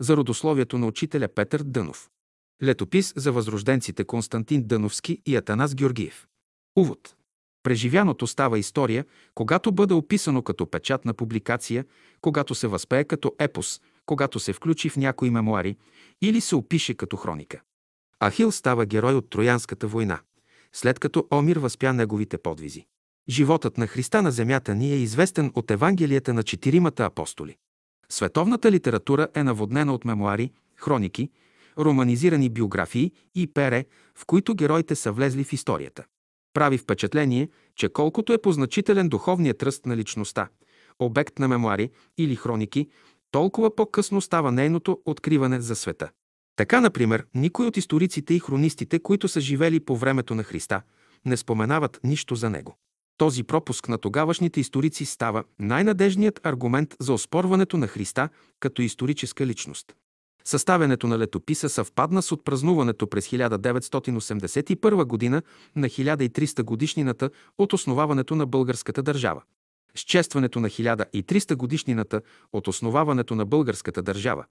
[0.00, 2.10] за родословието на учителя Петър Дънов.
[2.62, 6.26] Летопис за възрожденците Константин Дъновски и Атанас Георгиев.
[6.78, 7.14] Увод.
[7.62, 11.84] Преживяното става история, когато бъде описано като печатна публикация,
[12.20, 15.76] когато се възпее като епос, когато се включи в някои мемуари
[16.22, 17.60] или се опише като хроника.
[18.24, 20.20] Ахил става герой от Троянската война,
[20.72, 22.86] след като Омир възпя неговите подвизи.
[23.28, 27.56] Животът на Христа на земята ни е известен от Евангелията на четиримата апостоли.
[28.10, 31.30] Световната литература е наводнена от мемуари, хроники,
[31.78, 36.04] романизирани биографии и пере, в които героите са влезли в историята.
[36.54, 40.48] Прави впечатление, че колкото е позначителен духовният ръст на личността,
[40.98, 42.88] обект на мемуари или хроники,
[43.30, 46.10] толкова по-късно става нейното откриване за света.
[46.56, 50.82] Така, например, никой от историците и хронистите, които са живели по времето на Христа,
[51.24, 52.76] не споменават нищо за него.
[53.20, 58.28] Този пропуск на тогавашните историци става най-надежният аргумент за оспорването на Христа
[58.60, 59.94] като историческа личност.
[60.44, 65.42] Съставянето на летописа съвпадна с отпразнуването през 1981 година
[65.76, 69.42] на 1300 годишнината от основаването на българската държава.
[69.96, 72.20] С честването на 1300 годишнината
[72.52, 74.44] от основаването на българската държава,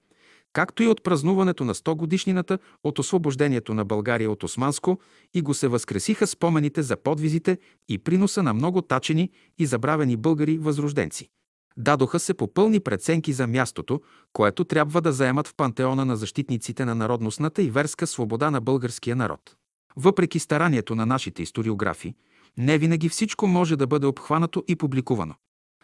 [0.52, 5.00] както и от празнуването на 100 годишнината от освобождението на България от османско
[5.34, 10.58] и го се възкресиха спомените за подвизите и приноса на много тачени и забравени българи
[10.58, 11.28] възрожденци.
[11.76, 14.00] Дадоха се попълни преценки за мястото,
[14.32, 19.16] което трябва да заемат в пантеона на защитниците на народностната и верска свобода на българския
[19.16, 19.56] народ.
[19.96, 22.14] Въпреки старанието на нашите историографи,
[22.56, 25.34] не винаги всичко може да бъде обхванато и публикувано.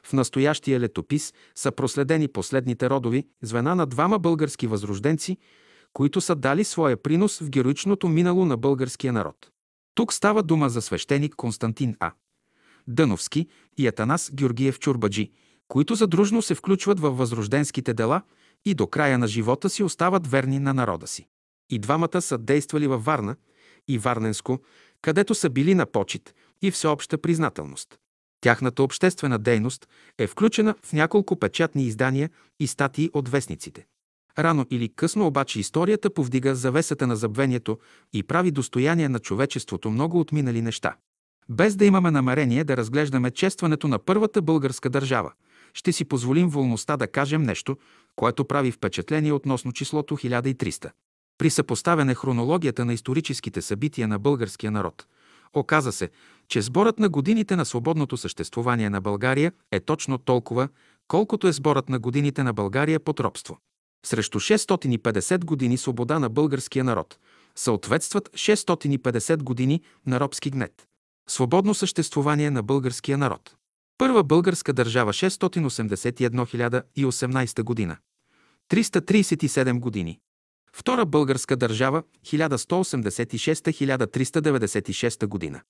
[0.07, 5.37] В настоящия летопис са проследени последните родови звена на двама български възрожденци,
[5.93, 9.51] които са дали своя принос в героичното минало на българския народ.
[9.95, 12.13] Тук става дума за свещеник Константин А.
[12.89, 13.47] Дъновски
[13.79, 15.31] и Атанас Георгиев Чурбаджи,
[15.69, 18.23] които задружно се включват във възрожденските дела
[18.65, 21.29] и до края на живота си остават верни на народа си.
[21.71, 23.37] И двамата са действали във Варна
[23.89, 24.59] и Варненско,
[25.03, 27.99] където са били на почет и всеобща признателност.
[28.41, 29.89] Тяхната обществена дейност
[30.19, 32.31] е включена в няколко печатни издания
[32.61, 33.87] и статии от вестниците.
[34.39, 37.79] Рано или късно обаче историята повдига завесата на забвението
[38.13, 40.97] и прави достояние на човечеството много отминали неща.
[41.49, 45.33] Без да имаме намерение да разглеждаме честването на първата българска държава,
[45.75, 47.77] ще си позволим волността да кажем нещо,
[48.17, 50.91] което прави впечатление относно числото 1300.
[51.39, 55.07] При съпоставяне хронологията на историческите събития на българския народ,
[55.55, 56.11] оказа се,
[56.49, 60.69] че сборът на годините на свободното съществувание на България е точно толкова,
[61.09, 63.59] колкото е сборът на годините на България под робство.
[64.07, 67.19] Срещу 650 години свобода на българския народ
[67.57, 70.87] съответстват 650 години на робски гнет.
[71.29, 73.57] Свободно съществувание на българския народ.
[73.99, 77.97] Първа българска държава 681 година.
[78.71, 80.19] 337 години.
[80.79, 85.61] Втора българска държава 1186-1396 година.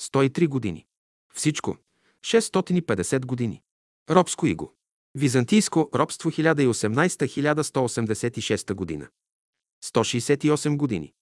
[0.00, 0.86] 103 години.
[1.34, 1.76] Всичко
[2.24, 3.62] 650 години.
[4.10, 4.74] Робско иго.
[5.14, 9.08] Византийско робство 1018-1186 година.
[9.84, 11.12] 168 години.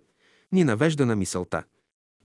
[0.51, 1.63] ни навежда на мисълта,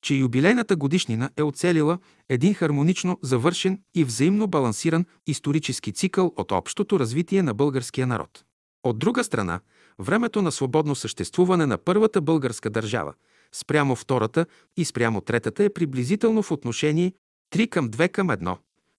[0.03, 7.01] че юбилейната годишнина е оцелила един хармонично завършен и взаимно балансиран исторически цикъл от общото
[7.01, 8.45] развитие на българския народ.
[8.83, 9.61] От друга страна,
[9.99, 13.15] времето на свободно съществуване на първата българска държава
[13.53, 14.47] спрямо втората
[14.77, 17.13] и спрямо третата е приблизително в отношение
[17.53, 18.57] 3 към 2 към 1,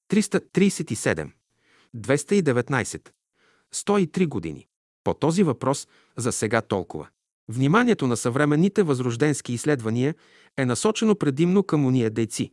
[0.09, 1.31] 337,
[1.95, 3.09] 219,
[3.73, 4.67] 103 години.
[5.03, 5.87] По този въпрос
[6.17, 7.07] за сега толкова.
[7.49, 10.15] Вниманието на съвременните възрожденски изследвания
[10.57, 12.51] е насочено предимно към уния дейци,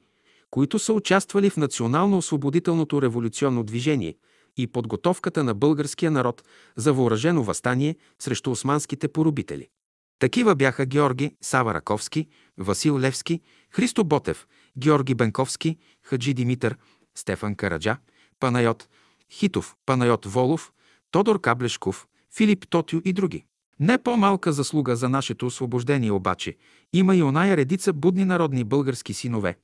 [0.50, 4.14] които са участвали в национално-освободителното революционно движение
[4.56, 6.42] и подготовката на българския народ
[6.76, 9.68] за въоръжено възстание срещу османските поробители.
[10.18, 12.28] Такива бяха Георги Сава Раковски,
[12.58, 13.40] Васил Левски,
[13.70, 14.46] Христо Ботев,
[14.78, 16.76] Георги Бенковски, Хаджи Димитър,
[17.14, 17.96] Стефан Караджа,
[18.40, 18.88] Панайот
[19.32, 20.72] Хитов, Панайот Волов,
[21.10, 22.06] Тодор Каблешков,
[22.36, 23.44] Филип Тотю и други.
[23.80, 26.56] Не по-малка заслуга за нашето освобождение обаче
[26.92, 29.56] има и оная редица будни народни български синове,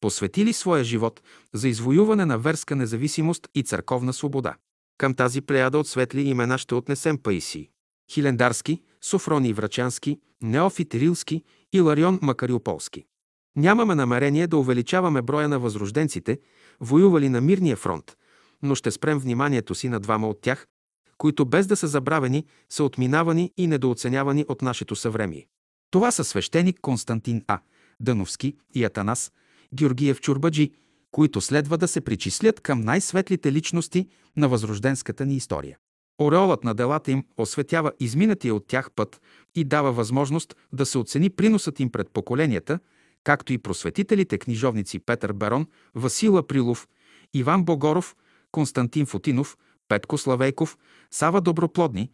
[0.00, 1.22] посветили своя живот
[1.52, 4.54] за извоюване на верска независимост и църковна свобода.
[4.98, 7.68] Към тази плеяда от светли имена ще отнесем Паисий,
[8.12, 11.42] Хилендарски, Софроний Врачански, Неофит Рилски
[11.72, 13.04] и Ларион Макариополски.
[13.56, 16.38] Нямаме намерение да увеличаваме броя на възрожденците,
[16.80, 18.16] воювали на мирния фронт,
[18.62, 20.66] но ще спрем вниманието си на двама от тях,
[21.18, 25.46] които без да са забравени, са отминавани и недооценявани от нашето съвремие.
[25.90, 27.58] Това са свещеник Константин А.
[28.00, 29.32] Дъновски и Атанас
[29.74, 30.72] Георгиев Чурбаджи,
[31.10, 35.78] които следва да се причислят към най-светлите личности на възрожденската ни история.
[36.20, 39.20] Ореолът на делата им осветява изминатия от тях път
[39.54, 42.78] и дава възможност да се оцени приносът им пред поколенията,
[43.24, 46.88] както и просветителите книжовници Петър Барон, Васил Априлов,
[47.34, 48.16] Иван Богоров,
[48.52, 49.56] Константин Фотинов,
[49.88, 50.78] Петко Славейков,
[51.10, 52.10] Сава Доброплодни,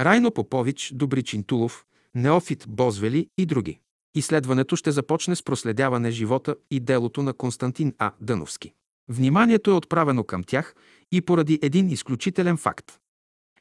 [0.00, 1.84] Райно Попович, Добричин Тулов,
[2.14, 3.80] Неофит Бозвели и други.
[4.14, 8.12] Изследването ще започне с проследяване живота и делото на Константин А.
[8.20, 8.72] Дъновски.
[9.08, 10.74] Вниманието е отправено към тях
[11.12, 12.98] и поради един изключителен факт.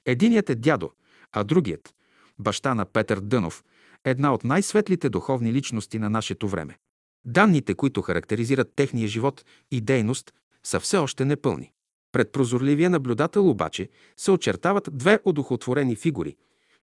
[0.06, 0.92] Единият е дядо,
[1.32, 1.94] а другият–
[2.40, 3.64] баща на Петър Дънов,
[4.06, 6.78] една от най-светлите духовни личности на нашето време.
[7.26, 11.72] Данните, които характеризират техния живот и дейност, са все още непълни.
[12.12, 16.36] Пред прозорливия наблюдател обаче се очертават две одухотворени фигури,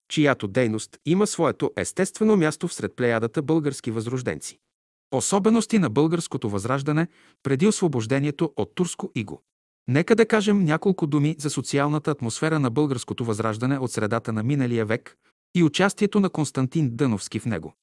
[0.08, 4.58] чиято дейност има своето естествено място всред плеядата български възрожденци.
[5.12, 7.08] Особености на българското възраждане
[7.42, 9.42] преди освобождението от турско иго.
[9.88, 14.86] Нека да кажем няколко думи за социалната атмосфера на българското възраждане от средата на миналия
[14.86, 15.16] век
[15.54, 17.74] и участието на Константин Дъновски в него.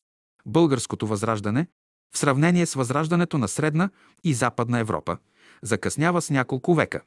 [0.45, 1.67] Българското възраждане,
[2.15, 3.89] в сравнение с възраждането на Средна
[4.23, 5.17] и Западна Европа,
[5.61, 7.01] закъснява с няколко века.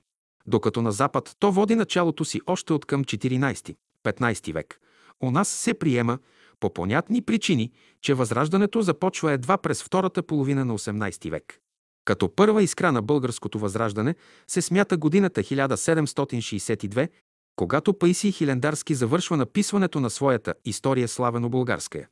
[0.47, 4.81] Докато на Запад то води началото си още от към 14-15 век,
[5.21, 6.19] у нас се приема,
[6.61, 7.73] по понятни причини,
[8.03, 11.61] че възраждането започва едва през втората половина на 18 век.
[12.07, 14.15] Като първа искра на българското възраждане
[14.49, 17.09] се смята годината 1762,
[17.57, 22.09] когато Паисий Хилендарски завършва написването на своята история славено-българская,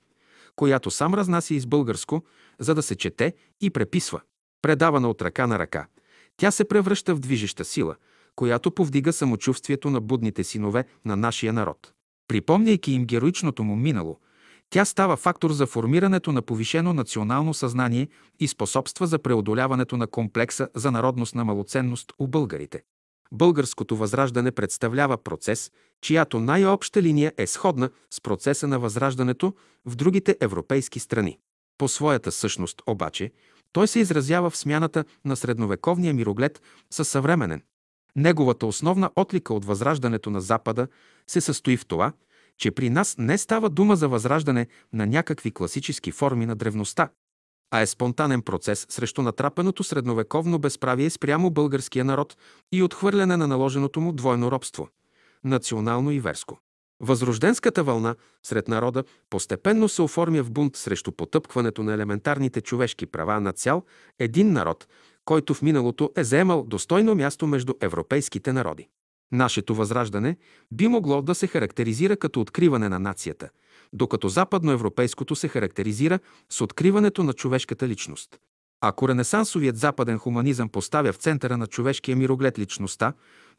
[0.57, 2.25] която сам разнася из българско,
[2.59, 4.21] за да се чете и преписва.
[4.63, 5.87] Предавана от ръка на ръка,
[6.37, 7.97] тя се превръща в движеща сила,
[8.37, 11.93] която повдига самочувствието на будните синове на нашия народ.
[12.29, 14.19] Припомняйки им героичното му минало,
[14.75, 18.09] тя става фактор за формирането на повишено национално съзнание
[18.41, 22.83] и способства за преодоляването на комплекса за народностна малоценност у българите.
[23.33, 29.55] Българското възраждане представлява процес, чиято най-обща линия е сходна с процеса на възраждането
[29.87, 31.39] в другите европейски страни.
[31.79, 33.33] По своята същност обаче,
[33.73, 37.63] той се изразява в смяната на средновековния мироглед със съвременен.
[38.17, 40.89] Неговата основна отлика от възраждането на Запада
[41.31, 42.13] се състои в това,
[42.59, 47.09] че при нас не става дума за възраждане на някакви класически форми на древността,
[47.71, 52.37] а е спонтанен процес срещу натрапеното средновековно безправие спрямо българския народ
[52.73, 54.89] и отхвърляне на наложеното му двойно робство–
[55.45, 56.59] национално и верско.
[57.01, 63.41] Възрожденската вълна сред народа постепенно се оформя в бунт срещу потъпкването на елементарните човешки права
[63.41, 63.83] на цял
[64.19, 64.89] един народ,
[65.25, 68.89] който в миналото е заемал достойно място между европейските народи.
[69.35, 70.37] Нашето възраждане
[70.73, 73.49] би могло да се характеризира като откриване на нацията,
[73.93, 76.19] докато западноевропейското се характеризира
[76.51, 78.39] с откриването на човешката личност.
[78.81, 83.13] Ако ренесансовият западен хуманизъм поставя в центъра на човешкия мироглед личността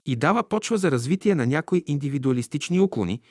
[0.05, 3.21] и дава почва за развитие на някои индивидуалистични уклони,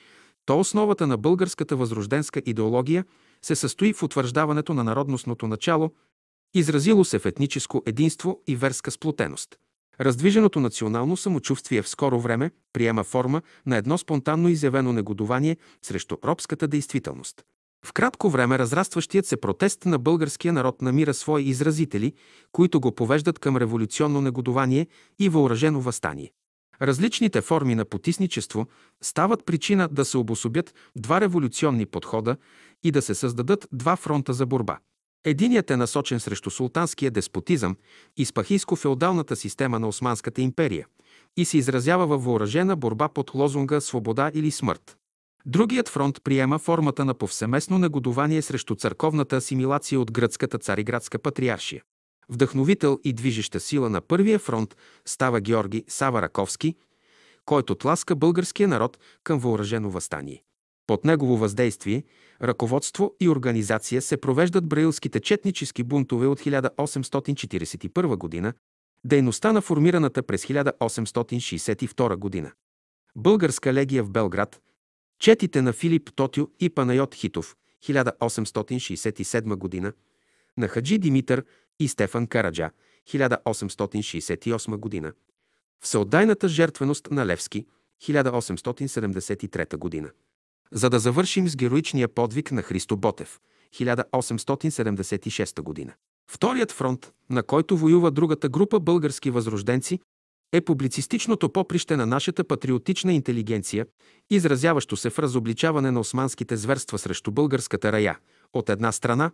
[0.45, 3.05] то основата на българската възрожденска идеология
[3.41, 5.91] се състои в утвърждаването на народностното начало,
[6.53, 9.57] изразило се в етническо единство и верска сплотеност.
[10.01, 16.67] Раздвиженото национално самочувствие в скоро време приема форма на едно спонтанно изявено негодование срещу робската
[16.67, 17.43] действителност.
[17.85, 22.13] В кратко време разрастващият се протест на българския народ намира свои изразители,
[22.51, 24.87] които го повеждат към революционно негодование
[25.19, 26.31] и въоръжено възстание.
[26.81, 28.67] Различните форми на потисничество
[29.03, 32.37] стават причина да се обособят два революционни подхода
[32.83, 34.77] и да се създадат два фронта за борба.
[35.27, 37.75] Единият е насочен срещу султанския деспотизъм
[38.17, 40.87] и спахийско-феодалната система на Османската империя
[41.37, 44.97] и се изразява във въоръжена борба под лозунга «Свобода или смърт».
[45.45, 51.83] Другият фронт приема формата на повсеместно негодование срещу църковната асимилация от гръцката цариградска патриаршия.
[52.29, 56.75] Вдъхновител и движеща сила на първия фронт става Георги Сава Раковски,
[57.45, 60.44] който тласка българския народ към въоръжено възстание.
[60.87, 62.03] Под негово въздействие,
[62.41, 68.53] ръководство и организация се провеждат браилските четнически бунтове от 1841 г.,
[69.05, 72.51] дейността на формираната през 1862 г.
[73.15, 74.61] Българска легия в Белград,
[75.19, 79.93] четите на Филип Тотю и Панайот Хитов, 1867 г.,
[80.57, 81.45] на Хаджи Димитър
[81.79, 82.71] и Стефан Караджа,
[83.07, 85.13] 1868 г.,
[85.81, 87.65] Всеотдайната жертвеност на Левски,
[88.03, 90.11] 1873 г.
[90.71, 93.39] За да завършим с героичния подвиг на Христо Ботев,
[93.75, 95.93] 1876 година.
[96.31, 99.99] Вторият фронт, на който воюва другата група български възрожденци,
[100.53, 103.85] е публицистичното поприще на нашата патриотична интелигенция,
[104.29, 108.19] изразяващо се в разобличаване на османските зверства срещу българската рая,
[108.53, 109.31] от една страна,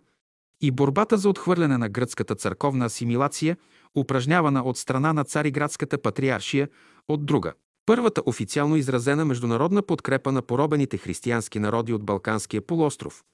[0.60, 3.56] и борбата за отхвърляне на гръцката църковна асимилация,
[3.96, 6.68] упражнявана от страна на цариградската патриаршия,
[7.08, 7.52] от друга.
[7.86, 13.24] Първата официално изразена международна подкрепа на поробените християнски народи от Балканския полуостров,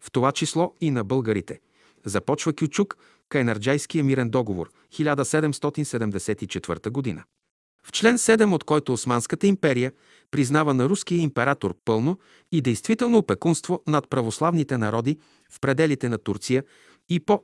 [0.00, 1.60] в това число и на българите.
[2.04, 2.96] Започва Кючук,
[3.28, 7.24] Кайнарджайския мирен договор, 1774 година.
[7.84, 9.92] В член 7, от който Османската империя
[10.30, 12.18] признава на руския император пълно
[12.52, 15.18] и действително опекунство над православните народи
[15.50, 16.64] в пределите на Турция
[17.08, 17.42] и по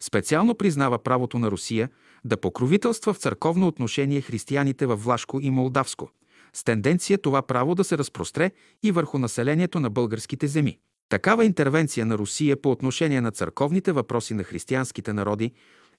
[0.00, 1.88] специално признава правото на Русия
[2.28, 6.10] да покровителства в църковно отношение християните във Влашко и Молдавско,
[6.52, 8.50] с тенденция това право да се разпростре
[8.82, 10.78] и върху населението на българските земи.
[11.08, 15.52] Такава интервенция на Русия по отношение на църковните въпроси на християнските народи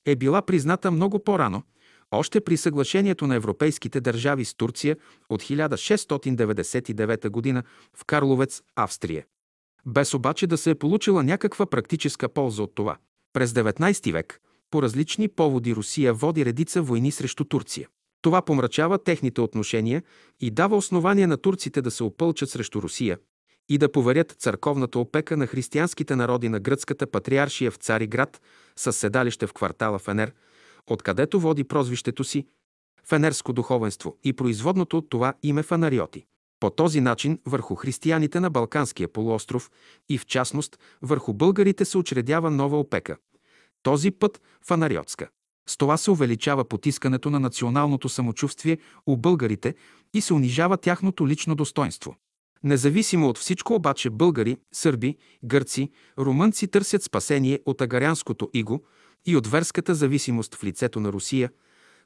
[0.06, 1.64] е била призната много по-рано,
[2.12, 4.98] още при съглашението на европейските държави с Турция
[5.30, 7.64] от 1699 г.
[7.94, 9.26] в Карловец, Австрия.
[9.86, 12.98] Без обаче да се е получила някаква практическа полза от това.
[13.34, 17.88] През 19 век по различни поводи Русия води редица войни срещу Турция.
[18.22, 20.04] Това помрачава техните отношения
[20.40, 23.18] и дава основание на турците да се опълчат срещу Русия
[23.70, 28.42] и да поверят църковната опека на християнските народи на гръцката патриаршия в Цариград
[28.76, 30.34] с седалище в квартала Фенер,
[30.88, 32.48] откъдето води прозвището си
[33.06, 36.26] Фенерско духовенство и производното от това име Фанариоти.
[36.60, 39.72] По този начин върху християните на Балканския полуостров
[40.10, 43.18] и в частност върху българите се учредява нова опека.
[43.84, 45.28] Този път фанариотска.
[45.70, 49.76] С това се увеличава потискането на националното самочувствие у българите
[50.14, 52.16] и се унижава тяхното лично достоинство.
[52.64, 58.84] Независимо от всичко обаче българи, сърби, гърци, румънци търсят спасение от агарянското иго
[59.26, 61.50] и от верската зависимост в лицето на Русия,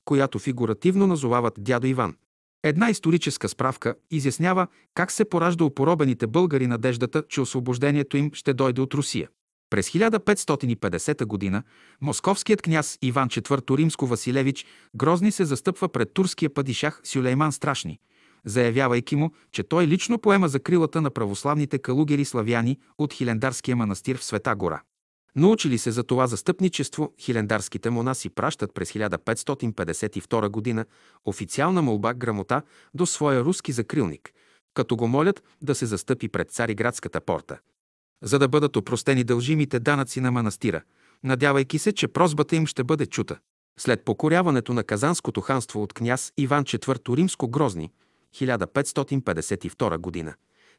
[0.06, 2.16] която фигуративно назовават дядо Иван.
[2.64, 8.82] Една историческа справка изяснява как се поражда упоробените българи надеждата, че освобождението им ще дойде
[8.82, 9.30] от Русия.
[9.74, 11.64] През 1550 г.
[12.02, 14.66] московският княз Иван IV Римско-Василевич
[14.96, 18.00] Грозни се застъпва пред турския падишах Сюлейман Страшни,
[18.46, 24.24] заявявайки му, че той лично поема закрилата на православните калугери славяни от Хилендарския манастир в
[24.24, 24.82] Света гора.
[25.36, 30.86] Научили се за това застъпничество, хилендарските монаси пращат през 1552 г.
[31.26, 32.62] официална молба грамота
[32.94, 34.34] до своя руски закрилник,
[34.74, 37.58] като го молят да се застъпи пред Цариградската порта,
[38.24, 40.82] за да бъдат опростени дължимите данъци на манастира,
[41.24, 43.38] надявайки се, че прозбата им ще бъде чута.
[43.80, 47.90] След покоряването на Казанското ханство от княз Иван IV Римско-Грозни,
[48.36, 50.34] 1552 година,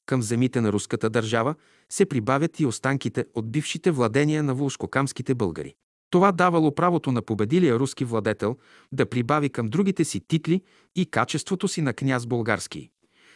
[0.06, 1.54] към земите на руската държава
[1.92, 5.74] се прибавят и останките от бившите владения на вулшкокамските българи.
[6.10, 8.56] Това давало правото на победилия руски владетел
[8.92, 10.62] да прибави към другите си титли
[10.96, 12.90] и качеството си на княз български,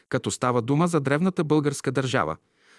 [0.08, 2.36] като става дума за древната българска държава,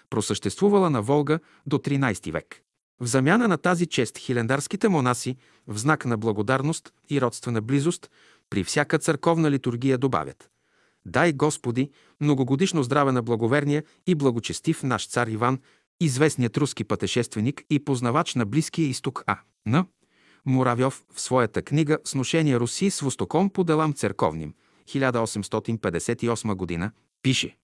[0.09, 2.61] просъществувала на Волга до 13 век.
[3.01, 5.37] В замяна на тази чест хилендарските монаси,
[5.67, 8.09] в знак на благодарност и родствена близост,
[8.49, 10.49] при всяка църковна литургия добавят
[11.05, 15.59] Дай Господи многогодишно здраве на благоверния и благочестив наш цар Иван,
[15.99, 19.37] известният руски пътешественик и познавач на Близкия изток А.
[19.65, 19.85] Н.
[20.45, 24.55] Муравьов в своята книга «Сношение Руси с Востоком по делам церковним»
[24.89, 27.55] 1858 година пише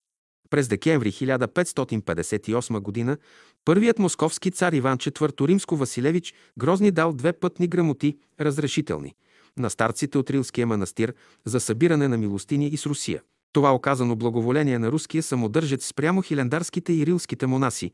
[0.49, 3.17] през декември 1558 година
[3.65, 9.13] първият московски цар Иван IV Римско-Василевич Грозни дал две пътни грамоти, разрешителни,
[9.57, 11.13] на старците от Рилския манастир
[11.45, 13.21] за събиране на милостини и с Русия.
[13.53, 17.91] Това оказано благоволение на руския самодържец спрямо хилендарските и рилските монаси,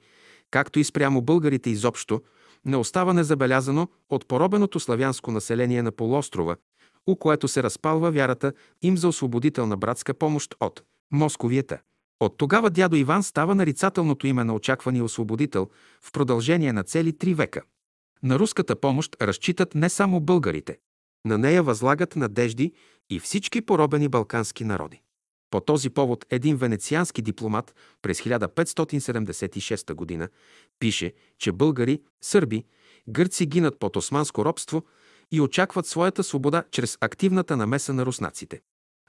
[0.51, 2.22] както и спрямо българите изобщо,
[2.65, 6.55] не остава незабелязано от поробеното славянско население на полуострова,
[7.08, 11.79] у което се разпалва вярата им за освободителна братска помощ от Московията.
[12.22, 15.70] От тогава дядо Иван става нарицателното име на очаквания освободител
[16.01, 17.62] в продължение на цели три века.
[18.24, 20.78] На руската помощ разчитат не само българите.
[21.25, 22.74] На нея възлагат надежди
[23.10, 25.01] и всички поробени балкански народи.
[25.51, 30.30] По този повод един венециански дипломат през 1576 г.
[30.80, 32.63] пише, че българи, сърби,
[33.10, 34.84] гърци гинат под османско робство
[35.32, 38.62] и очакват своята свобода чрез активната намеса на руснаците.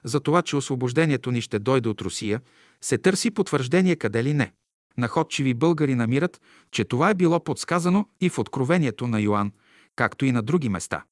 [0.03, 2.41] За това, че освобождението ни ще дойде от Русия,
[2.81, 4.53] се търси потвърждение къде ли не.
[4.97, 6.41] Находчиви българи намират,
[6.71, 9.51] че това е било подсказано и в Откровението на Йоанн,
[9.95, 11.03] както и на други места.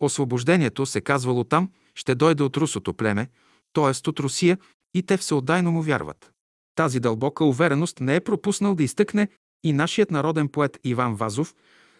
[0.00, 3.28] Освобождението, се казвало там, ще дойде от русото племе,
[3.72, 4.08] т.е.
[4.08, 4.58] от Русия,
[4.94, 6.30] и те всеотдайно му вярват.
[6.74, 9.28] Тази дълбока увереност не е пропуснал да изтъкне
[9.64, 11.54] и нашият народен поет Иван Вазов,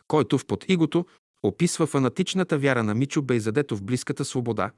[0.08, 1.06] който в под игото
[1.42, 4.70] описва фанатичната вяра на Мичо Бейзадето в близката свобода,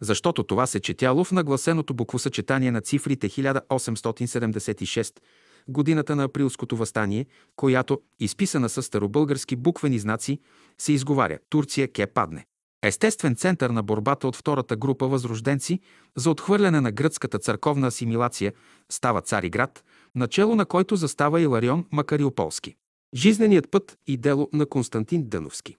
[0.00, 5.20] защото това се четяло в нагласеното буквосъчетание на цифрите 1876,
[5.68, 7.26] годината на априлското възстание,
[7.56, 10.40] която, изписана с старобългарски буквени знаци,
[10.78, 12.46] се изговаря «Турция ке падне».
[12.82, 15.80] Естествен център на борбата от втората група възрожденци
[16.16, 18.52] за отхвърляне на гръцката църковна асимилация
[18.90, 22.74] става Цариград, начало на който застава Иларион Макариополски.
[23.14, 25.76] Жизненият път и дело на Константин Дъновски.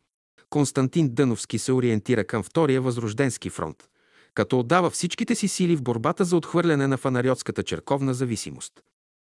[0.49, 3.89] Константин Дъновски се ориентира към Втория възрожденски фронт,
[4.39, 8.73] като отдава всичките си сили в борбата за отхвърляне на фанариотската черковна зависимост.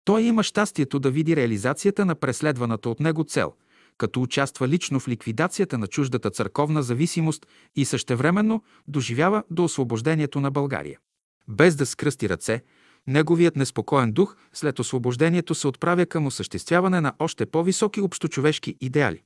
[0.05, 3.53] Той има щастието да види реализацията на преследваната от него цел,
[3.97, 10.51] като участва лично в ликвидацията на чуждата църковна зависимост и същевременно доживява до освобождението на
[10.51, 10.99] България.
[11.47, 12.63] Без да скръсти ръце,
[13.07, 19.23] неговият неспокоен дух след освобождението се отправя към осъществяване на още по-високи общочовешки идеали.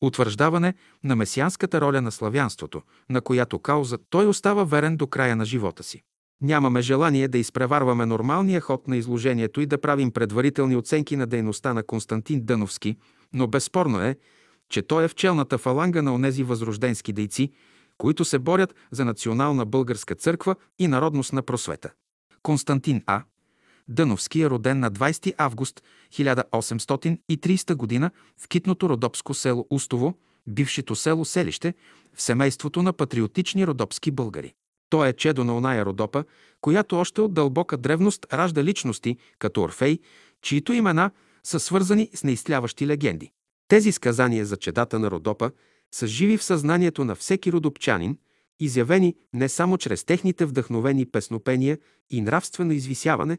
[0.00, 0.74] Утвърждаване
[1.04, 5.82] на месианската роля на славянството, на която кауза той остава верен до края на живота
[5.82, 6.02] си.
[6.40, 11.74] Нямаме желание да изпреварваме нормалния ход на изложението и да правим предварителни оценки на дейността
[11.74, 12.96] на Константин Дъновски,
[13.32, 14.16] но безспорно е,
[14.68, 17.52] че той е в челната фаланга на онези възрожденски дейци,
[17.98, 21.92] които се борят за национална българска църква и народностна просвета.
[22.42, 23.22] Константин А.
[23.88, 28.10] Дъновски е роден на 20 август 1830 г.
[28.38, 30.14] в китното родопско село Устово,
[30.46, 31.74] бившето село Селище,
[32.14, 34.54] в семейството на патриотични родопски българи.
[34.90, 36.24] Той е чедо на оная Родопа,
[36.60, 39.98] която още от дълбока древност ражда личности, като Орфей,
[40.42, 41.10] чието имена
[41.44, 43.30] са свързани с неизтляващи легенди.
[43.68, 45.50] Тези сказания за чедата на Родопа
[45.94, 48.18] са живи в съзнанието на всеки родопчанин,
[48.60, 51.78] изявени не само чрез техните вдъхновени песнопения
[52.10, 53.38] и нравствено извисяване,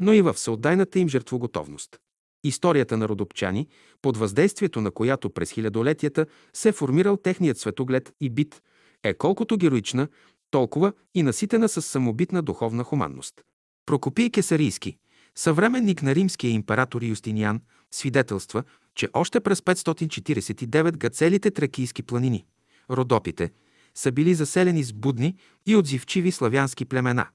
[0.00, 1.98] но и в всеотдайната им жертвоготовност.
[2.44, 3.68] Историята на родопчани,
[4.02, 8.62] под въздействието на която през хилядолетията се е формирал техният светоглед и бит,
[9.02, 10.08] е колкото героична,
[10.50, 13.34] толкова и наситена с самобитна духовна хуманност.
[13.86, 14.96] Прокопий Кесарийски,
[15.34, 18.62] съвременник на римския император Юстиниан, свидетелства,
[18.94, 22.46] че още през 549 га целите тракийски планини,
[22.90, 23.50] Родопите,
[23.94, 27.26] са били заселени с будни и отзивчиви славянски племена.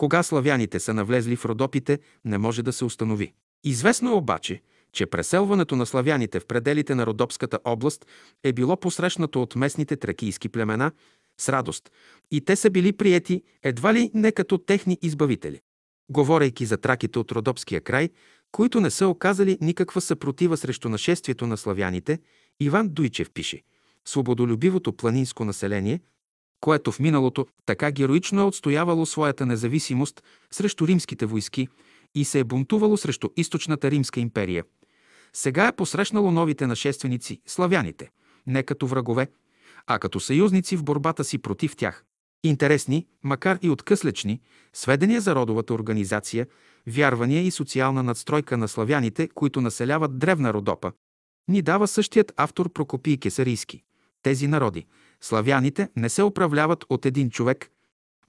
[0.00, 3.32] Кога славяните са навлезли в Родопите, не може да се установи.
[3.64, 8.06] Известно е обаче, че преселването на славяните в пределите на Родопската област
[8.44, 10.92] е било посрещнато от местните тракийски племена
[11.40, 11.90] с радост
[12.30, 15.60] и те са били приети едва ли не като техни избавители.
[16.10, 18.08] Говорейки за траките от Родопския край,
[18.52, 22.18] които не са оказали никаква съпротива срещу нашествието на славяните,
[22.60, 23.62] Иван Дуйчев пише
[24.04, 26.00] «Свободолюбивото планинско население,
[26.60, 31.68] което в миналото така героично е отстоявало своята независимост срещу римските войски
[32.14, 34.64] и се е бунтувало срещу източната римска империя,
[35.32, 38.10] сега е посрещнало новите нашественици, славяните,
[38.46, 39.28] не като врагове,
[39.86, 42.04] а като съюзници в борбата си против тях.
[42.44, 44.40] Интересни, макар и откъслечни,
[44.72, 46.46] сведения за родовата организация,
[46.86, 50.92] вярвания и социална надстройка на славяните, които населяват древна Родопа,
[51.48, 53.82] ни дава същият автор Прокопий Кесарийски.
[54.22, 54.86] Тези народи,
[55.20, 57.70] славяните, не се управляват от един човек,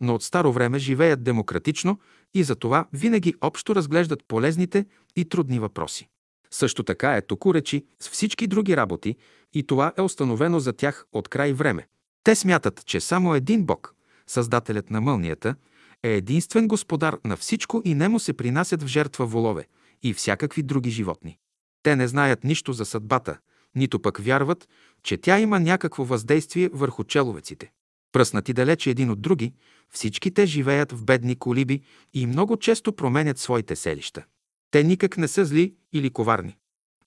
[0.02, 2.00] но от старо време живеят демократично
[2.34, 6.10] и за това винаги общо разглеждат полезните и трудни въпроси.
[6.52, 9.16] Също така е току речи с всички други работи
[9.54, 11.88] и това е установено за тях от край време.
[12.24, 13.96] Те смятат, че само един Бог,
[14.28, 15.56] Създателят на мълнията,
[16.04, 19.68] е единствен господар на всичко и нему се принасят в жертва волове
[20.04, 21.38] и всякакви други животни.
[21.84, 23.38] Те не знаят нищо за съдбата,
[23.76, 24.70] нито пък вярват,
[25.04, 27.72] че тя има някакво въздействие върху человеците.
[28.12, 29.54] Пръснати далече един от други,
[29.90, 31.82] всички те живеят в бедни колиби
[32.14, 34.26] и много често променят своите селища.
[34.72, 36.58] Те никак не са зли или коварни.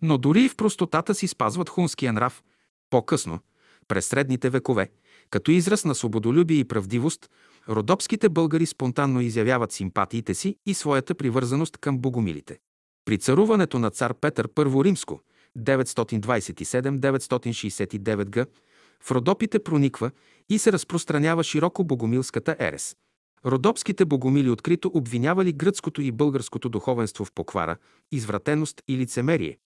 [0.02, 2.42] Но дори и в простотата си спазват хунския нрав.
[2.90, 3.38] По-късно,
[3.88, 4.90] през средните векове,
[5.30, 7.30] като израз на свободолюбие и правдивост,
[7.68, 12.58] родопските българи спонтанно изявяват симпатиите си и своята привързаност към богомилите.
[13.04, 15.20] При царуването на цар Петър I Римско,
[15.58, 18.46] 927-969 г.,
[19.00, 20.10] в Родопите прониква
[20.48, 22.96] и се разпространява широко богомилската ерес.
[23.46, 27.76] Родопските богомили открито обвинявали гръцкото и българското духовенство в поквара,
[28.12, 29.56] извратеност и лицемерие,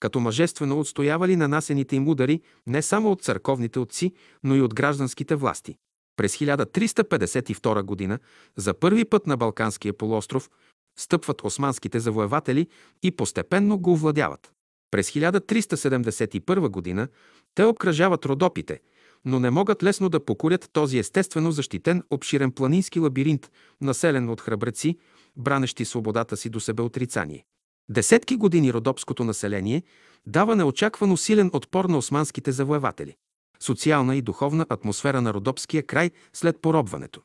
[0.00, 4.12] като мъжествено отстоявали нанасените им удари не само от църковните отци,
[4.44, 5.76] но и от гражданските власти.
[6.16, 8.18] През 1352 г.
[8.56, 10.50] за първи път на Балканския полуостров
[10.98, 12.66] стъпват османските завоеватели
[13.02, 14.52] и постепенно го овладяват.
[14.96, 17.08] През 1371 г.
[17.54, 18.80] те обкръжават Родопите–
[19.24, 24.98] но не могат лесно да покорят този естествено защитен обширен планински лабиринт, населен от храбреци,
[25.36, 27.44] бранещи свободата си до себеотрицание.
[27.88, 29.82] Десетки години родопското население
[30.26, 33.16] дава неочаквано силен отпор на османските завоеватели.
[33.60, 37.22] Социална и духовна атмосфера на Родопския край след поробването.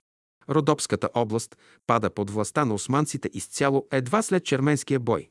[0.50, 1.58] Родопската област
[1.88, 5.30] пада под властта на османците изцяло едва след Черменския бой.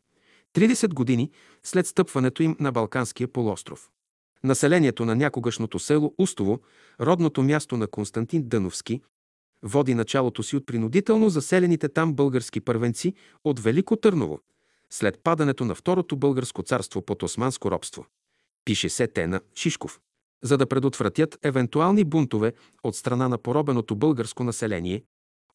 [0.56, 1.30] 30 години
[1.62, 3.90] след стъпването им на Балканския полуостров.
[4.44, 6.60] Населението на някогашното село Устово,
[7.00, 9.00] родното място на Константин Дъновски,
[9.62, 14.40] води началото си от принудително заселените там български първенци от Велико Търново,
[14.90, 18.06] след падането на Второто българско царство под османско робство.
[18.64, 20.00] Пише се Тена Шишков.
[20.42, 25.02] За да предотвратят евентуални бунтове от страна на поробеното българско население,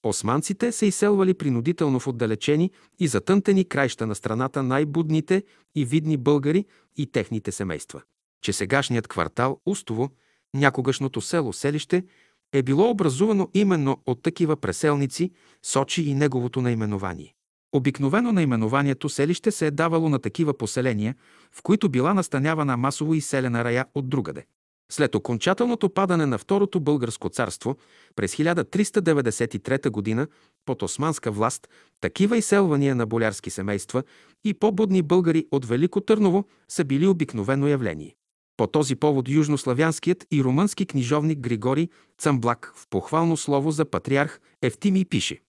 [0.10, 5.44] османците се изселвали принудително в отдалечени и затънтени краища на страната най-будните
[5.76, 6.66] и видни българи
[6.98, 8.02] и техните семейства.
[8.42, 10.10] Че сегашният квартал Устово,
[10.54, 12.06] някогашното село-селище,
[12.54, 15.32] е било образувано именно от такива преселници,
[15.64, 17.34] сочи и неговото наименование.
[17.72, 21.16] Обикновено наименованието селище се е давало на такива поселения,
[21.52, 24.46] в които била настанявана масово изселена рая от другаде.
[24.92, 27.78] След окончателното падане на Второто българско царство
[28.16, 30.28] през 1393 г.
[30.66, 31.68] под османска власт,
[32.02, 34.04] такива изселвания на болярски семейства
[34.44, 38.16] и по-будни българи от Велико Търново са били обикновено явление.
[38.58, 45.06] По този повод южнославянският и румънски книжовник Григорий Цамблак в похвално слово за патриарх Евтимий
[45.06, 45.42] пише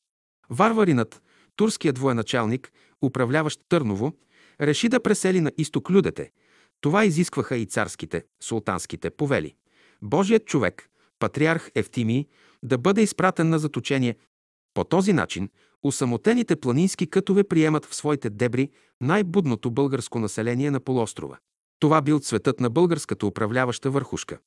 [0.50, 1.22] Варваринът,
[1.56, 2.72] турският военачалник,
[3.02, 4.12] управляващ Търново,
[4.60, 6.30] реши да пресели на изток людете.
[6.80, 9.54] Това изискваха и царските, султанските повели.
[10.02, 12.26] Божият човек, патриарх Евтимий,
[12.62, 14.16] да бъде изпратен на заточение.
[14.74, 15.48] По този начин
[15.82, 21.38] усамотените планински кътове приемат в своите дебри най-будното българско население на полуострова.
[21.78, 24.38] Това бил цветът на българската управляваща върхушка.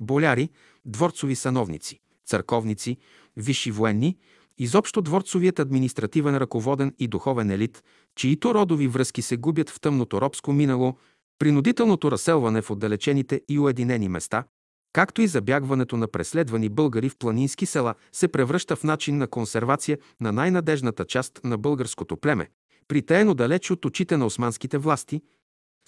[0.00, 0.48] Боляри,
[0.84, 2.96] дворцови сановници, църковници,
[3.36, 4.16] висши военни,
[4.58, 7.84] изобщо дворцовият административен ръководен и духовен елит,
[8.16, 10.96] чието родови връзки се губят в тъмното робско минало,
[11.40, 14.44] принудителното разселване в отдалечените и уединени места,
[14.92, 19.98] както и забягването на преследвани българи в планински села се превръща в начин на консервация
[20.20, 22.48] на най-надежната част на българското племе,
[22.88, 25.22] притаено далеч от очите на османските власти,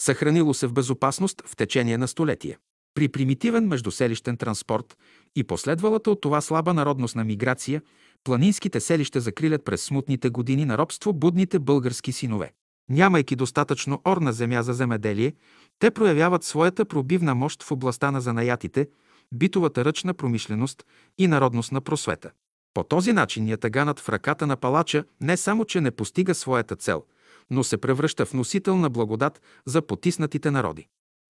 [0.01, 2.59] съхранило се в безопасност в течение на столетия.
[2.95, 4.97] При примитивен междуселищен транспорт
[5.37, 7.83] и последвалата от това слаба народностна миграция,
[8.25, 12.53] планинските селища закрилят през смутните години на робство будните български синове.
[12.93, 15.33] Нямайки достатъчно орна земя за земеделие,
[15.79, 18.89] те проявяват своята пробивна мощ в областта на занаятите,
[19.35, 20.85] битовата ръчна промишленост
[21.19, 22.31] и народностна просвета.
[22.75, 27.05] По този начин ятаганът в ръката на палача не само, че не постига своята цел,
[27.51, 30.87] но се превръща в носител на благодат за потиснатите народи.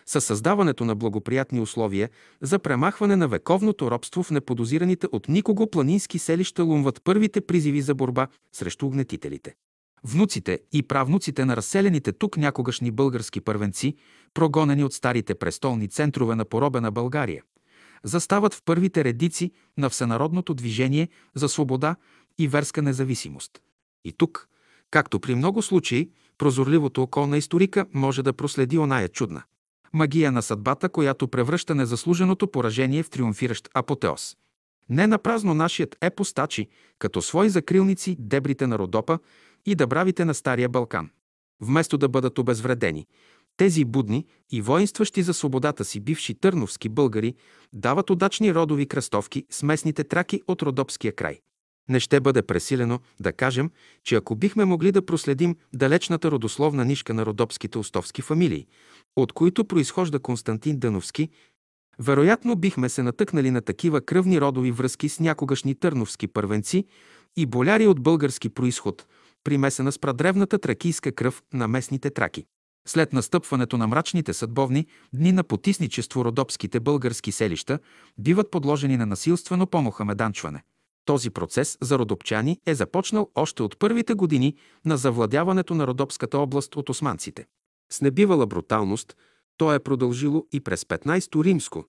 [0.06, 6.18] Със създаването на благоприятни условия за премахване на вековното робство в неподозираните от никого планински
[6.18, 9.54] селища лумват първите призиви за борба срещу огнетителите.
[10.04, 13.96] Внуците и правнуците на разселените тук някогашни български първенци,
[14.34, 17.42] прогонени от старите престолни центрове на поробена България,
[18.04, 21.96] застават в първите редици на всенародното движение за свобода
[22.38, 23.62] и верска независимост.
[24.04, 24.48] И тук,
[24.90, 29.42] както при много случаи, прозорливото око на историка може да проследи оная чудна
[29.92, 34.36] магия на съдбата, която превръща незаслуженото поражение в триумфиращ апотеоз.
[34.88, 39.18] Не напразно нашият епос тачи, като свои закрилници, дебрите на Родопа
[39.66, 41.10] и дъбравите на Стария Балкан.
[41.60, 43.06] Вместо да бъдат обезвредени,
[43.56, 47.34] тези будни и воинстващи за свободата си бивши търновски българи
[47.72, 51.40] дават удачни родови кръстовки с местните траки от Родопския край.
[51.88, 53.70] Не ще бъде пресилено да кажем,
[54.04, 58.66] че ако бихме могли да проследим далечната родословна нишка на родопските остовски фамилии,
[59.16, 61.28] от които произхожда Константин Дъновски,
[61.98, 66.84] вероятно бихме се натъкнали на такива кръвни родови връзки с някогашни търновски първенци
[67.36, 69.06] и боляри от български происход,
[69.44, 72.44] примесена с прадревната тракийска кръв на местните траки.
[72.88, 77.78] След настъпването на мрачните съдбовни дни на потисничество родопските български селища
[78.18, 80.62] биват подложени на насилствено помохамеданчване.
[81.04, 86.76] Този процес за родопчани е започнал още от първите години на завладяването на Родопската област
[86.76, 87.46] от османците.
[87.92, 89.16] С небивала бруталност
[89.56, 91.84] то е продължило и през 15-то римско,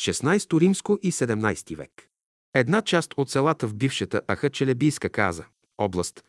[0.00, 2.08] 16-то римско и 17 век.
[2.54, 5.44] Една част от селата в бившата Ахачелебийска каза,
[5.78, 6.24] област,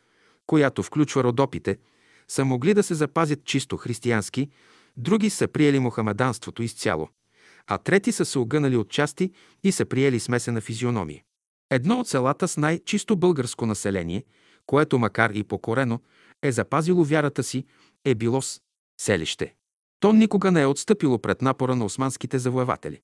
[0.49, 1.77] която включва родопите,
[2.27, 4.49] са могли да се запазят чисто християнски,
[4.97, 7.09] други са приели мухамеданството изцяло,
[7.67, 9.31] а трети са се огънали от части
[9.63, 11.23] и са приели смесена физиономия.
[11.69, 14.23] Едно от селата с най-чисто българско население,
[14.65, 15.99] което макар и покорено,
[16.43, 17.65] е запазило вярата си,
[18.05, 18.59] е било с
[19.01, 19.53] селище.
[19.99, 23.01] То никога не е отстъпило пред напора на османските завоеватели.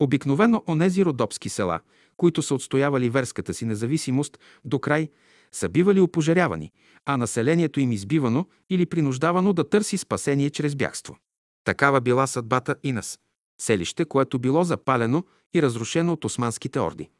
[0.00, 1.80] Обикновено онези родопски села,
[2.16, 5.08] които са отстоявали верската си независимост до край,
[5.52, 6.72] са бивали опожарявани,
[7.06, 11.16] а населението им избивано или принуждавано да търси спасение чрез бягство.
[11.64, 13.18] Такава била съдбата и нас.
[13.60, 17.10] Селище, което било запалено и разрушено от османските орди.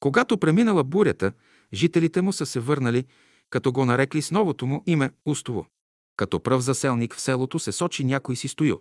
[0.00, 1.32] Когато преминала бурята,
[1.74, 3.04] жителите му са се върнали,
[3.50, 5.66] като го нарекли с новото му име Устово.
[6.16, 8.76] Като пръв заселник в селото се сочи някой си стою.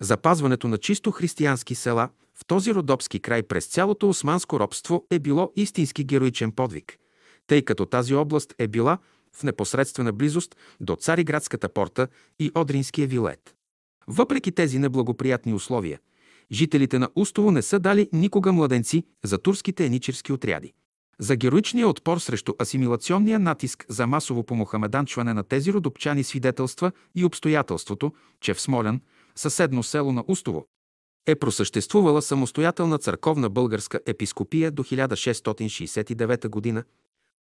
[0.00, 5.52] Запазването на чисто християнски села в този родопски край през цялото османско робство е било
[5.56, 6.98] истински героичен подвиг,
[7.48, 8.98] тъй като тази област е била
[9.36, 12.08] в непосредствена близост до Цариградската порта
[12.38, 13.54] и Одринския вилет.
[14.06, 15.98] Въпреки тези неблагоприятни условия,
[16.52, 20.72] жителите на Устово не са дали никога младенци за турските еничерски отряди.
[21.20, 28.12] За героичния отпор срещу асимилационния натиск за масово помохамеданчване на тези родопчани свидетелства и обстоятелството,
[28.40, 29.00] че в Смолян,
[29.36, 30.66] съседно село на Устово,
[31.26, 36.84] е просъществувала самостоятелна църковна българска епископия до 1669 г.,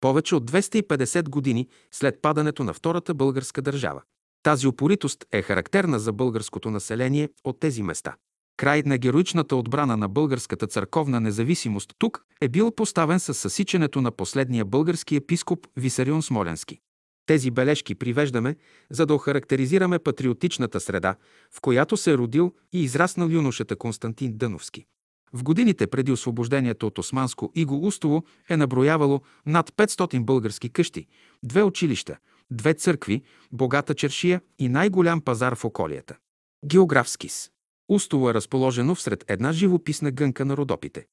[0.01, 4.01] повече от 250 години след падането на Втората българска държава.
[4.43, 8.15] Тази упоритост е характерна за българското население от тези места.
[8.57, 14.11] Край на героичната отбрана на българската църковна независимост тук е бил поставен с съсичането на
[14.11, 16.79] последния български епископ Висарион Смоленски.
[17.25, 18.55] Тези бележки привеждаме,
[18.89, 21.15] за да охарактеризираме патриотичната среда,
[21.51, 24.85] в която се е родил и израснал юношата Константин Дъновски.
[25.33, 31.07] В годините преди освобождението от Османско Иго Устово е наброявало над 500 български къщи,
[31.43, 32.17] две училища,
[32.51, 36.17] две църкви, богата чершия и най-голям пазар в околията.
[36.65, 37.51] Географскис.
[37.89, 41.05] Устово е разположено всред една живописна гънка на Родопите.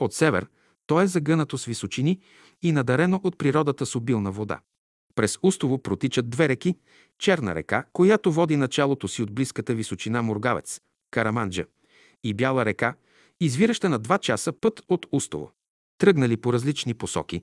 [0.00, 0.46] От север
[0.86, 2.20] то е загънато с височини
[2.62, 4.60] и надарено от природата с обилна вода.
[5.14, 6.76] През Устово протичат две реки,
[7.18, 10.80] Черна река, която води началото си от близката височина Мургавец,
[11.10, 11.64] Караманджа,
[12.24, 12.94] и Бяла река,
[13.44, 15.52] извираща на два часа път от Устово.
[15.98, 17.42] Тръгнали по различни посоки,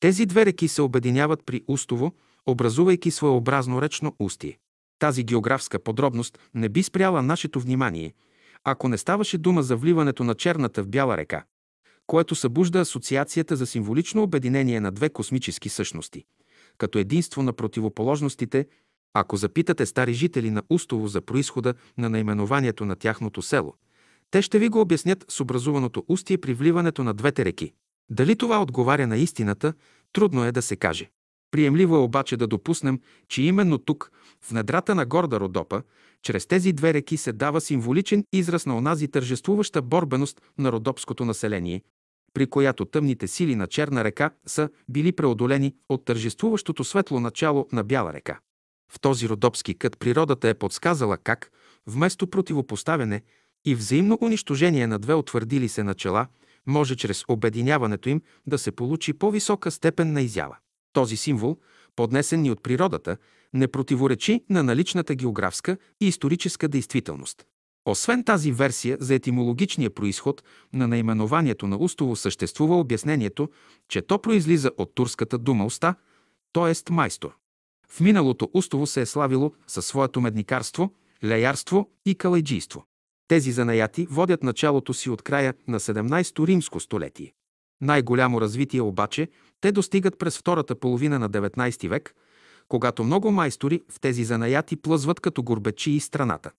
[0.00, 2.12] тези две реки се обединяват при Устово,
[2.46, 4.58] образувайки своеобразно речно устие.
[4.98, 8.14] Тази географска подробност не би спряла нашето внимание,
[8.64, 11.44] ако не ставаше дума за вливането на Черната в Бяла река,
[12.06, 16.24] което събужда асоциацията за символично обединение на две космически същности,
[16.78, 18.66] като единство на противоположностите,
[19.14, 23.74] ако запитате стари жители на Устово за происхода на наименованието на тяхното село,
[24.30, 27.72] те ще ви го обяснят с образуваното устие при вливането на двете реки.
[28.10, 29.72] Дали това отговаря на истината,
[30.12, 31.10] трудно е да се каже.
[31.50, 34.12] Приемливо е обаче да допуснем, че именно тук,
[34.42, 35.82] в недрата на горда Родопа,
[36.22, 41.82] чрез тези две реки се дава символичен израз на онази тържествуваща борбеност на родопското население,
[42.34, 47.84] при която тъмните сили на Черна река са били преодолени от тържествуващото светло начало на
[47.84, 48.38] Бяла река.
[48.92, 51.50] В този родопски кът природата е подсказала как,
[51.86, 53.22] вместо противопоставяне
[53.64, 56.26] и взаимно унищожение на две утвърдили се начала,
[56.66, 60.56] може чрез обединяването им да се получи по-висока степен на изява.
[60.92, 61.56] Този символ,
[61.96, 63.16] поднесен ни от природата,
[63.54, 67.46] не противоречи на наличната географска и историческа действителност.
[67.84, 73.48] Освен тази версия за етимологичния происход на наименованието на Устово съществува обяснението,
[73.88, 75.94] че то произлиза от турската дума уста,
[76.52, 76.92] т.е.
[76.92, 77.36] майстор.
[77.88, 80.94] В миналото Устово се е славило със своето медникарство,
[81.24, 82.84] леярство и калайджийство.
[83.28, 87.32] Тези занаяти водят началото си от края на 17-то римско столетие.
[87.80, 89.28] Най-голямо развитие обаче
[89.60, 92.14] те достигат през втората половина на 19 век,
[92.68, 96.50] когато много майстори в тези занаяти плъзват като горбечи и страната.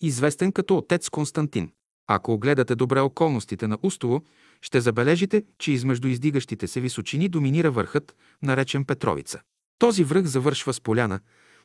[0.00, 1.70] известен като отец Константин.
[2.06, 4.24] Ако огледате добре околностите на Устово,
[4.62, 9.40] ще забележите, че измежду издигащите се височини доминира върхът, наречен Петровица.
[9.78, 11.20] Този връх завършва с поляна,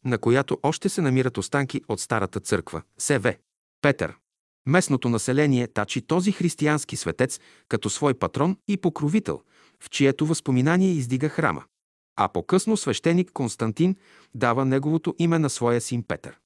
[0.05, 3.35] на която още се намират останки от старата църква– СВ.
[3.81, 4.15] Петър.
[4.65, 7.39] Местното население тачи този християнски светец
[7.69, 9.41] като свой патрон и покровител,
[9.83, 11.63] в чието възпоминание издига храма.
[12.21, 13.95] А по-късно свещеник Константин
[14.35, 16.37] дава неговото име на своя син Петър.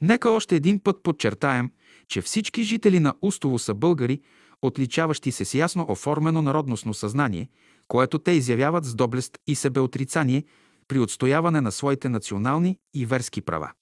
[0.00, 1.70] Нека още един път подчертаем,
[2.08, 4.20] че всички жители на Устово са българи,
[4.62, 7.48] отличаващи се с ясно оформено народностно съзнание,
[7.88, 10.44] което те изявяват с доблест и себеотрицание
[10.88, 13.72] при отстояване на своите национални и верски права.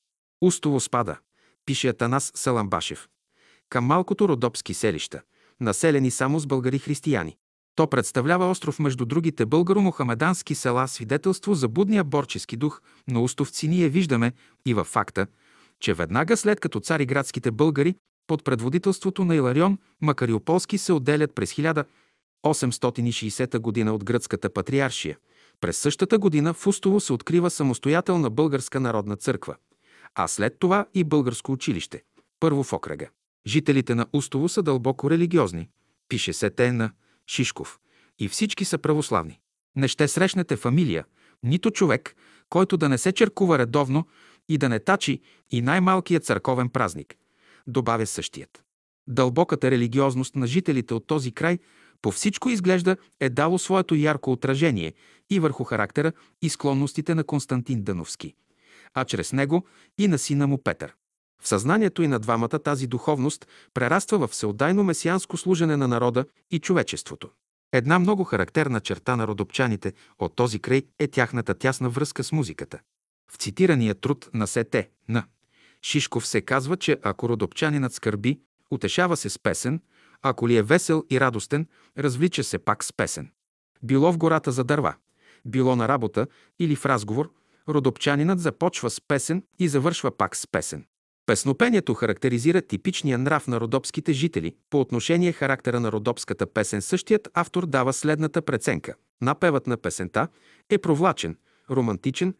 [0.40, 1.18] Устово спада,
[1.66, 3.08] пише Атанас Саламбашев,
[3.68, 5.22] към малкото родопски селища,
[5.60, 7.36] населени само с българи християни.
[7.78, 13.88] То представлява остров между другите българо-мухамедански села, свидетелство за будния борчески дух на устовци ние
[13.88, 14.32] виждаме
[14.66, 15.26] и във факта,
[15.80, 17.94] че веднага след като цари градските българи
[18.26, 25.18] под предводителството на Иларион Макариополски се отделят през 1860 година от гръцката патриаршия.
[25.60, 29.56] През същата година в Устово се открива самостоятелна българска народна църква,
[30.14, 32.02] а след това и българско училище,
[32.40, 33.06] първо в окръга.
[33.46, 35.68] Жителите на Устово са дълбоко религиозни,
[36.08, 36.90] пише се те на
[37.30, 37.78] Шишков,
[38.18, 39.40] и всички са православни.
[39.76, 41.04] Не ще срещнете фамилия,
[41.42, 42.16] нито човек,
[42.48, 44.06] който да не се черкува редовно
[44.48, 47.16] и да не тачи и най-малкият църковен празник,
[47.66, 48.62] добавя същият.
[49.08, 51.58] Дълбоката религиозност на жителите от този край
[52.02, 54.92] по всичко изглежда е дало своето ярко отражение
[55.30, 56.12] и върху характера
[56.42, 58.34] и склонностите на Константин Дъновски,
[58.94, 59.66] а чрез него
[59.98, 60.94] и на сина му Петър.
[61.42, 66.58] В съзнанието и на двамата тази духовност прераства в всеотдайно месианско служене на народа и
[66.58, 67.30] човечеството.
[67.72, 72.78] Една много характерна черта на родопчаните от този край е тяхната тясна връзка с музиката.
[73.32, 75.24] В цитирания труд на Сете на
[75.82, 79.80] Шишков се казва, че ако родопчанинът скърби, утешава се с песен,
[80.22, 81.66] ако ли е весел и радостен,
[81.98, 83.30] развлича се пак с песен.
[83.82, 84.94] Било в гората за дърва,
[85.44, 86.26] било на работа
[86.58, 87.32] или в разговор,
[87.68, 90.86] родопчанинът започва с песен и завършва пак с песен.
[91.28, 94.54] Песнопението характеризира типичния нрав на родопските жители.
[94.70, 98.94] По отношение характера на родопската песен същият автор дава следната преценка.
[99.20, 100.28] Напевът на песента
[100.70, 101.36] е провлачен,
[101.70, 102.34] романтичен,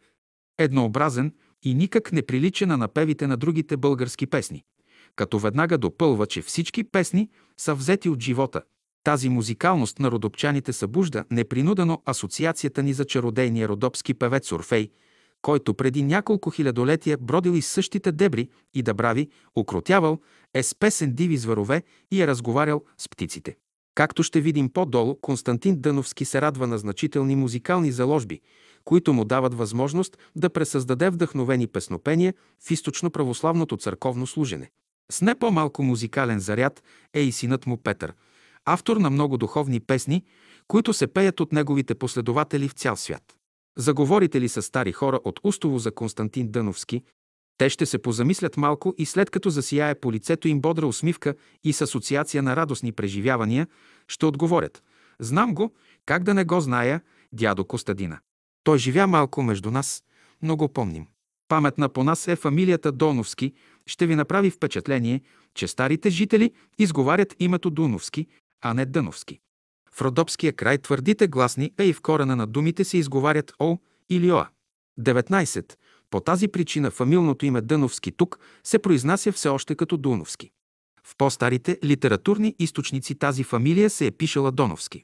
[0.57, 4.63] еднообразен и никак не прилича на напевите на другите български песни,
[5.15, 8.61] като веднага допълва, че всички песни са взети от живота.
[9.03, 14.89] Тази музикалност на родопчаните събужда непринудено асоциацията ни за чародейния родопски певец Орфей–
[15.41, 20.19] който преди няколко хилядолетия бродил из същите дебри и да брави, окротявал,
[20.53, 23.55] е с песен диви зверове и е разговарял с птиците.
[23.95, 28.41] Както ще видим по-долу, Константин Дъновски се радва на значителни музикални заложби,
[28.85, 34.69] които му дават възможност да пресъздаде вдъхновени песнопения в източно-православното църковно служене.
[35.11, 38.13] С не по-малко музикален заряд е и синът му Петър,
[38.65, 40.23] автор на много духовни песни,
[40.67, 43.38] които се пеят от неговите последователи в цял свят.
[43.79, 47.03] Заговорите ли са стари хора от Устово за Константин Дъновски,
[47.57, 51.73] те ще се позамислят малко и след като засияе по лицето им бодра усмивка и
[51.73, 53.67] с асоциация на радостни преживявания,
[54.07, 54.83] ще отговорят
[55.19, 55.73] «Знам го,
[56.05, 57.01] как да не го зная,
[57.33, 58.19] дядо Костадина.
[58.63, 60.03] Той живя малко между нас,
[60.41, 61.07] но го помним.
[61.47, 63.53] Паметна по нас е фамилията Доновски,
[63.85, 65.21] ще ви направи впечатление,
[65.53, 68.27] че старите жители изговарят името Дуновски,
[68.61, 69.39] а не Дъновски.
[69.91, 73.77] В родопския край твърдите гласни, а и в корена на думите се изговарят О
[74.09, 74.47] или Оа.
[74.99, 75.75] 19.
[76.09, 80.51] По тази причина фамилното име Дъновски тук се произнася все още като Дуновски.
[81.03, 85.03] В по-старите литературни източници тази фамилия се е пишала Доновски.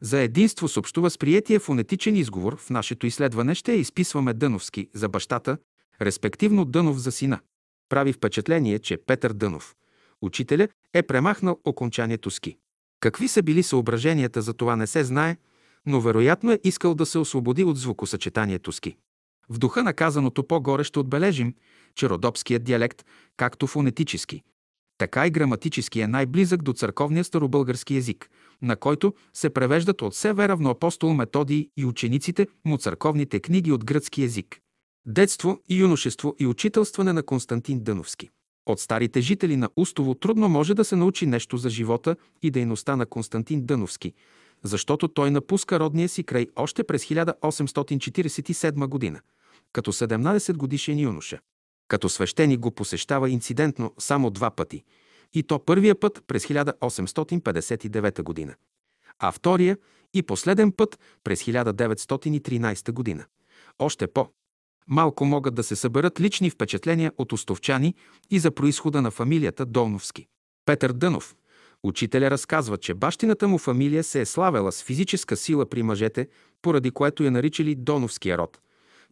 [0.00, 5.58] За единство с общо възприятие фонетичен изговор в нашето изследване ще изписваме Дъновски за бащата,
[6.00, 7.40] респективно Дънов за сина.
[7.88, 9.74] Прави впечатление, че Петър Дънов,
[10.22, 12.56] учителя, е премахнал окончанието ски.
[13.00, 15.36] Какви са били съображенията за това не се знае,
[15.86, 18.96] но вероятно е искал да се освободи от звукосъчетанието ски.
[19.48, 21.54] В духа на казаното по-горе ще отбележим,
[21.94, 23.04] че родопският диалект,
[23.36, 24.42] както фонетически,
[24.98, 28.30] така и граматически е най-близък до църковния старобългарски език,
[28.62, 33.84] на който се превеждат от все равно апостол Методий и учениците му църковните книги от
[33.84, 34.60] гръцки език.
[35.06, 38.30] Детство юношество и учителстване на Константин Дъновски.
[38.66, 42.96] От старите жители на Устово трудно може да се научи нещо за живота и дейността
[42.96, 44.12] на Константин Дъновски,
[44.62, 49.20] защото той напуска родния си край още през 1847 година,
[49.72, 51.38] като 17 годишен юноша.
[51.88, 54.84] Като свещеник го посещава инцидентно само два пъти,
[55.34, 58.54] и то първия път през 1859 година,
[59.18, 59.78] а втория
[60.14, 63.24] и последен път през 1913 година.
[63.78, 64.28] Още по
[64.88, 67.94] Малко могат да се съберат лични впечатления от остовчани
[68.30, 70.26] и за происхода на фамилията Долновски.
[70.66, 71.34] Петър Дънов,
[71.82, 76.28] Учителя разказва, че бащината му фамилия се е славела с физическа сила при мъжете,
[76.62, 78.58] поради което я наричали Доновския род,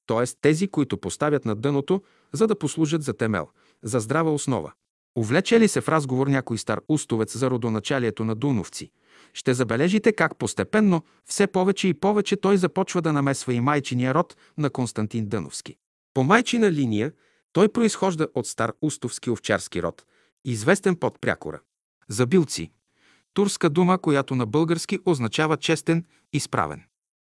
[0.07, 0.25] т.е.
[0.41, 2.03] тези, които поставят на дъното,
[2.33, 3.49] за да послужат за темел,
[3.83, 4.73] за здрава основа.
[5.19, 8.91] Увлече ли се в разговор някой стар устовец за родоначалието на Дуновци,
[9.33, 14.37] ще забележите как постепенно, все повече и повече той започва да намесва и майчиния род
[14.59, 15.77] на Константин Дъновски.
[16.15, 17.13] По майчина линия
[17.53, 20.05] той произхожда от стар устовски овчарски род,
[20.45, 21.61] известен под прякора.
[22.09, 22.71] Забилци–
[23.35, 26.83] турска дума, която на български означава честен и справен.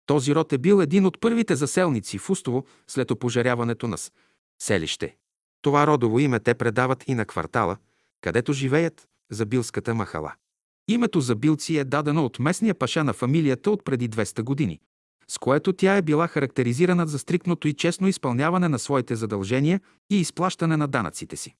[0.07, 3.97] Този род е бил един от първите заселници в Устово след опожаряването на
[4.63, 5.17] селище.
[5.69, 7.77] Това родово име те предават и на квартала,
[8.21, 10.33] където живеят, Забилската махала.
[10.89, 14.81] Името Забилци е дадено от местния паша на фамилията от преди 200 години,
[15.31, 20.21] с което тя е била характеризирана за стриктното и честно изпълняване на своите задължения и
[20.21, 21.55] изплащане на данъците си.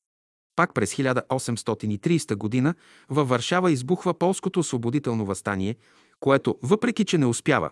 [0.57, 2.75] Пак през 1830 година
[3.11, 5.77] във Варшава избухва полското освободително възстание,
[6.21, 7.71] което, въпреки че не успява,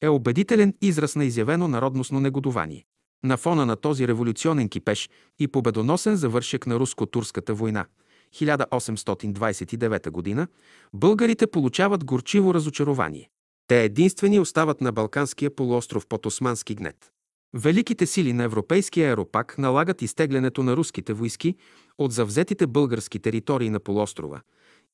[0.00, 2.84] е убедителен израз на изявено народностно негодование.
[3.24, 7.86] На фона на този революционен кипеш и победоносен завършек на руско-турската война
[8.34, 10.48] 1829 година,
[10.92, 13.28] българите получават горчиво разочарование.
[13.66, 17.10] Те единствени остават на Балканския полуостров под османски гнет.
[17.54, 21.56] Великите сили на европейския аеропак налагат изтеглянето на руските войски
[21.98, 24.40] от завзетите български територии на полуострова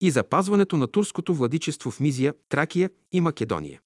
[0.01, 3.81] и запазването на турското владичество в Мизия, Тракия и Македония.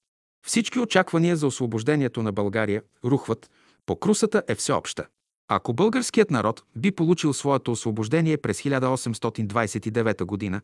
[0.45, 3.49] Всички очаквания за освобождението на България рухват,
[3.85, 5.05] покрусата е всеобща.
[5.47, 10.61] Ако българският народ би получил своето освобождение през 1829 година,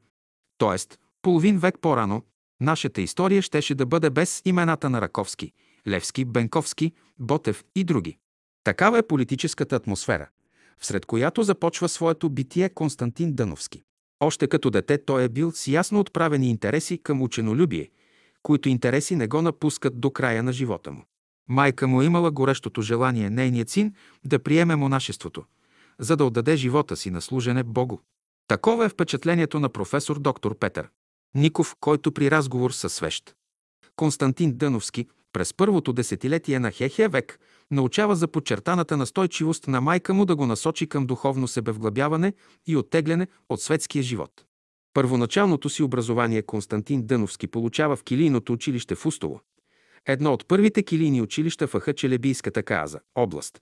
[0.57, 0.95] т.е.
[1.21, 2.23] половин век по-рано,
[2.61, 5.51] нашата история щеше да бъде без имената на Раковски,
[5.87, 8.17] Левски, Бенковски, Ботев и други.
[8.63, 10.29] Такава е политическата атмосфера,
[10.79, 13.83] всред която започва своето битие Константин Дъновски.
[14.19, 17.89] Още като дете той е бил с ясно отправени интереси към ученолюбие,
[18.43, 21.03] които интереси не го напускат до края на живота му.
[21.51, 23.93] Майка му имала горещото желание нейният син
[24.25, 25.43] да приеме монашеството,
[25.99, 27.97] за да отдаде живота си на служене Богу.
[28.47, 30.89] Такова е впечатлението на професор доктор Петър
[31.35, 33.35] Ников, който при разговор със свещ
[33.95, 37.39] Константин Дъновски През първото десетилетие на Хехия век
[37.71, 42.33] научава за подчертаната настойчивост на майка му да го насочи към духовно себевглъбяване
[42.67, 44.45] и оттегляне от светския живот.
[44.93, 49.41] Първоначалното си образование Константин Дъновски получава в килийното училище в Устово.
[50.07, 53.61] Едно от първите килийни училища в Ахачелебийската каза, област,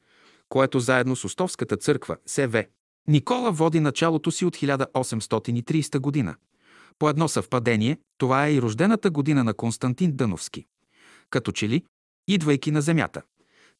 [0.49, 2.65] което заедно с Остовската църква, СВ,
[3.07, 6.35] Никола води началото си от 1830 година.
[6.99, 10.65] По едно съвпадение, това е и рождената година на Константин Дъновски.
[11.29, 11.83] Като че ли,
[12.27, 13.21] идвайки на земята,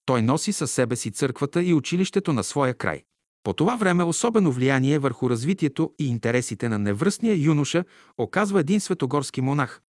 [0.06, 3.04] той носи със себе си църквата и училището на своя край.
[3.44, 7.84] По това време особено влияние върху развитието и интересите на невръстния юноша
[8.18, 9.82] оказва един светогорски монах,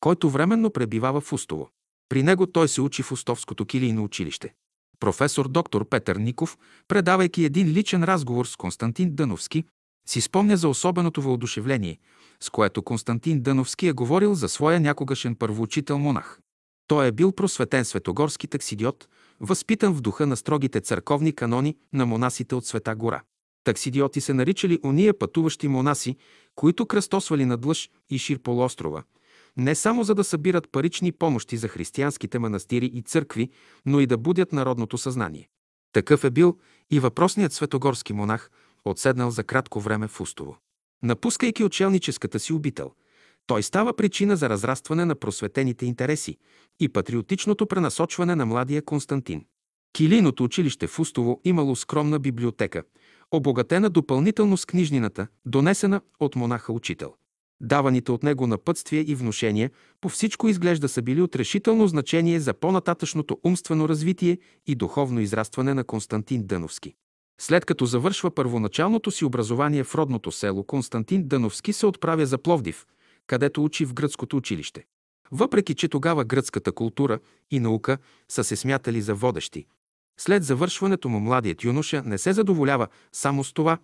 [0.00, 1.70] който временно пребивава в Устово.
[2.10, 4.54] При него той се учи в Устовското килийно училище.
[5.00, 6.58] Професор доктор Петър Ников,
[6.88, 9.64] предавайки един личен разговор с Константин Дъновски,
[10.08, 11.98] си спомня за особеното въодушевление,
[12.40, 16.40] с което Константин Дъновски е говорил за своя някогашен първоучител монах.
[16.86, 19.08] Той е бил просветен светогорски таксидиот,
[19.40, 23.22] възпитан в духа на строгите църковни канони на монасите от Света гора.
[23.64, 26.16] Таксидиоти се наричали уния пътуващи монаси,
[26.54, 29.02] които кръстосвали надлъж и шир полуострова,
[29.56, 33.50] не само за да събират парични помощи за християнските манастири и църкви,
[33.86, 35.48] но и да будят народното съзнание.
[35.92, 36.58] Такъв е бил
[36.90, 38.50] и въпросният светогорски монах,
[38.84, 40.56] отседнал за кратко време в Устово.
[41.02, 42.92] Напускайки учелническата си обител,
[43.46, 46.36] той става причина за разрастване на просветените интереси
[46.80, 49.44] и патриотичното пренасочване на младия Константин.
[49.92, 52.82] Килийното училище в Устово имало скромна библиотека,
[53.30, 57.14] обогатена допълнително с книжнината, донесена от монаха-учител.
[57.60, 62.54] Даваните от него напътствия и внушения по всичко изглежда са били от решително значение за
[62.54, 66.94] по-нататъчното умствено развитие и духовно израстване на Константин Дъновски.
[67.40, 72.86] След като завършва първоначалното си образование в родното село, Константин Дъновски се отправя за Пловдив,
[73.26, 74.84] където учи в гръцкото училище.
[75.32, 77.18] Въпреки, че тогава гръцката култура
[77.50, 77.98] и наука
[78.28, 79.66] са се смятали за водещи,
[80.20, 83.78] след завършването му младият юноша не се задоволява само с това,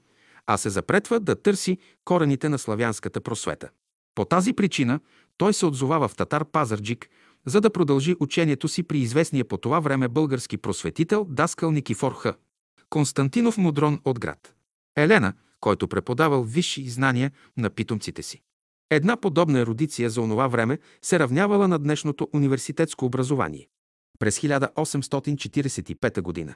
[0.46, 3.68] а се запретва да търси корените на славянската просвета.
[4.14, 5.00] По тази причина
[5.36, 7.08] той се отзовава в Татар Пазарджик,
[7.46, 12.14] за да продължи учението си при известния по това време български просветител Даскал Никифор.
[12.90, 14.54] Константинов Мудрон от град.
[14.96, 18.40] Елена, който преподавал висши знания на питомците си.
[18.90, 23.68] Една подобна ерудиция за онова време се равнявала на днешното университетско образование.
[24.18, 26.54] През 1845 г.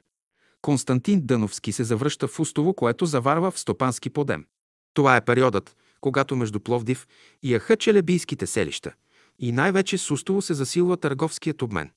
[0.62, 4.46] Константин Дъновски се завръща в Устово, което заварва в Стопански подем.
[4.94, 7.06] Това е периодът, когато между Пловдив
[7.42, 8.92] и Ахъчелебийските селища
[9.38, 11.90] и най-вече с Устово се засилва търговският обмен.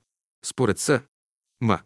[0.44, 1.00] Според С.
[1.60, 1.80] М.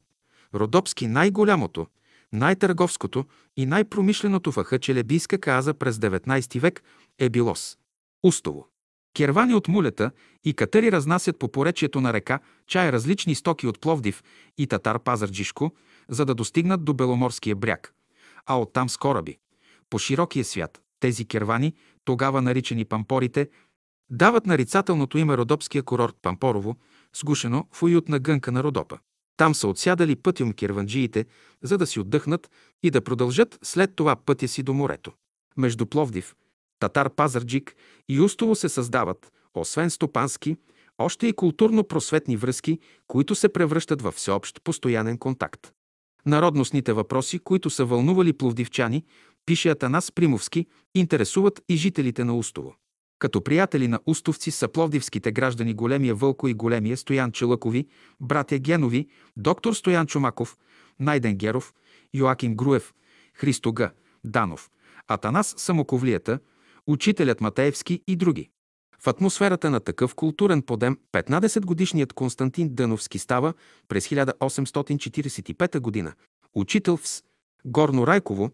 [0.55, 1.87] Родопски най-голямото,
[2.33, 3.25] най-търговското
[3.57, 6.83] и най-промишленото в Ахъчелебийска каза през 19 век
[7.19, 7.77] е било с
[8.23, 8.69] Устово.
[9.17, 10.11] Кервани от мулета
[10.45, 14.23] и катери разнасят по поречието на река чай различни стоки от Пловдив
[14.59, 15.73] и Татар Пазарджишко,
[16.11, 17.95] за да достигнат до Беломорския бряг,
[18.47, 19.39] а оттам с кораби.
[19.91, 23.49] По широкия свят тези кервани, тогава наричани пампорите,
[24.11, 26.77] дават нарицателното име Родопския курорт Пампорово,
[27.17, 28.99] сгушено в уютна гънка на Родопа.
[29.37, 31.27] Там са отсядали пътюм керванджиите,
[31.63, 32.51] за да си отдъхнат
[32.83, 35.13] и да продължат след това пътя си до морето.
[35.57, 36.35] Между Пловдив,
[36.79, 37.77] Татар Пазарджик
[38.09, 40.57] и Устово се създават, освен стопански,
[40.99, 45.73] още и културно-просветни връзки, които се превръщат във всеобщ постоянен контакт.
[46.27, 49.05] Народностните въпроси, които са вълнували пловдивчани,
[49.47, 52.75] пише Атанас Примовски, интересуват и жителите на Устово.
[53.19, 57.87] Като приятели на устовци са пловдивските граждани Големия Вълко и Големия Стоян Челъкови,
[58.21, 60.57] братя Генови, доктор Стоян Чумаков,
[61.01, 61.75] Найден Геров,
[62.15, 62.95] Йоаким Груев,
[63.35, 63.91] Христо Г.
[64.25, 64.71] Данов,
[65.09, 66.39] Атанас Самоковлията,
[66.87, 68.51] учителят Матеевски и други.
[69.03, 73.55] В атмосферата на такъв културен подем 15-годишният Константин Дъновски става
[73.89, 76.15] през 1845 г.
[76.55, 77.23] учител в С.
[77.65, 78.51] Горно Райково,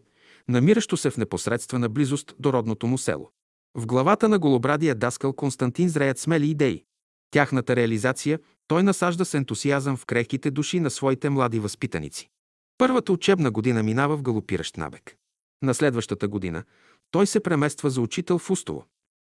[0.47, 3.29] намиращо се в непосредствена близост до родното му село.
[3.75, 6.83] В главата на голобрадия даскал Константин зреят смели идеи.
[7.31, 12.29] Тяхната реализация той насажда с ентусиазъм в крехките души на своите млади възпитаници.
[12.77, 15.15] Първата учебна година минава в галопиращ набег.
[15.63, 16.63] На следващата година
[17.11, 18.85] той се премества за учител в Устово.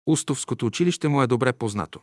[0.09, 2.01] Устовското училище му е добре познато.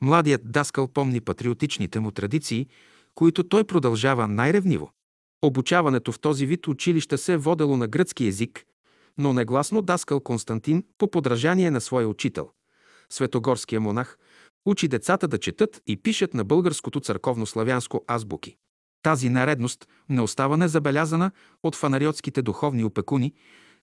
[0.00, 2.66] Младият даскал помни патриотичните му традиции,
[3.14, 4.90] които той продължава най-ревниво.
[5.42, 8.64] Обучаването в този вид училища се е водело на гръцки език,
[9.18, 12.50] но негласно даскал Константин по подражание на своя учител.
[13.10, 14.18] Светогорския монах
[14.66, 18.56] учи децата да четат и пишат на българското църковно-славянско азбуки.
[19.02, 21.30] Тази наредност не остава незабелязана
[21.62, 23.34] от фанариотските духовни опекуни,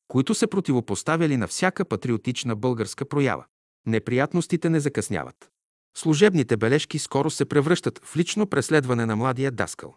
[0.08, 3.46] които се противопоставяли на всяка патриотична българска проява.
[3.86, 5.52] Неприятностите не закъсняват.
[5.98, 9.96] Служебните бележки скоро се превръщат в лично преследване на младия даскал.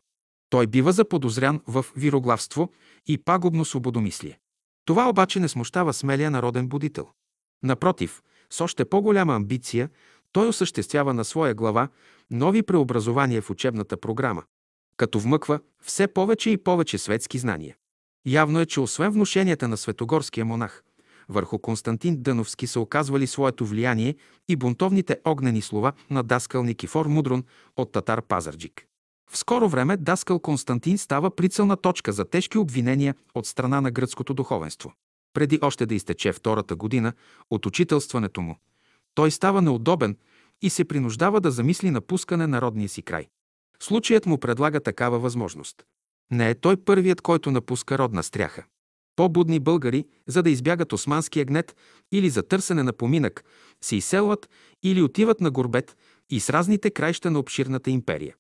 [0.51, 2.73] Той бива заподозрян в вироглавство
[3.07, 4.39] и пагубно свободомислие.
[4.85, 7.09] Това обаче не смущава смелия народен будител.
[7.63, 9.91] Напротив, с още по-голяма амбиция,
[10.33, 11.89] той осъществява на своя глава
[12.31, 14.43] нови преобразования в учебната програма,
[14.97, 17.77] като вмъква все повече и повече светски знания.
[18.27, 20.83] Явно е, че освен внушенията на светогорския монах,
[21.33, 24.15] върху Константин Дъновски са оказвали своето влияние
[24.49, 27.45] и бунтовните огнени слова на даскал Никифор Мудрон
[27.77, 28.87] от Татар Пазарджик.
[29.31, 34.35] В скоро време даскал Константин става прицелна точка за тежки обвинения от страна на гръцкото
[34.35, 34.93] духовенство.
[35.35, 37.13] Преди още да изтече втората година
[37.51, 38.57] от учителстването му,
[39.15, 40.17] той става неудобен
[40.63, 43.27] и се принуждава да замисли напускане на родния си край.
[43.83, 45.83] Случаят му предлага такава възможност.
[46.31, 48.65] Не е той първият, който напуска родна стряха.
[49.17, 51.77] По-будни българи, за да избягат османския гнет
[52.13, 53.45] или за търсене на поминък,
[53.85, 54.51] се изселват
[54.83, 55.97] или отиват на горбет
[56.31, 58.35] и с разните краища на обширната империя.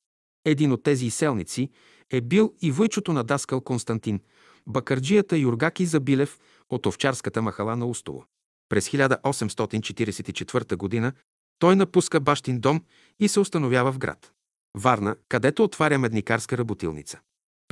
[0.44, 1.70] Един от тези изселници
[2.10, 4.20] е бил и войчото на даскал Константин,
[4.66, 6.38] бакарджията Юргаки Забилев
[6.70, 8.24] от овчарската махала на Устово.
[8.68, 11.12] През 1844 г.
[11.58, 12.82] той напуска бащин дом
[13.20, 14.32] и се установява в град.
[14.78, 17.20] Варна, където отваря медникарска работилница.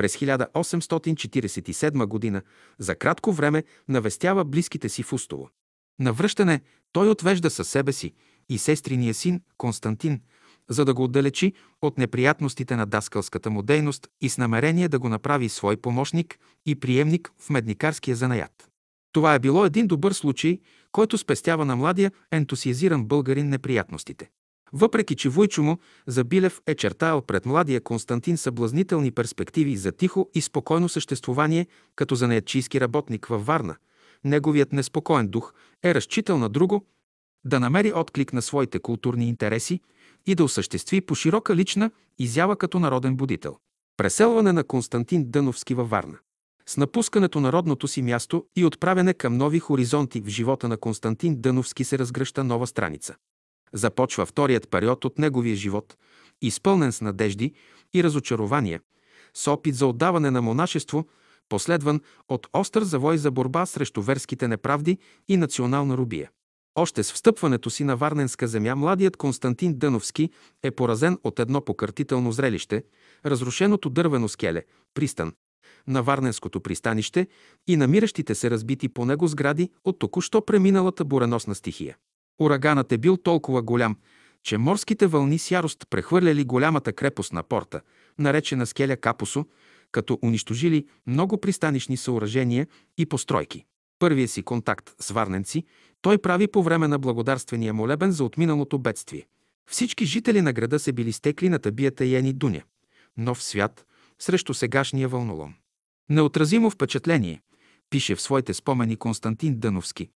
[0.01, 2.43] През 1847 г.
[2.79, 5.51] за кратко време навестява близките си в Устово.
[5.99, 6.61] На връщане
[6.93, 8.15] той отвежда със себе си
[8.49, 10.21] и сестриния син Константин,
[10.69, 15.09] за да го отдалечи от неприятностите на даскалската му дейност и с намерение да го
[15.09, 18.71] направи свой помощник и приемник в медникарския занаят.
[19.13, 20.59] Това е било един добър случай,
[20.93, 24.31] който спестява на младия ентусиазиран българин неприятностите.
[24.73, 30.41] Въпреки, че Войчо му Забилев е чертаял пред младия Константин съблазнителни перспективи за тихо и
[30.41, 31.67] спокойно съществувание
[31.97, 33.77] като занаятчийски работник във Варна,
[34.25, 35.55] неговият неспокоен дух
[35.85, 36.87] е разчитал на друго,
[37.45, 39.81] да намери отклик на своите културни интереси
[40.27, 43.57] и да осъществи по широка лична изява като народен будител.
[43.97, 46.19] Преселване на Константин Дъновски във Варна.
[46.67, 51.41] С напускането на родното си място и отправяне към нови хоризонти в живота на Константин
[51.41, 53.15] Дъновски се разгръща нова страница.
[53.73, 55.97] Започва вторият период от неговия живот,
[56.43, 57.53] изпълнен с надежди
[57.95, 58.81] и разочарования,
[59.35, 61.09] с опит за отдаване на монашество,
[61.49, 64.99] последван от остър завой за борба срещу верските неправди
[65.29, 66.31] и национална рубия.
[66.75, 70.31] Още с встъпването си на Варненска земя, младият Константин Дъновски
[70.63, 72.85] е поразен от едно покъртително зрелище,
[73.27, 74.65] разрушеното дървено скеле,
[74.95, 75.33] пристан,
[75.87, 77.27] на Варненското пристанище
[77.67, 81.97] и намиращите се разбити по него сгради от току-що преминалата буреносна стихия.
[82.41, 83.97] Ураганът е бил толкова голям,
[84.43, 87.81] че морските вълни с ярост прехвърляли голямата крепост на порта,
[88.19, 89.47] наречена Скеля Капусо,
[89.93, 92.67] като унищожили много пристанишни съоръжения
[92.99, 93.65] и постройки.
[93.99, 95.65] Първия си контакт с варненци
[96.03, 99.27] той прави по време на благодарствения молебен за отминалото бедствие.
[99.71, 102.63] Всички жители на града се били стекли на табията Ени Дуня.
[103.17, 103.87] Нов свят
[104.19, 105.55] срещу сегашния вълнолом.
[106.09, 107.43] Неотразимо впечатление,
[107.91, 110.09] пише в своите спомени Константин Дъновски,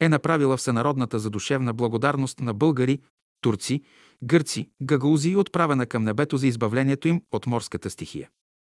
[0.00, 2.98] е направила всенародната задушевна благодарност на българи,
[3.40, 3.82] турци,
[4.24, 8.28] гърци, гагаузи, отправена към небето за избавлението им от морската стихия.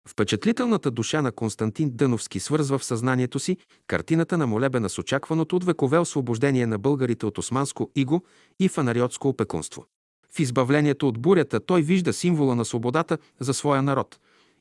[0.09, 3.57] Впечатлителната душа на Константин Дъновски свързва в съзнанието си
[3.87, 8.25] картината на молебена с очакваното от векове освобождение на българите от османско иго
[8.61, 9.87] и фанариотско опекунство.
[10.33, 14.19] В избавлението от бурята той вижда символа на свободата за своя народ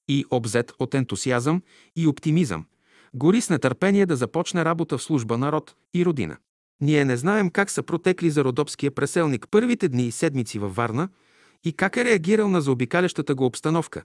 [0.08, 1.62] и, обзет от ентусиазъм
[1.96, 2.66] и оптимизъм,
[3.14, 6.38] гори с нетърпение да започне работа в служба народ и родина.
[6.82, 11.10] Ние не знаем как са протекли за родопския преселник първите дни и седмици във Варна
[11.64, 14.04] и как е реагирал на заобикалящата го обстановка,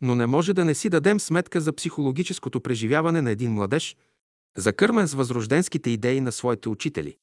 [0.00, 3.96] но не може да не си дадем сметка за психологическото преживяване на един младеж,
[4.56, 7.16] закърмен с възрожденските идеи на своите учители,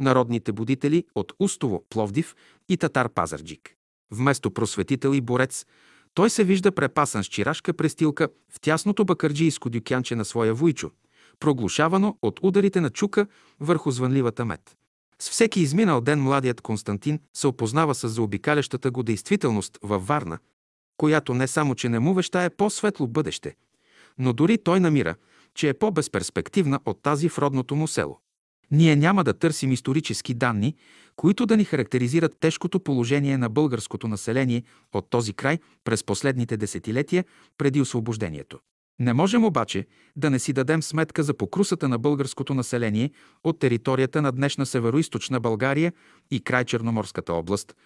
[0.00, 2.34] народните будители от Устово, Пловдив
[2.68, 3.74] и Татар Пазарджик.
[4.10, 5.66] Вместо просветител и борец,
[6.14, 10.90] той се вижда препасан с чирашка престилка в тясното бакърджийско дюкянче на своя вуйчо–
[11.40, 13.26] проглушавано от ударите на чука
[13.60, 14.76] върху звънливата мед.
[15.18, 20.38] С всеки изминал ден младият Константин се опознава с заобикалящата го действителност във Варна,
[20.96, 23.54] която не само, че не му вещае по-светло бъдеще,
[24.18, 25.14] но дори той намира,
[25.54, 28.20] че е по-безперспективна от тази в родното му село.
[28.70, 30.74] Ние няма да търсим исторически данни,
[31.16, 34.62] които да ни характеризират тежкото положение на българското население
[34.94, 37.24] от този край през последните десетилетия
[37.58, 38.58] преди освобождението.
[39.00, 39.86] Не можем обаче
[40.16, 43.10] да не си дадем сметка за покрусата на българското население
[43.44, 45.92] от територията на днешна североизточна България
[46.30, 47.76] и край Черноморската област,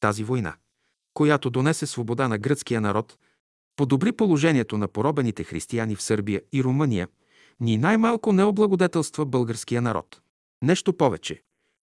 [0.00, 0.54] Тази война,
[1.14, 3.18] която донесе свобода на гръцкия народ,
[3.76, 7.08] подобри положението на поробените християни в Сърбия и Румъния,
[7.60, 10.20] ни най-малко не облагодетелства българския народ.
[10.62, 11.42] Нещо повече.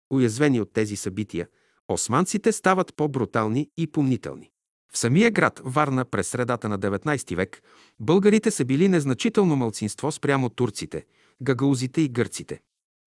[0.09, 1.47] Уязвени от тези събития,
[1.87, 4.51] османците стават по-брутални и помнителни.
[4.93, 7.61] В самия град Варна през средата на 19 век
[7.99, 11.05] българите са били незначително мълцинство спрямо турците,
[11.43, 12.61] гагаузите и гърците.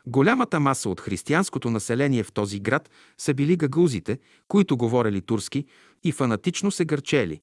[0.07, 5.67] Голямата маса от християнското население в този град са били гагаузите, които говорели турски
[6.05, 7.41] и фанатично се гърчели,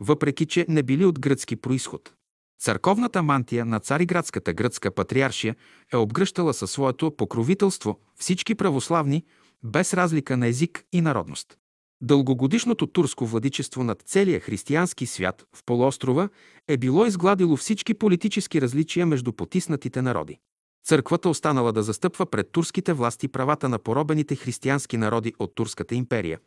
[0.00, 2.14] въпреки че не били от гръцки происход.
[2.60, 5.56] Църковната мантия на цариградската гръцка патриаршия
[5.92, 9.24] е обгръщала със своето покровителство всички православни,
[9.62, 11.58] без разлика на език и народност.
[12.00, 16.28] Дългогодишното турско владичество над целия християнски свят в полуострова
[16.68, 20.38] е било изгладило всички политически различия между потиснатите народи.
[20.84, 26.38] Църквата останала да застъпва пред турските власти правата на поробените християнски народи от Турската империя,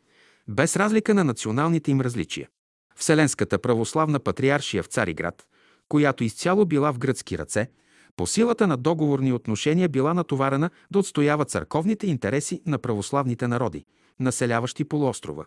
[0.48, 2.48] без разлика на националните им различия.
[2.96, 5.46] Вселенската православна патриаршия в Цариград,
[5.92, 7.68] която изцяло била в гръцки ръце,
[8.16, 13.84] по силата на договорни отношения била натоварена да отстоява църковните интереси на православните народи,
[14.20, 15.44] населяващи полуострова.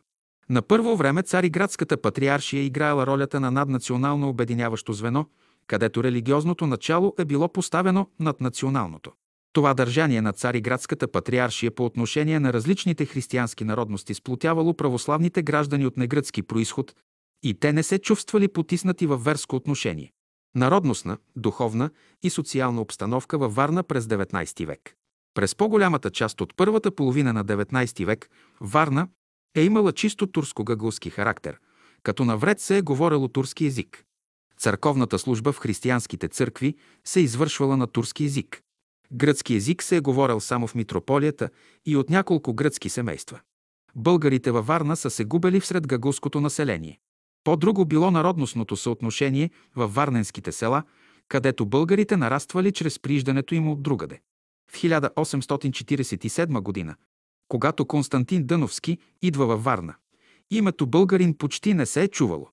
[0.49, 5.25] На първо време Цариградската патриаршия играела ролята на наднационално обединяващо звено,
[5.67, 9.11] където религиозното начало е било поставено над националното.
[9.53, 15.97] Това държание на Цариградската патриаршия по отношение на различните християнски народности сплотявало православните граждани от
[15.97, 16.95] негръцки происход
[17.43, 20.11] и те не се чувствали потиснати във верско отношение.
[20.55, 21.89] Народностна, духовна
[22.23, 24.95] и социална обстановка във Варна през 19 век.
[25.33, 28.29] През по-голямата част от първата половина на 19 век
[28.61, 29.07] Варна
[29.55, 31.59] е имала чисто турско-гъгълски характер,
[32.03, 34.03] като навред се е говорило турски език.
[34.59, 36.75] Църковната служба в християнските църкви
[37.05, 38.61] се извършвала на турски език.
[39.13, 41.49] Гръцки език се е говорил само в митрополията
[41.85, 43.39] и от няколко гръцки семейства.
[43.95, 46.99] Българите във Варна са се губели всред гагулското население.
[47.45, 50.83] По-друго било народностното съотношение във варненските села,
[51.27, 54.19] където българите нараствали чрез прииждането им от другаде.
[54.71, 56.95] В 1847 година,
[57.47, 59.95] когато Константин Дъновски идва във Варна,
[60.51, 62.49] името българин почти не се е чувало.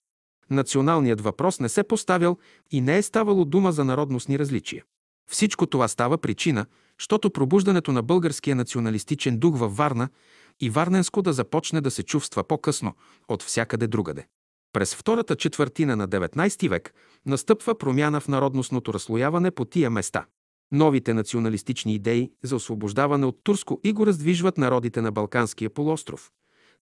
[0.50, 2.38] Националният въпрос не се поставял
[2.70, 4.84] и не е ставало дума за народностни различия.
[5.30, 6.66] Всичко това става причина,
[6.98, 10.08] защото пробуждането на българския националистичен дух във Варна
[10.60, 12.94] и Варненско да започне да се чувства по-късно
[13.28, 14.26] от всякъде другаде.
[14.72, 16.94] През втората четвъртина на 19 век
[17.26, 20.26] настъпва промяна в народностното разслояване по тия места.
[20.72, 26.30] Новите националистични идеи за освобождаване от турско и го раздвижват народите на Балканския полуостров,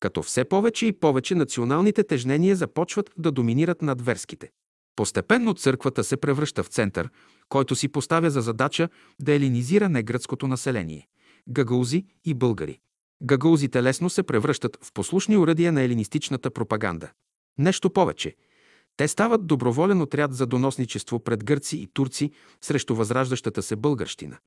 [0.00, 4.50] като все повече и повече националните тежнения започват да доминират над верските.
[4.96, 7.10] Постепенно църквата се превръща в център,
[7.48, 8.88] който си поставя за задача
[9.20, 11.06] да елинизира негръцкото население–
[11.48, 12.78] гагаузи и българи.
[13.22, 17.10] Гагаузите лесно се превръщат в послушни уръдия на елинистичната пропаганда.
[17.58, 18.36] Нещо повече.
[18.96, 22.30] Те стават доброволен отряд за доносничество пред гърци и турци
[22.60, 24.38] срещу възраждащата се българщина.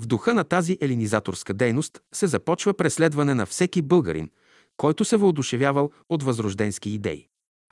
[0.00, 4.30] В духа на тази елинизаторска дейност се започва преследване на всеки българин,
[4.76, 7.26] който се въодушевявал от възрожденски идеи.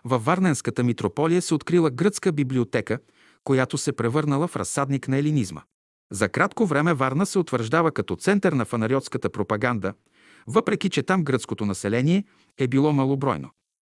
[0.05, 2.99] Във Варненската митрополия се открила гръцка библиотека,
[3.45, 5.63] която се превърнала в разсадник на елинизма.
[6.13, 9.95] За кратко време Варна се утвърждава като център на фанариотската пропаганда,
[10.47, 12.25] въпреки че там гръцкото население
[12.59, 13.51] е било малобройно.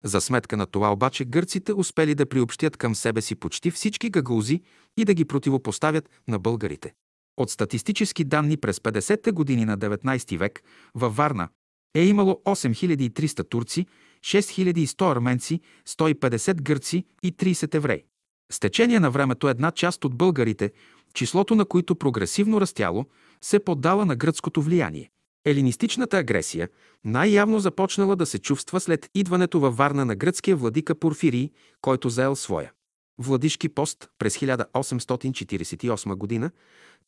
[0.04, 4.60] За сметка на това обаче гърците успели да приобщят към себе си почти всички гагаузи
[4.96, 6.92] и да ги противопоставят на българите.
[7.36, 10.62] От статистически данни през 50-те години на 19 век
[10.94, 11.48] във Варна
[11.94, 13.86] е имало 8300 турци,
[14.20, 18.04] 6100 арменци, 150 гърци и 30 евреи.
[18.52, 20.72] С течение на времето една част от българите,
[21.14, 23.06] числото на които прогресивно растяло,
[23.40, 25.10] се поддала на гръцкото влияние.
[25.44, 26.68] Елинистичната агресия
[27.04, 32.36] най-явно започнала да се чувства след идването във Варна на гръцкия владика Порфирий, който заел
[32.36, 32.70] своя
[33.18, 36.50] владишки пост през 1848 година,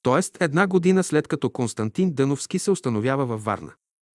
[0.03, 0.45] т.е.
[0.45, 3.73] една година след като Константин Дъновски се установява във Варна.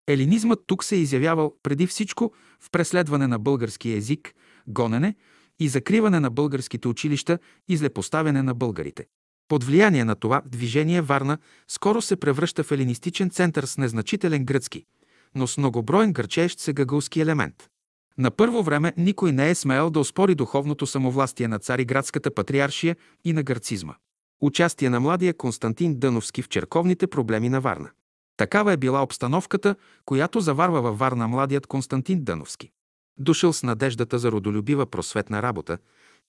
[0.07, 4.35] Елинизмът тук се е изявявал преди всичко в преследване на българския език,
[4.67, 5.15] гонене
[5.59, 9.05] и закриване на българските училища и злепоставяне на българите.
[9.49, 11.37] Под влияние на това движение Варна
[11.67, 14.85] скоро се превръща в елинистичен център с незначителен гръцки,
[15.35, 17.67] но с многоброен гърчещ се гъгълски елемент.
[18.17, 22.95] На първо време никой не е смеял да оспори духовното самовластие на цариградската патриаршия
[23.25, 23.93] и на гърцизма.
[24.41, 27.89] Участие на младия Константин Дъновски в черковните проблеми на Варна.
[28.37, 29.75] Такава е била обстановката,
[30.05, 32.71] която заварва във Варна младият Константин Дъновски.
[33.17, 35.77] Дошъл с надеждата за родолюбива просветна работа,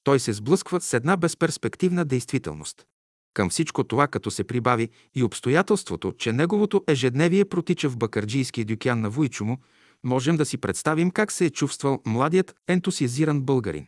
[0.04, 2.86] той се сблъсква с една безперспективна действителност.
[3.34, 9.00] Към всичко това, като се прибави и обстоятелството, че неговото ежедневие протича в бакарджийския дюкян
[9.00, 9.58] на Вуйчо му,
[10.04, 13.86] можем да си представим как се е чувствал младият ентусиазиран българин.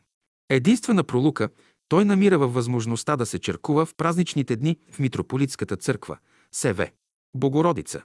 [0.49, 1.49] Единствена пролука
[1.89, 6.19] той намира във възможността да се черкува в празничните дни в митрополитската църква,
[6.53, 6.89] СВ,
[7.35, 8.03] Богородица,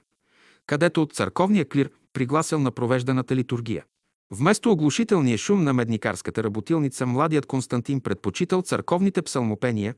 [0.66, 3.84] където от църковния клир пригласил на провежданата литургия.
[4.30, 9.94] Вместо оглушителния шум на медникарската работилница, младият Константин предпочитал църковните псалмопения,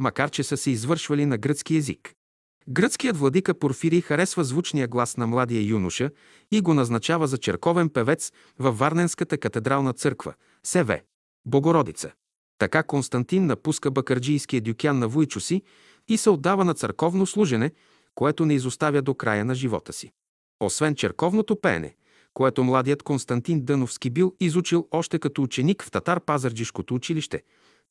[0.00, 2.14] макар че са се извършвали на гръцки език.
[2.68, 6.10] Гръцкият владика Порфирий харесва звучния глас на младия юноша
[6.52, 10.34] и го назначава за черковен певец във Варненската катедрална църква,
[10.64, 11.00] СВ,
[11.46, 12.12] Богородица.
[12.58, 15.62] Така Константин напуска бакарджийския дюкян на Вуйчо си
[16.08, 17.70] и се отдава на църковно служене,
[18.14, 20.12] което не изоставя до края на живота си.
[20.60, 21.94] Освен черковното пеене,
[22.34, 27.42] което младият Константин Дъновски бил изучил още като ученик в Татар-Пазарджишкото училище,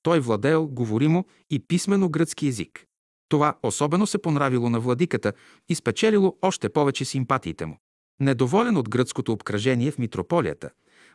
[0.04, 2.86] той владеел говоримо и писмено гръцки език.
[3.30, 5.34] Това особено се понравило на владиката
[5.70, 7.78] и спечелило още повече симпатиите му.
[8.20, 10.70] Недоволен от гръцкото обкръжение в митрополията,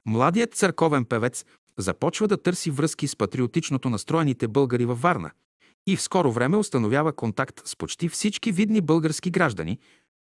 [0.07, 1.45] младият църковен певец
[1.78, 5.30] започва да търси връзки с патриотичното настроените българи във Варна
[5.87, 9.78] и в скоро време установява контакт с почти всички видни български граждани,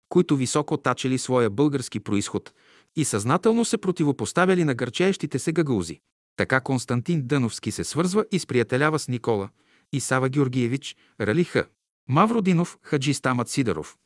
[0.09, 2.53] които високо тачели своя български происход
[2.95, 5.99] и съзнателно се противопоставяли на гърчеещите се гагаузи.
[6.36, 9.49] Така Константин Дъновски се свързва и сприятелява с Никола,
[9.93, 11.65] и Сава Георгиевич, Ралиха,
[12.09, 13.97] Мавродинов, Хаджи Стамат Сидоров,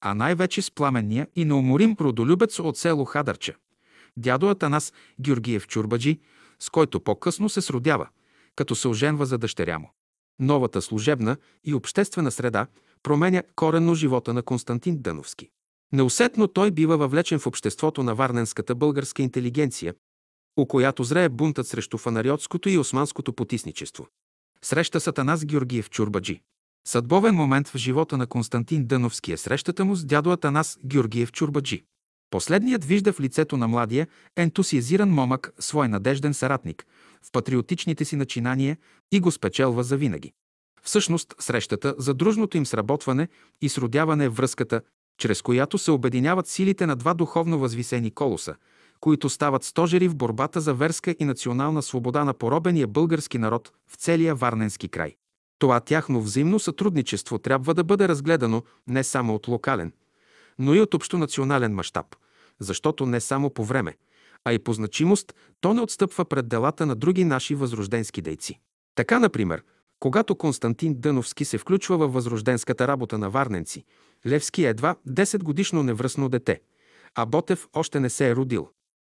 [0.00, 3.54] а най-вече с пламенния и неуморим родолюбец от село Хадърча,
[4.16, 6.20] дядо Атанас Георгиев Чурбаджи,
[6.58, 8.08] с който по-късно се сродява,
[8.56, 9.92] като се оженва за дъщеря му.
[10.40, 12.66] Новата служебна и обществена среда
[13.02, 15.48] променя коренно живота на Константин Дъновски.
[15.92, 19.94] Неусетно той бива въвлечен в обществото на варненската българска интелигенция,
[20.58, 24.06] у която зрее бунтът срещу фанариотското и османското потисничество.
[24.62, 26.40] Среща Сатанас Георгиев Чурбаджи.
[26.88, 31.84] Съдбовен момент в живота на Константин Дъновски е срещата му с дядо Атанас Георгиев Чурбаджи.
[32.30, 34.06] Последният вижда в лицето на младия,
[34.36, 36.86] ентусиазиран момък, свой надежден саратник,
[37.22, 38.76] в патриотичните си начинания
[39.12, 40.32] и го спечелва завинаги.
[40.82, 43.28] Всъщност, срещата за дружното им сработване
[43.60, 44.80] и сродяване е връзката,
[45.18, 48.54] чрез която се обединяват силите на два духовно възвисени колоса,
[49.00, 53.96] които стават стожери в борбата за верска и национална свобода на поробения български народ в
[53.96, 55.16] целия Варненски край.
[55.58, 59.92] Това тяхно взаимно сътрудничество трябва да бъде разгледано не само от локален,
[60.58, 62.06] но и от общонационален мащаб,
[62.60, 63.96] защото не само по време,
[64.44, 68.60] а и по значимост то не отстъпва пред делата на други наши възрожденски дейци.
[68.94, 69.62] Така, например,
[70.00, 73.84] когато Константин Дъновски се включва във възрожденската работа на Варненци,
[74.26, 76.60] Левски е едва 10 годишно невръстно дете,
[77.14, 78.68] а Ботев още не се е родил.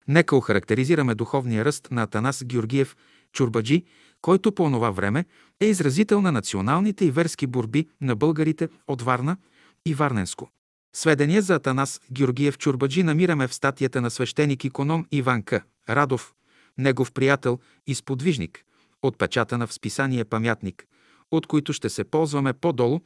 [0.09, 2.95] Нека охарактеризираме духовния ръст на Атанас Георгиев
[3.33, 3.83] Чурбаджи,
[4.21, 5.25] който по онова време
[5.59, 9.37] е изразител на националните и верски борби на българите от Варна
[9.85, 10.49] и Варненско.
[10.95, 15.53] Сведения за Атанас Георгиев Чурбаджи намираме в статията на свещеник иконом Иван К.
[15.89, 16.33] Радов,
[16.77, 18.65] негов приятел и сподвижник,
[19.01, 20.85] отпечатана в списание Памятник,
[21.31, 22.99] от които ще се ползваме по-долу,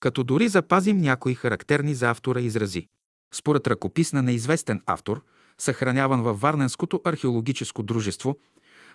[0.00, 2.86] като дори запазим някои характерни за автора изрази.
[3.34, 5.22] Според ръкопис на неизвестен автор,
[5.60, 8.36] съхраняван във Варненското археологическо дружество,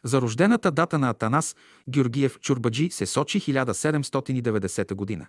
[0.04, 1.56] за рождената дата на Атанас
[1.90, 5.28] Георгиев Чурбаджи се сочи 1790 година.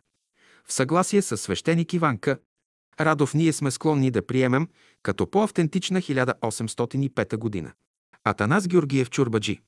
[0.68, 2.39] В съгласие с свещеник Иванка,
[3.01, 4.68] Радов ние сме склонни да приемем
[5.03, 7.72] като по-автентична 1805 година.
[8.24, 9.61] Атанас Георгиев Чурбаджи.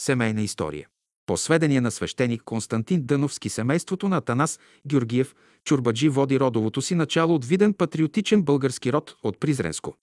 [0.00, 0.88] Семейна история.
[1.26, 5.34] По сведения на свещеник Константин Дъновски, семейството на Атанас Георгиев
[5.64, 9.94] Чурбаджи води родовото си начало от виден патриотичен български род от Призренско.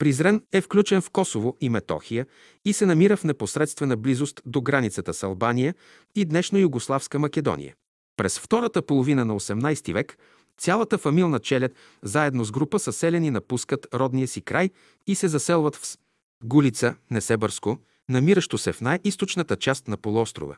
[0.00, 2.26] Призрен е включен в Косово и Метохия
[2.64, 5.74] и се намира в непосредствена близост до границата с Албания
[6.14, 7.74] и днешно Югославска Македония.
[8.16, 10.18] През втората половина на 18 век
[10.58, 11.72] цялата фамилна челят
[12.02, 14.70] заедно с група съселени напускат родния си край
[15.06, 15.98] и се заселват в
[16.44, 17.78] Гулица, Несебърско,
[18.08, 20.56] намиращо се в най-источната част на полуострова,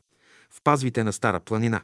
[0.50, 1.82] в пазвите на Стара планина,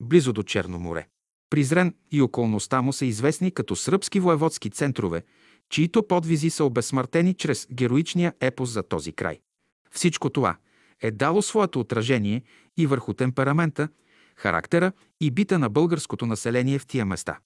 [0.00, 1.06] близо до Черно море.
[1.50, 5.22] Призрен и околността му са известни като сръбски воеводски центрове,
[5.70, 9.40] чието подвизи са обезсмъртени чрез героичния епос за този край.
[9.90, 10.56] Всичко това
[11.00, 12.42] е дало своето отражение
[12.76, 13.88] и върху темперамента,
[14.36, 17.38] характера и бита на българското население в тия места.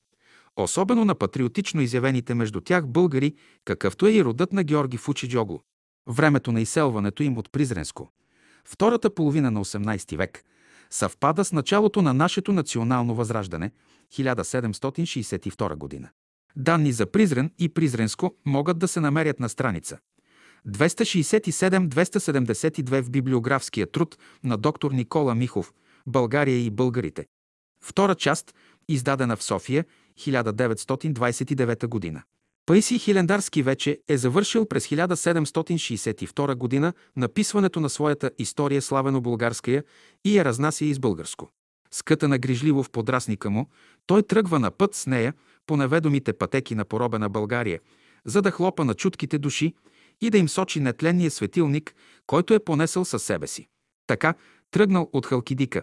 [0.57, 5.61] Особено на патриотично изявените между тях българи, какъвто е и родът на Георги Фучиджогло.
[6.09, 8.13] Времето на изселването им от Призренско,
[8.65, 10.45] втората половина на 18 век,
[10.91, 13.71] съвпада с началото на нашето национално възраждане,
[14.13, 16.09] 1762 година.
[16.57, 19.99] Данни за Призрен и Призренско могат да се намерят на страница
[20.69, 25.73] 267-272 в библиографския труд на доктор Никола Михов
[26.07, 27.27] «България и българите».
[27.85, 28.55] Втора част,
[28.89, 29.85] издадена в София,
[30.19, 32.23] 1929 година.
[32.67, 36.93] Паисий Хилендарски вече е завършил през 1762 г.
[37.17, 39.85] написването на своята история славено-българская
[40.25, 41.49] и я разнася из българско.
[41.91, 43.69] Скъта грижливо в подрасника му,
[44.07, 45.35] той тръгва на път с нея
[45.67, 47.81] по неведомите пътеки на поробена България,
[48.25, 49.75] за да хлопа на чутките души
[50.21, 51.95] и да им сочи нетленния светилник,
[52.27, 53.69] който е понесъл със себе си.
[54.07, 54.35] Така,
[54.71, 55.83] тръгнал от Халкидика,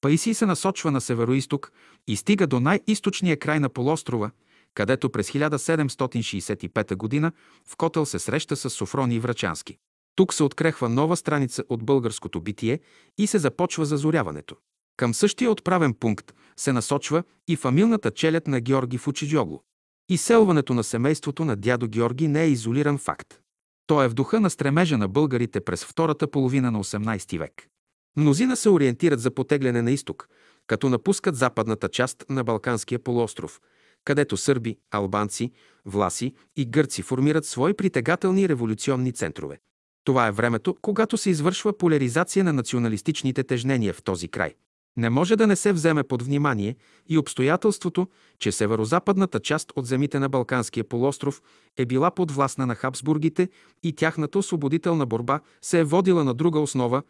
[0.00, 1.72] Паисий се насочва на североисток
[2.06, 4.30] и стига до най-источния край на полуострова,
[4.74, 7.32] където през 1765 г.
[7.68, 9.76] в Котел се среща с Софрони Врачански.
[10.16, 12.80] Тук се открехва нова страница от българското битие
[13.18, 14.56] и се започва зазоряването.
[14.96, 19.62] Към същия отправен пункт се насочва и фамилната челят на Георги Фучиджогло.
[20.08, 23.40] Изселването на семейството на дядо Георги не е изолиран факт.
[23.86, 27.68] То е в духа на стремежа на българите през втората половина на 18 век.
[28.16, 30.28] Мнозина се ориентират за потегляне на изток,
[30.66, 33.60] като напускат западната част на Балканския полуостров,
[34.04, 35.52] където сърби, албанци,
[35.84, 39.58] власи и гърци формират свои притегателни революционни центрове.
[40.04, 44.54] Това е времето, когато се извършва поляризация на националистичните тежнения в този край.
[44.96, 46.76] Не може да не се вземе под внимание
[47.08, 51.42] и обстоятелството, че северо-западната част от земите на Балканския полуостров
[51.76, 53.48] е била под властна на Хабсбургите
[53.82, 57.02] и тяхната освободителна борба се е водила на друга основа,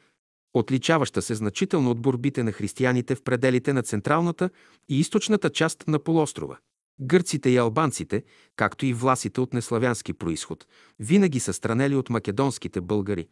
[0.55, 4.51] отличаваща се значително от борбите на християните в пределите на централната
[4.89, 6.57] и източната част на полуострова.
[7.01, 8.23] Гърците и албанците,
[8.57, 10.67] както и власите от неславянски происход,
[10.99, 13.29] винаги са странели от македонските българи,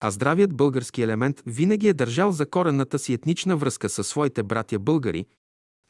[0.00, 4.78] а здравият български елемент винаги е държал за коренната си етнична връзка със своите братя
[4.78, 5.26] българи,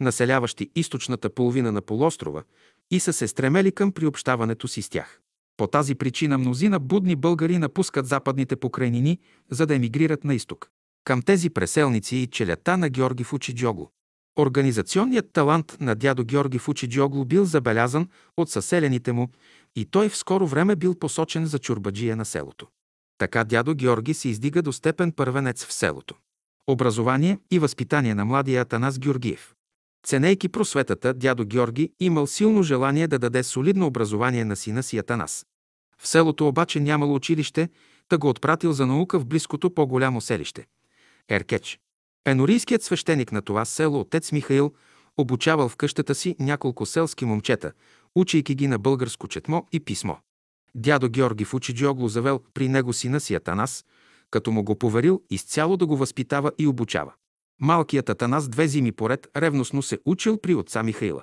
[0.01, 2.43] населяващи източната половина на полуострова,
[2.91, 5.21] и са се стремели към приобщаването си с тях.
[5.57, 9.19] По тази причина мнозина будни българи напускат западните покрайнини,
[9.51, 10.69] за да емигрират на изток.
[11.05, 13.91] Към тези преселници и челята на Георги Фучиджогло.
[14.39, 19.29] Организационният талант на дядо Георги Фучиджогло бил забелязан от съселените му
[19.77, 22.67] и той в скоро време бил посочен за чурбаджия на селото.
[23.21, 26.15] Така дядо Георги се издига до степен първенец в селото.
[26.67, 29.55] Образование и възпитание на младия Атанас Георгиев.
[30.07, 35.47] Ценейки просветата, дядо Георги имал силно желание да даде солидно образование на сина си Атанас.
[35.99, 37.69] В селото обаче нямало училище,
[38.09, 40.67] та го отпратил за наука в близкото по-голямо селище–
[41.29, 41.79] Еркеч.
[42.27, 44.73] Енорийският свещеник на това село, отец Михаил,
[45.17, 47.73] обучавал в къщата си няколко селски момчета,
[48.15, 50.15] учейки ги на българско четмо и писмо.
[50.75, 53.85] Дядо Георги Фучиджиогло завел при него сина си Атанас,
[54.31, 57.13] като му го поверил изцяло да го възпитава и обучава.
[57.61, 61.23] Малкият Атанас две зими поред ревностно се учил при отца Михаила.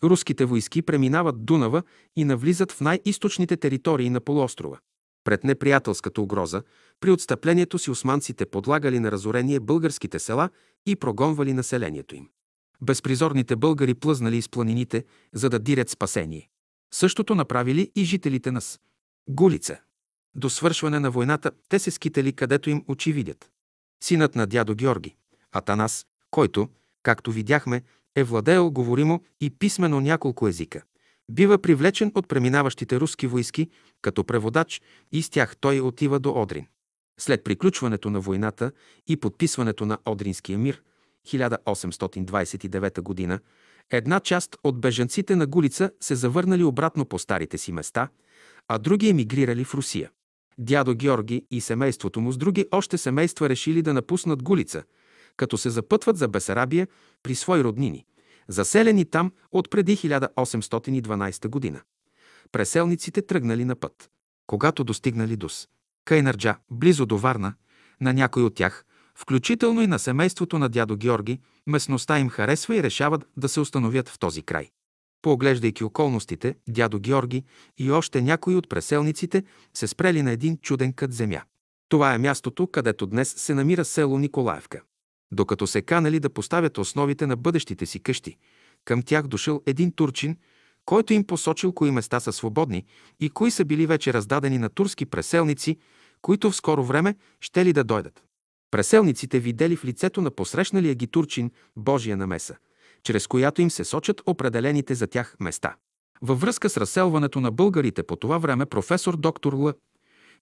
[0.02, 1.82] Руските войски преминават Дунава
[2.16, 4.78] и навлизат в най-источните територии на полуострова.
[5.24, 6.62] Пред неприятелската угроза,
[7.00, 10.50] при отстъплението си османците подлагали на разорение българските села
[10.86, 12.28] и прогонвали населението им.
[12.82, 16.48] Безпризорните българи плъзнали из планините, за да дирят спасение.
[16.92, 18.80] Същото направили и жителите на С.
[19.28, 19.80] Гулица.
[20.36, 23.50] До свършване на войната те се скитали където им очи видят.
[24.04, 25.16] Синът на дядо Георги,
[25.52, 26.68] Атанас, който,
[27.02, 27.82] както видяхме,
[28.16, 30.82] е владеел говоримо и писмено няколко езика.
[31.30, 33.70] Бива привлечен от преминаващите руски войски
[34.02, 34.82] като преводач
[35.12, 36.66] и с тях той отива до Одрин.
[37.20, 38.72] След приключването на войната
[39.06, 40.82] и подписването на Одринския мир
[41.26, 43.38] 1829 г.
[43.90, 48.08] една част от бежанците на Гулица се завърнали обратно по старите си места,
[48.68, 50.10] а други емигрирали в Русия.
[50.58, 54.82] Дядо Георги и семейството му с други още семейства решили да напуснат Гулица,
[55.36, 56.88] като се запътват за Бесарабия
[57.22, 58.04] при свои роднини,
[58.48, 61.80] заселени там от преди 1812 година.
[62.52, 64.10] Преселниците тръгнали на път.
[64.46, 65.68] Когато достигнали до С.
[66.04, 67.54] Кайнарджа, близо до Варна,
[68.00, 68.84] на някой от тях,
[69.14, 74.08] включително и на семейството на дядо Георги, местността им харесва и решават да се установят
[74.08, 74.70] в този край.
[75.22, 77.44] Поглеждайки околностите, дядо Георги
[77.78, 79.44] и още някои от преселниците
[79.74, 81.42] се спрели на един чуден кът земя.
[81.88, 84.82] Това е мястото, където днес се намира село Николаевка.
[85.32, 88.36] Докато се канали да поставят основите на бъдещите си къщи,
[88.84, 90.36] към тях дошъл един турчин,
[90.84, 92.84] който им посочил кои места са свободни
[93.20, 95.78] и кои са били вече раздадени на турски преселници,
[96.22, 98.22] които в скоро време ще ли да дойдат.
[98.70, 102.56] Преселниците видели в лицето на посрещналия ги турчин Божия намеса,
[103.06, 105.76] чрез която им се сочат определените за тях места.
[106.22, 109.72] Във връзка с разселването на българите по това време професор доктор Л.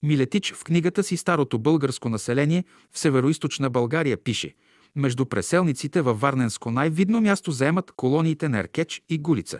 [0.03, 4.53] Милетич в книгата си Старото българско население в североизточна България пише–
[4.95, 9.59] между преселниците във Варненско най-видно място заемат колониите на Еркеч и Гулица.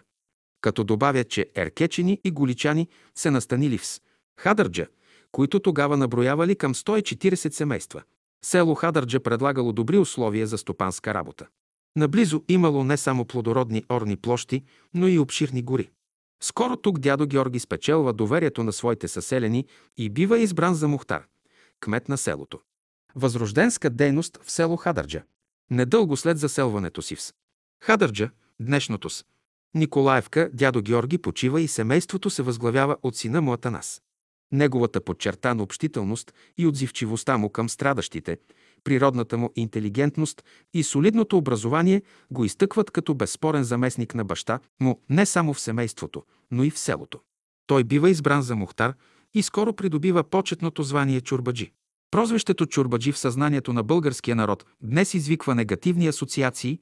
[0.61, 4.01] Като добавят, че еркечени и голичани се настанили в С.
[4.39, 4.87] Хадърджа,
[5.31, 8.03] които тогава наброявали към 140 семейства.
[8.45, 11.47] Село Хадърджа предлагало добри условия за стопанска работа.
[11.95, 15.89] Наблизо имало не само плодородни орни площи, но и обширни гори.
[16.41, 19.65] Скоро тук дядо Георги спечелва доверието на своите съселени
[19.97, 21.27] и бива избран за мухтар,
[21.79, 22.59] кмет на селото.
[23.15, 25.23] Възрожденска дейност в село Хадърджа.
[25.71, 27.21] Недълго след заселването си в
[27.83, 28.29] Хадърджа,
[28.59, 29.25] днешното с
[29.73, 34.01] Николаевка, дядо Георги почива и семейството се възглавява от сина му Атанас.
[34.51, 38.37] Неговата подчертана общителност и отзивчивостта му към страдащите,
[38.85, 45.25] природната му интелигентност и солидното образование го изтъкват като безспорен заместник на баща му не
[45.25, 47.19] само в семейството, но и в селото.
[47.67, 48.93] Той бива избран за мухтар
[49.33, 51.71] и скоро придобива почетното звание чурбаджи.
[52.11, 56.79] Прозвището чурбаджи в съзнанието на българския народ днес извиква негативни асоциации,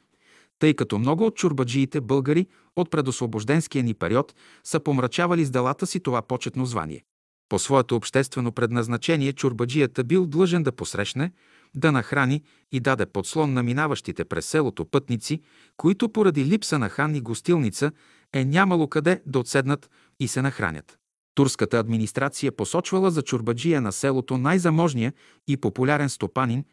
[0.60, 5.99] тъй като много от чурбаджиите българи от предосвобожденския ни период са помрачавали с делата си
[5.99, 7.04] това почетно звание.
[7.49, 11.32] По своето обществено предназначение чурбаджията бил длъжен да посрещне,
[11.76, 15.41] да нахрани и даде подслон на минаващите през селото пътници,
[15.78, 17.91] които поради липса на хан и гостилница
[18.34, 20.97] е нямало къде да отседнат и се нахранят.
[21.36, 25.13] Турската администрация посочвала за чурбаджия на селото най-заможния
[25.47, 26.65] и популярен стопанин,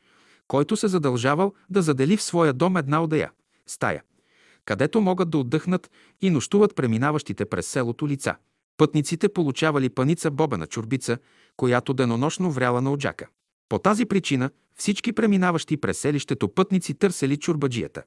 [0.49, 3.31] който се задължавал да задели в своя дом една одея–
[3.67, 4.03] стая,
[4.65, 5.91] където могат да отдъхнат
[6.21, 8.37] и нощуват преминаващите през селото лица.
[8.77, 11.19] Пътниците получавали паница бобена чурбица,
[11.57, 13.27] която денонощно вряла на оджака.
[13.71, 18.03] По тази причина всички преминаващи през селището пътници търсели чурбаджията.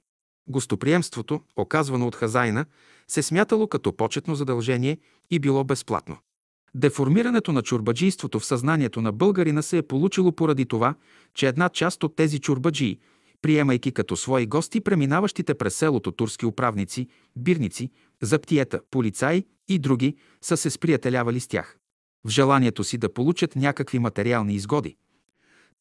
[0.49, 2.65] Гостоприемството, оказвано от хазайна,
[3.07, 4.97] се смятало като почетно задължение
[5.31, 6.17] и било безплатно.
[6.75, 10.95] Деформирането на чурбаджийството в съзнанието на българина се е получило поради това,
[11.33, 12.99] че една част от тези чурбаджии,
[13.41, 17.91] приемайки като свои гости преминаващите през селото турски управници, бирници,
[18.21, 21.77] заптиета, полицаи и други, са се сприятелявали с тях.
[22.25, 24.95] В желанието си да получат някакви материални изгоди.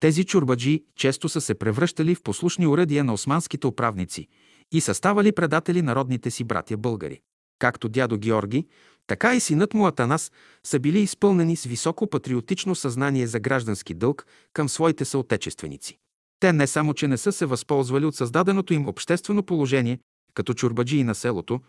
[0.03, 4.29] Тези чурбаджи често са се превръщали в послушни уръдия на османските управници
[4.73, 7.20] и са ставали предатели народните си братя българи.
[7.59, 8.66] Както дядо Георги,
[9.07, 10.33] така и синът му Атанас
[10.66, 15.99] са били изпълнени с високо патриотично съзнание за граждански дълг към своите съотечественици.
[16.41, 19.99] Те не само, че не са се възползвали от създаденото им обществено положение
[20.35, 21.61] като чурбаджии на селото,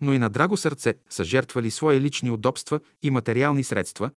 [0.00, 4.10] но и на драго сърце са жертвали свои лични удобства и материални средства,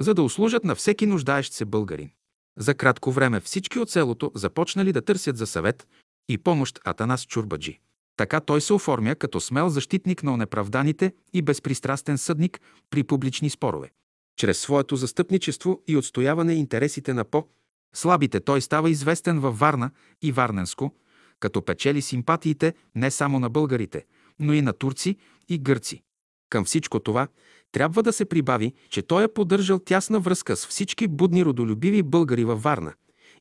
[0.00, 2.10] за да услужат на всеки нуждаещ се българин.
[2.58, 5.88] За кратко време всички от селото започнали да търсят за съвет
[6.28, 7.80] и помощ Атанас Чурбаджи.
[8.16, 12.60] Така той се оформя като смел защитник на онеправданите и безпристрастен съдник
[12.90, 13.90] при публични спорове.
[14.36, 19.90] Чрез своето застъпничество и отстояване интересите на по-слабите той става известен във Варна
[20.22, 20.94] и Варненско,
[21.40, 24.04] като печели симпатиите не само на българите,
[24.38, 25.16] но и на турци
[25.48, 26.02] и гърци.
[26.50, 27.28] Към всичко това
[27.72, 32.44] трябва да се прибави, че той е поддържал тясна връзка с всички будни родолюбиви българи
[32.44, 32.92] във Варна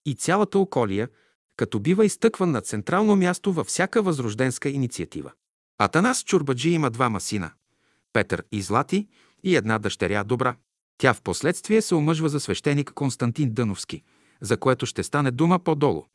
[0.06, 1.10] и цялата околия,
[1.57, 5.31] като бива изтъкван на централно място във всяка възрожденска инициатива.
[5.77, 7.51] Атанас Чурбаджи има двама сина–
[8.14, 9.07] Петър и Злати
[9.43, 10.56] и една дъщеря Добра.
[10.97, 14.03] Тя в последствие се омъжва за свещеник Константин Дъновски,
[14.41, 16.06] за което ще стане дума по-долу.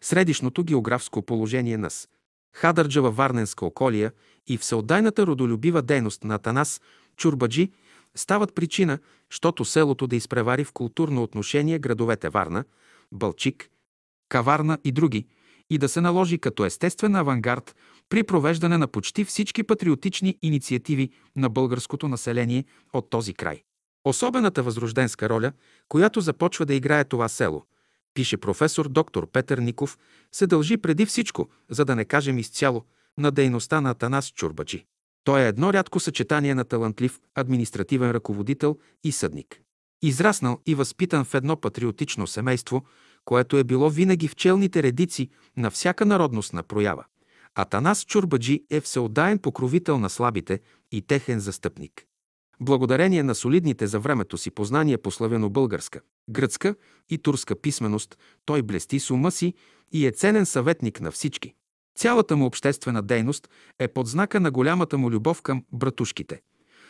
[0.00, 2.08] Средишното географско положение на С.
[2.52, 4.12] Хадърджа във Варненска околия
[4.46, 6.80] и всеотдайната родолюбива дейност на Атанас
[7.20, 7.70] Чурбаджи
[8.14, 8.98] стават причина,
[9.30, 12.64] щото селото да изпревари в културно отношение градовете Варна,
[13.12, 13.70] Бълчик,
[14.28, 15.26] Каварна и други,
[15.70, 17.76] и да се наложи като естествен авангард
[18.08, 23.62] при провеждане на почти всички патриотични инициативи на българското население от този край.
[24.04, 25.52] Особената възрожденска роля,
[25.88, 27.64] която започва да играе това село,
[28.14, 29.98] пише професор доктор Петър Ников,
[30.32, 32.84] се дължи преди всичко, за да не кажем изцяло,
[33.18, 34.86] на дейността на Атанас Чурбачи.
[35.24, 39.60] Той е едно рядко съчетание на талантлив административен ръководител и съдник.
[40.02, 42.84] Израснал и възпитан в едно патриотично семейство,
[43.24, 47.04] което е било винаги в челните редици на всяка народностна проява.
[47.54, 50.60] Атанас Чурбаджи е всеотдаен покровител на слабите
[50.92, 52.06] и техен застъпник.
[52.60, 56.74] Благодарение на солидните за времето си познания по славяно-българска, гръцка
[57.08, 59.54] и турска писменост, той блести с ума си
[59.92, 61.54] и е ценен съветник на всички.
[62.00, 63.48] Цялата му обществена дейност
[63.78, 66.40] е под знака на голямата му любов към братушките,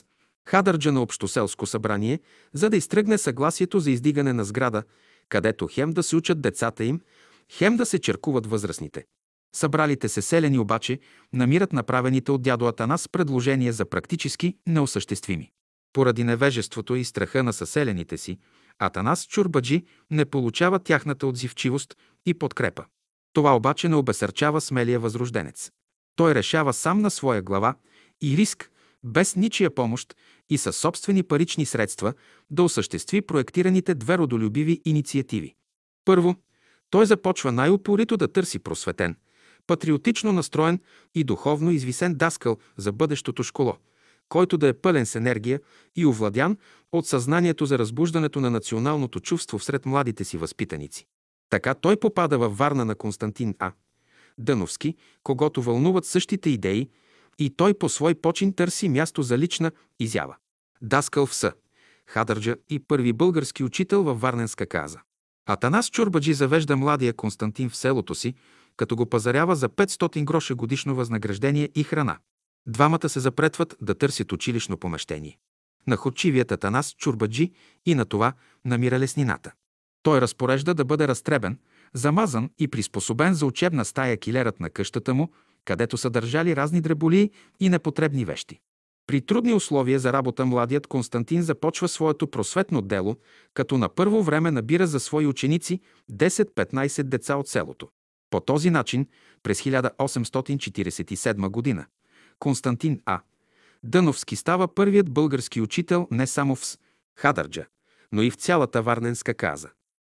[0.50, 2.20] Хадърджа на Общоселско събрание,
[2.54, 4.84] за да изтръгне съгласието за издигане на сграда,
[5.30, 7.02] където хем да се учат децата им,
[7.52, 9.06] хем да се черкуват възрастните.
[9.56, 11.00] Събралите се селени обаче
[11.34, 15.52] намират направените от дядо Атанас предложения за практически неосъществими.
[15.96, 18.40] Поради невежеството и страха на съселените си,
[18.80, 21.96] Атанас Чурбаджи не получава тяхната отзивчивост
[22.26, 22.86] и подкрепа.
[23.34, 25.72] Това обаче не обесърчава смелия възрожденец.
[26.16, 27.76] Той решава сам на своя глава
[28.24, 28.72] и риск,
[29.04, 30.16] без ничия помощ
[30.50, 32.14] и със собствени парични средства
[32.50, 35.56] да осъществи проектираните две родолюбиви инициативи.
[36.06, 36.36] Първо,
[36.90, 39.16] той започва най-упорито да търси просветен,
[39.68, 40.80] патриотично настроен
[41.14, 43.78] и духовно извисен даскал за бъдещото школо,
[44.30, 45.60] който да е пълен с енергия
[45.96, 46.58] и овладян
[46.92, 51.06] от съзнанието за разбуждането на националното чувство сред младите си възпитаници.
[51.50, 53.72] Така той попада във Варна на Константин А.
[54.38, 56.90] Дъновски, когато вълнуват същите идеи,
[57.40, 60.36] и той по свой почин търси място за лична изява.
[60.82, 61.52] Даскал в С.
[62.08, 65.00] Хадърджа и първи български учител във Варненска каза.
[65.46, 68.34] Атанас Чурбаджи завежда младия Константин в селото си,
[68.78, 72.18] като го пазарява за 500 гроша годишно възнаграждение и храна.
[72.68, 75.38] Двамата се запретват да търсят училищно помещение.
[75.88, 77.52] Находчивият Атанас Чурбаджи
[77.86, 78.34] и на това
[78.66, 79.52] намира леснината.
[80.04, 81.60] Той разпорежда да бъде разтребен,
[81.94, 85.32] замазан и приспособен за учебна стая килерът на къщата му,
[85.66, 88.60] където са държали разни дреболии и непотребни вещи.
[89.08, 93.16] При трудни условия за работа младият Константин започва своето просветно дело,
[93.54, 95.80] като на първо време набира за свои ученици
[96.12, 97.90] 10-15 деца от селото.
[98.30, 99.08] По този начин,
[99.44, 101.86] през 1847 г.
[102.40, 103.22] Константин А.
[103.84, 106.78] Дъновски става първият български учител не само в
[107.16, 107.66] Хадърджа,
[108.12, 109.70] но и в цялата Варненска каза.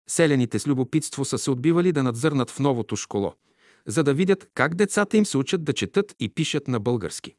[0.08, 3.34] Селените с любопитство са се отбивали да надзърнат в новото школо,
[3.86, 7.34] за да видят как децата им се учат да четат и пишат на български.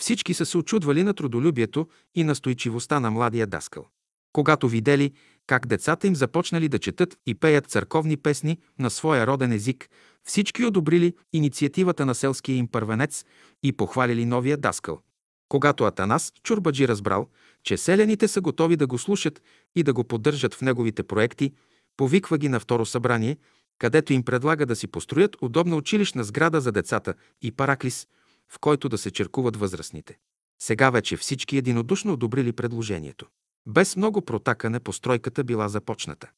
[0.00, 3.86] Всички са се очудвали на трудолюбието и настойчивостта на младия даскал.
[4.32, 5.12] Когато видели
[5.46, 9.88] как децата им започнали да четат и пеят църковни песни на своя роден език,
[10.24, 13.24] всички одобрили инициативата на селския им първенец
[13.62, 15.00] и похвалили новия даскал.
[15.48, 17.28] Когато Атанас Чурбаджи разбрал,
[17.62, 19.42] че селяните са готови да го слушат
[19.76, 21.52] и да го поддържат в неговите проекти,
[21.96, 23.36] повиква ги на второ събрание,
[23.78, 28.06] където им предлага да си построят удобна училищна сграда за децата и параклис,
[28.48, 30.18] в който да се черкуват възрастните.
[30.62, 33.26] Сега вече всички единодушно одобрили предложението.
[33.66, 36.30] Без много протакане постройката била започната.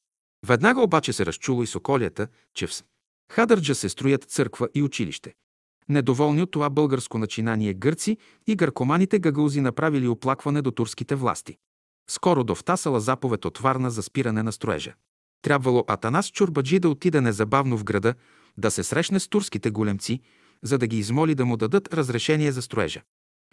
[0.46, 2.70] Веднага обаче се разчуло и с околията, че в
[3.32, 5.34] Хадърджа се строят църква и училище.
[5.88, 11.56] Недоволни от това българско начинание гърци и гъркоманите гагаузи направили оплакване до турските власти.
[12.10, 14.94] Скоро довтасала заповед от Варна за спиране на строежа.
[15.42, 18.14] Трябвало Атанас Чурбаджи да отиде незабавно в града,
[18.58, 20.20] да се срещне с турските големци,
[20.62, 23.02] за да ги измоли да му дадат разрешение за строежа.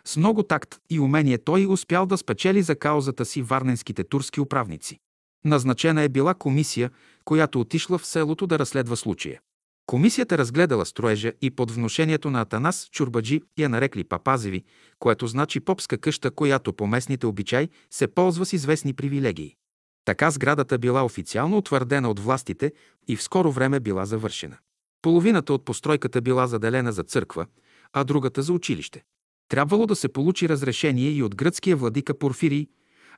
[0.08, 5.00] С много такт и умение той успял да спечели за каузата си варненските турски управници.
[5.46, 6.92] Назначена е била комисия,
[7.26, 9.40] която отишла в селото да разследва случая.
[9.86, 14.64] Комисията разгледала строежа и под вношението на Атанас Чурбаджи я нарекли Папазеви,
[15.00, 19.56] което значи попска къща, която по местните обичай се ползва с известни привилегии.
[20.06, 22.72] Така сградата била официално утвърдена от властите
[23.08, 24.58] и в скоро време била завършена.
[25.02, 27.46] Половината от постройката била заделена за църква,
[27.94, 29.04] а другата за училище.
[29.50, 32.68] Трябвало да се получи разрешение и от гръцкия владика Порфирий,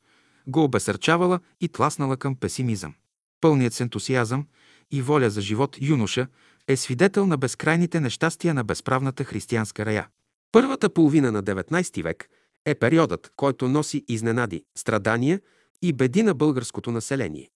[0.47, 2.93] го обесърчавала и тласнала към песимизъм.
[3.41, 4.47] Пълният с ентусиазъм
[4.91, 6.27] и воля за живот юноша
[6.67, 10.07] е свидетел на безкрайните нещастия на безправната християнска рая.
[10.51, 12.29] Първата половина на 19 век
[12.65, 15.41] е периодът, който носи изненади, страдания
[15.81, 17.49] и беди на българското население.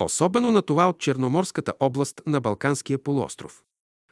[0.00, 3.62] Особено на това от Черноморската област на Балканския полуостров.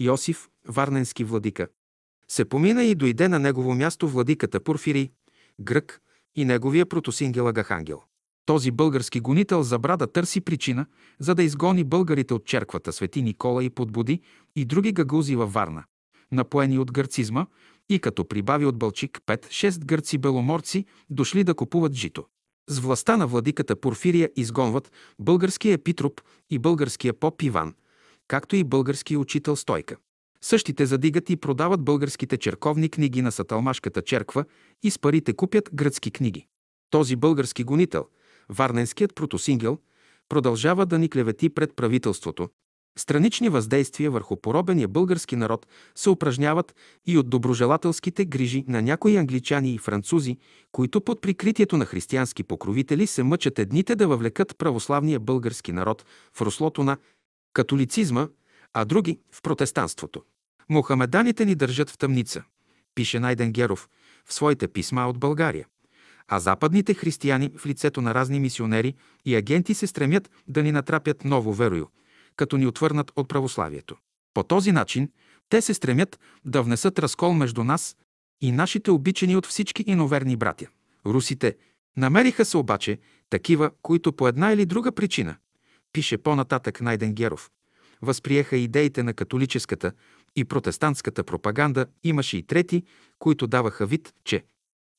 [0.01, 1.69] Йосиф, варненски владика.
[2.29, 5.11] Се помина и дойде на негово място владиката Порфирий,
[5.61, 6.01] грък
[6.37, 8.03] и неговия протосингел Агахангел.
[8.47, 10.87] Този български гонител забра да търси причина,
[11.20, 14.20] за да изгони българите от черквата Свети Никола и подбуди
[14.57, 15.85] и други гагузи във Варна.
[16.33, 17.47] Напоени от гърцизма
[17.89, 22.27] и като прибави от Бълчик 5-6 гърци беломорци, дошли да купуват жито.
[22.69, 26.20] С властта на владиката Порфирия изгонват българския епитроп
[26.51, 27.75] и българския поп Иван,
[28.29, 29.97] както и българския учител Стойка.
[30.41, 34.45] Същите задигат и продават българските черковни книги на Саталмашката черква
[34.83, 36.47] и с парите купят гръцки книги.
[36.91, 38.07] Този български гонител–
[38.49, 39.79] Варненският протосингел
[40.29, 42.49] продължава да ни клевети пред правителството.
[42.99, 46.75] Странични въздействия върху поробения български народ се упражняват
[47.07, 50.37] и от доброжелателските грижи на някои англичани и французи,
[50.73, 56.41] които под прикритието на християнски покровители се мъчат едните да въвлекат православния български народ в
[56.41, 56.97] руслото на
[57.59, 58.29] католицизма,
[58.75, 60.23] а други в протестанството.
[60.69, 62.43] Мухамеданите ни държат в тъмница,
[62.95, 63.89] пише Найден Геров
[64.27, 65.67] в своите писма от България
[66.29, 68.95] А западните християни в лицето на разни мисионери
[69.25, 71.87] и агенти се стремят да ни натрапят ново верою,
[72.37, 73.97] като ни отвърнат от православието.
[74.35, 75.11] По този начин
[75.49, 77.97] те се стремят да внесат разкол между нас
[78.41, 80.67] и нашите обичани от всички иноверни братя.
[81.07, 81.57] Русите
[81.97, 82.99] намериха се обаче
[83.31, 85.37] такива, които по една или друга причина,
[85.93, 87.51] пише по-нататък Найден Геров,
[88.02, 89.93] възприеха идеите на католическата
[90.36, 92.82] и протестантската пропаганда, имаше и трети,
[93.19, 94.44] които даваха вид, че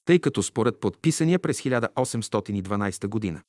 [0.06, 3.41] тъй като според подписания през 1812 г.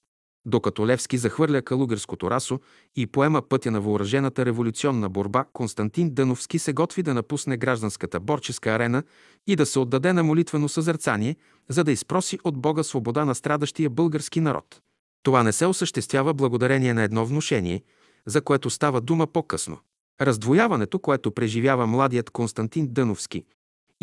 [0.47, 2.61] Докато Левски захвърля калугерското расо
[2.97, 8.71] и поема пътя на въоръжената революционна борба, Константин Дъновски се готви да напусне гражданската борческа
[8.71, 9.03] арена
[9.47, 11.37] и да се отдаде на молитвено съзерцание,
[11.69, 14.81] за да изпроси от Бога свобода на страдащия български народ.
[15.23, 17.83] Това не се осъществява благодарение на едно внушение,
[18.27, 19.79] за което става дума по-късно.
[20.21, 23.45] Раздвояването, което преживява младият Константин Дъновски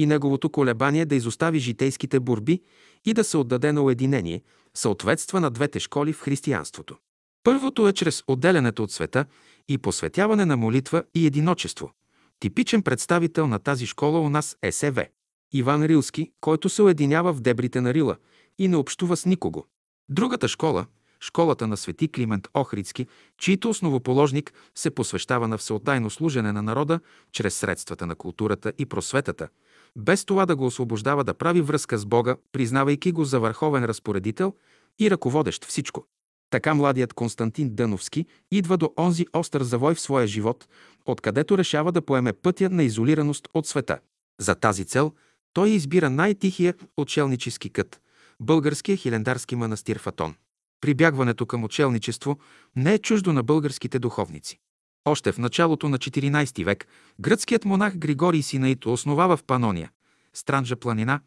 [0.01, 2.61] и неговото колебание да изостави житейските борби
[3.05, 4.41] и да се отдаде на уединение,
[4.73, 6.97] съответства на двете школи в християнството.
[7.43, 9.25] Първото е чрез отделянето от света
[9.69, 11.91] и посветяване на молитва и единочество.
[12.39, 15.05] Типичен представител на тази школа у нас е СВ.
[15.53, 18.15] Иван Рилски, който се уединява в дебрите на Рила
[18.59, 19.65] и не общува с никого.
[20.09, 20.85] Другата школа,
[21.23, 23.07] школата на свети Климент Охридски,
[23.37, 26.99] чийто основоположник се посвещава на всеотдайно служене на народа
[27.31, 29.47] чрез средствата на културата и просветата,
[29.95, 34.53] без това да го освобождава да прави връзка с Бога, признавайки го за върховен разпоредител
[34.99, 36.05] и ръководещ всичко.
[36.49, 40.67] Така младият Константин Дъновски идва до онзи остър завой в своя живот,
[41.05, 43.99] откъдето решава да поеме пътя на изолираност от света.
[44.39, 45.13] За тази цел
[45.53, 48.01] той избира най-тихия отшелнически кът–
[48.39, 50.35] българския хилендарски манастир Фатон.
[50.81, 52.39] Прибягването към учелничество
[52.75, 54.59] не е чуждо на българските духовници.
[55.05, 56.87] Още в началото на 14 век
[57.19, 59.91] гръцкият монах Григорий Синаит основава в Панония,
[60.33, 61.19] Странджа планина,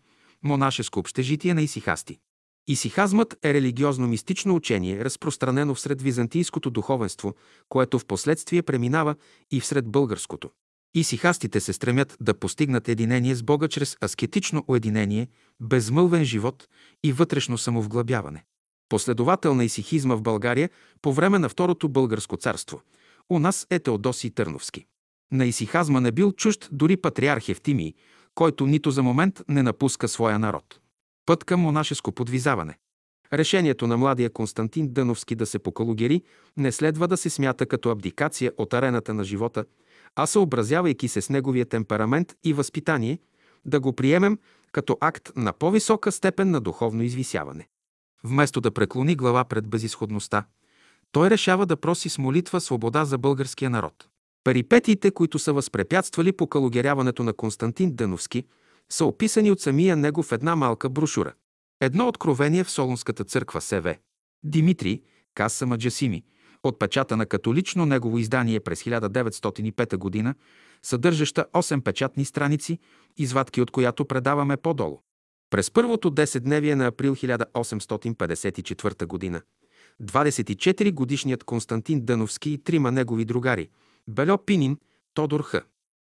[0.42, 2.18] монашеско общежитие на исихасти.
[2.68, 7.34] Исихазмът е религиозно-мистично учение, разпространено всред византийското духовенство,
[7.68, 9.14] което в последствие преминава
[9.50, 10.50] и всред българското.
[10.94, 15.28] Исихастите се стремят да постигнат единение с Бога чрез аскетично уединение,
[15.60, 16.68] безмълвен живот
[17.02, 18.44] и вътрешно самовглъбяване.
[18.88, 20.70] Последовател на исихизма в България
[21.02, 22.80] по време на Второто българско царство.
[23.30, 24.86] У нас е Теодосий Търновски.
[25.32, 27.94] На исихазма не бил чужд дори патриарх Евтимий,
[28.34, 30.80] който нито за момент не напуска своя народ.
[31.26, 32.78] Път към монашеско подвизаване.
[33.32, 36.22] Решението на младия Константин Дъновски да се покалугери
[36.56, 39.64] не следва да се смята като абдикация от арената на живота,
[40.16, 43.18] а съобразявайки се с неговия темперамент и възпитание,
[43.64, 44.38] да го приемем
[44.72, 47.68] като акт на по-висока степен на духовно извисяване.
[48.24, 50.46] Вместо да преклони глава пред безисходността,
[51.12, 54.08] той решава да проси с молитва свобода за българския народ.
[54.44, 58.44] Перипетиите, които са възпрепятствали покалогеряването на Константин Дъновски,
[58.90, 61.32] са описани от самия него в една малка брошура.
[61.80, 63.96] Едно откровение в Солунската църква СВ.
[64.44, 65.02] Димитрий,
[65.34, 66.24] Каса Маджасими,
[66.62, 70.34] от печата на католично негово издание през 1905 г.,
[70.82, 72.78] съдържаща 8 печатни страници,
[73.16, 75.00] извадки от която предаваме по-долу.
[75.54, 79.42] През първото 10-дневие на април 1854 г.
[80.02, 83.68] 24-годишният Константин Дъновски и трима негови другари–
[84.08, 84.78] Бельо Пинин,
[85.14, 85.54] Тодор Х.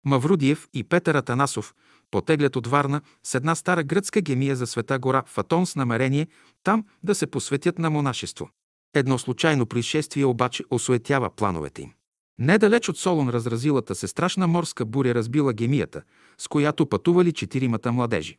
[0.06, 1.76] Маврудиев и Петър Атанасов
[2.12, 6.28] потеглят от Варна с една стара гръцка гемия за Света гора Фатон с намерение
[6.64, 8.50] там да се посветят на монашество.
[8.96, 11.92] Едно случайно происшествие обаче осуетява плановете им.
[12.40, 16.02] Недалеч от Солон разразилата се страшна морска буря разбила гемията,
[16.38, 18.38] с която пътували четиримата младежи.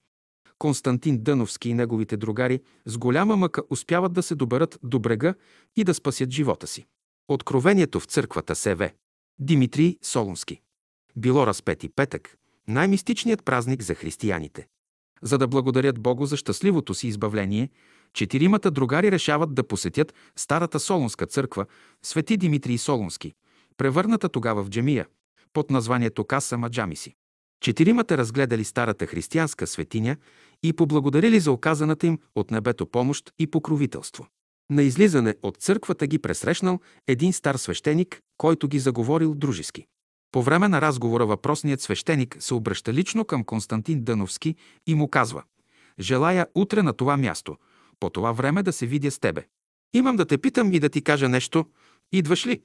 [0.60, 5.34] Константин Дъновски и неговите другари с голяма мъка успяват да се доберат до брега
[5.76, 6.86] и да спасят живота си.
[7.28, 8.90] Откровението в църквата СВ.
[9.38, 10.60] Димитрий Солунски.
[11.16, 12.36] Било разпети петък,
[12.68, 14.66] най-мистичният празник за християните.
[15.22, 17.70] За да благодарят Богу за щастливото си избавление,
[18.12, 21.66] четиримата другари решават да посетят старата Солунска църква,
[22.02, 23.34] Свети Димитрий Солунски,
[23.76, 25.06] превърната тогава в джемия,
[25.52, 27.14] под названието Каса Маджамиси.
[27.60, 30.16] Четиримата разгледали старата християнска светиня
[30.62, 34.26] и поблагодарили за оказаната им от небето помощ и покровителство.
[34.70, 39.86] На излизане от църквата ги пресрещнал един стар свещеник, който ги заговорил дружески.
[40.32, 44.54] По време на разговора въпросният свещеник се обръща лично към Константин Дъновски
[44.86, 45.42] и му казва
[46.00, 47.56] «Желая утре на това място,
[48.00, 49.46] по това време да се видя с тебе.
[49.94, 51.66] Имам да те питам и да ти кажа нещо.
[52.12, 52.62] Идваш ли?»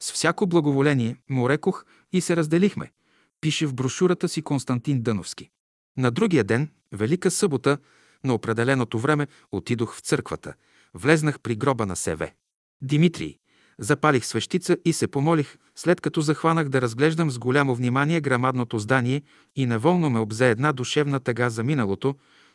[0.00, 2.92] С всяко благоволение му рекох и се разделихме,
[3.40, 5.50] пише в брошурата си Константин Дъновски.
[5.96, 7.78] На другия ден, Велика събота,
[8.24, 10.54] на определеното време отидох в църквата,
[10.94, 12.34] влезнах при гроба на Севе.
[12.82, 13.38] Димитрий,
[13.78, 19.22] запалих свещица и се помолих, след като захванах да разглеждам с голямо внимание грамадното здание
[19.56, 22.14] и неволно ме обзе една душевна тъга за миналото,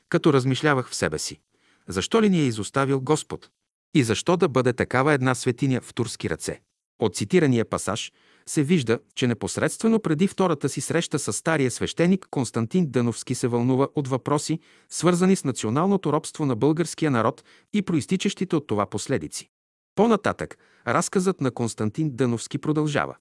[0.10, 1.40] като размишлявах в себе си.
[1.88, 3.50] Защо ли ни е изоставил Господ?
[3.94, 6.62] И защо да бъде такава една светиня в турски ръце?
[7.00, 8.12] От цитирания пасаж
[8.46, 13.88] се вижда, че непосредствено преди втората си среща с стария свещеник Константин Дъновски се вълнува
[13.96, 14.60] от въпроси,
[14.90, 17.44] свързани с националното робство на българския народ
[17.74, 19.50] и проистичащите от това последици.
[19.96, 20.58] По-нататък,
[20.88, 23.16] разказът на Константин Дъновски продължава.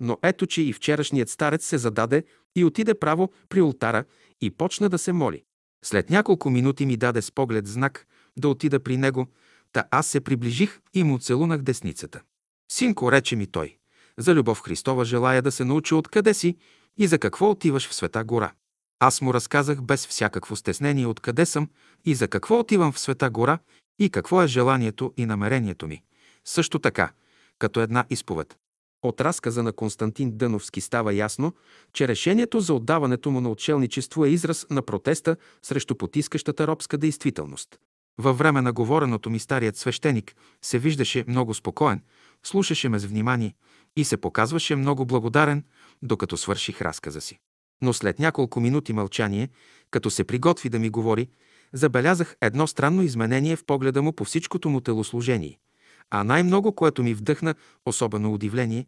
[0.00, 2.24] Но ето, че и вчерашният старец се зададе
[2.56, 4.04] и отиде право при ултара
[4.40, 5.42] и почна да се моли.
[5.84, 9.26] След няколко минути ми даде с поглед знак да отида при него,
[9.72, 12.22] та аз се приближих и му целунах десницата.
[12.72, 13.76] Синко, рече ми той,
[14.18, 16.56] за любов Христова желая да се научи откъде си
[16.98, 18.52] и за какво отиваш в Света гора.
[19.00, 21.68] Аз му разказах без всякакво стеснение откъде съм
[22.04, 23.58] и за какво отивам в Света гора
[23.98, 26.02] и какво е желанието и намерението ми.
[26.44, 27.12] Също така,
[27.58, 28.56] като една изповед.
[29.02, 31.52] От разказа на Константин Дъновски става ясно,
[31.92, 37.78] че решението за отдаването му на отшелничество е израз на протеста срещу потискащата робска действителност.
[38.18, 42.02] Във време на говореното ми старият свещеник се виждаше много спокоен,
[42.42, 43.54] слушаше ме с внимание
[43.98, 45.64] и се показваше много благодарен,
[46.02, 47.38] докато свърших разказа си.
[47.82, 49.48] Но след няколко минути мълчание,
[49.90, 51.28] като се приготви да ми говори,
[51.72, 55.58] забелязах едно странно изменение в погледа му по всичкото му телослужение.
[56.10, 57.54] А най-много, което ми вдъхна
[57.86, 58.86] особено удивление,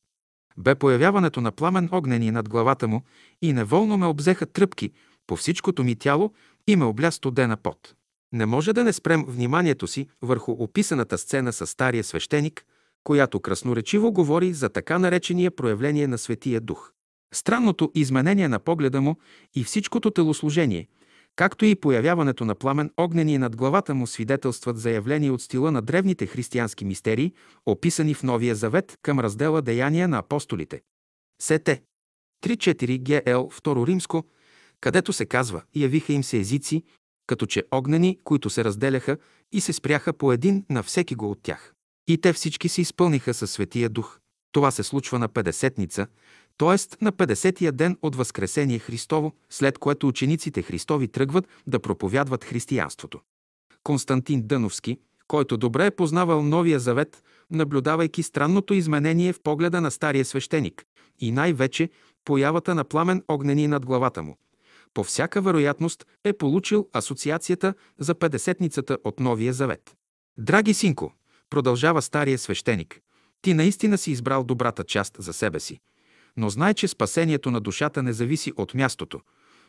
[0.59, 3.03] бе появяването на пламен огнени над главата му
[3.43, 4.91] и неволно ме обзеха тръпки
[5.27, 6.33] по всичкото ми тяло
[6.67, 7.95] и ме обля студена пот.
[8.33, 12.65] Не може да не спрем вниманието си върху описаната сцена с стария свещеник,
[13.05, 16.93] която красноречиво говори за така наречения проявление на Светия Дух.
[17.35, 19.17] Странното изменение на погледа му
[19.55, 20.89] и всичкото телослужение,
[21.37, 26.27] както и появяването на пламен огнени над главата му свидетелстват заявление от стила на древните
[26.27, 27.33] християнски мистерии,
[27.67, 30.81] описани в Новия Завет към раздела Деяния на апостолите.
[31.43, 31.83] Сете
[32.45, 34.25] 3.4 ГЛ 2 Римско,
[34.81, 36.83] където се казва «Явиха им се езици,
[37.27, 39.17] като че огнени, които се разделяха
[39.53, 41.75] и се спряха по един на всеки го от тях.
[42.11, 44.19] И те всички се изпълниха със Светия Дух.
[44.53, 46.07] Това се случва на Педесетница,
[46.59, 47.05] т.е.
[47.05, 53.21] на 50-я ден от Възкресение Христово, след което учениците Христови тръгват да проповядват християнството.
[53.83, 60.25] Константин Дъновски, който добре е познавал Новия Завет, наблюдавайки странното изменение в погледа на стария
[60.25, 60.85] свещеник
[61.19, 61.91] и най-вече
[62.25, 64.37] появата на пламен огнени над главата му,
[64.95, 69.97] по всяка вероятност е получил асоциацията за Педесетницата от Новия Завет.
[70.39, 71.13] Драги синко,
[71.51, 73.01] продължава стария свещеник,
[73.43, 75.81] ти наистина си избрал добрата част за себе си,
[76.37, 79.21] но знай, че спасението на душата не зависи от мястото,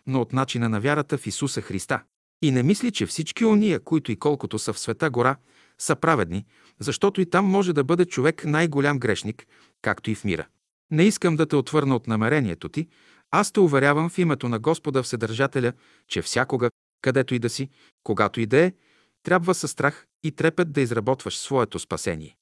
[0.07, 2.03] но от начина на вярата в Исуса Христа.
[2.41, 5.35] И не мисли, че всички ония, които и колкото са в света гора,
[5.77, 6.45] са праведни,
[6.79, 9.47] защото и там може да бъде човек най-голям грешник,
[9.81, 10.47] както и в мира.
[10.91, 12.87] Не искам да те отвърна от намерението ти,
[13.31, 15.73] аз те уверявам в името на Господа Вседържателя,
[16.07, 16.69] че всякога,
[17.01, 17.69] където и да си,
[18.03, 18.73] когато и да е,
[19.23, 22.35] трябва със страх и трепет да изработваш своето спасение.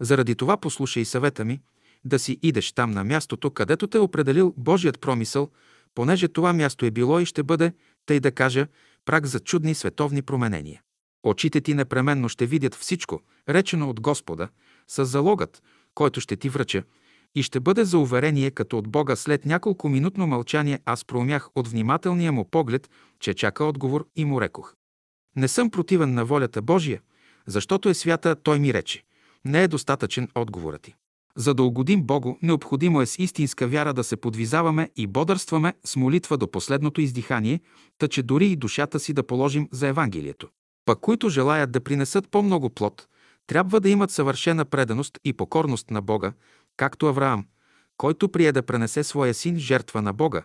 [0.00, 1.60] Заради това послушай съвета ми,
[2.04, 5.50] да си идеш там на мястото, където те е определил Божият промисъл,
[5.94, 7.72] понеже това място е било и ще бъде,
[8.06, 8.66] тъй да кажа,
[9.04, 10.82] прак за чудни световни променения.
[11.22, 14.48] Очите ти непременно ще видят всичко, речено от Господа,
[14.88, 15.62] с залогът,
[15.94, 16.82] който ще ти връча,
[17.34, 21.68] и ще бъде за уверение като от Бога след няколко минутно мълчание аз проумях от
[21.68, 22.90] внимателния му поглед,
[23.20, 24.74] че чака отговор и му рекох.
[25.36, 27.00] Не съм противен на волята Божия,
[27.46, 29.02] защото е свята, той ми рече.
[29.44, 30.94] Не е достатъчен отговорът ти.
[31.36, 35.96] За да угодим Богу, необходимо е с истинска вяра да се подвизаваме и бодърстваме с
[35.96, 37.60] молитва до последното издихание,
[37.98, 40.48] та че дори и душата си да положим за Евангелието.
[40.84, 43.06] Пък които желаят да принесат по-много плод,
[43.46, 46.32] трябва да имат съвършена преданост и покорност на Бога,
[46.76, 47.46] както Авраам,
[47.96, 50.42] който прие да пренесе своя син жертва на Бога,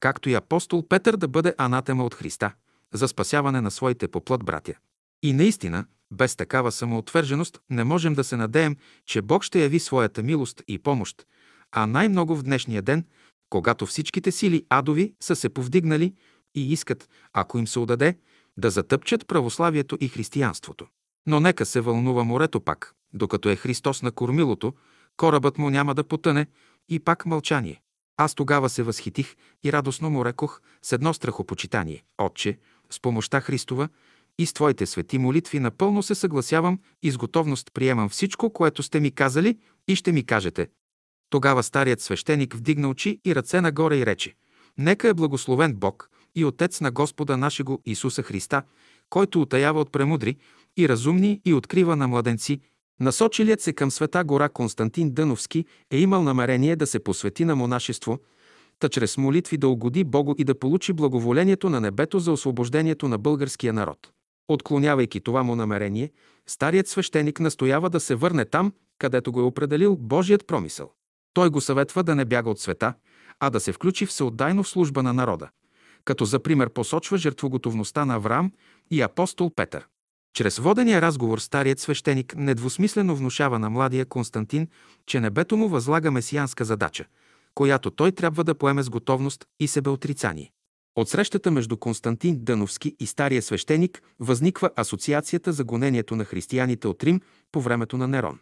[0.00, 2.52] както и апостол Петър да бъде анатема от Христа,
[2.94, 4.74] за спасяване на своите поплът братя.
[5.22, 8.76] И наистина, без такава самоотвърженост не можем да се надеем,
[9.06, 11.26] че Бог ще яви своята милост и помощ,
[11.72, 13.04] а най-много в днешния ден,
[13.50, 16.14] когато всичките сили адови са се повдигнали
[16.54, 18.18] и искат, ако им се удаде,
[18.56, 20.86] да затъпчат православието и християнството.
[21.26, 24.74] Но нека се вълнува морето пак, докато е Христос на кормилото,
[25.16, 26.46] корабът му няма да потъне
[26.88, 27.80] и пак мълчание.
[28.16, 32.04] Аз тогава се възхитих и радостно му рекох с едно страхопочитание.
[32.18, 32.58] Отче,
[32.90, 33.88] с помощта Христова
[34.38, 39.00] и с Твоите свети молитви напълно се съгласявам и с готовност приемам всичко, което сте
[39.00, 39.58] ми казали
[39.88, 40.68] и ще ми кажете.
[41.30, 44.34] Тогава старият свещеник вдигна очи и ръце нагоре и рече
[44.78, 48.62] Нека е благословен Бог и Отец на Господа нашего Исуса Христа,
[49.10, 50.36] който утаява от премудри
[50.76, 52.60] и разумни и открива на младенци.
[53.00, 58.18] Насочилият се към света гора Константин Дъновски е имал намерение да се посвети на монашество,
[58.78, 63.18] та чрез молитви да угоди Богу и да получи благоволението на небето за освобождението на
[63.18, 63.98] българския народ.
[64.48, 66.10] Отклонявайки това му намерение,
[66.46, 70.92] старият свещеник настоява да се върне там, където го е определил Божият промисъл.
[71.34, 72.94] Той го съветва да не бяга от света,
[73.40, 75.48] а да се включи всеотдайно в служба на народа,
[76.04, 78.52] като за пример посочва жертвоготовността на Авраам
[78.90, 79.86] и апостол Петър.
[80.34, 84.68] Чрез водения разговор старият свещеник недвусмислено внушава на младия Константин,
[85.06, 87.04] че небето му възлага месианска задача,
[87.56, 90.52] която той трябва да поеме с готовност и себеотрицание.
[90.96, 97.04] От срещата между Константин Дъновски и стария свещеник възниква асоциацията за гонението на християните от
[97.04, 97.20] Рим
[97.52, 98.38] по времето на Нерон.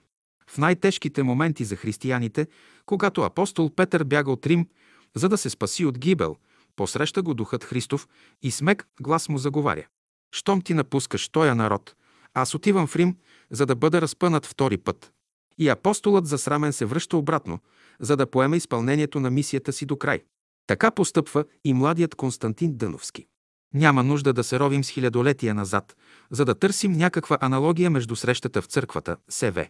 [0.50, 2.46] В най-тежките моменти за християните,
[2.86, 4.68] когато апостол Петър бяга от Рим,
[5.16, 6.36] за да се спаси от гибел,
[6.76, 8.08] посреща го духът Христов
[8.42, 9.86] и смек глас му заговаря.
[10.32, 11.94] Щом ти напускаш тоя народ,
[12.34, 13.16] аз отивам в Рим,
[13.50, 15.12] за да бъда разпънат втори път.
[15.58, 17.58] И апостолът засрамен се връща обратно,
[18.00, 20.22] за да поеме изпълнението на мисията си до край.
[20.66, 23.26] Така постъпва и младият Константин Дъновски.
[23.74, 25.96] Няма нужда да се ровим с хилядолетия назад,
[26.30, 29.66] за да търсим някаква аналогия между срещата в църквата, СВ.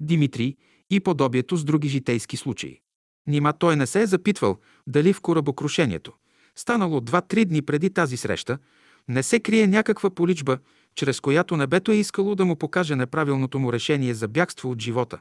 [0.00, 0.56] Димитрий
[0.90, 2.80] и подобието с други житейски случаи.
[3.26, 6.12] Нима той не се е запитвал дали в корабокрушението,
[6.56, 8.58] станало два-три дни преди тази среща,
[9.08, 10.58] не се крие някаква поличба,
[10.94, 15.18] чрез която небето е искало да му покаже неправилното му решение за бягство от живота.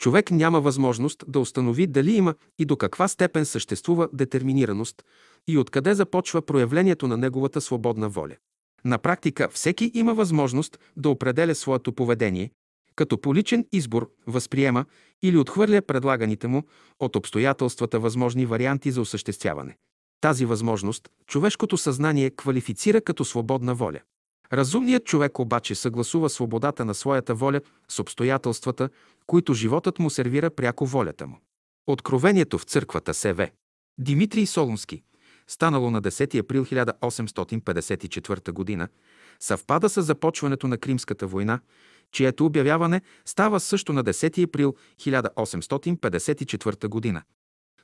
[0.00, 5.02] Човек няма възможност да установи дали има и до каква степен съществува детерминираност
[5.48, 8.36] и откъде започва проявлението на неговата свободна воля.
[8.84, 12.50] На практика всеки има възможност да определя своето поведение,
[12.96, 14.84] като по личен избор възприема
[15.22, 16.62] или отхвърля предлаганите му
[17.00, 19.76] от обстоятелствата възможни варианти за осъществяване.
[20.20, 24.00] Тази възможност човешкото съзнание квалифицира като свободна воля.
[24.52, 28.88] Разумният човек обаче съгласува свободата на своята воля с обстоятелствата,
[29.26, 31.38] които животът му сервира пряко волята му.
[31.86, 33.48] Откровението в църквата СВ.
[33.98, 35.02] Димитрий Солунски,
[35.46, 38.88] станало на 10 април 1854 г.,
[39.40, 41.60] съвпада с започването на Кримската война,
[42.12, 47.22] чието обявяване става също на 10 април 1854 г.,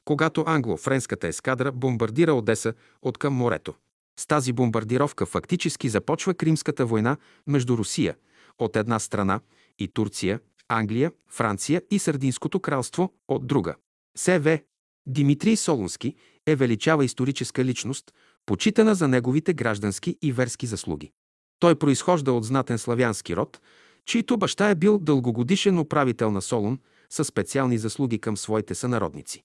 [0.04, 3.74] когато англо-френската ескадра бомбардира Одеса от към морето.
[4.20, 7.16] С тази бомбардировка фактически започва Кримската война
[7.46, 8.16] между Русия
[8.58, 9.40] от една страна
[9.78, 13.74] и Турция, Англия, Франция и Сърдинското кралство от друга.
[14.16, 14.58] С.В.
[15.06, 16.14] Димитрий Солунски
[16.46, 18.14] е величава историческа личност,
[18.46, 21.12] почитана за неговите граждански и верски заслуги.
[21.58, 23.60] Той произхожда от знатен славянски род,
[24.04, 26.78] чийто баща е бил дългогодишен управител на Солун
[27.10, 29.42] със специални заслуги към своите сънародници.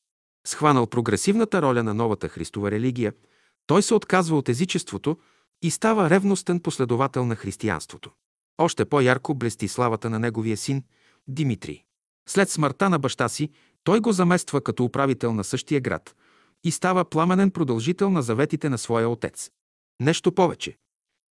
[0.47, 3.13] Схванал прогресивната роля на новата Христова религия,
[3.67, 5.17] той се отказва от езичеството
[5.61, 8.11] и става ревностен последовател на християнството.
[8.57, 10.83] Още по-ярко блести славата на неговия син
[11.27, 11.83] Димитрий.
[12.29, 13.49] След смъртта на баща си,
[13.83, 16.15] той го замества като управител на същия град
[16.63, 19.51] и става пламенен продължител на заветите на своя отец.
[19.99, 20.77] Нещо повече.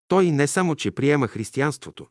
[0.08, 2.06] Той не само, че приема християнството,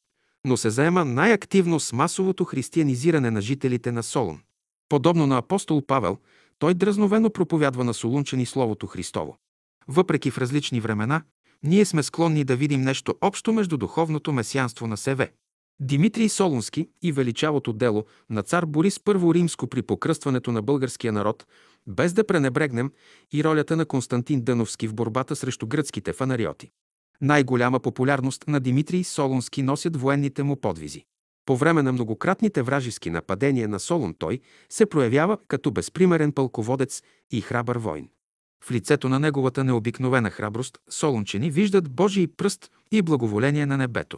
[0.45, 4.41] но се заема най-активно с масовото християнизиране на жителите на Солун.
[4.89, 6.17] Подобно на апостол Павел,
[6.59, 9.37] той дръзновено проповядва на солунчани Словото Христово.
[9.91, 11.21] Въпреки в различни времена,
[11.63, 15.27] ние сме склонни да видим нещо общо между духовното месианство на СВ.
[15.79, 21.45] Димитрий Солунски и величавото дело на цар Борис I Римско при покръстването на българския народ,
[21.87, 22.91] без да пренебрегнем
[23.33, 26.71] и ролята на Константин Дъновски в борбата срещу гръцките фанариоти.
[27.21, 31.05] Най-голяма популярност на Димитрий Солунски носят военните му подвизи.
[31.45, 34.39] По време на многократните вражески нападения на Солун той
[34.69, 38.09] се проявява като безпримерен пълководец и храбър войн.
[38.63, 44.17] В лицето на неговата необикновена храброст солунчени виждат Божий пръст и благоволение на небето.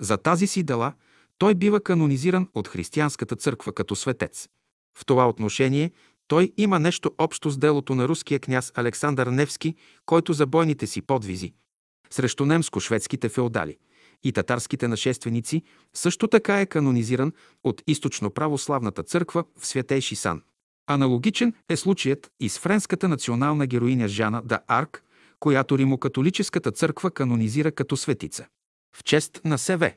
[0.00, 0.92] За тази си дела
[1.38, 4.48] той бива канонизиран от християнската църква като светец.
[4.98, 5.90] В това отношение
[6.28, 9.74] той има нещо общо с делото на руския княз Александър Невски,
[10.06, 11.52] който за бойните си подвизи
[12.10, 13.76] срещу немско-шведските феодали
[14.22, 15.62] и татарските нашественици
[15.94, 17.32] също така е канонизиран
[17.64, 20.42] от източно-православната църква в Святейши Сан.
[20.90, 25.04] Аналогичен е случаят и с френската национална героиня Жана да Арк,
[25.40, 28.46] която римокатолическата църква канонизира като светица.
[28.96, 29.92] В чест на СВ.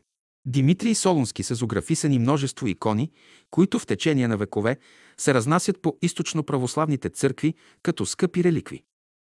[0.46, 3.12] Димитрий Солунски са зографисани множество икони,
[3.52, 4.78] които в течение на векове
[5.18, 7.54] се разнасят по източно-православните църкви
[7.84, 8.84] като скъпи реликви.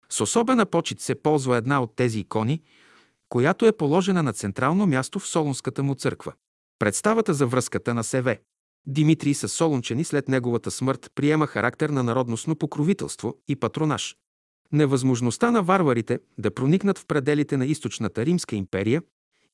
[0.10, 2.62] С особена почет се ползва една от тези икони,
[3.30, 6.34] която е положена на централно място в Солунската му църква.
[6.80, 8.38] Представата за връзката на СВ.
[8.88, 14.16] Димитрий с солунчени след неговата смърт приема характер на народностно покровителство и патронаж.
[14.72, 19.02] Невъзможността на варварите да проникнат в пределите на източната Римска империя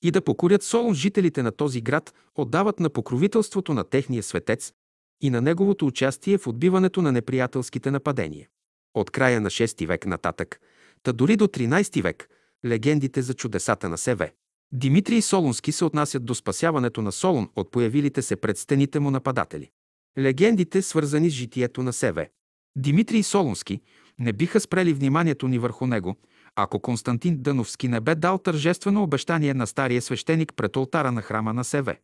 [0.02, 4.74] и да покорят Солун жителите на този град отдават на покровителството на техния светец
[5.22, 8.48] и на неговото участие в отбиването на неприятелските нападения.
[8.94, 10.62] От края на 6 век нататък,
[11.04, 12.30] та дори до 13 век,
[12.66, 14.34] легендите за чудесата на Севе.
[14.72, 19.70] Димитрий Солунски се отнасят до спасяването на Солун от появилите се пред стените му нападатели.
[20.20, 22.32] Легендите, свързани с житието на Севе.
[22.76, 23.82] Димитрий Солунски
[24.20, 26.16] не биха спрели вниманието ни върху него,
[26.56, 31.54] ако Константин Дъновски не бе дал тържествено обещание на стария свещеник пред ултара на храма
[31.54, 32.00] на Севе.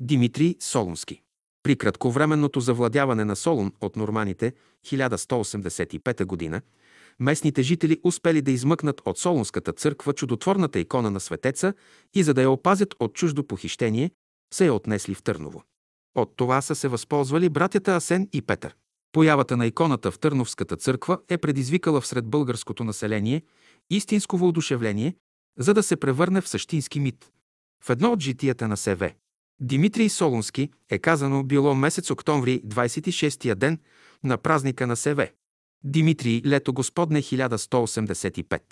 [0.00, 1.22] Димитрий Солунски
[1.62, 4.52] При кратковременното завладяване на Солун от норманите
[4.86, 6.60] 1185 г.
[7.20, 11.74] Местните жители успели да измъкнат от Солунската църква чудотворната икона на светеца
[12.14, 14.10] и за да я опазят от чуждо похищение,
[14.54, 15.62] се я отнесли в Търново.
[16.14, 18.74] От това са се възползвали братята Асен и Петър.
[19.12, 23.42] Появата на иконата в Търновската църква е предизвикала всред българското население
[23.90, 25.14] истинско въодушевление,
[25.58, 27.32] за да се превърне в същински мит.
[27.84, 29.12] В едно от житията на СВ.
[29.60, 33.78] Димитрий Солунски е казано било месец октомври 26-я ден
[34.24, 35.32] на празника на Севе.
[35.84, 38.62] Димитрий лето Господне 1185.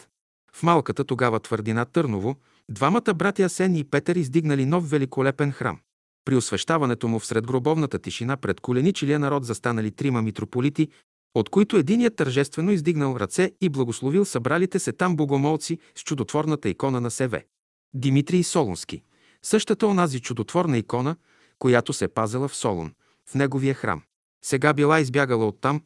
[0.53, 2.37] В малката тогава твърдина Търново,
[2.71, 5.79] двамата братя Асен и Петър издигнали нов великолепен храм.
[6.25, 10.89] При освещаването му всред гробовната тишина пред коленичилия народ застанали трима митрополити,
[11.35, 17.01] от които единият тържествено издигнал ръце и благословил събралите се там богомолци с чудотворната икона
[17.01, 17.47] на Севе.
[17.95, 19.03] Димитрий Солунски.
[19.43, 21.17] Същата онази чудотворна икона,
[21.59, 22.93] която се пазела в Солун,
[23.31, 24.03] в неговия храм.
[24.45, 25.81] Сега била избягала оттам,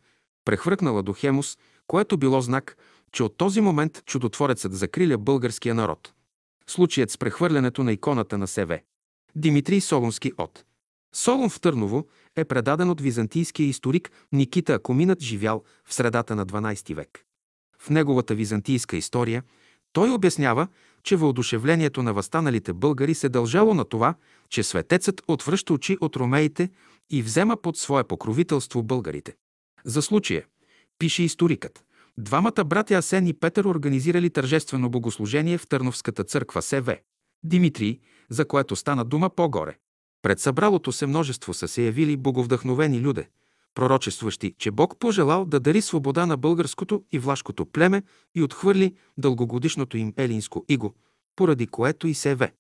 [0.45, 2.77] прехвъркнала до Хемус, което било знак,
[3.13, 6.13] че от този момент чудотворецът закриля българския народ.
[6.67, 8.85] Случаят с прехвърлянето на иконата на Севе.
[9.37, 10.65] Димитрий Солунски от
[11.15, 12.07] Солун в Търново
[12.37, 17.25] е предаден от византийския историк Никита Акоминът, живял в средата на 12 век.
[17.79, 19.43] В неговата византийска история
[19.93, 20.69] той обяснява,
[21.03, 24.15] че въодушевлението на възстаналите българи се дължало на това,
[24.49, 26.71] че светецът отвръща очи от ромеите
[27.11, 29.35] и взема под свое покровителство българите.
[29.85, 30.45] За случая,
[30.99, 31.85] пише историкът,
[32.19, 36.97] двамата братя Асен и Петър организирали тържествено богослужение в Търновската църква СВ.
[37.45, 37.99] Димитрий,
[38.31, 39.79] за което стана дума по-горе.
[40.23, 43.29] Пред събралото се множество са се явили боговдъхновени люде,
[43.75, 48.03] пророчестващи, че Бог пожелал да дари свобода на българското и влашкото племе
[48.35, 50.95] и отхвърли дългогодишното им елинско иго,
[51.37, 52.53] поради което и се ве.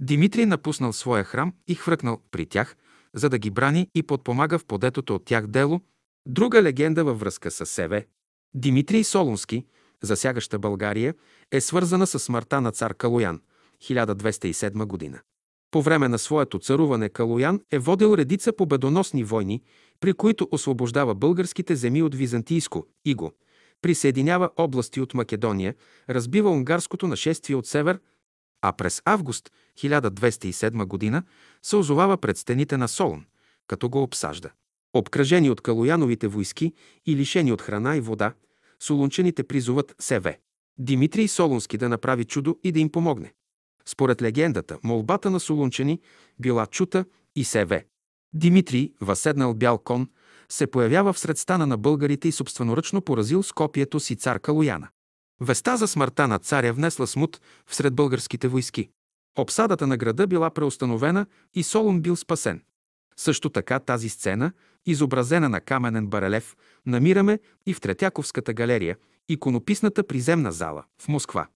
[0.00, 2.76] Димитрий напуснал своя храм и хвъркнал при тях,
[3.14, 5.80] за да ги брани и подпомага в подетото от тях дело.
[6.26, 8.06] Друга легенда във връзка с Севе.
[8.54, 9.66] Димитрий Солунски,
[10.02, 11.14] засягаща България,
[11.52, 13.40] е свързана с смъртта на цар Калоян,
[13.82, 15.20] 1207 година.
[15.70, 19.62] По време на своето царуване Калоян е водил редица победоносни войни,
[20.00, 23.32] при които освобождава българските земи от византийско иго,
[23.82, 25.74] присъединява области от Македония,
[26.10, 28.00] разбива унгарското нашествие от север,
[28.62, 31.22] а през август 1207 година
[31.62, 33.24] се озовава пред стените на Солун,
[33.66, 34.50] като го обсажда.
[34.94, 36.72] Обкръжени от Калояновите войски
[37.06, 38.34] и лишени от храна и вода,
[38.80, 40.40] солунчаните призуват Севе.
[40.78, 43.32] Димитрий Солунски да направи чудо и да им помогне.
[43.86, 46.00] Според легендата, молбата на солунчани
[46.38, 47.04] била чута
[47.36, 47.86] и Севе.
[48.32, 50.08] Димитрий, въседнал бял кон,
[50.48, 54.88] се появява в сред стана на българите и собственоръчно поразил с копието си цар Калояна.
[55.40, 58.88] Веста за смъртта на царя внесла смут всред българските войски.
[59.38, 62.62] Обсадата на града била преустановена и Солун бил спасен.
[63.18, 64.52] Също така тази сцена,
[64.86, 68.96] изобразена на каменен барелев, намираме и в Третяковската галерия,
[69.28, 71.46] иконописната приземна зала в Москва.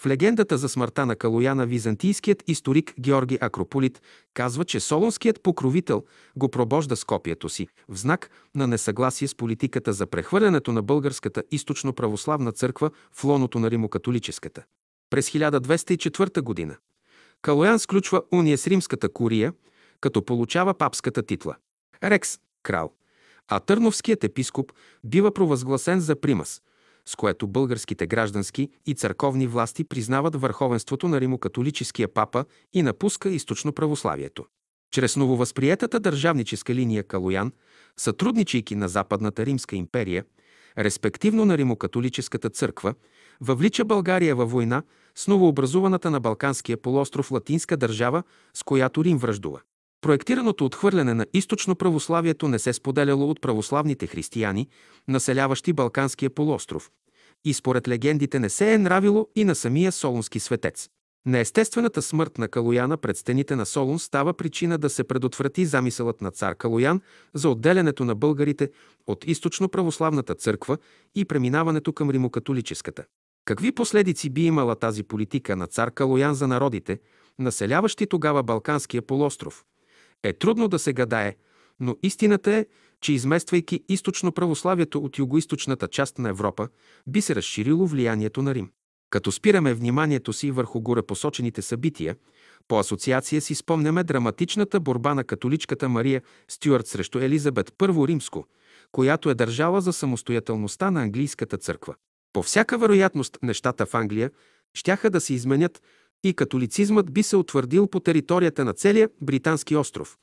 [0.00, 4.02] В легендата за смъртта на Калояна византийският историк Георги Акрополит
[4.34, 6.04] казва, че солонският покровител
[6.36, 11.42] го пробожда с копието си в знак на несъгласие с политиката за прехвърлянето на българската
[11.52, 14.64] източно-православна църква в лоното на римокатолическата.
[15.10, 16.76] През 1204 година
[17.42, 19.52] Калоян сключва уния с римската курия,
[20.00, 21.56] като получава папската титла.
[22.04, 22.92] Рекс– крал,
[23.48, 24.72] а Търновският епископ
[25.04, 26.62] бива провъзгласен за примас–
[27.06, 33.72] с което българските граждански и църковни власти признават върховенството на римокатолическия папа и напуска източно
[33.72, 34.44] православието.
[34.90, 37.52] Чрез нововъзприетата държавническа линия Калоян,
[37.96, 40.24] сътрудничайки на Западната Римска империя,
[40.78, 42.94] респективно на римокатолическата църква,
[43.40, 44.82] въвлича България във война
[45.14, 48.22] с новообразуваната на Балканския полуостров латинска държава,
[48.54, 49.60] с която Рим връждува.
[50.06, 54.68] Проектираното отхвърляне на източно православието не се споделяло от православните християни,
[55.08, 56.90] населяващи Балканския полуостров,
[57.44, 60.88] и според легендите не се е нравило и на самия солунски светец.
[61.26, 66.30] Неестествената смърт на Калояна пред стените на Солун става причина да се предотврати замисълът на
[66.30, 67.00] цар Калоян
[67.34, 68.70] за отделянето на българите
[69.06, 70.78] от източно православната църква
[71.14, 73.04] и преминаването към римокатолическата.
[73.44, 76.98] Какви последици би имала тази политика на цар Калоян за народите,
[77.38, 79.64] населяващи тогава Балканския полуостров?
[80.22, 81.36] Е трудно да се гадае,
[81.80, 82.66] но истината е,
[83.00, 86.68] че измествайки източно православието от югоисточната част на Европа,
[87.06, 88.70] би се разширило влиянието на Рим.
[89.10, 92.16] Като спираме вниманието си върху горепосочените събития,
[92.68, 98.46] по асоциация си спомняме драматичната борба на католичката Мария Стюарт срещу Елизабет I Римско,
[98.92, 101.94] която е държала за самостоятелността на английската църква.
[102.32, 104.30] По всяка вероятност нещата в Англия
[104.74, 105.82] щяха да се изменят
[106.24, 110.16] и католицизмът би се утвърдил по територията на целия британски остров,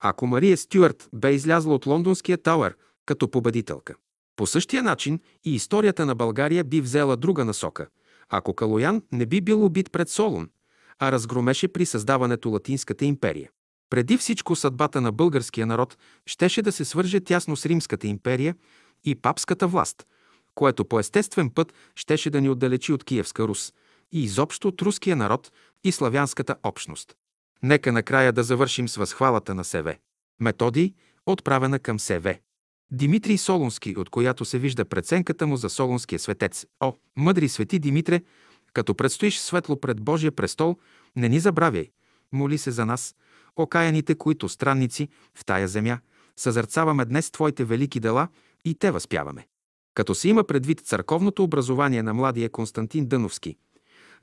[0.00, 2.76] ако Мария Стюарт бе излязла от лондонския Тауер
[3.06, 3.94] като победителка.
[4.36, 7.86] По същия начин и историята на България би взела друга насока,
[8.28, 10.48] ако Калоян не би бил убит пред Солун,
[10.98, 13.50] а разгромеше при създаването Латинската империя.
[13.90, 18.54] Преди всичко съдбата на българския народ щеше да се свърже тясно с Римската империя
[19.04, 20.06] и папската власт,
[20.54, 23.72] което по естествен път щеше да ни отдалечи от Киевска Рус–
[24.12, 25.52] и изобщо от руския народ
[25.84, 27.16] и славянската общност.
[27.62, 29.98] Нека накрая да завършим с възхвалата на Севе.
[30.40, 30.94] Методий,
[31.26, 32.40] отправена към Севе.
[32.90, 36.66] Димитрий Солунски, от която се вижда преценката му за Солунския светец.
[36.80, 38.22] О, мъдри свети Димитре,
[38.72, 40.76] като предстоиш светло пред Божия престол,
[41.16, 41.90] не ни забравяй.
[42.32, 43.14] Моли се за нас,
[43.56, 45.98] окаяните, които странници в тая земя,
[46.36, 48.28] съзърцаваме днес Твоите велики дела
[48.64, 49.46] и те възпяваме.
[49.94, 53.56] Като се има предвид църковното образование на младия Константин Дъновски,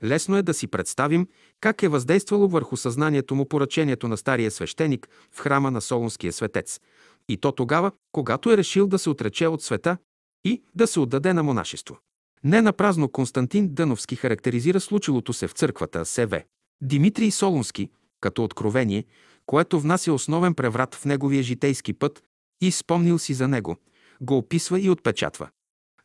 [0.04, 1.28] лесно е да си представим
[1.60, 6.80] как е въздействало върху съзнанието му поръчението на стария свещеник в храма на Солунския светец.
[7.28, 9.96] И то тогава, когато е решил да се отрече от света
[10.44, 11.98] и да се отдаде на монашество.
[12.44, 16.42] Не напразно Константин Дъновски характеризира случилото се в църквата СВ.
[16.82, 17.90] Димитрий Солунски,
[18.20, 19.04] като откровение,
[19.46, 22.22] което внася основен преврат в неговия житейски път
[22.60, 23.76] и спомнил си за него,
[24.20, 25.48] го описва и отпечатва.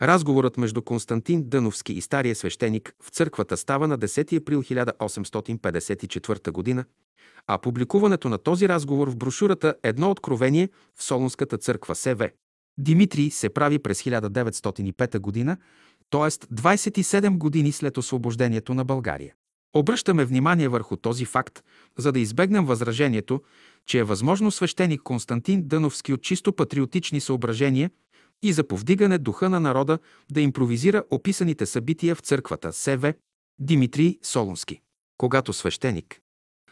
[0.01, 6.85] Разговорът между Константин Дъновски и стария свещеник в църквата става на 10 април 1854 г.,
[7.47, 12.29] а публикуването на този разговор в брошурата «Едно откровение» в Солунската църква СВ.
[12.77, 15.57] Димитрий се прави през 1905 г.,
[16.09, 16.29] т.е.
[16.29, 19.33] 27 години след освобождението на България.
[19.75, 21.63] Обръщаме внимание върху този факт,
[21.97, 23.41] за да избегнем възражението,
[23.85, 27.91] че е възможно свещеник Константин Дъновски от чисто патриотични съображения
[28.43, 29.99] и за повдигане духа на народа
[30.31, 33.13] да импровизира описаните събития в църквата СВ
[33.59, 34.81] Димитрий Солунски.
[35.17, 36.21] Когато свещеник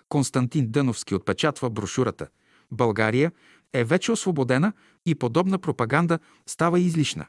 [0.09, 2.27] Константин Дъновски отпечатва брошурата
[2.71, 3.31] «България
[3.73, 4.73] е вече освободена
[5.05, 7.25] и подобна пропаганда става излишна».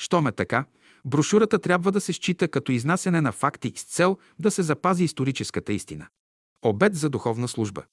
[0.00, 0.64] Щом е така,
[1.04, 5.72] брошурата трябва да се счита като изнасяне на факти с цел да се запази историческата
[5.72, 6.08] истина.
[6.62, 7.84] Обед за духовна служба.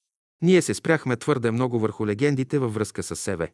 [0.42, 3.52] Ние се спряхме твърде много върху легендите във връзка с себе.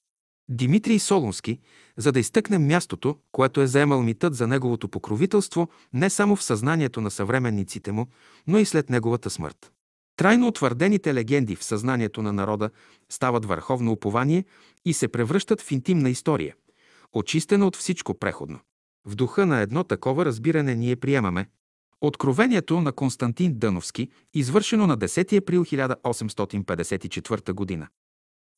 [0.49, 1.59] Димитрий Солунски,
[1.97, 7.01] за да изтъкнем мястото, което е заемал митът за неговото покровителство не само в съзнанието
[7.01, 8.07] на съвременниците му,
[8.47, 9.73] но и след неговата смърт.
[10.17, 12.71] Трайно утвърдените легенди в съзнанието на народа
[13.11, 14.45] стават върховно упование
[14.85, 16.55] и се превръщат в интимна история,
[17.13, 18.61] очистена от всичко преходно.
[19.07, 21.47] В духа на едно такова разбиране ние приемаме
[22.05, 27.89] Откровението на Константин Дъновски, извършено на 10 април 1854 г.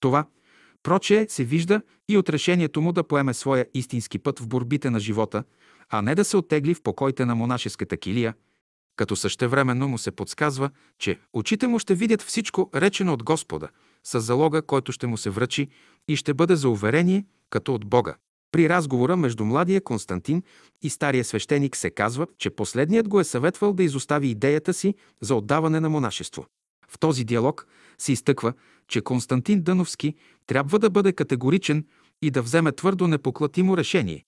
[0.01, 0.27] Това,
[0.85, 5.01] прочее, се вижда и от решението му да поеме своя истински път в борбите на
[5.01, 5.44] живота,
[5.90, 8.35] а не да се оттегли в покоите на монашеската килия,
[8.97, 13.69] като същевременно му се подсказва, че очите му ще видят всичко речено от Господа,
[14.05, 15.69] с залога, който ще му се връчи
[16.09, 18.15] и ще бъде за уверение, като от Бога.
[18.52, 20.43] При разговора между младия Константин
[20.82, 25.35] и стария свещеник се казва, че последният го е съветвал да изостави идеята си за
[25.35, 26.47] отдаване на монашество.
[26.89, 27.66] В този диалог
[27.98, 28.52] се изтъква,
[28.89, 30.15] че Константин Дъновски
[30.47, 31.86] трябва да бъде категоричен
[32.23, 34.24] и да вземе твърдо непоклатимо решение,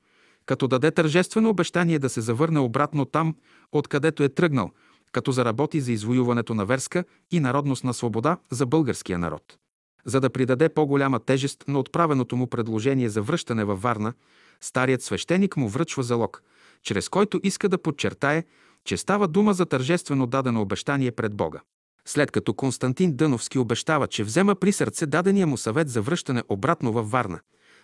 [0.46, 3.34] като даде тържествено обещание да се завърне обратно там,
[3.72, 4.70] откъдето е тръгнал,
[5.12, 9.58] като заработи за извоюването на верска и народностна свобода за българския народ.
[10.04, 14.12] За да придаде по-голяма тежест на отправеното му предложение за връщане във Варна,
[14.60, 16.42] старият свещеник му връчва залог,
[16.82, 18.44] чрез който иска да подчертае,
[18.84, 21.60] че става дума за тържествено дадено обещание пред Бога.
[22.08, 26.92] След като Константин Дъновски обещава, че взема при сърце дадения му съвет за връщане обратно
[26.92, 27.40] във Варна,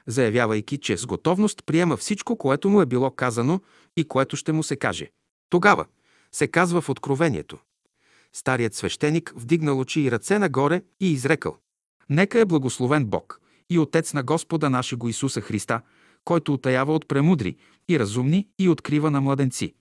[0.06, 3.60] заявявайки, че с готовност приема всичко, което му е било казано
[3.96, 5.10] и което ще му се каже.
[5.50, 5.86] Тогава
[6.32, 7.58] се казва в Откровението.
[8.32, 11.56] Старият свещеник вдигнал очи и ръце нагоре и изрекал
[12.10, 13.40] Нека е благословен Бог
[13.70, 15.80] и Отец на Господа нашего Исуса Христа,
[16.24, 17.56] който отаява от премудри
[17.88, 19.74] и разумни и открива на младенци.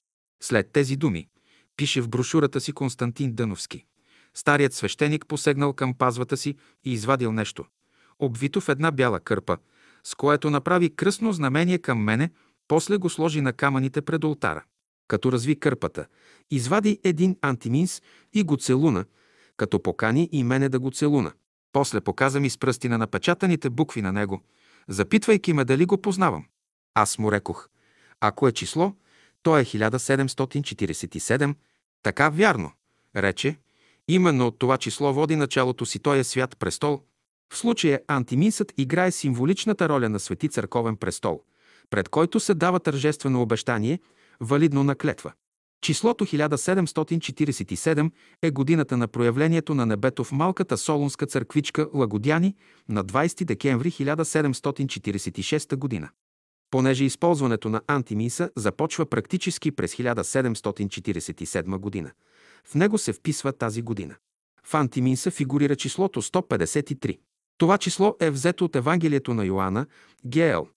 [0.43, 1.27] След тези думи,
[1.77, 3.85] пише в брошурата си Константин Дъновски.
[4.35, 7.65] Старият свещеник посегнал към пазвата си и извадил нещо,
[8.19, 9.57] обвито в една бяла кърпа,
[10.03, 12.29] с което направи кръстно знамение към мене,
[12.67, 14.63] после го сложи на камъните пред ултара.
[15.07, 16.05] Като разви кърпата,
[16.51, 18.01] извади един антиминс
[18.33, 19.05] и го целуна,
[19.57, 21.31] като покани и мене да го целуна.
[21.71, 24.41] После показа ми с пръсти на напечатаните букви на него,
[24.87, 26.45] запитвайки ме дали го познавам.
[26.93, 27.69] Аз му рекох,
[28.19, 28.93] ако е число,
[29.43, 31.55] то е 1747.
[32.03, 32.71] Така вярно,
[33.15, 33.57] рече.
[34.11, 37.01] Именно от това число води началото си той е свят престол.
[37.53, 41.41] В случая антиминсът играе символичната роля на свети църковен престол,
[41.89, 43.99] пред който се дава тържествено обещание,
[44.39, 45.31] валидно на клетва.
[45.81, 48.11] Числото 1747
[48.41, 52.55] е годината на проявлението на небето в малката солунска църквичка Лагодяни
[52.89, 56.09] на 20 декември 1746 година.
[56.71, 62.11] Понеже използването на антимиса започва практически през 1747 година.
[62.67, 64.15] В него се вписва тази година.
[64.63, 67.19] В антиминса фигурира числото 153.
[67.57, 69.85] Това число е взето от Евангелието на Йоанна,
[70.25, 70.67] ГЛ,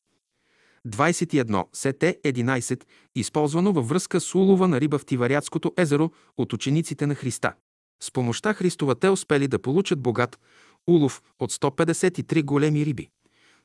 [0.88, 1.64] 21.
[1.72, 2.84] СТ 11,
[3.14, 7.54] използвано във връзка с улова на риба в Тиварятското езеро от учениците на Христа.
[8.02, 10.38] С помощта Христова те успели да получат богат
[10.86, 13.08] улов от 153 големи риби.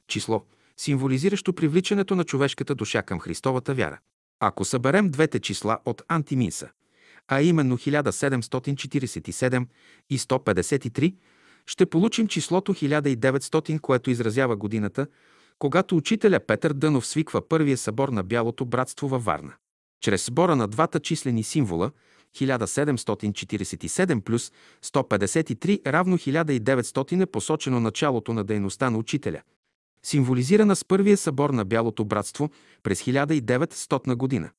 [0.08, 0.44] Число,
[0.78, 4.00] символизиращо привличането на човешката душа към Христовата вяра.
[4.40, 6.70] Ако съберем двете числа от Антиминса,
[7.31, 9.65] а именно 1747
[10.10, 11.15] и 153,
[11.65, 15.07] ще получим числото 1900, което изразява годината,
[15.60, 19.53] когато учителя Петър Дънов свиква първия събор на Бялото братство във Варна.
[20.01, 21.91] Чрез сбора на двата числени символа
[22.35, 24.51] 1747 плюс
[24.85, 29.41] 153 равно 1900 е посочено началото на дейността на учителя,
[30.03, 32.49] символизирана с първия събор на Бялото братство
[32.84, 34.49] през 1900 година.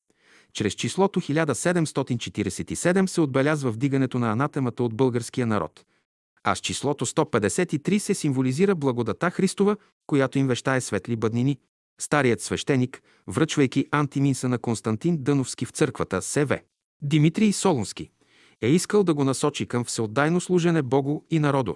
[0.52, 5.84] Чрез числото 1747 се отбелязва вдигането на анатемата от българския народ.
[6.44, 11.58] А с числото 153 се символизира благодата Христова, която им вещае светли бъднини.
[12.00, 16.58] Старият свещеник, връчвайки антиминса на Константин Дъновски в църквата СВ,
[17.02, 18.10] Димитрий Солунски,
[18.62, 21.74] е искал да го насочи към всеотдайно служене Богу и народу.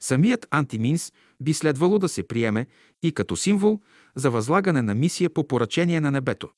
[0.00, 2.66] Самият антиминс би следвало да се приеме
[3.02, 3.80] и като символ
[4.14, 6.48] за възлагане на мисия по поръчение на небето.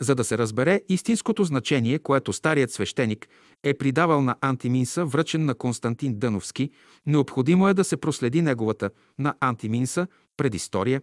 [0.00, 3.28] За да се разбере истинското значение, което старият свещеник
[3.62, 6.70] е придавал на антиминса, връчен на Константин Дъновски,
[7.06, 10.06] необходимо е да се проследи неговата на антиминса
[10.36, 11.02] предистория,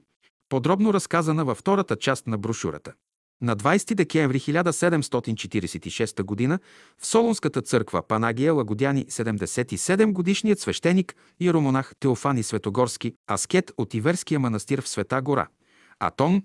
[0.49, 2.93] подробно разказана във втората част на брошурата.
[3.41, 6.59] На 20 декември 1746 г.
[6.97, 14.39] в Солунската църква Панагия Лагодяни 77 годишният свещеник и ромонах Теофани Светогорски, аскет от Иверския
[14.39, 15.47] манастир в Света гора,
[15.99, 16.41] Атон,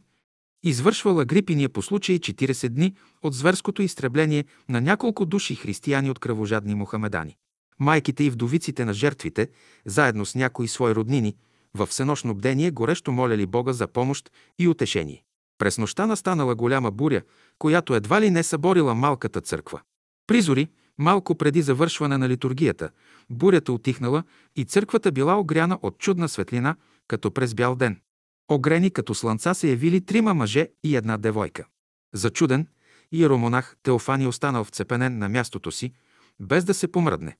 [0.62, 6.74] извършвала грипиния по случай 40 дни от зверското изтребление на няколко души християни от кръвожадни
[6.74, 7.36] мухамедани.
[7.78, 9.48] Майките и вдовиците на жертвите,
[9.86, 11.36] заедно с някои свои роднини,
[11.74, 15.24] в всенощно бдение горещо моляли Бога за помощ и утешение.
[15.58, 17.22] През нощта настанала голяма буря,
[17.58, 19.80] която едва ли не съборила малката църква.
[20.26, 20.68] Призори,
[20.98, 22.90] малко преди завършване на литургията,
[23.30, 24.22] бурята отихнала
[24.56, 26.76] и църквата била огряна от чудна светлина,
[27.08, 28.00] като през бял ден.
[28.48, 31.66] Огрени като слънца се явили трима мъже и една девойка.
[32.14, 32.66] Зачуден,
[33.12, 35.92] иеромонах Теофани останал вцепенен на мястото си,
[36.40, 37.36] без да се помръдне.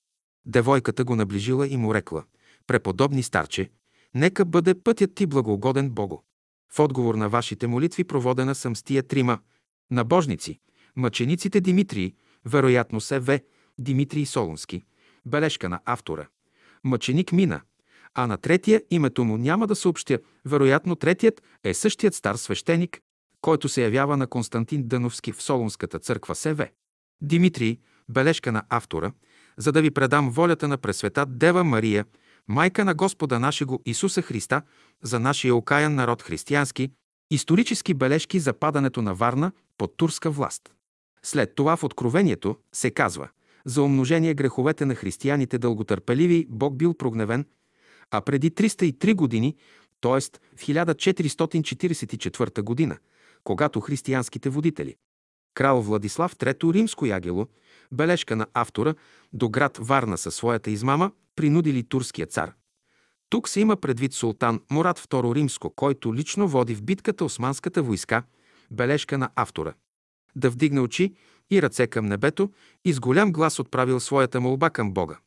[0.47, 2.25] Девойката го наближила и му рекла,
[2.67, 3.71] «Преподобни старче,
[4.15, 6.19] нека бъде пътят ти благогоден Богу.
[6.73, 9.39] В отговор на вашите молитви проводена съм с тия трима
[9.91, 10.61] набожници,
[10.97, 12.15] мъчениците Димитрии,
[12.45, 13.41] вероятно се В.
[13.79, 14.85] Димитрий Солунски,
[15.27, 16.27] бележка на автора.
[16.85, 17.61] Мъченик мина,
[18.15, 20.19] а на третия името му няма да съобщя.
[20.45, 23.01] Вероятно третият е същият стар свещеник,
[23.41, 26.69] който се явява на Константин Дъновски в Солунската църква СВ.
[27.23, 27.79] Димитрий,
[28.09, 29.13] бележка на автора,
[29.57, 32.05] за да ви предам волята на Пресвета Дева Мария–
[32.49, 34.63] майка на Господа нашего Исуса Христа,
[35.03, 36.91] за нашия окаян народ християнски,
[37.31, 40.63] исторически бележки за падането на Варна под турска власт.
[41.23, 43.29] След това в Откровението се казва
[43.65, 47.47] за умножение греховете на християните дълготърпеливи Бог бил прогневен,
[48.13, 49.57] а преди 303 години,
[50.01, 50.21] т.е.
[50.57, 52.99] в 1444 година,
[53.45, 54.97] когато християнските водители,
[55.55, 57.47] крал Владислав III Римско ягело,
[57.93, 58.95] бележка на автора,
[59.33, 62.53] до град Варна със своята измама, принудили турския цар.
[63.29, 68.23] Тук се има предвид султан Мурат II Римско, който лично води в битката османската войска,
[68.71, 69.75] бележка на автора.
[70.37, 71.15] Да вдигне очи
[71.51, 72.51] и ръце към небето
[72.85, 75.19] и с голям глас отправил своята молба към Бога.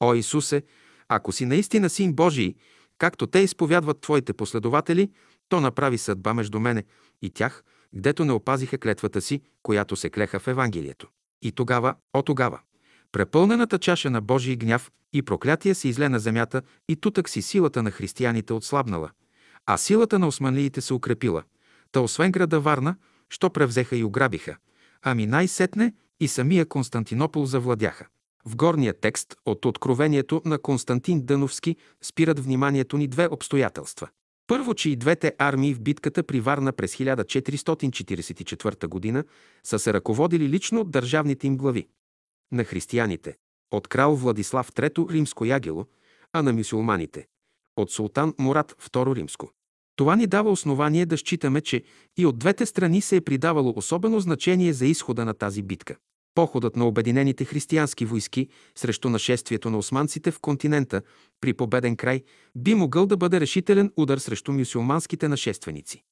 [0.00, 0.62] О Исусе,
[1.08, 2.54] ако си наистина син Божий,
[2.98, 5.10] както те изповядват Твоите последователи,
[5.48, 6.84] то направи съдба между мене
[7.22, 7.64] и тях,
[7.94, 11.08] гдето не опазиха клетвата си, която се клеха в Евангелието.
[11.42, 12.60] И тогава, о тогава,
[13.12, 17.82] препълнената чаша на Божий гняв и проклятие се изле на земята и тутък си силата
[17.82, 19.10] на християните отслабнала,
[19.66, 21.42] а силата на османлиите се укрепила.
[21.92, 22.96] Та освен града Варна,
[23.28, 24.56] що превзеха и ограбиха,
[25.02, 28.06] ами най-сетне и самия Константинопол завладяха.
[28.46, 34.08] В горния текст от Откровението на Константин Дъновски спират вниманието ни две обстоятелства.
[34.46, 39.24] Първо, че и двете армии в битката при Варна през 1444 г.
[39.64, 41.88] са се ръководили лично от държавните им глави.
[42.52, 43.36] На християните–
[43.72, 45.86] от крал Владислав III римско ягело,
[46.32, 47.26] а на мюсюлманите–
[47.76, 49.50] от султан Мурат II римско.
[49.96, 51.82] Това ни дава основание да считаме, че
[52.16, 55.96] и от двете страни се е придавало особено значение за изхода на тази битка.
[56.34, 61.02] Походът на обединените християнски войски срещу нашествието на османците в континента
[61.40, 62.22] при победен край
[62.56, 66.02] би могъл да бъде решителен удар срещу мюсюлманските нашественици.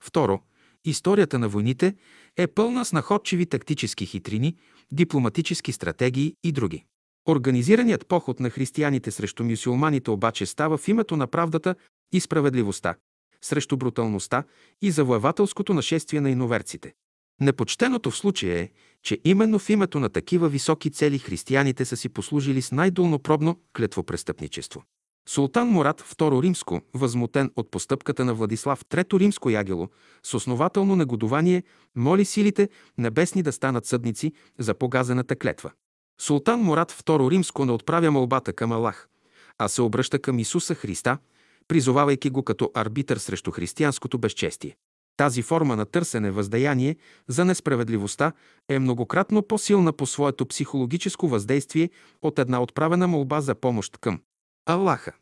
[0.00, 0.40] Второ,
[0.84, 1.94] историята на войните
[2.36, 4.56] е пълна с находчиви тактически хитрини,
[4.92, 6.84] дипломатически стратегии и други.
[7.28, 11.74] Организираният поход на християните срещу мюсюлманите обаче става в името на правдата
[12.12, 12.94] и справедливостта,
[13.42, 14.44] срещу бруталността
[14.82, 16.92] и завоевателското нашествие на иноверците.
[17.40, 18.68] Непочтеното в случая е,
[19.02, 24.82] че именно в името на такива високи цели християните са си послужили с най-долнопробно клетвопрестъпничество.
[25.28, 29.88] Султан Мурат II Римско, възмутен от постъпката на Владислав III Римско Ягело,
[30.22, 31.62] с основателно негодование
[31.96, 32.68] моли силите
[32.98, 35.70] небесни да станат съдници за погазената клетва.
[36.20, 39.08] Султан Мурат II Римско не отправя молбата към Аллах,
[39.58, 41.18] а се обръща към Исуса Христа,
[41.68, 44.76] призовавайки го като арбитър срещу християнското безчестие.
[45.20, 46.96] Тази форма на търсене въздаяние
[47.28, 48.32] за несправедливостта
[48.68, 51.90] е многократно по-силна по своето психологическо въздействие
[52.22, 54.20] от една отправена молба за помощ към
[54.66, 55.12] Аллаха.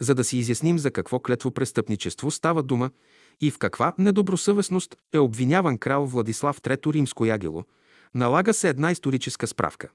[0.00, 2.90] За да си изясним за какво клетво престъпничество става дума
[3.40, 7.64] и в каква недобросъвестност е обвиняван крал Владислав III Римско Ягело,
[8.14, 9.88] налага се една историческа справка.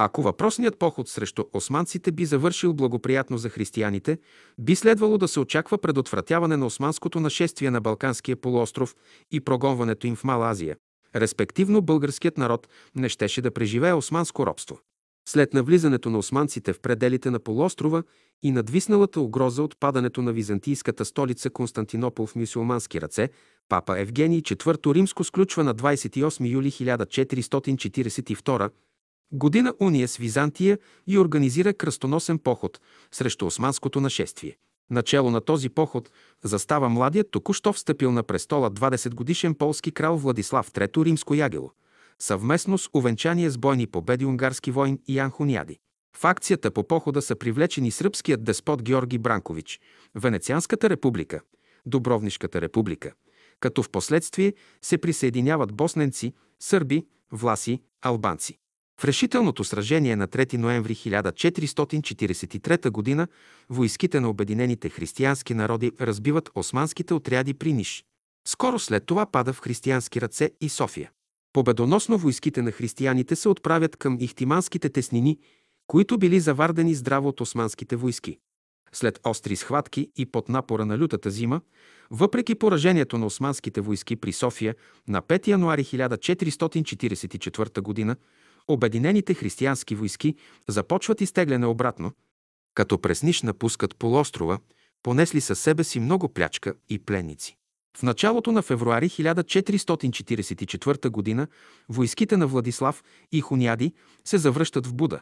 [0.00, 4.18] Ако въпросният поход срещу османците би завършил благоприятно за християните,
[4.58, 8.96] би следвало да се очаква предотвратяване на османското нашествие на Балканския полуостров
[9.30, 10.76] и прогонването им в Мала Азия.
[11.16, 14.78] Респективно българският народ не щеше да преживее османско робство.
[15.28, 18.02] След навлизането на османците в пределите на полуострова
[18.42, 23.28] и надвисналата угроза от падането на византийската столица Константинопол в мюсюлмански ръце,
[23.68, 28.70] папа Евгений IV Римско сключва на 28 юли 1442
[29.32, 32.80] година уния с Византия и организира кръстоносен поход
[33.12, 34.56] срещу османското нашествие.
[34.90, 36.10] Начало на този поход
[36.42, 41.72] застава младият току-що встъпил на престола 20 годишен полски крал Владислав III Римско Ягело,
[42.18, 45.78] съвместно с увенчание с бойни победи унгарски войн и Анхуняди.
[46.16, 49.80] В акцията по похода са привлечени сръбският деспот Георги Бранкович,
[50.14, 51.40] Венецианската република,
[51.86, 53.12] Добровнишката република,
[53.60, 58.58] като в последствие се присъединяват босненци, сърби, власи, албанци.
[59.00, 63.26] В решителното сражение на 3 ноември 1443 г.
[63.70, 68.04] войските на Обединените християнски народи разбиват османските отряди при Ниш.
[68.48, 71.10] Скоро след това пада в християнски ръце и София.
[71.52, 75.38] Победоносно войските на християните се отправят към ихтиманските теснини,
[75.86, 78.38] които били завардени здраво от османските войски.
[78.92, 81.60] След остри схватки и под напора на лютата зима,
[82.10, 84.74] въпреки поражението на османските войски при София
[85.08, 88.16] на 5 януари 1444 г.,
[88.68, 90.34] Обединените християнски войски
[90.68, 92.12] започват изтегляне обратно,
[92.74, 94.58] като през Ниш напускат полуострова,
[95.02, 97.56] понесли със себе си много плячка и пленници.
[97.96, 101.46] В началото на февруари 1444 г.
[101.88, 103.92] войските на Владислав и Хуняди
[104.24, 105.20] се завръщат в Буда,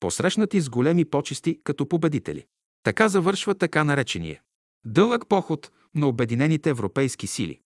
[0.00, 2.46] посрещнати с големи почести като победители.
[2.82, 4.40] Така завършва така наречения
[4.84, 7.60] дълъг поход на Обединените европейски сили.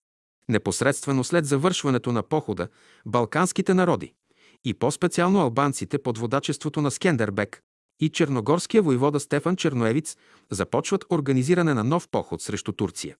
[0.48, 2.68] Непосредствено след завършването на похода,
[3.06, 4.12] балканските народи,
[4.64, 7.62] и по-специално албанците под водачеството на Скендербек
[8.00, 10.16] и черногорския войвода Стефан Черноевиц
[10.50, 13.16] започват организиране на нов поход срещу Турция.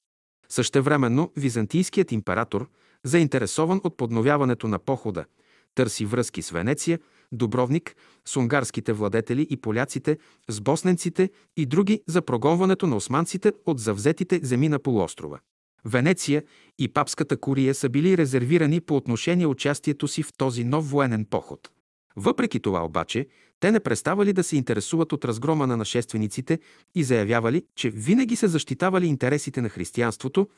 [0.48, 2.68] Същевременно византийският император,
[3.04, 5.24] заинтересован от подновяването на похода,
[5.74, 6.98] търси връзки с Венеция,
[7.32, 13.78] Дубровник, с унгарските владетели и поляците, с босненците и други за прогонването на османците от
[13.78, 15.38] завзетите земи на полуострова.
[15.84, 16.42] Венеция
[16.78, 21.70] и папската курия са били резервирани по отношение участието си в този нов военен поход.
[22.16, 23.26] Въпреки това обаче,
[23.60, 26.58] те не преставали да се интересуват от разгрома на нашествениците
[26.94, 30.48] и заявявали, че винаги са защитавали интересите на християнството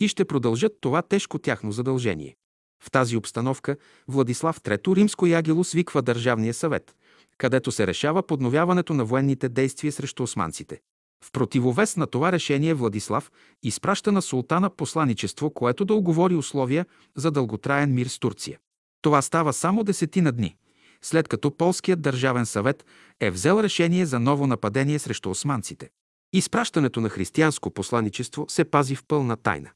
[0.00, 2.36] и ще продължат това тежко тяхно задължение.
[2.82, 3.76] В тази обстановка
[4.08, 6.94] Владислав III Римско Ягело свиква Държавния съвет,
[7.38, 10.80] където се решава подновяването на военните действия срещу османците.
[11.24, 13.30] В противовес на това решение Владислав
[13.62, 16.86] изпраща на султана посланичество, което да оговори условия
[17.16, 18.58] за дълготраен мир с Турция.
[19.02, 20.56] Това става само десетина дни,
[21.02, 22.86] след като Полският държавен съвет
[23.20, 25.90] е взел решение за ново нападение срещу османците.
[26.32, 29.70] Изпращането на християнско посланичество се пази в пълна тайна.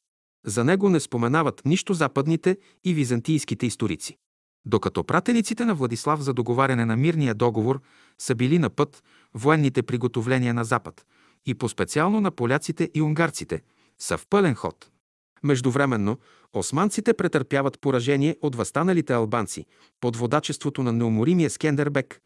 [0.45, 4.17] За него не споменават нищо западните и византийските историци.
[4.65, 7.81] Докато пратениците на Владислав за договаряне на мирния договор
[8.19, 9.03] са били на път,
[9.33, 11.05] военните приготовления на Запад–
[11.45, 13.61] и по-специално на поляците и унгарците,
[13.99, 14.89] са в пълен ход.
[15.43, 16.17] Междувременно,
[16.53, 19.65] османците претърпяват поражение от възстаналите албанци
[20.01, 22.21] под водачеството на неуморимия Скендербек,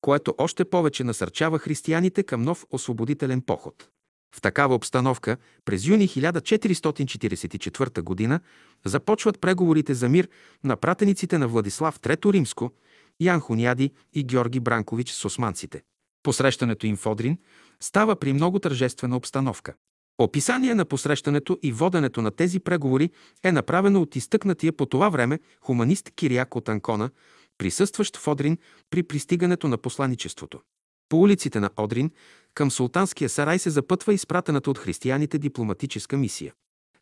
[0.00, 3.88] което още повече насърчава християните към нов освободителен поход.
[4.34, 8.40] В такава обстановка през юни 1444 г.
[8.84, 10.28] започват преговорите за мир
[10.64, 12.72] на пратениците на Владислав III Римско,
[13.20, 15.82] Ян Хуняди и Георги Бранкович с османците.
[16.22, 17.38] Посрещането им в Одрин
[17.82, 19.74] става при много тържествена обстановка.
[20.18, 23.10] Описание на посрещането и воденето на тези преговори
[23.42, 27.10] е направено от изтъкнатия по това време хуманист Кириак от Анкона,
[27.58, 28.58] присъстващ в Одрин
[28.90, 30.60] при пристигането на посланичеството.
[31.08, 32.10] По улиците на Одрин
[32.54, 36.52] към султанския сарай се запътва изпратената от християните дипломатическа мисия.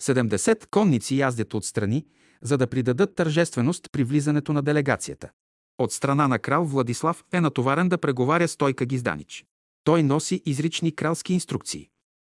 [0.02, 2.06] 70 конници яздят отстрани,
[2.42, 5.30] за да придадат тържественост при влизането на делегацията.
[5.78, 9.44] От страна на крал Владислав е натоварен да преговаря Стойка Гизданич.
[9.88, 11.88] Той носи изрични кралски инструкции.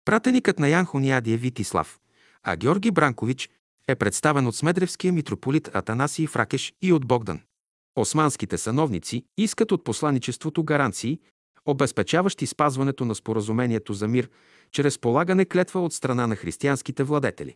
[0.06, 2.00] Пратеникът на Ян Хуниади е Витислав,
[2.44, 3.50] а Георги Бранкович
[3.88, 7.42] е представен от Смедревския митрополит Атанасий Фракеш и от Богдан.
[7.96, 11.20] Османските сановници искат от посланичеството гаранции,
[11.66, 14.30] обезпечаващи спазването на споразумението за мир,
[14.72, 17.56] чрез полагане клетва от страна на християнските владетели.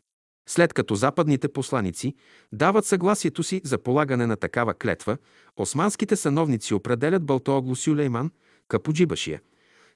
[0.50, 2.16] След като западните посланици
[2.52, 5.18] дават съгласието си за полагане на такава клетва,
[5.58, 8.32] османските сановници определят Балтооглу Сюлейман,
[8.68, 9.42] Капуджибашия,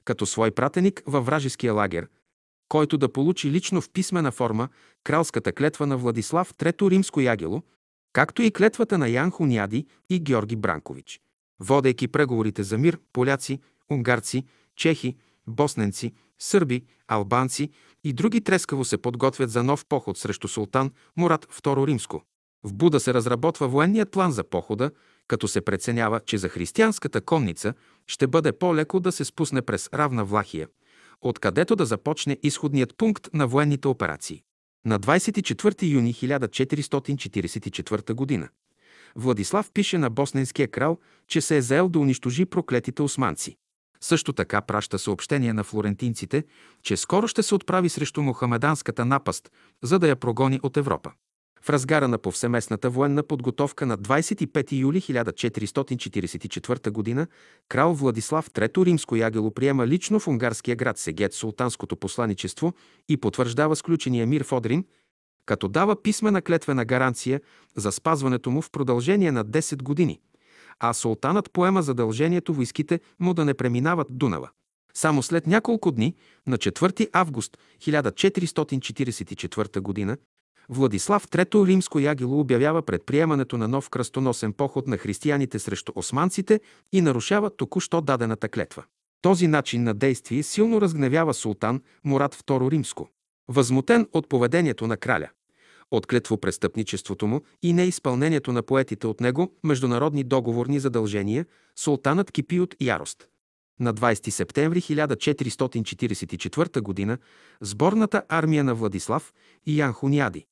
[0.05, 2.07] като свой пратеник във вражеския лагер,
[2.69, 4.69] който да получи лично в писмена форма
[5.03, 7.61] кралската клетва на Владислав Трето Римско Ягело,
[8.13, 11.21] както и клетвата на Ян Хуняди и Георги Бранкович.
[11.59, 13.59] Водейки преговорите за мир, поляци,
[13.91, 15.15] унгарци, чехи,
[15.47, 17.69] босненци, сърби, албанци
[18.03, 22.23] и други трескаво се подготвят за нов поход срещу султан Мурат II Римско.
[22.63, 24.91] В Буда се разработва военният план за похода,
[25.27, 27.73] като се преценява, че за християнската конница
[28.07, 30.67] ще бъде по-леко да се спусне през равна Влахия,
[31.21, 34.43] откъдето да започне изходният пункт на военните операции.
[34.85, 38.49] На 24 юни 1444 г.
[39.15, 43.57] Владислав пише на босненския крал, че се е заел да унищожи проклетите османци.
[44.01, 46.43] Също така праща съобщение на флорентинците,
[46.81, 49.51] че скоро ще се отправи срещу мухамеданската напаст,
[49.83, 51.11] за да я прогони от Европа.
[51.65, 57.27] В разгара на повсеместната военна подготовка на 25 юли 1444 г.
[57.69, 62.73] крал Владислав III Римско ягело приема лично в унгарския град Сегет султанското посланичество
[63.09, 64.85] и потвърждава сключения мир в Одрин,
[65.45, 67.41] като дава писмена клетвена гаранция
[67.75, 70.19] за спазването му в продължение на 10 години–
[70.79, 74.49] а султанът поема задължението войските му да не преминават Дунава.
[74.93, 76.15] Само след няколко дни,
[76.47, 80.17] на 4 август 1444 г.,
[80.69, 86.59] Владислав III Римско ягело обявява предприемането на нов кръстоносен поход на християните срещу османците
[86.91, 88.83] и нарушава току-що дадената клетва.
[89.21, 93.09] Този начин на действие силно разгневява султан Мурат II Римско.
[93.47, 95.29] Възмутен от поведението на краля,
[95.91, 101.45] от клетвопрестъпничеството му и неизпълнението на поетите от него международни договорни задължения,
[101.75, 103.27] султанът кипи от ярост.
[103.79, 107.17] На 20 септември 1444 г.
[107.61, 109.33] сборната армия на Владислав
[109.65, 110.45] и Ян Хуняди,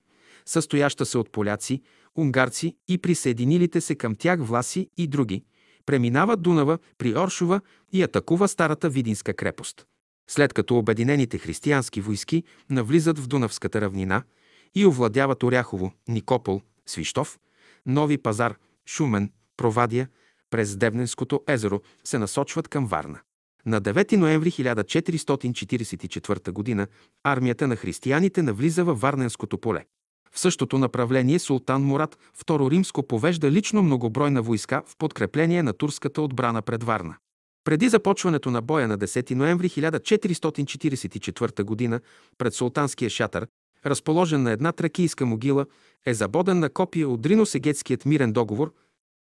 [0.52, 1.82] състояща се от поляци,
[2.18, 5.44] унгарци и присъединилите се към тях власи и други,
[5.86, 7.62] преминава Дунава при Оршова
[7.94, 9.86] и атакува старата Видинска крепост.
[10.30, 14.24] След като обединените християнски войски навлизат в Дунавската равнина–
[14.76, 17.40] и овладяват Оряхово, Никопол, Свищов,
[17.86, 18.56] Нови пазар,
[18.88, 20.10] Шумен, Провадия,
[20.50, 23.20] през Девненското езеро се насочват към Варна.
[23.66, 26.88] На 9 ноември 1444 г.
[27.24, 29.86] армията на християните навлиза във Варненското поле.
[30.34, 36.22] В същото направление султан Мурат II Римско повежда лично многобройна войска в подкрепление на турската
[36.22, 37.16] отбрана пред Варна.
[37.64, 42.00] Преди започването на боя на 10 ноември 1444 г.
[42.38, 43.48] пред султанския шатър,
[43.86, 45.66] разположен на една тракийска могила,
[46.06, 48.74] е забоден на копия от Дриносегетският мирен договор,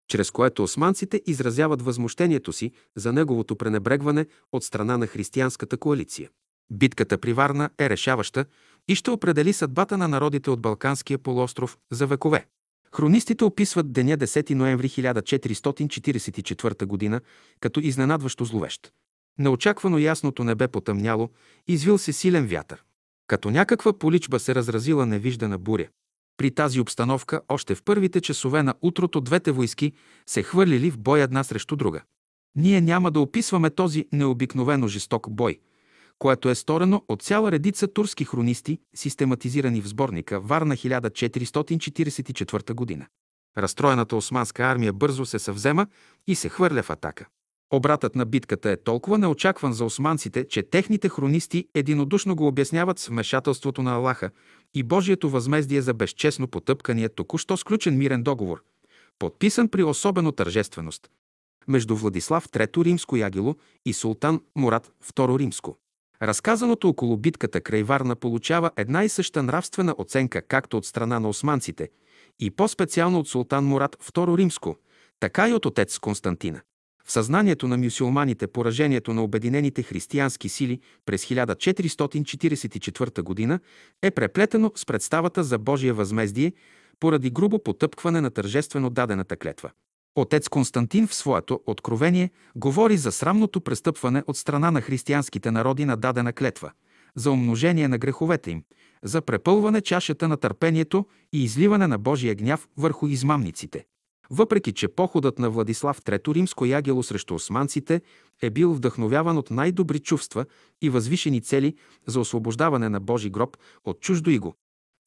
[0.07, 6.29] чрез което османците изразяват възмущението си за неговото пренебрегване от страна на християнската коалиция.
[6.71, 8.45] Битката при Варна е решаваща
[8.87, 12.45] и ще определи съдбата на народите от Балканския полуостров за векове.
[12.95, 17.21] Хронистите описват деня 10 ноември 1444 г.
[17.59, 18.91] като изненадващо зловещ.
[19.39, 21.29] Неочаквано ясното небе потъмняло,
[21.67, 22.83] извил се силен вятър.
[23.27, 25.87] Като някаква поличба се разразила невиждана буря.
[26.37, 29.93] При тази обстановка още в първите часове на утрото двете войски
[30.25, 32.01] се хвърлили в бой една срещу друга.
[32.55, 35.59] Ние няма да описваме този необикновено жесток бой,
[36.19, 43.05] което е сторено от цяла редица турски хронисти, систематизирани в сборника Варна 1444 година.
[43.57, 45.87] Разстроената османска армия бързо се съвзема
[46.27, 47.25] и се хвърля в атака.
[47.73, 53.07] Обратът на битката е толкова неочакван за османците, че техните хронисти единодушно го обясняват с
[53.07, 54.31] вмешателството на Аллаха
[54.73, 58.63] и Божието възмездие за безчестно потъпкания току-що сключен мирен договор,
[59.19, 61.09] подписан при особено тържественост
[61.67, 65.77] между Владислав III Римско Ягело и султан Мурат II Римско.
[66.21, 71.29] Разказаното около битката край Варна получава една и съща нравствена оценка както от страна на
[71.29, 71.89] османците
[72.39, 74.75] и по-специално от султан Мурат II Римско,
[75.19, 76.61] така и от отец Константина.
[77.05, 83.59] В съзнанието на мюсюлманите поражението на обединените християнски сили през 1444 г.
[84.01, 86.53] е преплетено с представата за Божие възмездие
[86.99, 89.71] поради грубо потъпкване на тържествено дадената клетва.
[90.19, 95.97] Отец Константин в своето откровение говори за срамното престъпване от страна на християнските народи на
[95.97, 96.71] дадена клетва,
[97.15, 98.63] за умножение на греховете им,
[99.03, 103.85] за препълване чашата на търпението и изливане на Божия гняв върху измамниците.
[104.29, 108.01] Въпреки, че походът на Владислав III римско ягело срещу османците
[108.41, 110.45] е бил вдъхновяван от най-добри чувства
[110.81, 111.75] и възвишени цели
[112.07, 114.55] за освобождаване на Божи гроб от чуждо иго,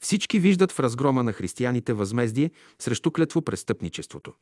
[0.03, 4.33] всички виждат в разгрома на християните възмездие срещу клетво престъпничеството.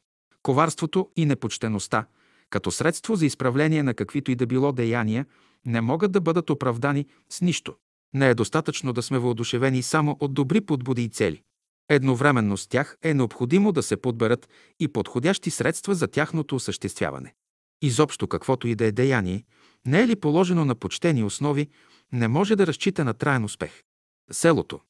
[0.49, 2.07] Коварството и непочтеността,
[2.51, 5.27] като средство за изправление на каквито и да било деяния,
[5.67, 7.75] не могат да бъдат оправдани с нищо.
[8.15, 11.43] Не е достатъчно да сме въодушевени само от добри подбуди и цели.
[11.89, 14.49] Едновременно с тях е необходимо да се подберат
[14.81, 17.35] и подходящи средства за тяхното осъществяване.
[17.83, 19.45] Изобщо каквото и да е деяние,
[19.87, 21.69] не е ли положено на почтени основи,
[22.13, 23.83] не може да разчита на траен успех.
[24.31, 24.81] Селото,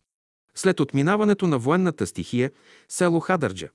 [0.54, 2.50] След отминаването на военната стихия,
[2.88, 3.68] село Хадърджа,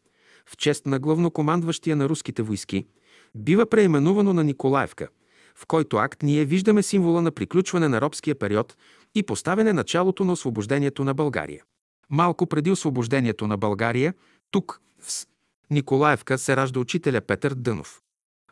[0.45, 2.87] в чест на главнокомандващия на руските войски,
[3.35, 5.07] бива преименувано на Николаевка,
[5.55, 8.77] в който акт ние виждаме символа на приключване на робския период
[9.17, 11.63] и поставяне началото на освобождението на България.
[12.09, 14.13] Малко преди освобождението на България,
[14.51, 15.27] тук, в С.
[15.69, 18.01] Николаевка, се ражда учителя Петър Дънов.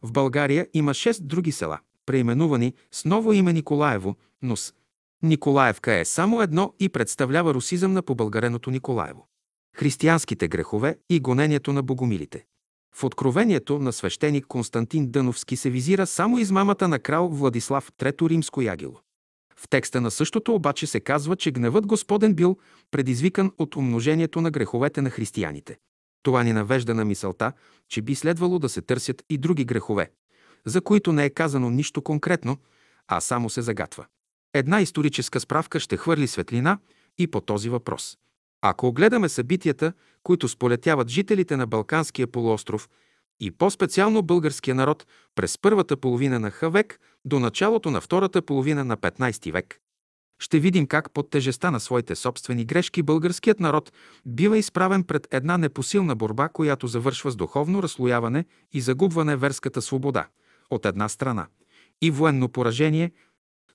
[0.02, 4.74] В България има шест други села, преименувани с ново име Николаево, но с
[5.24, 9.28] Николаевка е само едно и представлява русизъм на побългареното Николаево.
[9.76, 12.46] Християнските грехове и гонението на богомилите.
[12.96, 18.62] В откровението на свещеник Константин Дъновски се визира само измамата на крал Владислав III римско
[18.62, 19.00] ягело.
[19.60, 22.58] В текста на същото обаче се казва, че гневът Господен бил
[22.92, 25.78] предизвикан от умножението на греховете на християните.
[26.24, 27.52] Това ни навежда на мисълта,
[27.90, 30.12] че би следвало да се търсят и други грехове,
[30.66, 32.58] за които не е казано нищо конкретно,
[33.08, 34.06] а само се загатва.
[34.54, 36.80] Една историческа справка ще хвърли светлина
[37.18, 38.18] и по този въпрос.
[38.62, 42.90] Ако огледаме събитията, които сполетяват жителите на Балканския полуостров
[43.40, 48.84] и по-специално българския народ през първата половина на Х век до началото на втората половина
[48.84, 49.80] на 15 век.
[50.40, 53.92] Ще видим как под тежеста на своите собствени грешки българският народ
[54.26, 60.28] бива изправен пред една непосилна борба, която завършва с духовно разслояване и загубване верската свобода
[60.70, 61.48] от една страна
[62.02, 63.12] и военно поражение,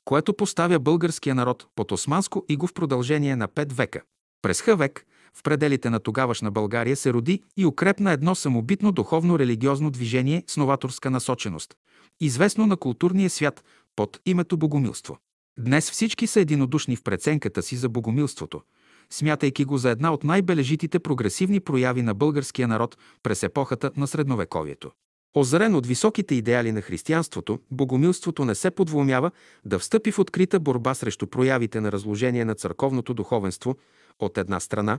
[0.04, 4.02] което поставя българския народ под османско иго в продължение на 5 века.
[4.42, 9.90] През Х век в пределите на тогавашна България се роди и укрепна едно самобитно духовно-религиозно
[9.90, 11.74] движение с новаторска насоченост,
[12.20, 13.64] известно на културния свят
[13.96, 15.18] под името Богомилство.
[15.58, 18.62] Днес всички са единодушни в преценката си за богомилството,
[19.10, 24.90] смятайки го за една от най-бележитите прогресивни прояви на българския народ през епохата на Средновековието.
[25.34, 29.30] Озарен от високите идеали на християнството, богомилството не се подвумява
[29.64, 33.76] да встъпи в открита борба срещу проявите на разложение на църковното духовенство
[34.18, 34.98] от една страна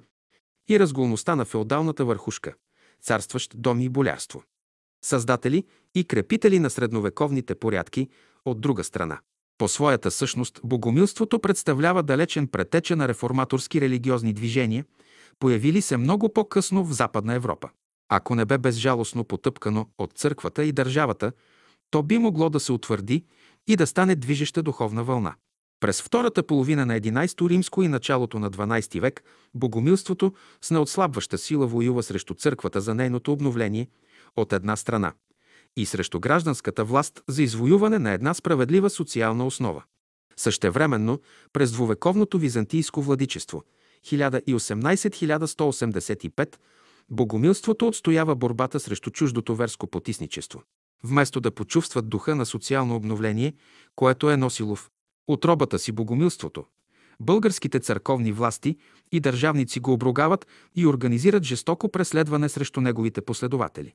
[0.71, 2.53] и разголността на феодалната върхушка,
[3.01, 4.43] царстващ дом и болярство.
[5.03, 5.65] Създатели
[5.95, 8.09] и крепители на средновековните порядки
[8.45, 9.19] от друга страна.
[9.57, 14.85] По своята същност богомилството представлява далечен претеча на реформаторски религиозни движения,
[15.39, 17.69] появили се много по-късно в Западна Европа.
[18.09, 21.31] Ако не бе безжалостно потъпкано от църквата и държавата,
[21.91, 23.25] то би могло да се утвърди
[23.67, 25.35] и да стане движеща духовна вълна.
[25.81, 31.67] През втората половина на 11 римско и началото на 12 век богомилството с неотслабваща сила
[31.67, 33.87] воюва срещу църквата за нейното обновление
[34.35, 35.13] от една страна
[35.77, 39.83] и срещу гражданската власт за извоюване на една справедлива социална основа.
[40.37, 41.19] Същевременно,
[41.53, 43.63] през двувековното византийско владичество
[44.05, 46.55] 1018-1185
[47.09, 50.63] богомилството отстоява борбата срещу чуждото верско потисничество.
[51.03, 53.53] Вместо да почувстват духа на социално обновление,
[53.95, 54.89] което е носило в
[55.27, 56.65] отробата си богомилството,
[57.19, 58.77] българските църковни власти
[59.11, 63.93] и държавници го обругават и организират жестоко преследване срещу неговите последователи.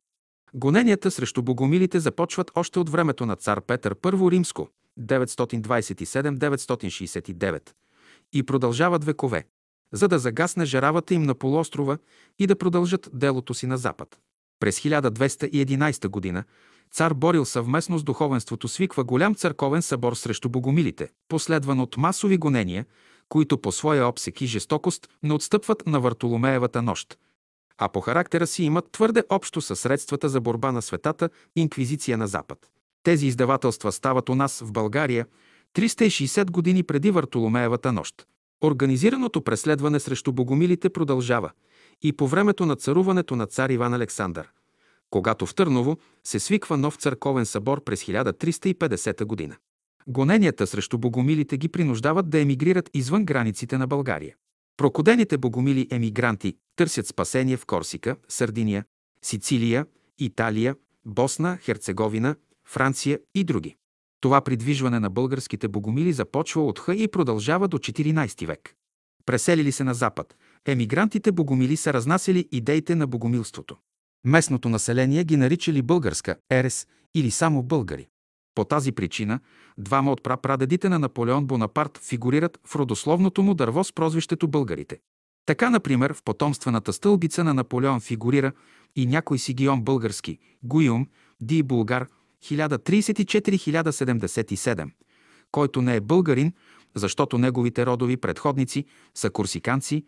[0.54, 4.68] Гоненията срещу богомилите започват още от времето на цар Петър I Римско
[5.00, 7.70] 927-969
[8.32, 9.44] и продължават векове,
[9.92, 11.98] за да загасне жаравата им на полуострова
[12.38, 14.18] и да продължат делото си на запад.
[14.60, 16.44] През 1211 година
[16.92, 22.86] цар Борил съвместно с духовенството свиква голям църковен събор срещу богомилите, последван от масови гонения,
[23.28, 27.18] които по своя обсек и жестокост не отстъпват на Вартоломеевата нощ,
[27.78, 32.26] а по характера си имат твърде общо със средствата за борба на светата инквизиция на
[32.26, 32.58] Запад.
[33.02, 35.26] Тези издавателства стават у нас в България
[35.74, 38.26] 360 години преди Вартоломеевата нощ.
[38.64, 41.50] Организираното преследване срещу богомилите продължава
[42.02, 44.50] и по времето на царуването на цар Иван Александър,
[45.10, 49.56] когато в Търново се свиква нов църковен събор през 1350 година.
[50.08, 54.34] Гоненията срещу богомилите ги принуждават да емигрират извън границите на България.
[54.76, 58.84] Прокодените богомили емигранти търсят спасение в Корсика, Сардиния,
[59.24, 59.86] Сицилия,
[60.18, 62.36] Италия, Босна, Херцеговина,
[62.68, 63.76] Франция и други.
[64.20, 68.74] Това придвижване на българските богомили започва от Х и продължава до 14 век.
[69.26, 73.76] Преселили се на запад, емигрантите богомили са разнасяли идеите на богомилството.
[74.26, 78.08] Местното население ги наричали българска ерес или само българи.
[78.54, 79.40] По тази причина
[79.78, 84.98] двама от прапрадедите на Наполеон Бонапарт фигурират в родословното му дърво с прозвището българите.
[85.46, 88.52] Така, например, в потомствената стълбица на Наполеон фигурира
[88.96, 91.06] и някой Сигион български, Гуюм,
[91.40, 92.06] Ди Булгар,
[92.44, 94.90] 1034-1077,
[95.52, 96.52] който не е българин,
[96.94, 98.84] защото неговите родови предходници
[99.14, 100.04] са курсиканци,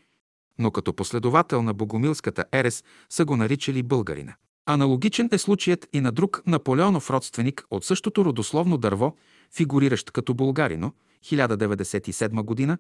[0.58, 4.34] но като последовател на богомилската ерес са го наричали българина.
[4.66, 9.16] Аналогичен е случаят и на друг Наполеонов родственик от същото родословно дърво,
[9.56, 10.92] фигуриращ като българино,
[11.24, 12.78] 1097 година,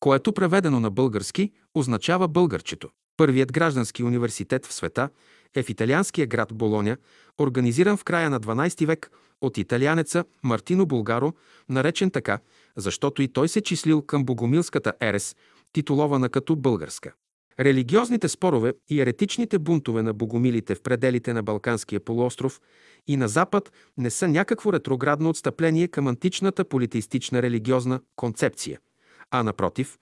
[0.00, 2.88] което преведено на български означава българчето.
[3.16, 5.08] Първият граждански университет в света
[5.54, 6.96] е в италианския град Болоня,
[7.38, 9.10] организиран в края на 12 век
[9.40, 11.32] от италианеца Мартино Булгаро,
[11.68, 12.38] наречен така,
[12.76, 15.36] защото и той се числил към богомилската ерес,
[15.76, 17.12] титулована като българска.
[17.60, 22.60] Религиозните спорове и еретичните бунтове на богомилите в пределите на Балканския полуостров
[23.06, 28.78] и на Запад не са някакво ретроградно отстъпление към античната политеистична религиозна концепция,
[29.30, 29.98] а напротив,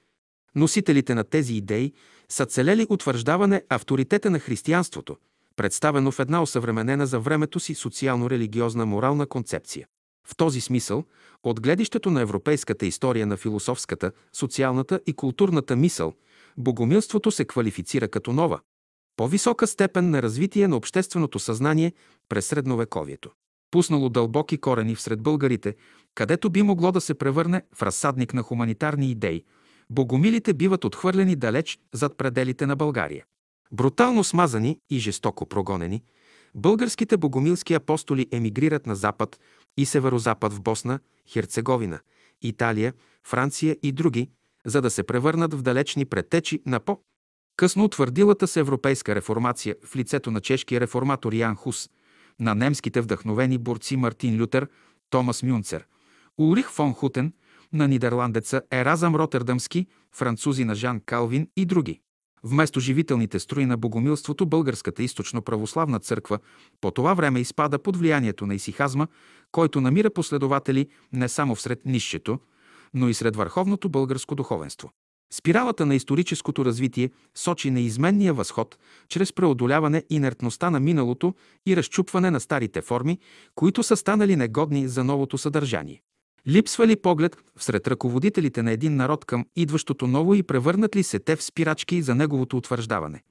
[0.55, 1.92] носителите на тези идеи
[2.28, 5.16] са целели утвърждаване авторитета на християнството,
[5.56, 9.86] представено в една осъвременена за времето си социално-религиозна морална концепция.
[10.28, 11.05] В този смисъл,
[11.42, 16.12] от гледището на европейската история на философската, социалната и културната мисъл,
[16.56, 18.60] богомилството се квалифицира като нова,
[19.16, 21.92] по-висока степен на развитие на общественото съзнание
[22.28, 23.30] през средновековието.
[23.70, 25.74] Пуснало дълбоки корени всред българите,
[26.14, 29.44] където би могло да се превърне в разсадник на хуманитарни идеи,
[29.90, 33.24] богомилите биват отхвърлени далеч зад пределите на България.
[33.72, 36.02] Брутално смазани и жестоко прогонени,
[36.55, 39.40] българските богомилски апостоли емигрират на запад
[39.76, 40.98] и северозапад в Босна,
[41.28, 42.01] Херцеговина,
[42.43, 42.94] Италия,
[43.26, 44.31] Франция и други,
[44.66, 47.01] за да се превърнат в далечни предтечи на по
[47.56, 51.90] късно утвърдилата се европейска реформация в лицето на чешкия реформатор Ян Хус,
[52.40, 54.68] на немските вдъхновени борци Мартин Лютер,
[55.10, 55.86] Томас Мюнцер,
[56.39, 57.32] Улрих фон Хутен,
[57.72, 62.01] на нидерландеца Еразъм Ротердамски, французи на Жан Калвин и други.
[62.46, 66.38] Вместо живителните строи на богомилството, Българската източно-православна църква
[66.80, 69.06] по това време изпада под влиянието на исихазма,
[69.52, 72.38] който намира последователи не само всред нището,
[72.94, 74.90] но и сред върховното българско духовенство.
[75.32, 81.34] Спиралата на историческото развитие сочи неизменния възход чрез преодоляване инертността на миналото
[81.66, 83.18] и разчупване на старите форми,
[83.54, 86.02] които са станали негодни за новото съдържание.
[86.48, 91.18] Липсва ли поглед всред ръководителите на един народ към идващото ново и превърнат ли се
[91.18, 93.22] те в спирачки за неговото утвърждаване?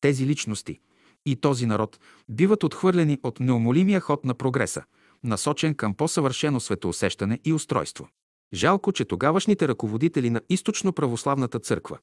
[0.00, 0.80] Тези личности
[1.26, 4.82] и този народ биват отхвърлени от неумолимия ход на прогреса,
[5.24, 8.08] насочен към по-съвършено светоусещане и устройство.
[8.54, 11.98] Жалко, че тогавашните ръководители на източно-православната църква,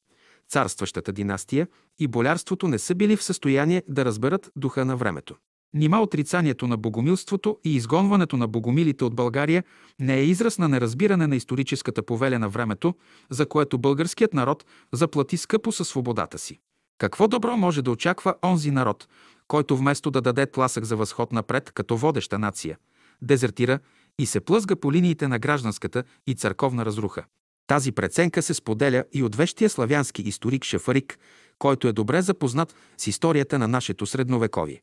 [0.49, 1.67] царстващата династия
[1.99, 5.35] и болярството не са били в състояние да разберат духа на времето.
[5.73, 9.63] Нима отрицанието на богомилството и изгонването на богомилите от България
[9.99, 12.95] не е израз на неразбиране на историческата повеля на времето,
[13.29, 16.59] за което българският народ заплати скъпо със свободата си.
[16.97, 19.07] Какво добро може да очаква онзи народ,
[19.47, 22.77] който вместо да даде тласък за възход напред като водеща нация,
[23.21, 23.79] дезертира
[24.19, 27.25] и се плъзга по линиите на гражданската и църковна разруха.
[27.67, 31.19] Тази преценка се споделя и от вещия славянски историк Шафарик,
[31.59, 34.81] който е добре запознат с историята на нашето средновековие.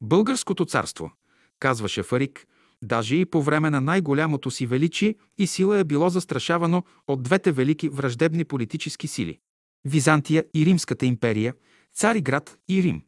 [0.00, 1.12] Българското царство,
[1.60, 2.46] казва Шафарик,
[2.82, 7.52] даже и по време на най-голямото си величие и сила е било застрашавано от двете
[7.52, 9.38] велики враждебни политически сили–
[9.84, 11.54] Византия и Римската империя,
[11.94, 13.02] Цариград и Рим.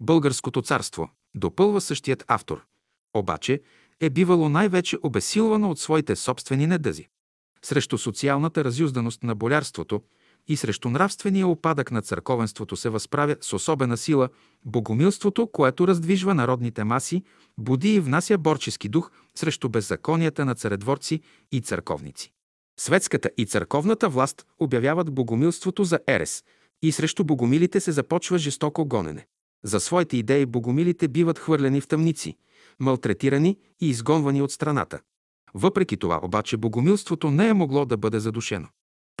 [0.00, 2.64] Българското царство, допълва същият автор,
[3.14, 3.60] обаче
[4.00, 7.08] е бивало най-вече обесилвано от своите собствени недъзи.
[7.62, 10.02] Срещу социалната разюзданост на болярството
[10.50, 14.28] и срещу нравствения опадък на църковенството се възправя с особена сила
[14.64, 17.22] богомилството, което раздвижва народните маси,
[17.58, 21.20] буди и внася борчески дух срещу беззаконията на царедворци
[21.52, 22.32] и църковници.
[22.80, 26.44] Светската и църковната власт обявяват богомилството за ерес
[26.82, 29.26] и срещу богомилите се започва жестоко гонене.
[29.64, 32.36] За своите идеи богомилите биват хвърлени в тъмници,
[32.80, 35.00] малтретирани и изгонвани от страната.
[35.54, 38.68] Въпреки това обаче богомилството не е могло да бъде задушено.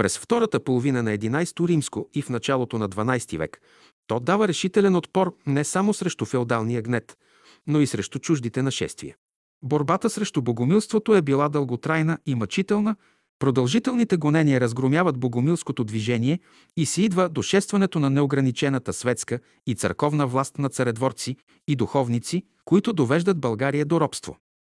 [0.00, 3.60] През втората половина на 11 римско и в началото на 12 век
[4.06, 7.18] то дава решителен отпор не само срещу феодалния гнет,
[7.66, 9.16] но и срещу чуждите нашествия.
[9.62, 12.96] Борбата срещу богомилството е била дълготрайна и мъчителна,
[13.38, 16.40] продължителните гонения разгромяват богомилското движение
[16.76, 21.36] и се идва до шестването на неограничената светска и църковна власт на царедворци
[21.68, 24.36] и духовници, които довеждат България до робство.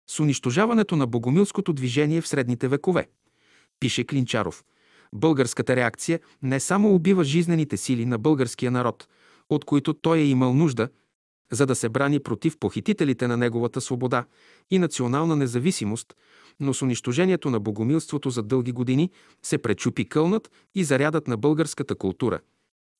[0.09, 3.07] С унищожаването на богомилското движение в средните векове,
[3.79, 4.63] пише Клинчаров,
[5.13, 9.07] българската реакция не само убива жизнените сили на българския народ,
[9.49, 10.89] от които той е имал нужда,
[11.51, 14.25] за да се брани против похитителите на неговата свобода
[14.71, 16.13] и национална независимост,
[16.59, 19.11] но с унищожението на богомилството за дълги години
[19.43, 22.39] се пречупи кълнат и зарядът на българската култура.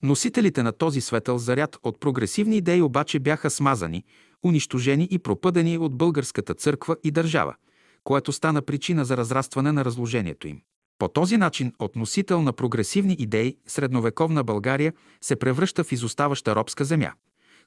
[0.03, 4.03] Носителите на този светъл заряд от прогресивни идеи обаче бяха смазани,
[4.43, 7.55] унищожени и пропъдени от българската църква и държава,
[8.03, 10.61] което стана причина за разрастване на разложението им.
[11.02, 16.86] По този начин от носител на прогресивни идеи средновековна България се превръща в изоставаща робска
[16.86, 17.14] земя,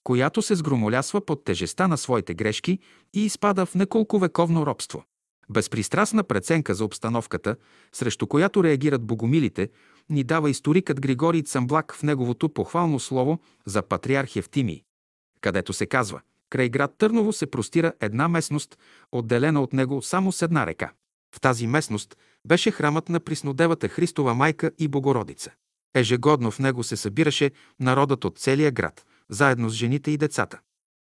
[0.05, 2.78] която се сгромолясва под тежеста на своите грешки
[3.15, 5.05] и изпада в неколковековно робство.
[5.51, 7.56] Безпристрастна преценка за обстановката,
[7.93, 9.69] срещу която реагират богомилите,
[10.11, 14.82] ни дава историкът Григорий Цамблак в неговото похвално слово за патриарх Евтимий,
[15.40, 16.20] където се казва
[16.51, 18.78] Край град Търново се простира една местност,
[19.12, 20.93] отделена от него само с една река.
[21.35, 22.16] В тази местност
[22.47, 25.51] беше храмът на Приснодевата Христова майка и Богородица.
[25.94, 27.51] Ежегодно в него се събираше
[27.81, 30.59] народът от целия град, заедно с жените и децата.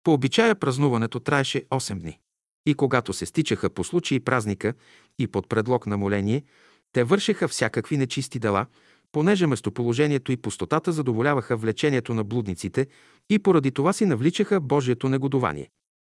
[0.04, 2.20] По обичая празнуването траеше 8 дни.
[2.66, 4.74] И когато се стичаха по случай празника
[5.20, 6.44] и под предлог на моление,
[6.92, 8.66] те вършеха всякакви нечисти дела,
[9.12, 12.88] понеже местоположението и пустотата задоволяваха влечението на блудниците
[13.30, 15.70] и поради това си навличаха Божието негодование.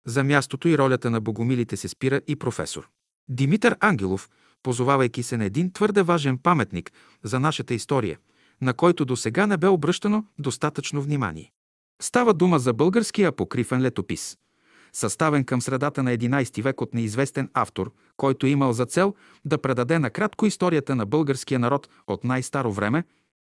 [0.07, 2.89] За мястото и ролята на богомилите се спира и професор.
[3.28, 4.28] Димитър Ангелов,
[4.62, 6.92] позовавайки се на един твърде важен паметник
[7.22, 8.18] за нашата история,
[8.60, 11.52] на който до сега не бе обръщано достатъчно внимание.
[12.02, 14.38] Става дума за българския апокрифен летопис,
[14.92, 19.14] съставен към средата на 11 век от неизвестен автор, който имал за цел
[19.44, 23.05] да предаде накратко историята на българския народ от най-старо време,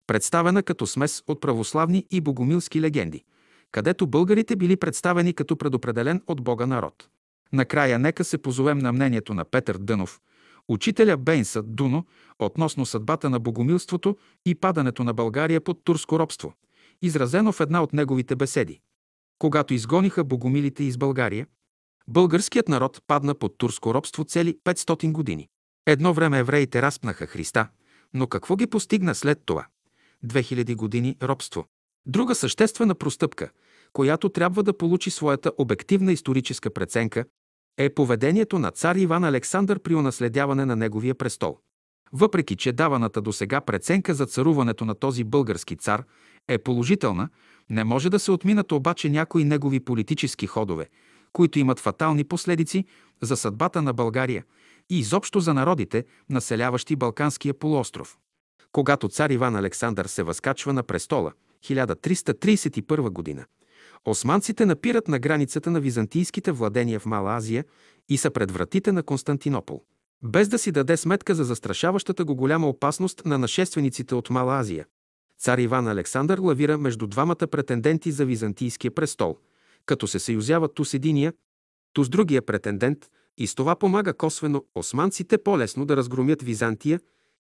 [0.06, 3.24] представена като смес от православни и богомилски легенди,
[3.72, 7.08] където българите били представени като предопределен от Бога народ.
[7.52, 10.20] Накрая нека се позовем на мнението на Петър Дънов,
[10.68, 12.05] учителя Бейнса Дуно,
[12.39, 14.16] относно съдбата на богомилството
[14.47, 16.55] и падането на България под турско робство,
[17.02, 18.81] изразено в една от неговите беседи.
[19.39, 21.47] Когато изгониха богомилите из България,
[22.08, 25.49] българският народ падна под турско робство цели 500 години.
[25.86, 27.68] Едно време евреите разпнаха Христа,
[28.15, 29.66] но какво ги постигна след това?
[30.26, 31.66] 2000 години робство.
[32.07, 33.50] Друга съществена простъпка,
[33.97, 37.25] която трябва да получи своята обективна историческа преценка,
[37.78, 41.58] е поведението на цар Иван Александър при унаследяване на неговия престол.
[42.12, 46.05] Въпреки, че даваната до сега преценка за царуването на този български цар
[46.49, 47.28] е положителна,
[47.70, 50.89] не може да се отминат обаче някои негови политически ходове,
[51.33, 52.84] които имат фатални последици
[53.23, 54.44] за съдбата на България
[54.91, 58.18] и изобщо за народите, населяващи Балканския полуостров.
[58.73, 61.33] Когато цар Иван Александър се възкачва на престола,
[61.65, 63.47] 1331 година,
[64.05, 67.65] османците напират на границата на византийските владения в Мала Азия
[68.08, 69.83] и са пред вратите на Константинопол.
[70.25, 74.86] Без да си даде сметка за застрашаващата го голяма опасност на нашествениците от Мала Азия,
[75.39, 79.36] Цар Иван Александър лавира между двамата претенденти за византийския престол,
[79.86, 81.33] като се съюзяват ту с единия,
[81.92, 82.99] ту с другия претендент
[83.39, 87.00] и с това помага косвено османците по-лесно да разгромят Византия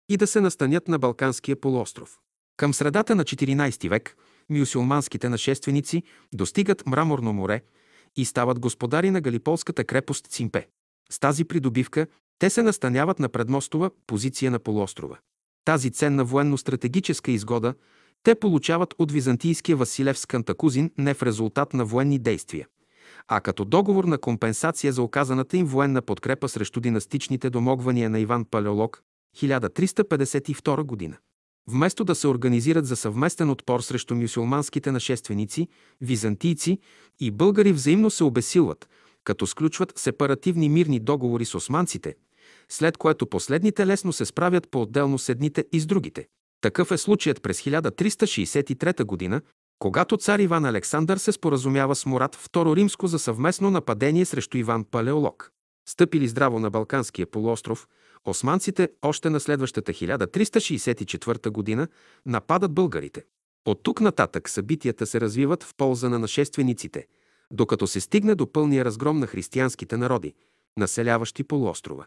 [0.08, 2.18] и да се настанят на Балканския полуостров.
[2.56, 4.16] Към средата на 14 век
[4.52, 6.02] мюсюлманските нашественици
[6.34, 7.62] достигат Мраморно море
[8.16, 10.68] и стават господари на галиполската крепост Цимпе.
[11.10, 12.06] С тази придобивка
[12.38, 15.18] те се настаняват на предмостова позиция на полуострова.
[15.64, 17.74] Тази ценна военно-стратегическа изгода
[18.22, 22.66] те получават от византийския Василев с Кантакузин не в резултат на военни действия,
[23.28, 28.44] а като договор на компенсация за оказаната им военна подкрепа срещу династичните домогвания на Иван
[28.44, 29.02] Палеолог
[29.36, 31.16] 1352 година.
[31.68, 35.68] Вместо да се организират за съвместен отпор срещу мюсюлманските нашественици,
[36.00, 36.78] византийци
[37.20, 38.88] и българи взаимно се обесилват,
[39.24, 42.14] като сключват сепаративни мирни договори с османците–
[42.68, 46.26] след което последните лесно се справят по-отделно с едните и с другите.
[46.60, 49.40] Такъв е случаят през 1363 г.,
[49.78, 54.84] когато цар Иван Александър се споразумява с Мурат II Римско за съвместно нападение срещу Иван
[54.84, 55.50] Палеолог.
[55.88, 57.88] Стъпили здраво на Балканския полуостров,
[58.24, 61.88] османците още на следващата 1364 г.
[62.26, 63.24] нападат българите.
[63.66, 67.06] От тук нататък събитията се развиват в полза на нашествениците,
[67.50, 70.34] докато се стигне до пълния разгром на християнските народи,
[70.76, 72.06] населяващи полуострова.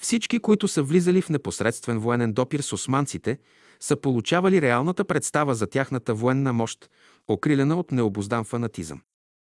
[0.00, 3.38] Всички, които са влизали в непосредствен военен допир с османците,
[3.80, 6.90] са получавали реалната представа за тяхната военна мощ,
[7.28, 9.00] окрилена от необоздан фанатизъм.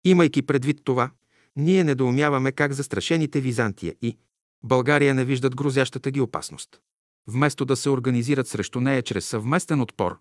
[0.05, 1.11] Имайки предвид това,
[1.55, 4.17] ние недоумяваме как застрашените Византия и
[4.63, 6.69] България не виждат грозящата ги опасност.
[7.27, 10.17] Вместо да се организират срещу нея чрез съвместен отпор,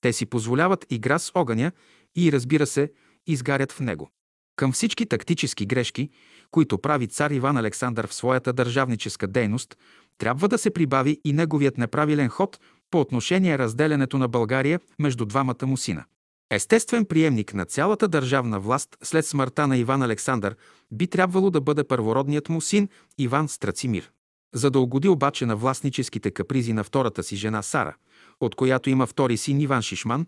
[0.00, 1.72] те си позволяват игра с огъня
[2.16, 2.92] и, разбира се,
[3.26, 4.10] изгарят в него.
[4.56, 6.10] Към всички тактически грешки,
[6.50, 9.76] които прави цар Иван Александър в своята държавническа дейност,
[10.18, 15.66] трябва да се прибави и неговият неправилен ход по отношение разделянето на България между двамата
[15.66, 16.04] му сина.
[16.54, 20.56] Естествен приемник на цялата държавна власт след смъртта на Иван Александър
[20.90, 24.10] би трябвало да бъде първородният му син Иван Страцимир.
[24.54, 27.94] За да угоди обаче на властническите капризи на втората си жена Сара,
[28.40, 30.26] от която има втори син Иван Шишман,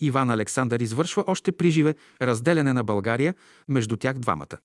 [0.00, 3.34] Иван Александър извършва още приживе разделяне на България
[3.68, 4.58] между тях двамата.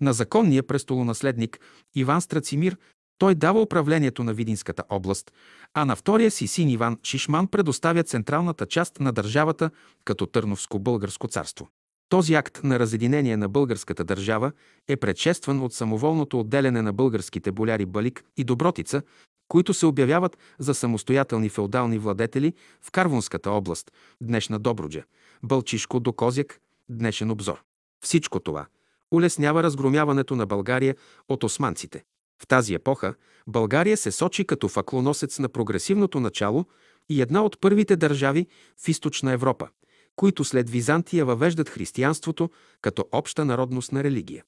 [0.00, 1.60] На законния престолонаследник
[1.94, 2.76] Иван Страцимир
[3.20, 5.32] той дава управлението на Видинската област,
[5.74, 9.70] а на втория си син Иван Шишман предоставя централната част на държавата
[10.04, 11.68] като Търновско-българско царство.
[12.08, 14.52] Този акт на разединение на българската държава
[14.88, 19.02] е предшестван от самоволното отделяне на българските боляри Балик и Добротица,
[19.48, 25.02] които се обявяват за самостоятелни феодални владетели в Карвунската област, днешна Добруджа,
[25.42, 27.62] Бълчишко до Козяк, днешен обзор.
[28.04, 28.66] Всичко това
[29.10, 30.96] улеснява разгромяването на България
[31.28, 32.04] от османците.
[32.42, 33.14] В тази епоха
[33.46, 36.64] България се сочи като факлоносец на прогресивното начало
[37.08, 38.46] и една от първите държави
[38.84, 39.68] в източна Европа,
[40.16, 42.50] които след Византия въвеждат християнството
[42.82, 44.44] като обща народностна религия.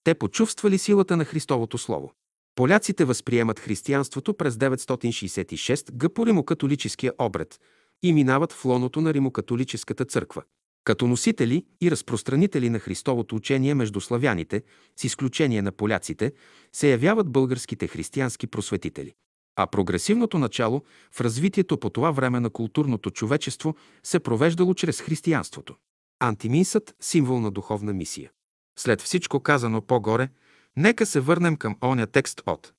[0.08, 2.12] те почувствали силата на Христовото Слово.
[2.56, 7.60] Поляците възприемат християнството през 966 г по римокатолическия обред
[8.04, 10.44] и минават в лоното на римокатолическата църква.
[10.84, 14.64] Като носители и разпространители на Христовото учение между славяните,
[14.96, 16.34] с изключение на поляците,
[16.74, 19.14] се явяват българските християнски просветители.
[19.56, 25.76] А прогресивното начало в развитието по това време на културното човечество се провеждало чрез християнството.
[26.20, 28.32] Антиминсът– символ на духовна мисия.
[28.80, 30.30] След всичко казано по-горе,
[30.76, 32.74] нека се върнем към оня текст от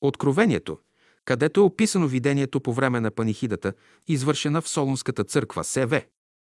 [0.00, 0.78] Откровението,
[1.24, 3.72] където е описано видението по време на панихидата,
[4.08, 6.02] извършена в Солунската църква СВ.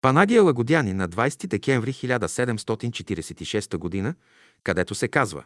[0.01, 4.13] Панагия Лагодяни на 20 декември 1746 г.,
[4.63, 5.43] където се казва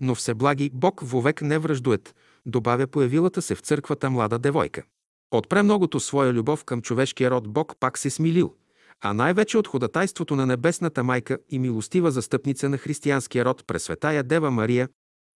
[0.00, 2.14] «Но всеблаги Бог вовек не връждует»,
[2.46, 4.82] добавя появилата се в църквата млада девойка.
[5.30, 8.54] От премногото своя любов към човешкия род Бог пак се смилил–
[9.00, 14.50] а най-вече от ходатайството на Небесната майка и милостива застъпница на християнския род Пресветая Дева
[14.50, 14.88] Мария,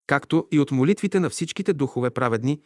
[0.06, 2.60] както и от молитвите на всичките духове праведни,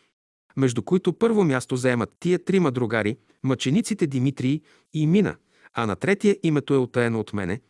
[0.57, 4.61] между които първо място заемат тия трима другари, мъчениците Димитрий
[4.93, 5.37] и Мина,
[5.75, 7.61] а на третия името е отаено от мене,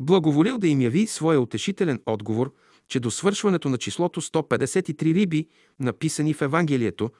[0.00, 2.54] благоволил да им яви своя утешителен отговор,
[2.88, 5.48] че до свършването на числото 153 риби,
[5.80, 7.10] написани в Евангелието,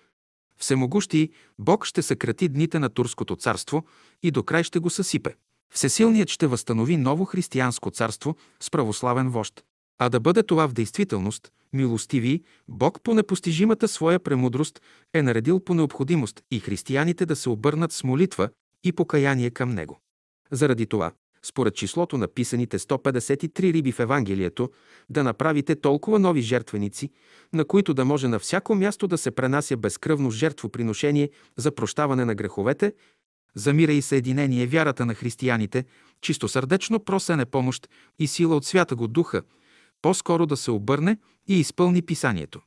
[0.61, 3.85] Всемогущи Бог ще съкрати дните на Турското царство
[4.23, 5.35] и до край ще го съсипе.
[5.75, 9.65] Всесилният ще възстанови ново християнско царство с православен вожд.
[9.99, 14.81] А да бъде това в действителност, милостиви, Бог по непостижимата своя премудрост
[15.15, 18.49] е наредил по необходимост и християните да се обърнат с молитва
[18.85, 20.01] и покаяние към Него.
[20.51, 24.71] Заради това, според числото на писаните 153 риби в Евангелието,
[25.11, 27.11] да направите толкова нови жертвеници,
[27.53, 32.35] на които да може на всяко място да се пренася безкръвно жертвоприношение за прощаване на
[32.35, 32.93] греховете
[33.55, 35.85] за мира и съединение вярата на християните,
[36.21, 37.89] чисто сърдечно просене помощ
[38.19, 39.43] и сила от свята го духа,
[40.03, 42.61] по-скоро да се обърне и изпълни писанието.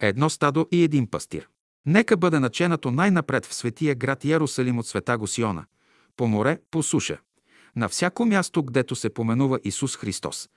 [0.00, 1.48] Едно стадо и един пастир.
[1.86, 5.64] Нека бъде наченато най-напред в светия град Ярусалим от света го Сиона,
[6.16, 7.18] по море, по суша,
[7.76, 10.48] на всяко място, гдето се поменува Исус Христос.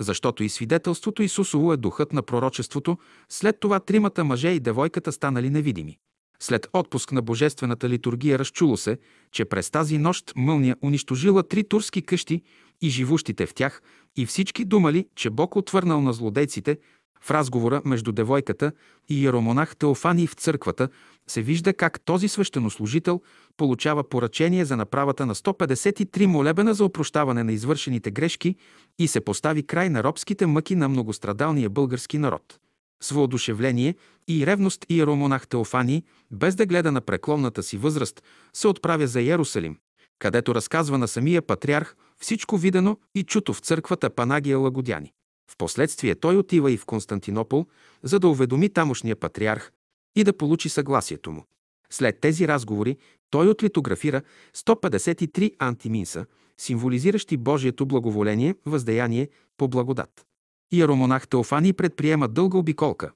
[0.00, 5.50] Защото и свидетелството Исусово е духът на пророчеството, след това тримата мъже и девойката станали
[5.50, 5.98] невидими.
[6.42, 8.98] След отпуск на божествената литургия разчуло се,
[9.32, 12.42] че през тази нощ мълния унищожила три турски къщи
[12.80, 13.82] и живущите в тях,
[14.16, 16.78] и всички думали, че Бог отвърнал на злодейците,
[17.20, 18.72] в разговора между девойката
[19.08, 20.88] и иеромонах Теофаний в църквата
[21.26, 23.20] се вижда как този свещенослужител
[23.56, 28.56] получава поръчение за направата на 153 молебена за опрощаване на извършените грешки
[28.98, 32.58] и се постави край на робските мъки на многострадалния български народ.
[33.02, 33.94] С въодушевление
[34.28, 38.22] и ревност иеромонах Теофаний, без да гледа на преклонната си възраст,
[38.52, 39.78] се отправя за Ярусалим,
[40.18, 45.12] където разказва на самия патриарх всичко видено и чуто в църквата Панагия Лагодяни.
[45.50, 47.66] Впоследствие той отива и в Константинопол,
[48.02, 49.72] за да уведоми тамошния патриарх
[50.16, 51.44] и да получи съгласието му.
[51.90, 52.96] След тези разговори
[53.30, 54.22] той отлитографира
[54.56, 56.26] 153 антиминса,
[56.58, 60.26] символизиращи Божието благоволение, въздаяние по благодат.
[60.72, 63.10] Иеромонах Теофани предприема дълга обиколка,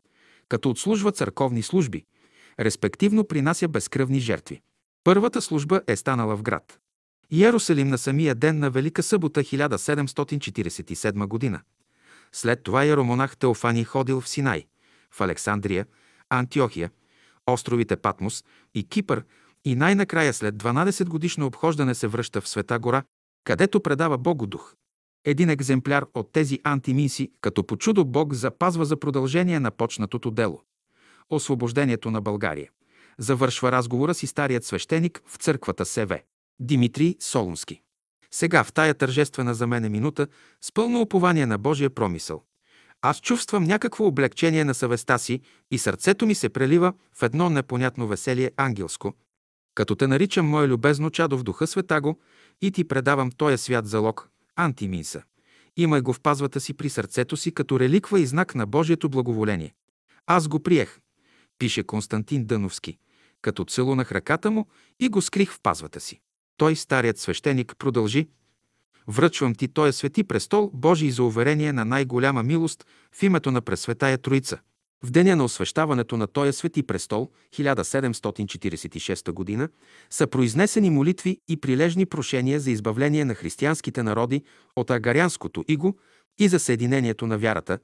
[0.48, 2.04] като отслужва църковни служби,
[2.60, 4.60] респективно принася безкръвни жертви.
[5.04, 6.78] Първата служба е станала в град.
[7.30, 11.60] Иерусалим на самия ден на Велика събота 1747 година.
[12.32, 14.66] След това иеромонах Теофани ходил в Синай,
[15.10, 15.86] в Александрия,
[16.30, 16.90] Антиохия,
[17.46, 18.44] островите Патмос
[18.74, 19.24] и Кипър
[19.64, 23.02] и най-накрая след 12 годишно обхождане се връща в Света гора,
[23.44, 24.74] където предава Богу дух.
[25.26, 30.62] Един екземпляр от тези антимиси, като по чудо Бог запазва за продължение на почнатото дело.
[31.30, 32.70] Освобождението на България.
[33.18, 36.20] Завършва разговора си старият свещеник в църквата СВ.
[36.60, 37.80] Димитрий Солунски.
[38.30, 40.26] Сега в тая тържествена за мене минута,
[40.60, 42.42] с пълно упование на Божия промисъл,
[43.02, 45.40] аз чувствам някакво облегчение на съвестта си
[45.70, 49.14] и сърцето ми се прелива в едно непонятно веселие ангелско,
[49.74, 52.20] като те наричам мое любезно чадо в духа света го
[52.62, 55.22] и ти предавам тоя свят залог, антиминса.
[55.76, 59.74] Имай го в пазвата си при сърцето си като реликва и знак на Божието благоволение.
[60.26, 61.00] Аз го приех,
[61.58, 62.98] пише Константин Дъновски,
[63.42, 64.66] като целунах ръката му
[65.00, 66.20] и го скрих в пазвата си.
[66.56, 68.28] Той, старият свещеник, продължи.
[69.08, 74.18] Връчвам ти този свети престол, Божий за уверение на най-голяма милост в името на Пресветая
[74.18, 74.60] Троица.
[75.04, 79.68] В деня на освещаването на този свети престол, 1746 г.,
[80.10, 84.42] са произнесени молитви и прилежни прошения за избавление на християнските народи
[84.76, 85.98] от агарянското иго
[86.38, 87.78] и за съединението на вярата,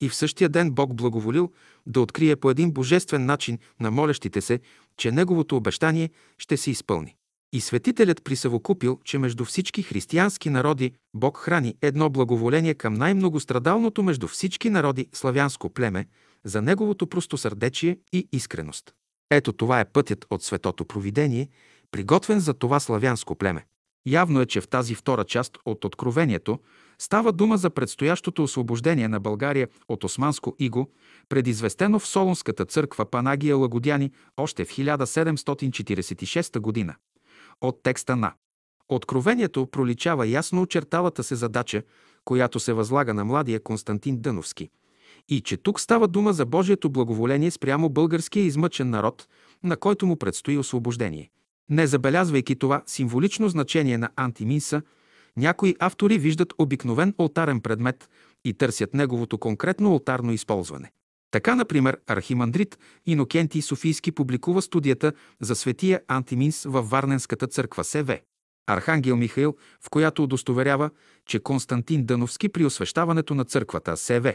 [0.00, 1.52] и в същия ден Бог благоволил
[1.86, 4.60] да открие по един божествен начин на молещите се,
[4.96, 7.16] че Неговото обещание ще се изпълни.
[7.52, 14.28] И светителят присъвокупил, че между всички християнски народи Бог храни едно благоволение към най-многострадалното между
[14.28, 16.06] всички народи славянско племе
[16.44, 18.94] за неговото простосърдечие и искреност.
[19.30, 21.48] Ето това е пътят от светото провидение,
[21.90, 23.66] приготвен за това славянско племе.
[24.06, 26.58] Явно е, че в тази втора част от Откровението
[26.98, 30.90] става дума за предстоящото освобождение на България от османско иго,
[31.28, 36.94] предизвестено в Солунската църква Панагия Лагодяни още в 1746 година
[37.60, 38.32] от текста на
[38.88, 41.82] Откровението проличава ясно очерталата се задача,
[42.24, 44.70] която се възлага на младия Константин Дъновски.
[45.28, 49.28] И че тук става дума за Божието благоволение спрямо българския измъчен народ,
[49.62, 51.30] на който му предстои освобождение.
[51.70, 54.82] Не забелязвайки това символично значение на антиминса,
[55.36, 58.08] някои автори виждат обикновен алтарен предмет
[58.44, 60.92] и търсят неговото конкретно алтарно използване.
[61.30, 68.18] Така, например, архимандрит Инокентий Софийски публикува студията за светия Антиминс във Варненската църква СВ.
[68.66, 70.90] Архангел Михаил, в която удостоверява,
[71.26, 74.34] че Константин Дъновски при освещаването на църквата СВ.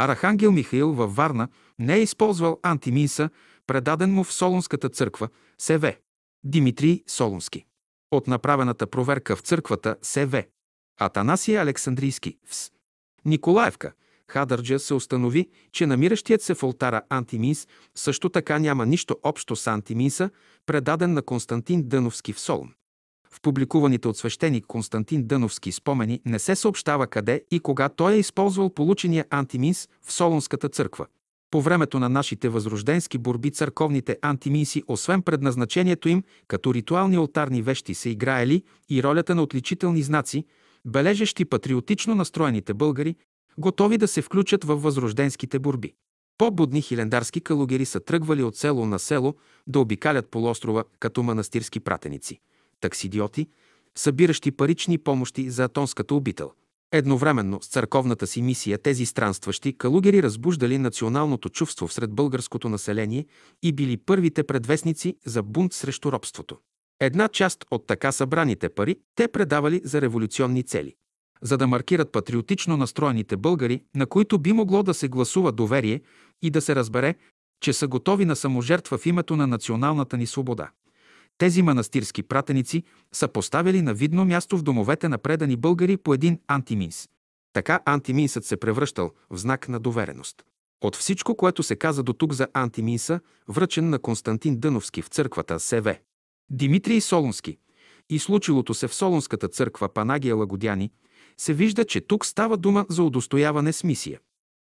[0.00, 3.30] Архангел Михаил във Варна не е използвал антиминса,
[3.66, 5.28] предаден му в Солунската църква
[5.58, 5.94] СВ.
[6.44, 7.64] Димитрий Солунски.
[8.10, 10.44] От направената проверка в църквата СВ.
[11.00, 12.70] Атанасия Александрийски ВС.
[13.24, 13.92] Николаевка–
[14.30, 19.66] Хадърджа се установи, че намиращият се в алтара антиминс също така няма нищо общо с
[19.66, 20.30] антиминса,
[20.66, 22.74] предаден на Константин Дъновски в Солун.
[23.30, 28.18] В публикуваните от свещеник Константин Дъновски спомени не се съобщава къде и кога той е
[28.18, 31.06] използвал получения антиминс в Солунската църква.
[31.50, 37.94] По времето на нашите възрожденски борби църковните антиминси, освен предназначението им като ритуални алтарни вещи,
[37.94, 40.44] са играели и ролята на отличителни знаци,
[40.84, 43.16] бележещи патриотично настроените българи,
[43.58, 45.92] готови да се включат в възрожденските борби.
[46.38, 49.34] По-будни хилендарски калугери са тръгвали от село на село
[49.66, 52.40] да обикалят полуострова като манастирски пратеници,
[52.80, 53.46] таксидиоти,
[53.96, 56.52] събиращи парични помощи за атонската обител.
[56.92, 63.26] Едновременно с църковната си мисия тези странстващи калугери разбуждали националното чувство сред българското население
[63.62, 66.58] и били първите предвестници за бунт срещу робството.
[67.00, 70.94] Една част от така събраните пари те предавали за революционни цели.
[71.42, 76.00] За да маркират патриотично настроените българи, на които би могло да се гласува доверие
[76.42, 77.14] и да се разбере,
[77.60, 80.70] че са готови на саможертва в името на националната ни свобода.
[81.38, 86.40] Тези манастирски пратеници са поставили на видно място в домовете на предани българи по един
[86.48, 87.08] антиминс.
[87.52, 90.42] Така антиминсът се превръщал в знак на довереност.
[90.80, 95.60] От всичко, което се каза до тук за антиминса, връчен на Константин Дъновски в църквата
[95.60, 95.96] СВ.
[96.50, 97.58] Димитрий Солунски
[98.10, 100.90] и случилото се в Солунската църква Панагия Лагодяни,
[101.36, 104.20] се вижда, че тук става дума за удостояване с мисия.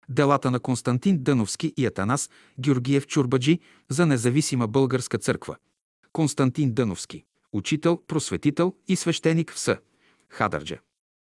[0.09, 2.31] Делата на Константин Дъновски и Атанас
[2.61, 5.57] Георгиев Чурбаджи за независима българска църква–
[6.17, 9.77] Константин Дъновски, учител, просветител и свещеник в С.
[10.29, 10.79] Хадърджа.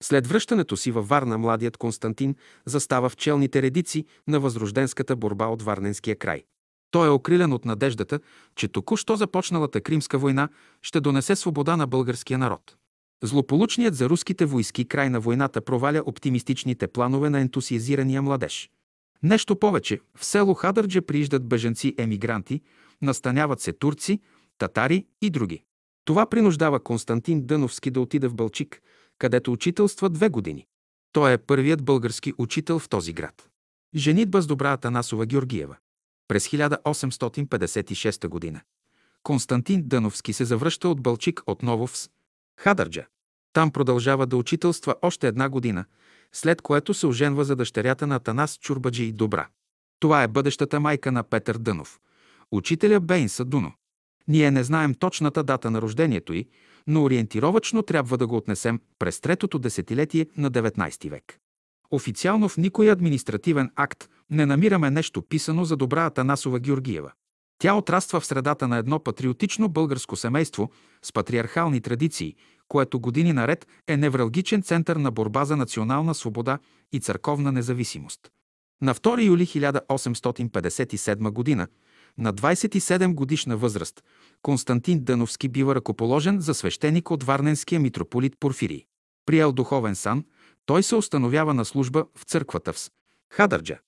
[0.03, 2.35] След връщането си във Варна, младият Константин
[2.67, 6.43] застава в челните редици на възрожденската борба от Варненския край.
[6.91, 8.21] Той е окрилен от надеждата,
[8.57, 10.49] че току-що започналата Кримска война
[10.83, 12.77] ще донесе свобода на българския народ.
[13.23, 18.71] Злополучният за руските войски край на войната проваля оптимистичните планове на ентусиазирания младеж.
[19.23, 22.61] Нещо повече, в село Хадърджа прииждат бежанци-емигранти,
[23.03, 24.21] настаняват се турци,
[24.61, 25.63] татари и други.
[26.05, 28.83] Това принуждава Константин Дъновски да отиде в Бълчик,
[29.19, 30.67] където учителства две години.
[31.13, 33.49] Той е първият български учител в този град.
[33.97, 35.77] Женитба с добра Атанасова Георгиева.
[36.29, 38.61] През 1856 година.
[39.23, 42.09] Константин Дъновски се завръща от Бълчик отново в
[42.61, 43.07] Хадърджа.
[43.53, 45.85] Там продължава да учителства още една година,
[46.33, 49.49] след което се оженва за дъщерята на Атанас Чурбаджи и Добра.
[50.01, 52.01] Това е бъдещата майка на Петър Дънов,
[52.53, 53.73] учителя Бейнса Дуно.
[54.31, 56.47] Ние не знаем точната дата на рождението й,
[56.87, 61.39] но ориентировачно трябва да го отнесем през третото десетилетие на 19 век.
[61.91, 67.13] Официално в никой административен акт не намираме нещо писано за добра Атанасова Георгиева.
[67.59, 70.71] Тя отраства в средата на едно патриотично българско семейство
[71.03, 72.35] с патриархални традиции,
[72.69, 76.59] което години наред е невралгичен център на борба за национална свобода
[76.93, 78.21] и църковна независимост.
[78.83, 81.67] На 2 юли 1857 г.
[82.19, 84.03] На 27 годишна възраст
[84.43, 88.85] Константин Дъновски бива ръкоположен за свещеник от Варненския митрополит Порфирий.
[89.27, 90.25] Приел духовен сан,
[90.67, 92.91] той се установява на служба в църквата в
[93.33, 93.79] Хадърджа.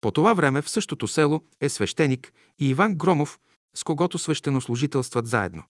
[0.00, 3.38] По това време в същото село е свещеник и Иван Громов,
[3.74, 5.62] с когото свещенослужителстват заедно.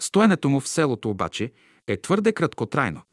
[0.00, 1.52] Стоенето му в селото обаче
[1.86, 3.02] е твърде краткотрайно–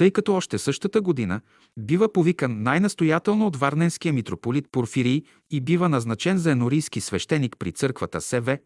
[0.00, 1.40] тъй като още същата година
[1.78, 8.20] бива повикан най-настоятелно от Варненския митрополит Порфирий и бива назначен за енорийски свещеник при църквата
[8.20, 8.58] СВ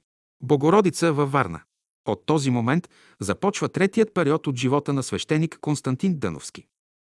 [0.42, 1.60] Богородица във Варна.
[2.06, 2.88] От този момент
[3.20, 6.66] започва третият период от живота на свещеник Константин Дъновски.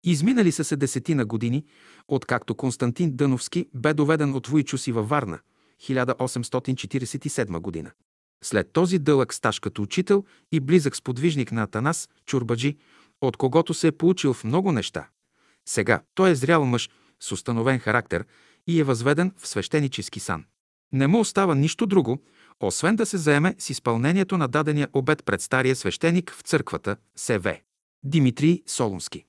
[0.04, 1.64] Изминали са се десетина години,
[2.08, 5.38] откакто Константин Дъновски бе доведен от Войчо си във Варна,
[5.82, 7.90] 1847 година.
[8.44, 12.76] След този дълъг стаж като учител и близък сподвижник на Атанас Чурбаджи,
[13.20, 15.08] от когото се е получил в много неща.
[15.68, 16.90] Сега той е зрял мъж
[17.20, 18.24] с установен характер
[18.66, 20.44] и е възведен в свещенически сан.
[20.92, 22.18] Не му остава нищо друго,
[22.60, 27.58] освен да се заеме с изпълнението на дадения обед пред стария свещеник в църквата СВ.
[28.04, 29.24] Димитрий Солунски.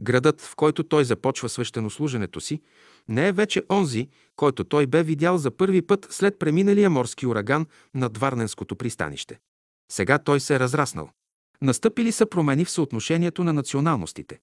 [0.00, 2.60] Градът, в който той започва свещенослуженето си,
[3.08, 7.66] не е вече онзи, който той бе видял за първи път след преминалия морски ураган
[7.94, 9.38] над Варненското пристанище.
[9.92, 11.10] Сега той се е разраснал.
[11.62, 14.40] Настъпили са промени в съотношението на националностите.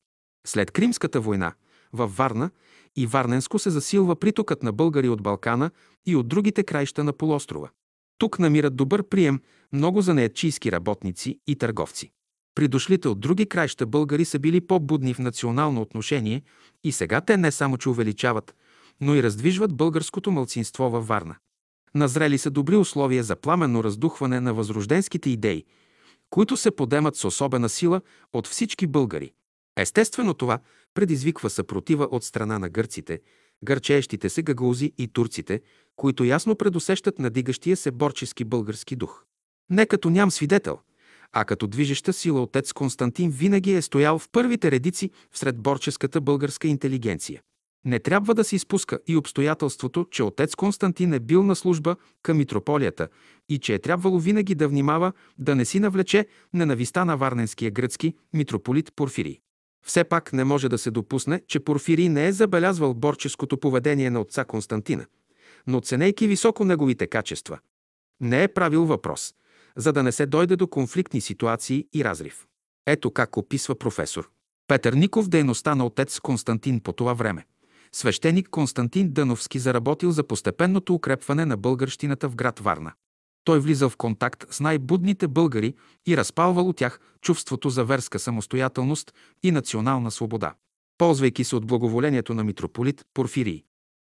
[0.47, 1.53] След Кримската война,
[1.93, 2.49] във Варна
[2.95, 5.71] и Варненско се засилва притокът на българи от Балкана
[6.05, 7.69] и от другите краища на полуострова.
[8.21, 9.39] Тук намират добър прием
[9.73, 12.11] много занаятчийски работници и търговци.
[12.55, 16.41] Придошлите от други краища българи са били по-будни в национално отношение
[16.83, 18.55] и сега те не само че увеличават,
[19.01, 21.35] но и раздвижват българското мълцинство във Варна.
[21.95, 25.65] Назрели са добри условия за пламенно раздухване на възрожденските идеи–
[26.29, 28.01] които се подемат с особена сила
[28.33, 29.33] от всички българи.
[29.77, 30.59] Естествено това
[30.93, 33.19] предизвиква съпротива от страна на гърците,
[33.63, 35.61] гърчеещите се гагаузи и турците,
[35.95, 39.23] които ясно предусещат надигащия се борчески български дух.
[39.69, 40.79] Не като ням свидетел,
[41.31, 46.67] а като движеща сила отец Константин винаги е стоял в първите редици всред борческата българска
[46.67, 47.41] интелигенция.
[47.85, 52.37] Не трябва да се изпуска и обстоятелството, че отец Константин е бил на служба към
[52.37, 53.07] митрополията
[53.49, 58.13] и че е трябвало винаги да внимава да не си навлече ненависта на варненския гръцки
[58.33, 59.39] митрополит Порфирий.
[59.85, 64.21] Все пак не може да се допусне, че Порфирий не е забелязвал борческото поведение на
[64.21, 65.05] отца Константина,
[65.67, 67.59] но ценейки високо неговите качества,
[68.21, 69.33] не е правил въпрос,
[69.75, 72.45] за да не се дойде до конфликтни ситуации и разрив.
[72.87, 74.29] Ето как описва професор
[74.67, 77.45] Петър Ников дейността на отец Константин по това време.
[77.91, 82.93] Свещеник Константин Дъновски заработил за постепенното укрепване на българщината в град Варна.
[83.43, 85.73] Той влизал в контакт с най-будните българи
[86.07, 89.13] и разпалвал от тях чувството за верска самостоятелност
[89.43, 90.53] и национална свобода.
[90.97, 93.63] Ползвайки се от благоволението на митрополит Порфирий,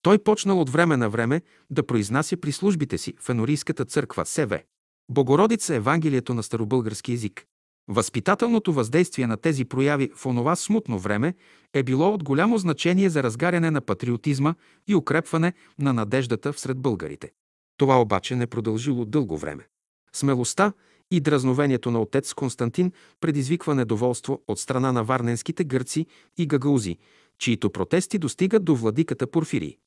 [0.05, 4.61] той почнал от време на време да произнася при службите си в Енорийската църква СВ.
[5.09, 7.45] Богородица Евангелието на старобългарски език.
[7.87, 11.33] Възпитателното въздействие на тези прояви в онова смутно време
[11.73, 14.55] е било от голямо значение за разгаряне на патриотизма
[14.87, 17.31] и укрепване на надеждата всред българите.
[17.77, 19.67] Това обаче не продължило дълго време.
[20.13, 20.73] Смелостта
[21.11, 26.05] и дразновението на отец Константин предизвиква недоволство от страна на варненските гърци
[26.37, 26.97] и гагаузи,
[27.39, 29.77] чието протести достигат до владиката Порфирий.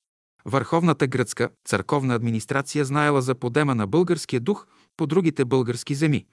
[0.45, 6.27] Върховната гръцка църковна администрация знаела за подема на българския дух по другите български земи,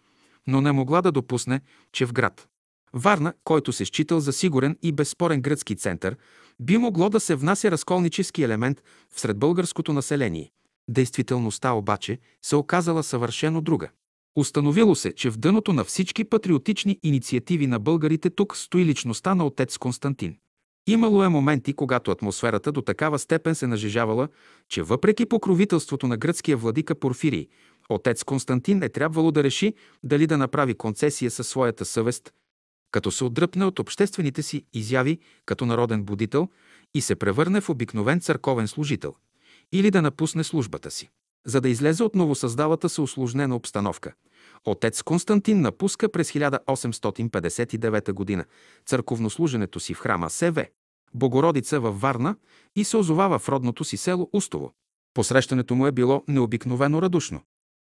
[0.47, 1.61] но не могла да допусне,
[1.91, 2.47] че в град
[2.93, 6.17] Варна, който се считал за сигурен и безспорен гръцки център,
[6.59, 10.51] би могло да се внася разколнически елемент всред българското население.
[10.89, 13.89] Действителността обаче се оказала съвършено друга.
[14.35, 19.45] Установило се, че в дъното на всички патриотични инициативи на българите тук стои личността на
[19.45, 20.37] отец Константин.
[20.87, 24.27] Имало е моменти, когато атмосферата до такава степен се нажежавала,
[24.69, 27.47] че въпреки покровителството на гръцкия владика Порфирий,
[27.89, 29.73] отец Константин е трябвало да реши
[30.03, 32.33] дали да направи концесия със своята съвест,
[32.91, 36.49] като се отдръпне от обществените си изяви като народен будител
[36.93, 39.15] и се превърне в обикновен църковен служител,
[39.71, 41.09] или да напусне службата си.
[41.45, 44.13] За да излезе от новосъздалата се усложнена обстановка,
[44.65, 48.45] отец Константин напуска през 1859 г.
[48.85, 50.65] църковнослуженето си в храма СВ,
[51.13, 52.35] Богородица във Варна
[52.75, 54.71] и се озовава в родното си село Устово.
[55.13, 57.41] Посрещането му е било необикновено радушно.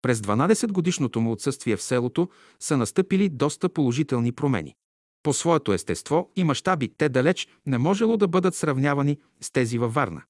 [0.02, 2.28] През 12-годишното му отсъствие в селото
[2.60, 4.74] са настъпили доста положителни промени.
[5.22, 9.94] По своето естество и мащаби те далеч не можело да бъдат сравнявани с тези във
[9.94, 10.22] Варна.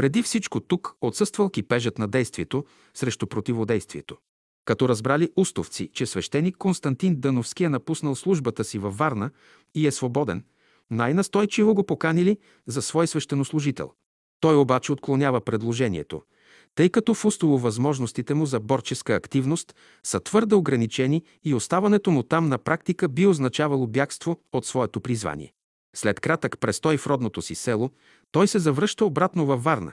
[0.00, 2.64] Преди всичко тук отсъствал кипежът на действието
[2.94, 4.16] срещу противодействието.
[4.64, 9.30] Като разбрали устовци, че свещеник Константин Дъновски е напуснал службата си във Варна
[9.74, 10.44] и е свободен,
[10.90, 13.92] най-настойчиво го поканили за свой свещенослужител.
[14.40, 16.22] Той обаче отклонява предложението,
[16.74, 22.22] тъй като в Устово възможностите му за борческа активност са твърде ограничени и оставането му
[22.22, 25.52] там на практика би означавало бягство от своето призвание.
[25.96, 27.90] След кратък престой в родното си село,
[28.32, 29.92] той се завръща обратно във Варна,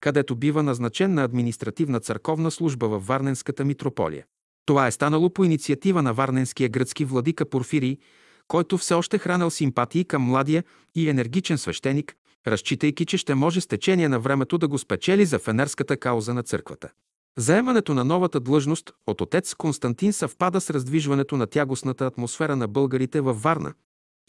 [0.00, 4.24] където бива назначен на административна църковна служба във Варненската митрополия.
[4.66, 7.98] Това е станало по инициатива на варненския гръцки владика Порфирий,
[8.48, 12.14] който все още хранил симпатии към младия и енергичен свещеник,
[12.46, 16.42] разчитайки, че ще може с течение на времето да го спечели за фенерската кауза на
[16.42, 16.90] църквата.
[17.38, 23.20] Заемането на новата длъжност от отец Константин съвпада с раздвижването на тягостната атмосфера на българите
[23.20, 23.74] във Варна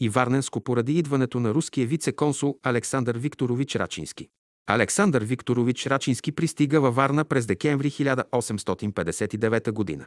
[0.00, 4.28] и Варненско поради идването на руския вице-консул Александър Викторович Рачински.
[4.66, 10.06] Александър Викторович Рачински пристига във Варна през декември 1859 г.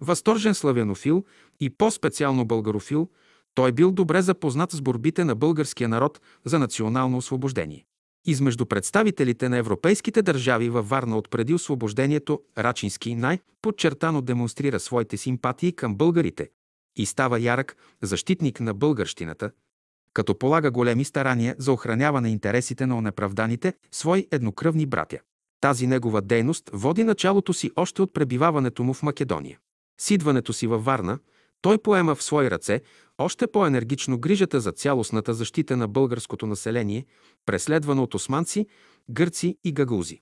[0.00, 1.24] Възторжен славянофил
[1.60, 3.08] и по-специално българофил,
[3.54, 7.86] той бил добре запознат с борбите на българския народ за национално освобождение.
[8.26, 15.94] Измежду представителите на европейските държави във Варна отпреди освобождението Рачински най-подчертано демонстрира своите симпатии към
[15.94, 16.48] българите
[16.96, 19.50] и става ярък защитник на българщината,
[20.12, 25.18] като полага големи старания за охраняване интересите на онеправданите свои еднокръвни братя.
[25.60, 29.58] Тази негова дейност води началото си още от пребиваването му в Македония.
[30.00, 31.18] С идването си във Варна,
[31.60, 32.80] той поема в свои ръце
[33.18, 37.06] още по-енергично грижата за цялостната защита на българското население,
[37.46, 38.66] преследвано от османци,
[39.10, 40.20] гърци и гагаузи.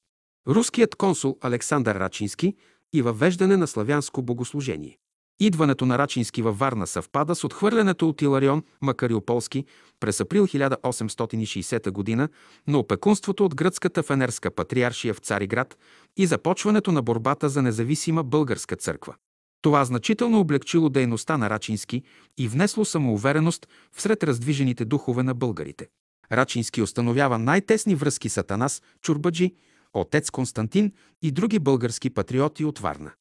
[0.49, 2.55] Руският консул Александър Рачински
[2.93, 4.99] и въвеждане на славянско богослужение.
[5.41, 9.65] Идването на Рачински във Варна съвпада с отхвърлянето от Иларион Макариополски
[10.01, 12.29] през април 1860 г.
[12.69, 15.79] на опекунството от гръцката фенерска патриаршия в Цариград
[16.17, 19.15] и започването на борбата за независима българска църква.
[19.63, 22.03] Това значително облегчило дейността на Рачински
[22.39, 25.89] и внесло самоувереност всред раздвижените духове на българите.
[26.33, 29.55] Рачински установява най-тесни връзки с Атанас Чурбаджи,
[29.95, 33.13] отец Константин и други български патриоти от Варна.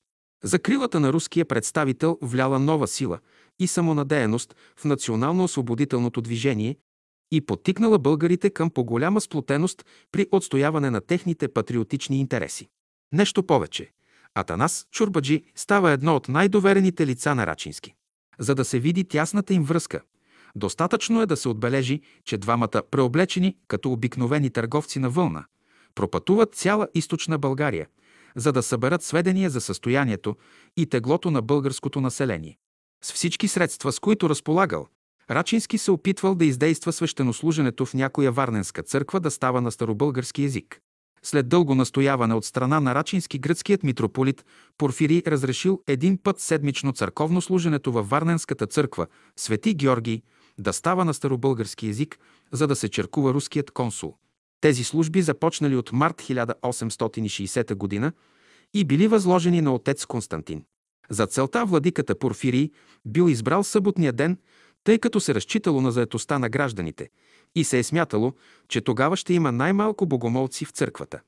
[0.43, 3.19] Закрилата на руския представител вляла нова сила
[3.59, 6.77] и самонадеяност в национално-освободителното движение
[7.31, 12.67] и подтикнала българите към по-голяма сплотеност при отстояване на техните патриотични интереси.
[13.13, 13.91] Нещо повече.
[14.35, 17.93] Атанас Чурбаджи става едно от най-доверените лица на Рачински.
[18.39, 20.01] За да се види тясната им връзка,
[20.55, 25.45] достатъчно е да се отбележи, че двамата преоблечени като обикновени търговци на вълна
[25.95, 27.88] пропътуват цяла източна България–
[28.36, 30.36] за да съберат сведения за състоянието
[30.78, 32.58] и теглото на българското население.
[33.03, 34.88] С всички средства, с които разполагал,
[35.32, 40.80] Рачински се опитвал да издейства свещенослуженето в някоя варненска църква да става на старобългарски език.
[41.26, 44.45] След дълго настояване от страна на Рачински гръцкият митрополит
[44.78, 50.22] Порфирий разрешил един път седмично църковно служенето във Варненската църква Свети Георгий
[50.58, 52.20] да става на старобългарски език,
[52.52, 54.16] за да се черкува руският консул.
[54.64, 58.11] Тези служби започнали от март 1860 г.
[58.74, 60.64] и били възложени на отец Константин.
[61.09, 62.72] За целта владиката Порфирий
[63.06, 64.38] бил избрал съботния ден,
[64.83, 67.09] тъй като се разчитало на заетостта на гражданите
[67.56, 68.33] и се е смятало,
[68.67, 71.22] че тогава ще има най-малко богомолци в църквата.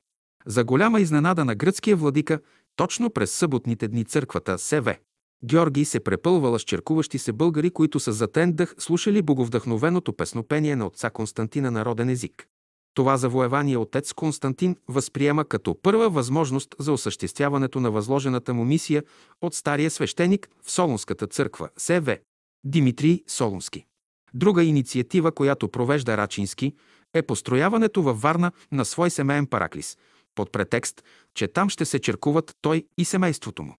[0.46, 2.40] За голяма изненада на гръцкия владика,
[2.76, 4.96] точно през съботните дни църквата СВ.
[5.44, 10.86] Георгий се препълвала с черкуващи се българи, които с затен дъх слушали боговдъхновеното песнопение на
[10.86, 12.48] отца Константина народен език.
[12.96, 19.04] Това завоевание отец Константин възприема като първа възможност за осъществяването на възложената му мисия
[19.42, 22.18] от стария свещеник в Солунската църква СВ.
[22.64, 23.86] Димитрий Солунски.
[24.34, 26.74] Друга инициатива, която провежда Рачински,
[27.14, 29.98] е построяването във Варна на свой семейен параклис,
[30.36, 33.76] под претекст, че там ще се черкуват той и семейството му.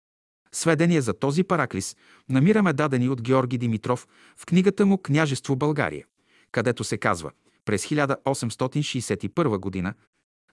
[0.52, 1.96] Сведения за този параклис
[2.28, 6.06] намираме дадени от Георги Димитров в книгата му «Княжество България»,
[6.52, 7.30] където се казва
[7.66, 9.94] през 1861 г.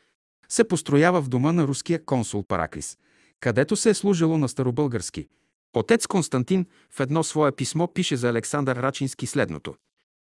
[0.49, 2.99] се построява в дома на руския консул Параклис,
[3.41, 5.29] където се е служило на старобългарски.
[5.75, 9.75] Отец Константин в едно свое писмо пише за Александър Рачински следното.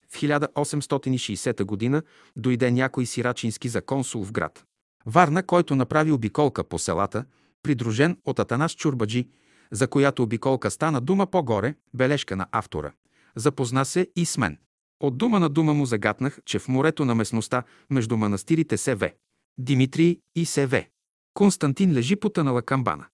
[0.10, 2.02] В 1860 г.
[2.36, 4.66] дойде някой си Рачински за консул в град.
[5.06, 7.26] Варна, който направи обиколка по селата,
[7.64, 9.30] придружен от Атанас Чурбаджи,
[9.72, 12.92] за която обиколка стана дума по-горе, бележка на автора.
[13.36, 14.58] Запозна се и с мен.
[15.00, 19.12] От дума на дума му загатнах, че в морето на местността между манастирите СВ,
[19.58, 20.86] Димитрий и СВ,
[21.34, 23.06] Константин лежи потънала камбана.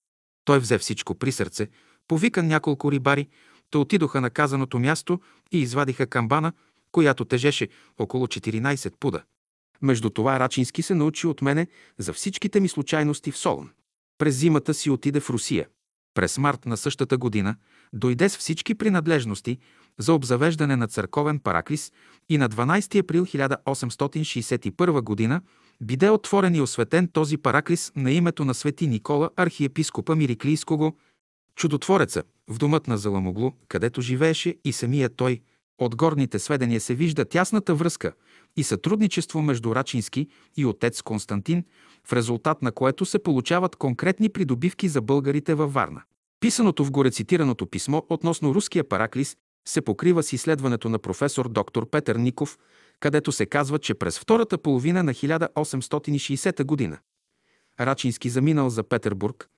[0.46, 1.68] Той взе всичко при сърце,
[2.08, 3.28] повика няколко рибари,
[3.72, 5.20] те отидоха на казаното място
[5.52, 6.54] и извадиха камбана,
[6.92, 9.24] която тежеше около 14 пуда.
[9.82, 11.68] Между това Рачински се научи от мене
[11.98, 13.70] за всичките ми случайности в Солон.
[14.18, 15.68] През зимата си отиде в Русия.
[16.14, 17.56] През март на същата година
[17.94, 19.58] дойде с всички принадлежности
[20.00, 21.92] за обзавеждане на църковен параклис
[22.30, 25.42] и на 12 април 1861 г.
[25.82, 30.96] биде отворен и осветен този параклис на името на свети Никола, архиепископа Мириклийского,
[31.56, 35.42] чудотвореца, в домът на Заламоглу, където живееше и самия той.
[35.80, 38.14] От горните сведения се вижда тясната връзка
[38.58, 40.28] и сътрудничество между Рачински
[40.58, 41.64] и отец Константин,
[42.08, 46.02] в резултат на което се получават конкретни придобивки за българите във Варна.
[46.40, 52.16] Писаното в горецитираното писмо относно руския параклис се покрива с изследването на професор доктор Петър
[52.16, 52.58] Ников,
[53.00, 56.98] където се казва, че през втората половина на 1860 година
[57.80, 59.50] Рачински заминал за Петербург,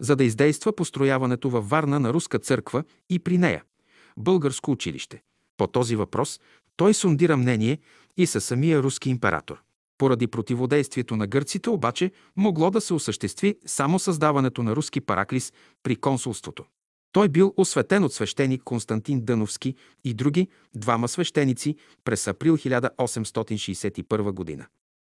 [0.00, 3.64] за да издейства построяването във Варна на руска църква и при нея–
[4.16, 5.22] българско училище.
[5.62, 6.40] По този въпрос
[6.76, 7.78] той сундира мнение
[8.16, 9.62] и със самия руски император.
[9.98, 15.96] Поради противодействието на гърците обаче могло да се осъществи само създаването на руски параклис при
[15.96, 16.64] консулството.
[17.12, 19.74] Той бил осветен от свещеник Константин Дъновски
[20.04, 24.66] и други двама свещеници през април 1861 година.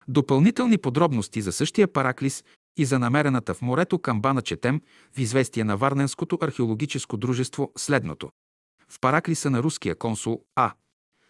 [0.08, 2.44] Допълнителни подробности за същия параклис
[2.78, 4.82] и за намерената в морето камбана четем
[5.16, 8.30] в известие на Варненското археологическо дружество следното.
[8.92, 10.74] В параклиса на руския консул А.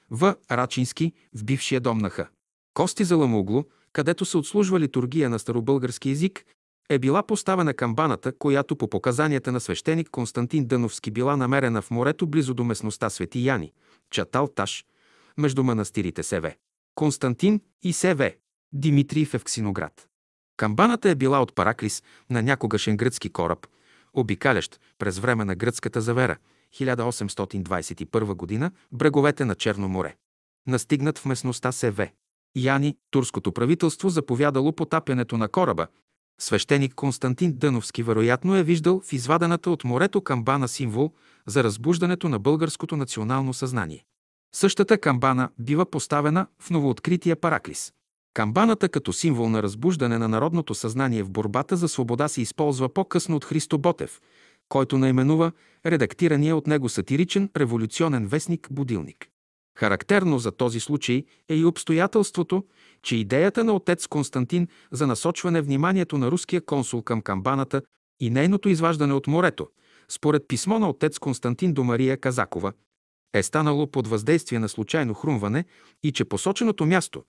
[0.10, 0.36] В.
[0.52, 2.30] Рачински в бившия дом на Х.
[2.74, 6.46] Кости за Ламугло, където се отслужва литургия на старобългарски език,
[6.90, 12.28] е била поставена камбаната, която по показанията на свещеник Константин Дъновски била намерена в морето
[12.28, 13.74] близо до местността Свети Яни,
[14.10, 14.86] Чатал Таш,
[15.38, 16.58] между манастирите Севе.
[16.96, 18.38] Константин и Севе,
[18.74, 20.08] Димитрий в Евксиноград.
[20.58, 23.68] Камбаната е била от Параклис на някогашен гръцки кораб,
[24.14, 26.38] обикалящ през време на гръцката завера,
[26.76, 28.72] 1821 г.
[28.92, 30.16] бреговете на Черно море.
[30.68, 32.14] Настигнат в местността Севе.
[32.56, 35.88] Яни, турското правителство заповядало потапянето на кораба.
[36.42, 41.12] Свещеник Константин Дъновски вероятно е виждал в извадената от морето камбана символ
[41.48, 44.06] за разбуждането на българското национално съзнание.
[44.56, 47.94] Същата камбана бива поставена в новооткрития Параклис.
[48.34, 53.36] Камбаната като символ на разбуждане на народното съзнание в борбата за свобода се използва по-късно
[53.36, 54.22] от Христо Ботев,
[54.72, 55.52] който наименува
[55.86, 59.28] редактирания от него сатиричен революционен вестник «Будилник».
[59.78, 62.66] Характерно за този случай е и обстоятелството,
[63.04, 67.82] че идеята на отец Константин за насочване вниманието на руския консул към камбаната
[68.20, 69.68] и нейното изваждане от морето,
[70.10, 72.74] според писмо на отец Константин до Мария Казакова,
[73.34, 75.66] е станало под въздействие на случайно хрумване
[76.04, 77.24] и че посоченото място,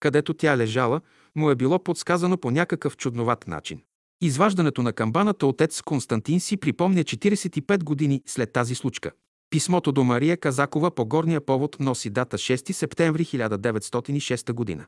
[0.00, 1.00] където тя лежала,
[1.36, 3.80] му е било подсказано по някакъв чудноват начин.
[4.20, 9.10] Изваждането на камбаната отец Константин си припомня 45 години след тази случка.
[9.50, 14.86] Писмото до Мария Казакова по горния повод носи дата 6 септември 1906 година.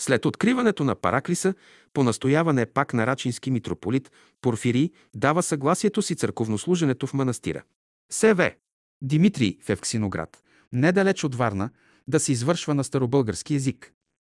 [0.00, 1.54] След откриването на Параклиса,
[1.92, 7.62] по настояване пак на рачински митрополит, Порфирий дава съгласието си църковнослуженето в манастира.
[8.12, 8.52] С.В.
[9.02, 11.70] Димитрий в Евксиноград, недалеч от Варна,
[12.08, 13.92] да се извършва на старобългарски язик.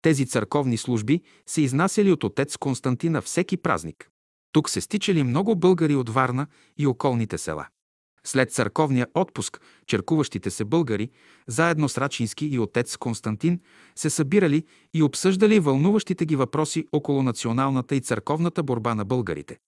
[0.03, 4.12] Тези църковни служби се изнасяли от отец Константина всеки празник.
[4.53, 6.47] Тук се стичали много българи от Варна
[6.79, 7.67] и околните села.
[8.25, 11.11] След църковния отпуск, черкуващите се българи,
[11.47, 13.61] заедно с Рачински и отец Константин,
[13.97, 14.65] се събирали
[14.95, 19.59] и обсъждали вълнуващите ги въпроси около националната и църковната борба на българите.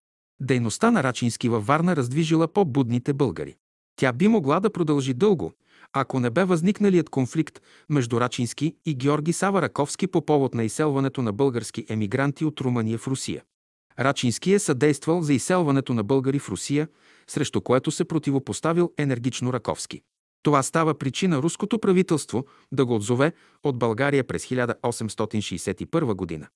[0.41, 3.55] Дейността на Рачински във Варна раздвижила по-будните българи.
[3.95, 5.53] Тя би могла да продължи дълго,
[5.93, 11.21] ако не бе възникналият конфликт между Рачински и Георги Сава Раковски по повод на изселването
[11.21, 13.43] на български емигранти от Румъния в Русия.
[13.99, 16.87] Рачински е съдействал за изселването на българи в Русия,
[17.27, 20.01] срещу което се противопоставил енергично Раковски.
[20.43, 23.33] Това става причина руското правителство да го отзове
[23.63, 26.47] от България през 1861 година.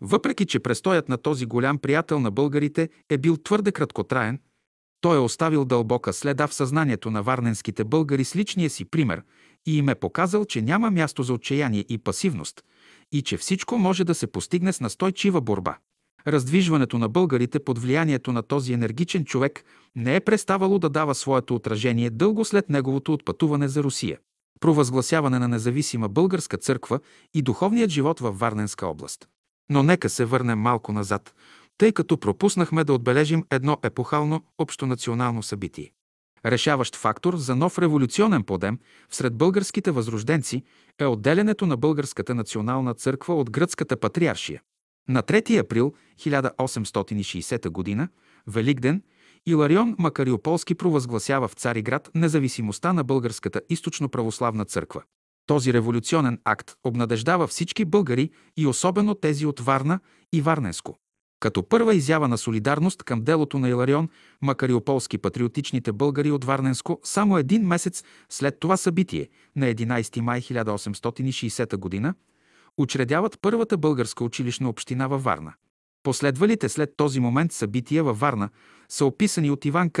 [0.00, 4.40] Въпреки, че престоят на този голям приятел на българите е бил твърде краткотраен,
[5.00, 9.22] той е оставил дълбока следа в съзнанието на варненските българи с личния си пример
[9.66, 12.64] и им е показал, че няма място за отчаяние и пасивност
[13.12, 15.78] и че всичко може да се постигне с настойчива борба.
[16.26, 19.64] Раздвижването на българите под влиянието на този енергичен човек
[19.96, 24.18] не е преставало да дава своето отражение дълго след неговото отпътуване за Русия.
[24.60, 27.00] Провъзгласяване на независима българска църква
[27.34, 29.28] и духовният живот във Варненска област.
[29.70, 31.34] Но нека се върнем малко назад,
[31.78, 35.92] тъй като пропуснахме да отбележим едно епохално общонационално събитие.
[36.46, 38.78] Решаващ фактор за нов революционен подем
[39.10, 40.62] сред българските възрожденци
[40.98, 44.62] е отделянето на Българската национална църква от гръцката патриаршия.
[45.08, 48.08] На 3 април 1860 г.
[48.46, 49.02] Великден
[49.46, 55.02] Иларион Макариополски провъзгласява в Цариград независимостта на Българската източно-православна църква.
[55.46, 60.00] Този революционен акт обнадеждава всички българи и особено тези от Варна
[60.32, 60.96] и Варненско.
[61.40, 64.08] Като първа изява на солидарност към делото на Иларион,
[64.42, 72.02] Макариополски патриотичните българи от Варненско само един месец след това събитие, на 11 май 1860
[72.02, 72.14] г.,
[72.78, 75.54] учредяват първата българска училищна община във Варна.
[76.02, 78.48] Последвалите след този момент събития във Варна
[78.88, 79.98] са описани от Иван К.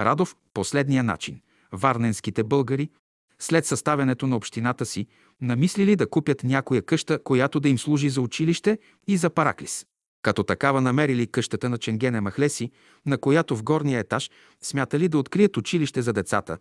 [0.00, 1.40] Радов последния начин.
[1.72, 2.90] Варненските българи,
[3.38, 5.06] след съставянето на общината си,
[5.40, 9.86] намислили да купят някоя къща, която да им служи за училище и за параклис.
[10.22, 12.70] Като такава намерили къщата на Ченгене Махлеси,
[13.06, 14.30] на която в горния етаж
[14.62, 16.58] смятали да открият училище за децата,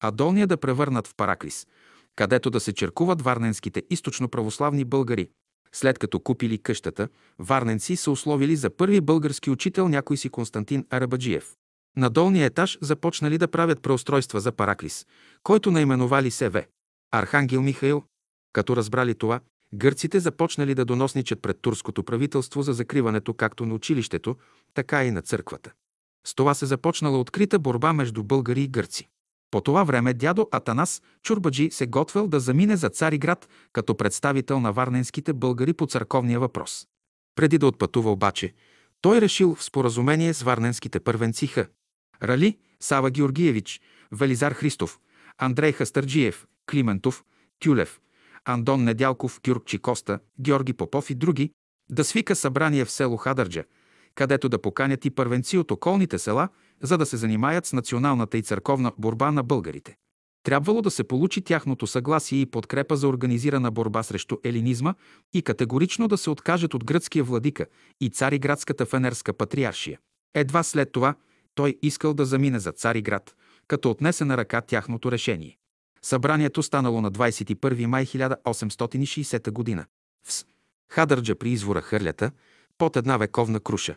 [0.00, 1.66] а долния да превърнат в параклис,
[2.16, 5.28] където да се черкуват варненските източно-православни българи.
[5.72, 11.54] След като купили къщата, варненци са условили за първи български учител някой си Константин Арабаджиев.
[11.96, 15.06] На долния етаж започнали да правят преустройства за Параклис,
[15.42, 16.64] който наименовали СВ.
[17.12, 18.02] Архангел Михаил.
[18.52, 19.40] Като разбрали това,
[19.74, 24.36] гърците започнали да доносничат пред турското правителство за закриването както на училището,
[24.74, 25.72] така и на църквата.
[26.26, 29.08] С това се започнала открита борба между българи и гърци.
[29.50, 34.72] По това време дядо Атанас Чурбаджи се готвел да замине за Цариград като представител на
[34.72, 36.86] варненските българи по църковния въпрос.
[37.34, 38.54] Преди да отпътува обаче,
[39.00, 41.68] той решил в споразумение с варненските първенци Х.
[42.22, 43.80] Рали, Сава Георгиевич,
[44.12, 44.98] Велизар Христов,
[45.38, 47.24] Андрей Хастърджиев, Климентов,
[47.60, 48.00] Тюлев,
[48.44, 51.50] Андон Недялков, Гюркчи Коста, Георги Попов и други,
[51.90, 53.64] да свика събрание в село Хадърджа,
[54.16, 56.48] където да поканят и първенци от околните села–
[56.82, 59.96] за да се занимаят с националната и църковна борба на българите.
[60.42, 64.94] Трябвало да се получи тяхното съгласие и подкрепа за организирана борба срещу елинизма
[65.34, 67.66] и категорично да се откажат от гръцкия владика
[68.00, 69.98] и Цариградската фенерска патриаршия.
[70.34, 71.14] Едва след това
[71.54, 73.34] той искал да замине за Цариград,
[73.68, 75.58] като отнесе на ръка тяхното решение.
[76.02, 79.86] Събранието станало на 21 май 1860 г.
[80.24, 80.46] В С.
[80.92, 82.30] Хадърджа при извора Хърлята,
[82.78, 83.96] под една вековна круша.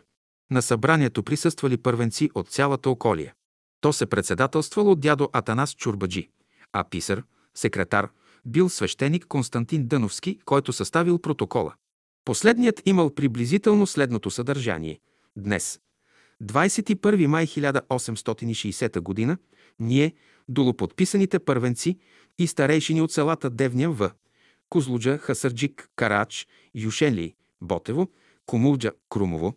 [0.50, 3.34] На събранието присъствали първенци от цялата околия.
[3.80, 6.30] То се председателствало от дядо Атанас Чурбаджи,
[6.72, 7.22] а писар,
[7.54, 8.08] секретар,
[8.46, 11.74] бил свещеник Константин Дъновски, който съставил протокола.
[12.24, 15.00] Последният имал приблизително следното съдържание.
[15.36, 15.80] Днес,
[16.42, 19.36] 21 май 1860 г.,
[19.78, 20.14] ние,
[20.48, 21.98] долоподписаните първенци
[22.38, 24.10] и старейшини от селата Девня В,
[24.68, 28.08] Козлуджа, Хасърджик, Карач, Юшенли, Ботево,
[28.46, 29.54] Комулджа, Крумово,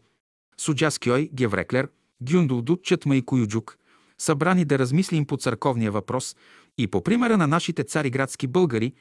[0.57, 1.89] Суджаскьой, Гевреклер,
[2.21, 3.77] Гюндулду, Чатма и Куюджук,
[4.17, 6.35] събрани да размислим по църковния въпрос
[6.77, 8.93] и по примера на нашите цариградски българи,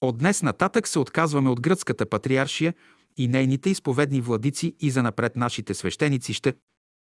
[0.00, 2.74] От днес нататък се отказваме от гръцката патриаршия
[3.16, 6.54] и нейните изповедни владици и занапред нашите свещеници ще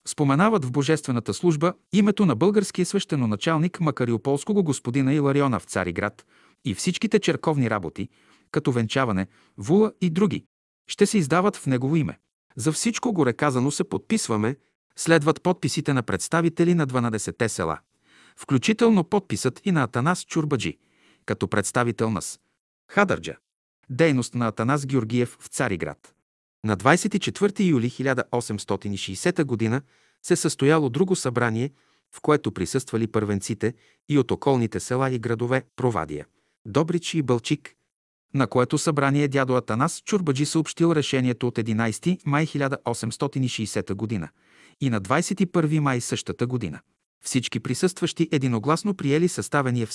[0.09, 6.27] споменават в божествената служба името на българския свещеноначалник Макариополского господина Илариона в Цариград
[6.65, 8.09] и всичките черковни работи,
[8.51, 9.27] като венчаване,
[9.59, 10.45] вула и други,
[10.93, 12.19] ще се издават в негово име.
[12.57, 14.57] За всичко горе казано се подписваме,
[14.97, 17.79] следват подписите на представители на 12-те села,
[18.37, 20.79] включително подписът и на Атанас Чурбаджи,
[21.27, 22.41] като представител на С.
[22.91, 23.37] Хадърджа.
[23.91, 26.15] Дейност на Атанас Георгиев в Цариград.
[26.65, 29.83] На 24 юли 1860 г.
[30.23, 31.71] се състояло друго събрание,
[32.17, 33.75] в което присъствали първенците
[34.09, 36.27] и от околните села и градове Провадия,
[36.67, 37.75] Добрич и Бълчик,
[38.35, 44.29] на което събрание дядо Атанас Чурбаджи съобщил решението от 11 май 1860 г.
[44.81, 46.81] и на 21 май същата година.
[47.25, 49.93] Всички присъстващи единогласно приели съставения в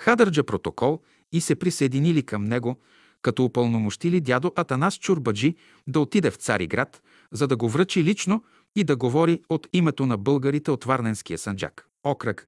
[0.00, 1.00] Хадърджа протокол
[1.32, 2.80] и се присъединили към него,
[3.22, 5.54] като упълномощили дядо Атанас Чурбаджи
[5.86, 8.44] да отиде в Цариград, за да го връчи лично
[8.76, 11.86] и да говори от името на българите от Варненския санджак.
[12.04, 12.46] Окръг,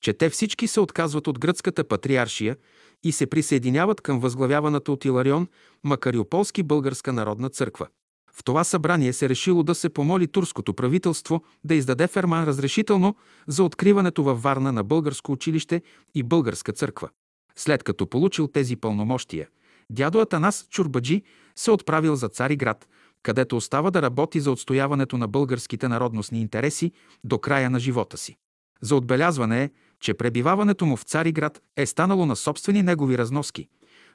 [0.00, 2.56] че те всички се отказват от гръцката патриаршия
[3.04, 5.48] и се присъединяват към възглавяваната от Иларион
[5.84, 7.86] Макариополски българска народна църква.
[8.32, 13.64] В това събрание се решило да се помоли турското правителство да издаде ферман разрешително за
[13.64, 15.82] откриването във Варна на българско училище
[16.14, 17.08] и българска църква.
[17.56, 19.48] След като получил тези пълномощия,
[19.90, 21.22] дядо Атанас Чурбаджи
[21.56, 22.88] се отправил за Цариград,
[23.22, 26.92] където остава да работи за отстояването на българските народностни интереси
[27.24, 28.36] до края на живота си.
[28.82, 29.70] За отбелязване е,
[30.00, 33.68] че пребиваването му в Цариград е станало на собствени негови разноски,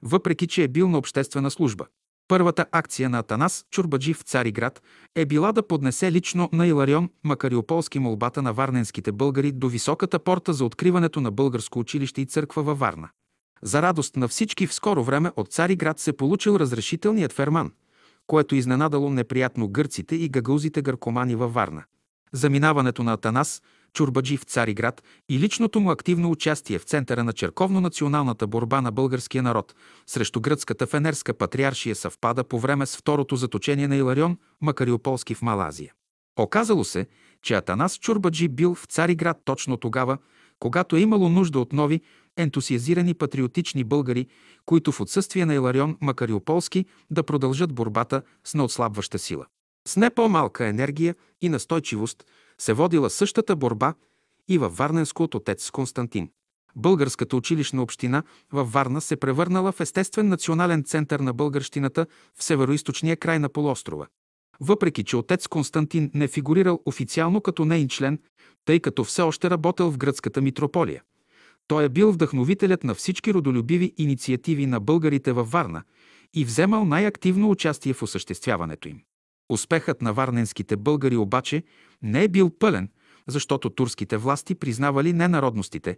[0.04, 1.86] въпреки че е бил на обществена служба.
[2.28, 4.82] Първата акция на Атанас Чурбаджи в Цариград
[5.16, 10.54] е била да поднесе лично на Иларион Макариополски молбата на варненските българи до високата порта
[10.54, 13.10] за откриването на българско училище и църква във Варна.
[13.62, 17.72] За радост на всички в скоро време от Цариград се получил разрешителният ферман,
[18.28, 21.84] което изненадало неприятно гърците и гагаузите гъркомани във Варна.
[22.34, 23.62] Заминаването на Атанас
[23.96, 29.44] Чурбаджи в Цариград и личното му активно участие в центъра на черковно-националната борба на българския
[29.44, 29.76] народ
[30.08, 35.94] срещу гръцката фенерска патриаршия съвпада по време с второто заточение на Иларион Макариополски в Малазия.
[36.40, 37.08] Оказало се,
[37.42, 40.18] че Атанас Чурбаджи бил в Цариград точно тогава,
[40.60, 42.02] когато е имало нужда от нови,
[42.38, 44.28] ентусиазирани патриотични българи,
[44.66, 49.46] които в отсъствие на Иларион Макариополски да продължат борбата с неотслабваща сила.
[49.88, 52.26] С не по-малка енергия и настойчивост
[52.62, 53.94] се водила същата борба
[54.48, 56.30] и във Варненско от отец Константин.
[56.76, 63.18] Българската училищна община във Варна се превърнала в естествен национален център на българщината в североизточния
[63.18, 64.08] край на полуострова.
[64.60, 68.20] Въпреки, че отец Константин не фигурирал официално като нейн член,
[68.66, 71.04] тъй като все още работел в гръцката митрополия.
[71.68, 75.84] Той е бил вдъхновителят на всички родолюбиви инициативи на българите във Варна
[76.34, 79.02] и вземал най-активно участие в осъществяването им.
[79.50, 81.64] Успехът на варненските българи обаче
[82.02, 82.90] не е бил пълен,
[83.28, 85.98] защото турските власти признавали не народностите,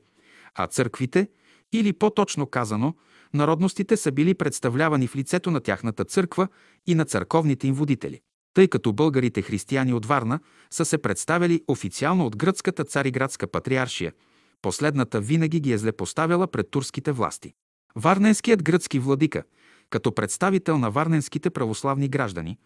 [0.56, 1.27] а църквите,
[1.74, 2.95] или по-точно казано,
[3.34, 6.48] народностите са били представлявани в лицето на тяхната църква
[6.88, 8.22] и на църковните им водители.
[8.53, 14.14] Тъй като българите християни от Варна са се представили официално от гръцката цариградска патриаршия,
[14.61, 17.53] последната винаги ги е злепоставяла пред турските власти.
[17.95, 19.43] Варненският гръцки владика,
[19.90, 22.58] като представител на варненските православни граждани,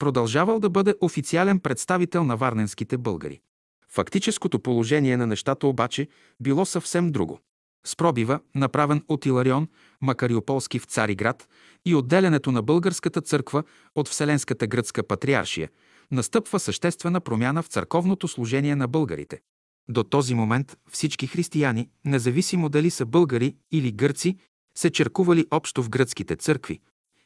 [0.00, 3.40] продължавал да бъде официален представител на варненските българи.
[3.88, 6.08] Фактическото положение на нещата обаче
[6.40, 7.40] било съвсем друго.
[7.86, 9.68] С пробива, направен от Иларион
[10.00, 11.48] Макариополски в Цариград
[11.86, 13.62] и отделянето на българската църква
[13.94, 15.68] от Вселенската гръцка патриаршия,
[16.10, 19.40] настъпва съществена промяна в църковното служение на българите.
[19.88, 24.36] До този момент всички християни, независимо дали са българи или гърци,
[24.74, 26.80] се черкували общо в гръцките църкви,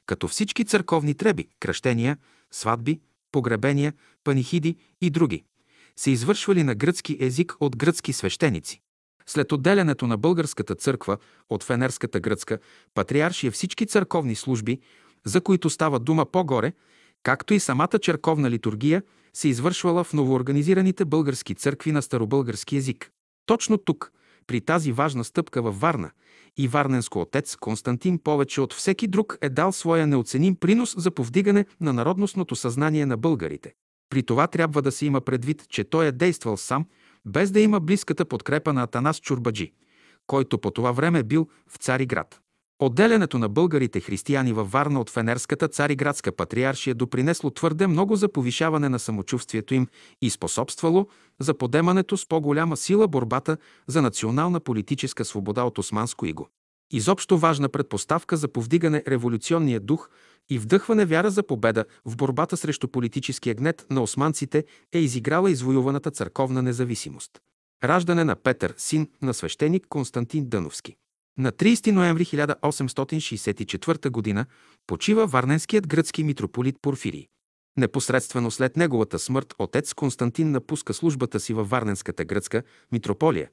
[0.06, 2.18] като всички църковни треби, кръщения,
[2.54, 3.00] сватби,
[3.32, 3.92] погребения,
[4.24, 5.44] панихиди и други,
[5.96, 8.80] се извършвали на гръцки език от гръцки свещеници.
[9.26, 11.18] След отделянето на българската църква
[11.50, 12.58] от фенерската гръцка
[12.94, 14.80] патриаршия всички църковни служби,
[15.24, 16.72] за които става дума по-горе,
[17.22, 19.02] както и самата черковна литургия,
[19.32, 23.10] се извършвала в новоорганизираните български църкви на старобългарски език.
[23.46, 24.12] Точно тук,
[24.46, 26.10] при тази важна стъпка във Варна,
[26.56, 31.64] и Варненско отец Константин повече от всеки друг е дал своя неоценим принос за повдигане
[31.80, 33.74] на народностното съзнание на българите.
[34.10, 36.86] При това трябва да се има предвид, че той е действал сам,
[37.26, 39.72] без да има близката подкрепа на Атанас Чурбаджи,
[40.26, 42.40] който по това време бил в Цариград.
[42.78, 48.88] Отделянето на българите християни във Варна от Фенерската цариградска патриаршия допринесло твърде много за повишаване
[48.88, 49.86] на самочувствието им
[50.22, 51.08] и способствало
[51.40, 56.48] за подемането с по-голяма сила борбата за национална политическа свобода от османско иго.
[56.92, 60.10] Изобщо важна предпоставка за повдигане революционния дух
[60.50, 66.10] и вдъхване вяра за победа в борбата срещу политическия гнет на османците е изиграла извоюваната
[66.10, 67.30] църковна независимост.
[67.84, 70.96] Раждане на Петър, син на свещеник Константин Дъновски.
[71.38, 74.46] На 30 ноември 1864 г.
[74.86, 77.26] почива варненският гръцки митрополит Порфирий.
[77.76, 83.50] Непосредствено след неговата смърт отец Константин напуска службата си във Варненската гръцка митрополия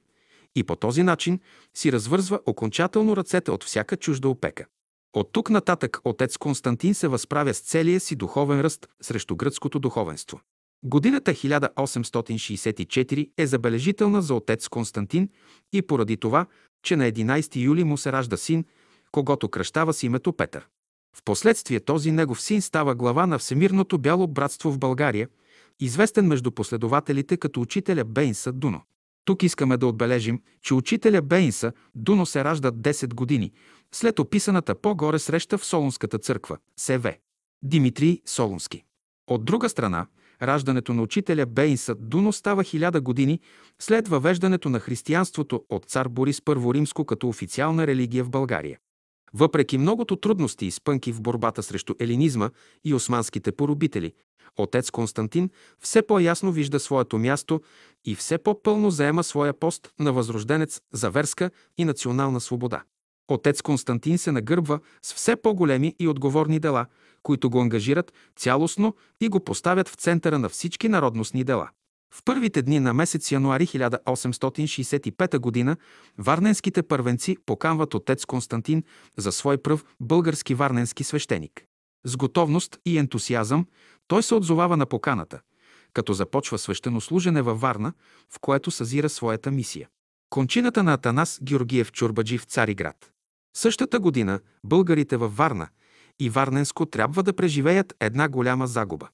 [0.56, 1.40] и по този начин
[1.74, 4.66] си развързва окончателно ръцете от всяка чужда опека.
[5.14, 10.40] От тук нататък отец Константин се възправя с целия си духовен ръст срещу гръцкото духовенство.
[10.84, 15.30] Годината 1864 е забележителна за отец Константин
[15.74, 16.46] и поради това,
[16.84, 18.66] че на 11 юли му се ражда син,
[19.12, 20.68] когато кръщава с името Петър.
[21.16, 25.28] Впоследствие този негов син става глава на Всемирното бяло братство в България,
[25.80, 28.82] известен между последователите като учителя Бейнса Дуно.
[29.26, 33.52] Тук искаме да отбележим, че учителя Бейнса Дуно се ражда 10 години
[33.92, 37.16] след описаната по-горе среща в Солунската църква, СВ.
[37.64, 38.84] Димитрий Солунски.
[39.28, 40.08] От друга страна,
[40.42, 43.40] раждането на учителя Бейнса Дуно става хиляда години
[43.80, 48.78] след въвеждането на християнството от цар Борис I Римско като официална религия в България.
[49.34, 52.50] Въпреки многото трудности и спънки в борбата срещу елинизма
[52.84, 54.14] и османските поробители,
[54.58, 57.62] отец Константин все по-ясно вижда своето място
[58.06, 62.84] и все по-пълно заема своя пост на възрожденец за верска и национална свобода.
[63.28, 66.86] Отец Константин се нагърбва с все по-големи и отговорни дела,
[67.24, 71.70] които го ангажират цялостно и го поставят в центъра на всички народностни дела.
[72.14, 75.78] В първите дни на месец януари 1865 г.
[76.18, 78.84] варненските първенци поканват отец Константин
[79.18, 81.66] за свой пръв български варненски свещеник.
[82.06, 83.66] С готовност и ентусиазъм
[84.08, 85.40] той се отзовава на поканата,
[85.94, 87.94] като започва свещенослужене във Варна,
[88.30, 89.90] в което съзира своята мисия.
[90.32, 93.12] Кончината на Атанас Георгиев Чурбаджи в Цариград.
[93.58, 95.68] Същата година българите във Варна
[96.20, 99.08] и Варненско трябва да преживеят една голяма загуба.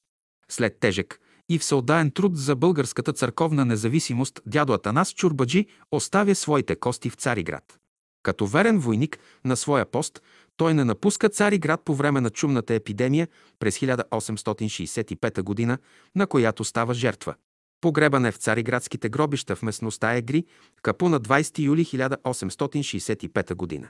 [0.50, 7.10] След тежък, и всеотдаен труд за българската църковна независимост дядо Атанас Чурбаджи оставя своите кости
[7.10, 7.80] в Цариград.
[8.24, 10.22] Като верен войник на своя пост,
[10.58, 13.28] той не напуска Цариград по време на чумната епидемия
[13.60, 15.78] през 1865 г.,
[16.16, 17.36] на която става жертва.
[17.82, 20.46] Погребан е в цариградските гробища в местността Егри,
[20.82, 23.90] Капу на 20 юли 1865 г.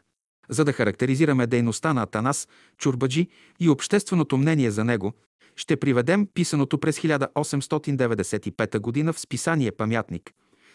[0.49, 3.27] За да характеризираме дейността на Атанас Чурбаджи
[3.59, 5.13] и общественото мнение за него,
[5.55, 9.13] ще приведем писаното през 1895 г.
[9.13, 10.31] в списание Памятник,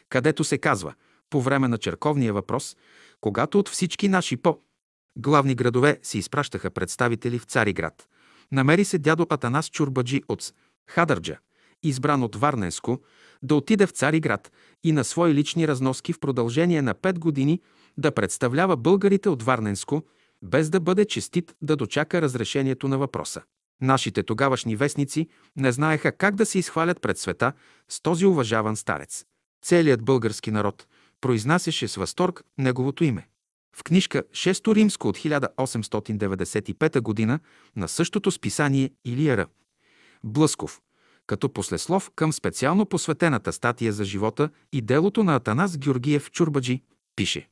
[0.09, 0.95] където се казва,
[1.31, 2.77] по време на черковния въпрос,
[3.21, 4.59] когато от всички наши по
[5.19, 8.09] главни градове се изпращаха представители в Цариград.
[8.53, 10.53] Намери се дядо Атанас Чурбаджи от
[10.89, 11.39] Хадърджа,
[11.83, 13.01] избран от Варненско,
[13.43, 14.53] да отиде в Цариград
[14.85, 17.61] и на свои лични разноски в продължение на пет години
[17.99, 20.03] да представлява българите от Варненско,
[20.43, 23.43] без да бъде честит да дочака разрешението на въпроса.
[23.81, 27.53] Нашите тогавашни вестници не знаеха как да се изхвалят пред света
[27.89, 29.25] с този уважаван старец.
[29.63, 30.87] Целият български народ
[31.21, 33.29] произнасяше с възторг неговото име.
[33.77, 37.39] В книжка Шесто римско от 1895 г.
[37.77, 39.47] на същото списание Илияра
[40.25, 40.81] Блъсков,
[41.33, 46.83] като послеслов към специално посветената статия за живота и делото на Атанас Георгиев Чурбаджи,
[47.17, 47.49] пише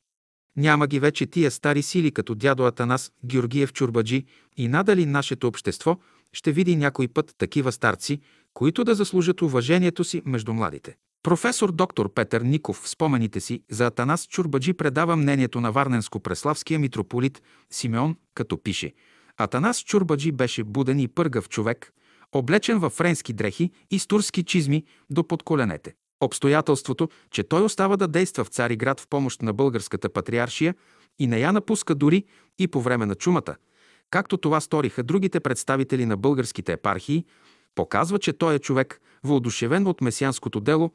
[0.57, 4.25] Няма ги вече тия стари сили като дядо Атанас Георгиев Чурбаджи
[4.57, 5.99] и надали нашето общество–
[6.33, 8.19] ще види някой път такива старци,
[8.53, 10.95] които да заслужат уважението си между младите.
[11.23, 17.41] Професор доктор Петър Ников в спомените си за Атанас Чурбаджи предава мнението на Варненско-Преславския митрополит
[17.69, 18.93] Симеон, като пише
[19.37, 21.93] Атанас Чурбаджи беше буден и пъргав човек,
[22.31, 25.93] облечен във френски дрехи и с турски чизми до подколенете.
[26.23, 30.75] Обстоятелството, че той остава да действа в Цариград в помощ на българската патриаршия
[31.19, 32.23] и не я напуска дори
[32.59, 33.55] и по време на чумата–
[34.11, 37.25] както това сториха другите представители на българските епархии,
[37.75, 40.91] показва, че той е човек, въодушевен от месианското дело,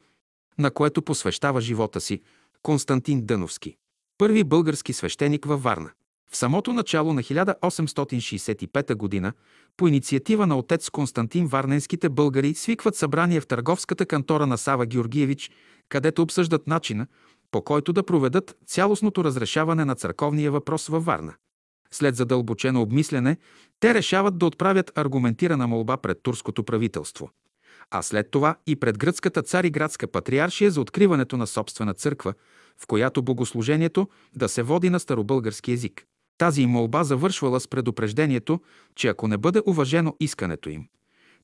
[0.59, 2.21] на което посвещава живота си
[2.61, 3.75] Константин Дъновски.
[4.17, 5.91] Първи български свещеник във Варна.
[6.31, 9.33] В самото начало на 1865 г.
[9.77, 15.51] по инициатива на отец Константин Варненските българи свикват събрание в търговската кантора на Сава Георгиевич,
[15.89, 17.07] където обсъждат начина,
[17.51, 21.33] по който да проведат цялостното разрешаване на църковния въпрос във Варна.
[21.91, 23.37] След задълбочено обмислене,
[23.79, 27.29] те решават да отправят аргументирана молба пред турското правителство,
[27.91, 32.33] а след това и пред гръцката цариградска патриаршия за откриването на собствена църква,
[32.77, 36.05] в която богослужението да се води на старобългарски език.
[36.37, 38.59] Тази молба завършвала с предупреждението,
[38.95, 40.87] че ако не бъде уважено искането им,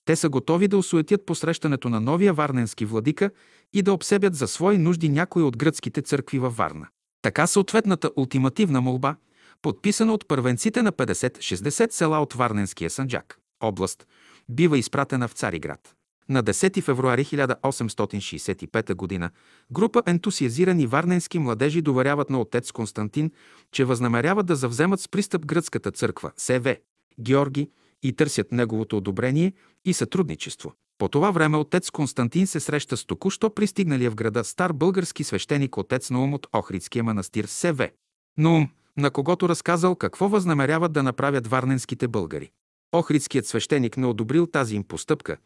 [0.06, 3.30] те са готови да осуетят посрещането на новия варненски владика
[3.74, 6.88] и да обсебят за свои нужди някои от гръцките църкви във Варна.
[7.22, 9.16] Така съответната ултимативна молба
[9.62, 14.08] подписана от първенците на 50-60 села от Варненския Санджак, област,
[14.50, 15.96] бива изпратена в Цариград.
[16.30, 19.30] На 10 февруари 1865 г.
[19.72, 23.32] група ентусиазирани варненски младежи доверяват на отец Константин,
[23.72, 26.76] че възнамеряват да завземат с пристъп гръцката църква СВ
[27.20, 27.70] Георги
[28.04, 29.54] и търсят неговото одобрение
[29.86, 30.74] и сътрудничество.
[30.98, 35.78] По това време отец Константин се среща с току-що пристигналия в града стар български свещеник
[35.78, 37.90] отец Наум от Охридския манастир СВ.
[38.38, 42.52] Наум, на когото разказал какво възнамеряват да направят варненските българи.
[42.92, 45.38] Охридският свещеник не одобрил тази им постъпка,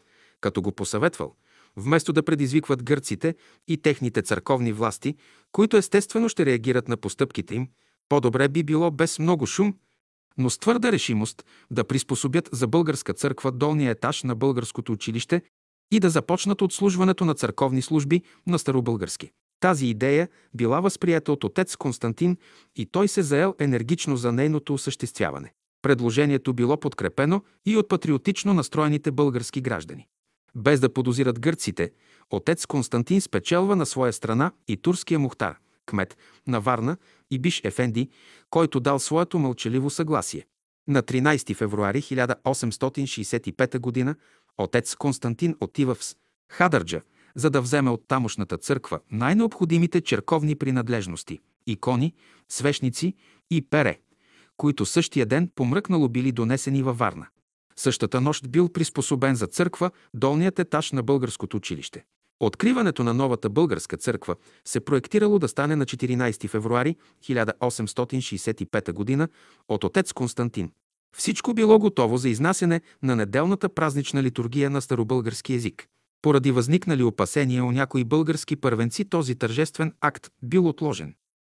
[0.42, 1.36] като го посъветвал,
[1.76, 3.36] вместо да предизвикват гърците
[3.68, 5.16] и техните църковни власти,
[5.52, 7.68] които естествено ще реагират на постъпките им,
[8.10, 9.74] по-добре би било без много шум,
[10.38, 15.42] но с твърда решимост да приспособят за българска църква долния етаж на българското училище
[15.92, 19.32] и да започнат отслужването на църковни служби на старобългарски.
[19.60, 22.38] Тази идея била възприята от отец Константин
[22.76, 25.54] и той се заел енергично за нейното осъществяване.
[25.82, 30.08] Предложението било подкрепено и от патриотично настроените български граждани.
[30.58, 31.92] Без да подозират гърците,
[32.30, 36.98] отец Константин спечелва на своя страна и турския мухтар, кмет на Варна
[37.32, 38.10] и Биш Ефенди,
[38.50, 40.46] който дал своето мълчаливо съгласие.
[40.88, 44.16] На 13 февруари 1865 г.
[44.58, 46.02] отец Константин отива в
[46.50, 47.02] Хадърджа,
[47.36, 52.14] за да вземе от тамошната църква най-необходимите черковни принадлежности– икони,
[52.50, 53.14] свещници
[53.52, 54.00] и пере,
[54.58, 57.28] които същия ден помръкнало били донесени във Варна.
[57.80, 62.04] Същата нощ бил приспособен за църква долният етаж на българското училище.
[62.40, 69.28] Откриването на новата българска църква се проектирало да стане на 14 февруари 1865 г.
[69.68, 70.72] от отец Константин.
[71.18, 75.88] Всичко било готово за изнасяне на неделната празнична литургия на старобългарски език.
[76.22, 81.14] Поради възникнали опасения у някои български първенци този тържествен акт бил отложен.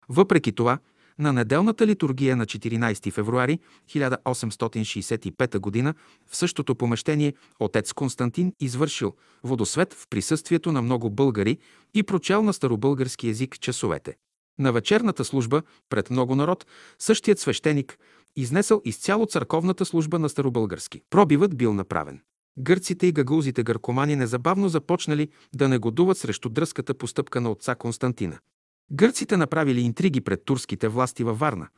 [0.08, 0.78] Въпреки това,
[1.22, 5.94] на неделната литургия на 14 февруари 1865 г.
[6.30, 9.12] в същото помещение отец Константин извършил
[9.44, 11.58] водосвет в присъствието на много българи
[11.94, 14.14] и прочел на старобългарски език часовете.
[14.58, 16.66] На вечерната служба пред много народ
[16.98, 17.98] същият свещеник
[18.36, 21.00] изнесъл изцяло църковната служба на старобългарски.
[21.10, 22.20] Пробивът бил направен.
[22.58, 28.38] Гърците и гагулзите гъркомани незабавно започнали да негодуват срещу дръзката постъпка на отца Константина.
[28.92, 31.68] Гърците направили интриги пред турските власти във Варна,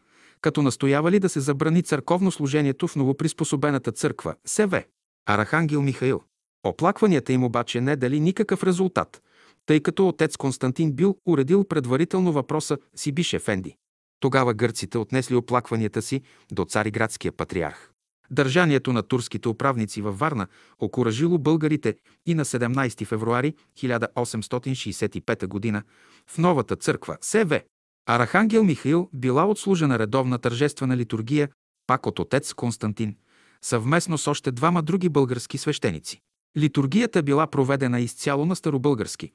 [0.41, 4.85] като настоявали да се забрани църковно служението в новоприспособената църква СВ.
[5.27, 6.23] Арахангел Михаил.
[6.67, 9.23] Оплакванията им обаче не дали никакъв резултат,
[9.67, 13.77] тъй като отец Константин бил уредил предварително въпроса си Бише Фенди.
[14.21, 17.94] Тогава гърците отнесли оплакванията си до цариградския патриарх.
[18.35, 20.47] Държанието на турските управници във Варна
[20.79, 21.95] окуражило българите
[22.27, 25.83] и на 17 февруари 1865 г.
[26.27, 27.61] в новата църква СВ.
[28.07, 31.49] Арахангел Михаил била отслужена редовна тържествена литургия
[31.87, 33.17] пак от отец Константин,
[33.63, 36.21] съвместно с още двама други български свещеници.
[36.59, 39.33] Литургията била проведена изцяло на старобългарски,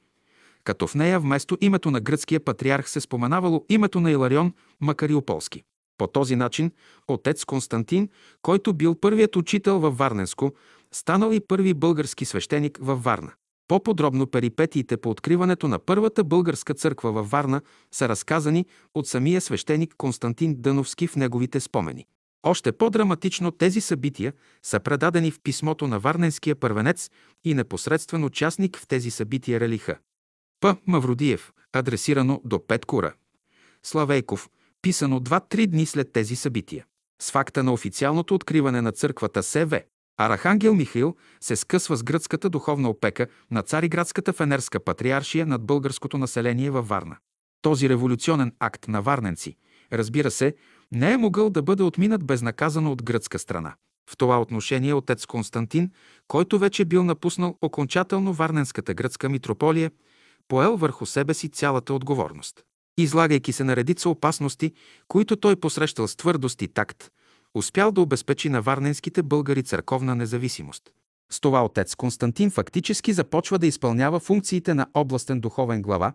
[0.64, 5.62] като в нея вместо името на гръцкия патриарх се споменавало името на Иларион Макариополски.
[6.00, 6.72] По този начин
[7.08, 8.08] отец Константин,
[8.42, 10.52] който бил първият учител във Варненско,
[10.92, 13.32] станал и първи български свещеник във Варна.
[13.68, 17.60] По-подробно перипетиите по откриването на първата българска църква във Варна
[17.92, 22.06] са разказани от самия свещеник Константин Дъновски в неговите спомени.
[22.42, 27.10] Още по-драматично тези събития са предадени в писмото на Варненския първенец
[27.44, 29.98] и непосредствен участник в тези събития Релиха.
[30.60, 30.76] П.
[30.86, 33.12] Мавродиев, адресирано до Петкура.
[33.82, 34.48] Славейков,
[34.82, 36.84] писано 2-3 дни след тези събития.
[37.22, 39.82] С факта на официалното откриване на църквата СВ,
[40.16, 46.70] Арахангел Михаил се скъсва с гръцката духовна опека на Цариградската фенерска патриаршия над българското население
[46.70, 47.16] във Варна.
[47.62, 49.56] Този революционен акт на варненци,
[49.92, 50.54] разбира се,
[50.92, 53.74] не е могъл да бъде отминат безнаказано от гръцка страна.
[54.10, 55.90] В това отношение отец Константин,
[56.28, 59.90] който вече бил напуснал окончателно Варненската гръцка митрополия,
[60.48, 62.64] поел върху себе си цялата отговорност
[63.02, 64.72] излагайки се на редица опасности,
[65.08, 67.10] които той посрещал с твърдост и такт,
[67.54, 70.82] успял да обезпечи на варненските българи църковна независимост.
[71.32, 76.12] С това отец Константин фактически започва да изпълнява функциите на областен духовен глава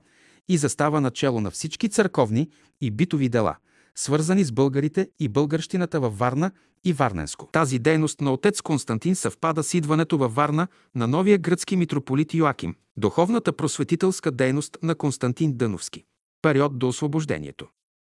[0.48, 2.50] и застава начало на всички църковни
[2.82, 3.56] и битови дела,
[3.96, 6.52] свързани с българите и българщината във Варна
[6.84, 7.50] и Варненско.
[7.52, 12.76] Тази дейност на отец Константин съвпада с идването във Варна на новия гръцки митрополит Йоаким,
[12.98, 16.04] духовната просветителска дейност на Константин Дъновски
[16.42, 17.68] период до освобождението.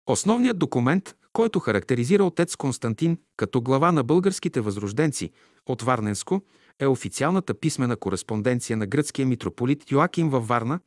[0.07, 5.31] Основният документ, който характеризира отец Константин като глава на българските възрожденци
[5.65, 6.41] от Варненско,
[6.79, 10.79] е официалната писмена кореспонденция на гръцкия митрополит Йоаким във Варна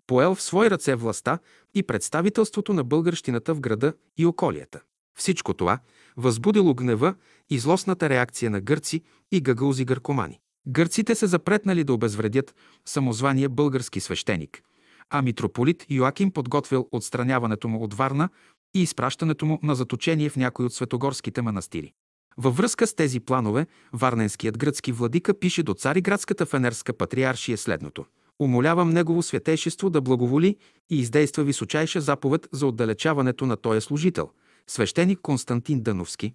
[0.06, 1.38] поел в свои ръце властта
[1.74, 4.80] и представителството на българщината в града и околията.
[5.18, 5.78] Всичко това
[6.16, 7.14] възбудило гнева
[7.50, 9.02] и злостната реакция на гърци
[9.32, 10.40] и гагълзи гъркомани.
[10.66, 14.62] Гърците се запретнали да обезвредят самозвания български свещеник,
[15.10, 18.28] а митрополит Йоаким подготвил отстраняването му от Варна
[18.74, 21.92] и изпращането му на заточение в някой от светогорските манастири.
[22.36, 28.04] Във връзка с тези планове, варненският гръцки владика пише до цариградската фенерска патриаршия следното.
[28.38, 30.56] Умолявам Негово святейшество да благоволи
[30.90, 34.30] и издейства височайша заповед за отдалечаването на този служител,
[34.66, 36.34] свещеник Константин Дъновски,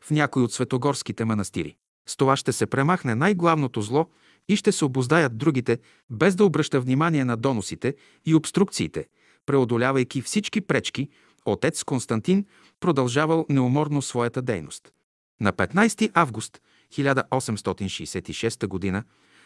[0.00, 1.76] в някой от светогорските манастири.
[2.08, 4.06] С това ще се премахне най-главното зло
[4.48, 5.78] и ще се обоздаят другите,
[6.10, 7.94] без да обръща внимание на доносите
[8.26, 9.06] и обструкциите,
[9.46, 11.08] преодолявайки всички пречки,
[11.44, 12.44] отец Константин
[12.80, 14.92] продължавал неуморно своята дейност.
[15.40, 16.60] На 15 август
[16.92, 19.04] 1866 г.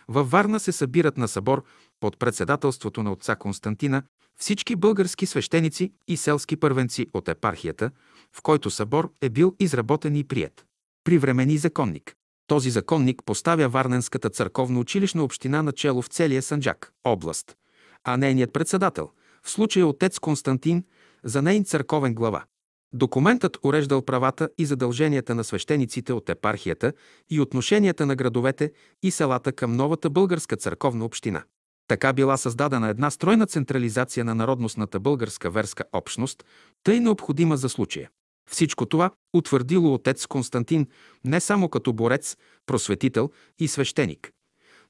[0.08, 1.64] във Варна се събират на събор
[2.00, 4.02] под председателството на отца Константина
[4.36, 7.90] всички български свещеници и селски първенци от епархията,
[8.32, 10.66] в който събор е бил изработен и прият.
[11.04, 12.14] Привремени законник.
[12.46, 17.56] Този законник поставя Варненската църковно училищна община начало в целия Санджак, област,
[18.04, 19.10] а нейният председател,
[19.42, 20.84] в случая отец Константин,
[21.24, 22.44] за нейн църковен глава.
[22.96, 26.92] Документът уреждал правата и задълженията на свещениците от епархията
[27.30, 31.44] и отношенията на градовете и селата към новата българска църковна община.
[31.88, 36.44] Така била създадена една стройна централизация на народностната българска верска общност,
[36.84, 38.10] тъй необходима за случая.
[38.50, 40.86] Всичко това утвърдило отец Константин
[41.24, 44.30] не само като борец, просветител и свещеник,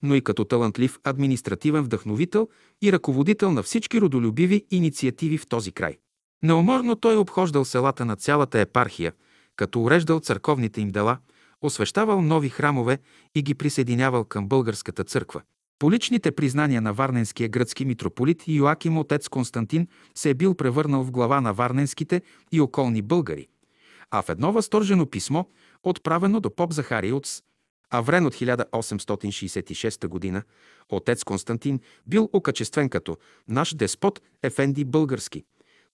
[0.02, 2.48] но и като талантлив административен вдъхновител
[2.82, 5.96] и ръководител на всички родолюбиви инициативи в този край.
[6.42, 9.12] Неуморно той обхождал селата на цялата епархия,
[9.56, 11.18] като уреждал църковните им дела,
[11.62, 12.98] освещавал нови храмове
[13.34, 15.42] и ги присъединявал към българската църква.
[15.78, 21.10] По личните признания на варненския гръцки митрополит Йоаким отец Константин се е бил превърнал в
[21.10, 22.22] глава на варненските
[22.52, 23.48] и околни българи,
[24.10, 25.44] а в едно възторжено писмо,
[25.82, 27.28] отправено до поп Захарий от
[27.90, 30.42] Аврен от 1866 г.,
[30.88, 33.16] отец Константин бил окачествен като
[33.48, 35.44] наш деспот Ефенди български,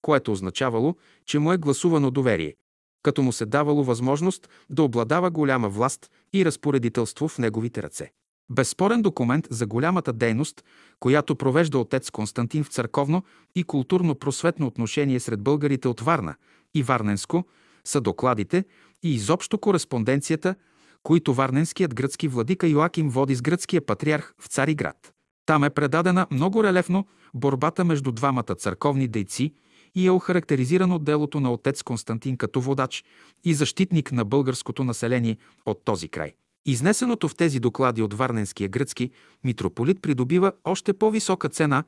[0.02, 0.96] което означавало,
[1.26, 2.54] че му е гласувано доверие,
[3.02, 8.12] като му се давало възможност да обладава голяма власт и разпоредителство в неговите ръце.
[8.50, 10.64] Безспорен документ за голямата дейност,
[11.00, 13.22] която провежда отец Константин в църковно
[13.54, 16.34] и културно-просветно отношение сред българите от Варна
[16.74, 17.44] и Варненско,
[17.84, 18.64] са докладите
[19.02, 20.54] и изобщо кореспонденцията,
[21.02, 25.12] които варненският гръцки владика Йоаким води с гръцкия патриарх в Цариград.
[25.46, 29.54] Там е предадена много релефно борбата между двамата църковни дейци
[29.94, 33.04] и е охарактеризирано делото на отец Константин като водач
[33.44, 35.36] и защитник на българското население
[35.66, 36.32] от този край.
[36.66, 39.10] Изнесеното в тези доклади от Варненския гръцки
[39.44, 41.84] митрополит придобива още по-висока цена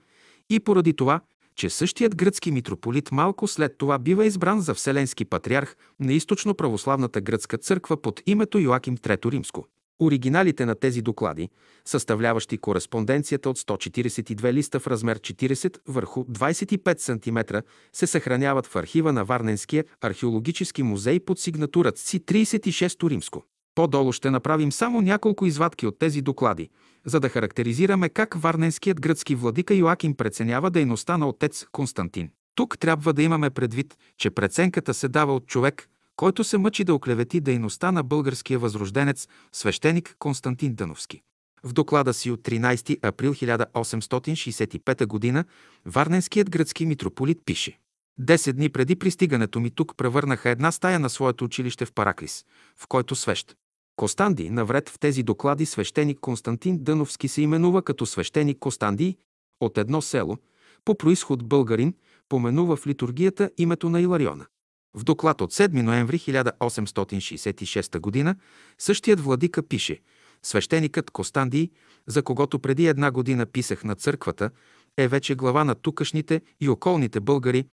[0.51, 1.21] и поради това,
[1.55, 7.21] че същият гръцки митрополит малко след това бива избран за вселенски патриарх на източно православната
[7.21, 9.67] гръцка църква под името Йоаким III Римско.
[10.03, 11.49] Оригиналите на тези доклади,
[11.85, 17.57] съставляващи кореспонденцията от 142 листа в размер 40 върху 25 см,
[17.93, 23.43] се съхраняват в архива на Варненския археологически музей под сигнатура ЦИ 36 Римско.
[23.75, 26.69] По-долу ще направим само няколко извадки от тези доклади,
[27.07, 32.31] за да характеризираме как варненският гръцки владика Йоаким преценява дейността на отец Константин.
[32.55, 36.95] Тук трябва да имаме предвид, че преценката се дава от човек, който се мъчи да
[36.95, 41.23] оклевети дейността на българския възрожденец, свещеник Константин Дъновски.
[41.65, 45.45] В доклада си от 13 април 1865 г.
[45.87, 47.79] Варненският гръцки митрополит пише
[48.19, 52.45] Десет дни преди пристигането ми тук превърнаха една стая на своето училище в Параклис,
[52.77, 53.57] в който свещ.
[53.97, 59.17] Костанди, навред в тези доклади свещеник Константин Дъновски се именува като свещеник Костанди
[59.61, 60.37] от едно село,
[60.85, 61.95] по происход българин,
[62.29, 64.47] поменува в литургията името на Илариона.
[64.95, 68.35] В доклад от 7 ноември 1866 г.
[68.79, 70.01] същият владика пише
[70.43, 71.71] Свещеникът Костандий,
[72.07, 74.51] за когото преди една година писах на църквата,
[74.97, 77.65] е вече глава на тукашните и околните българи.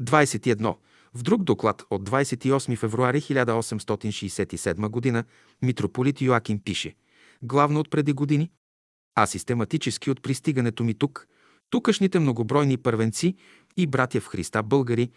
[0.00, 0.76] 21.
[1.14, 5.24] В друг доклад от 28 февруари 1867 г.
[5.62, 6.94] митрополит Йоаким пише
[7.42, 8.50] Главно от преди години,
[9.14, 11.28] а систематически от пристигането ми тук,
[11.70, 13.34] тукашните многобройни първенци
[13.76, 15.10] и братя в Христа българи,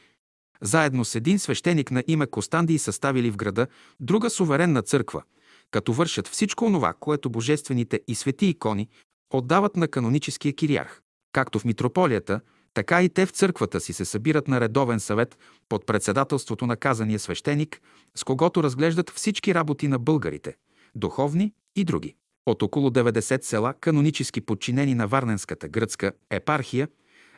[0.66, 3.68] заедно с един свещеник на име Костандий съставили в града
[4.00, 5.24] друга суверенна църква,
[5.72, 8.88] като вършат всичко онова, което божествените и свети икони
[9.34, 11.02] отдават на каноническия кириарх.
[11.34, 12.42] Както в митрополията,
[12.74, 15.38] така и те в църквата си се събират на редовен съвет
[15.70, 17.82] под председателството на казания свещеник,
[18.16, 20.56] с когото разглеждат всички работи на българите–
[20.96, 22.16] духовни и други.
[22.46, 26.88] От около 90 села, канонически подчинени на Варненската гръцка епархия,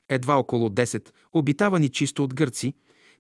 [0.09, 2.73] едва около 10, обитавани чисто от гърци,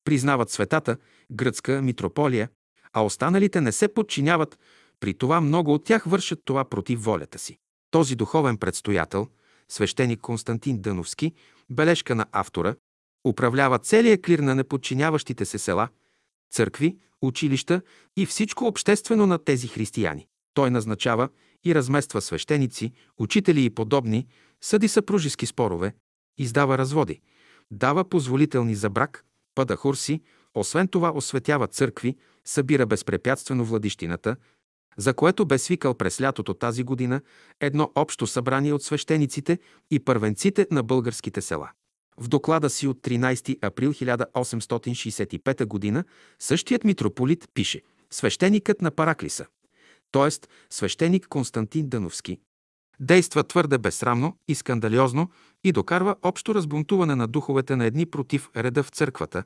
[0.07, 0.97] признават светата,
[1.31, 2.49] гръцка митрополия,
[2.93, 4.59] а останалите не се подчиняват,
[4.99, 7.57] при това много от тях вършат това против волята си.
[7.91, 9.27] Този духовен предстоятел,
[9.69, 11.33] свещеник Константин Дъновски,
[11.69, 12.75] бележка на автора,
[13.27, 15.89] управлява целия клир на неподчиняващите се села,
[16.51, 17.81] църкви, училища
[18.17, 20.27] и всичко обществено на тези християни.
[20.53, 21.29] Той назначава
[21.65, 24.27] и размества свещеници, учители и подобни,
[24.61, 25.93] съди съпружески спорове,
[26.37, 27.21] издава разводи,
[27.71, 29.23] дава позволителни за брак,
[29.57, 30.21] пъда хурси,
[30.55, 34.35] освен това осветява църкви, събира безпрепятствено владищината,
[34.97, 37.21] за което бе свикал през лятото тази година
[37.59, 39.59] едно общо събрание от свещениците
[39.91, 41.69] и първенците на българските села.
[42.17, 46.03] В доклада си от 13 април 1865 г.
[46.39, 49.45] същият митрополит пише «Свещеникът на Параклиса»,
[50.11, 50.29] т.е.
[50.69, 52.39] свещеник Константин Дъновски,
[52.99, 55.29] действа твърде безсрамно и скандалиозно
[55.67, 59.43] и докарва общо разбунтуване на духовете на едни против реда в църквата,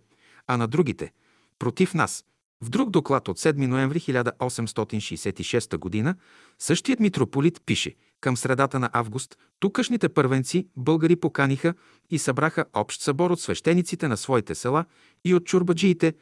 [0.47, 1.11] а на другите–
[1.59, 2.25] против нас,
[2.63, 6.15] в друг доклад от 7 ноември 1866 г.
[6.59, 11.73] същият митрополит пише към средата на август тукашните първенци българи поканиха
[12.09, 14.85] и събраха общ събор от свещениците на своите села
[15.25, 16.13] и от чурбаджиите,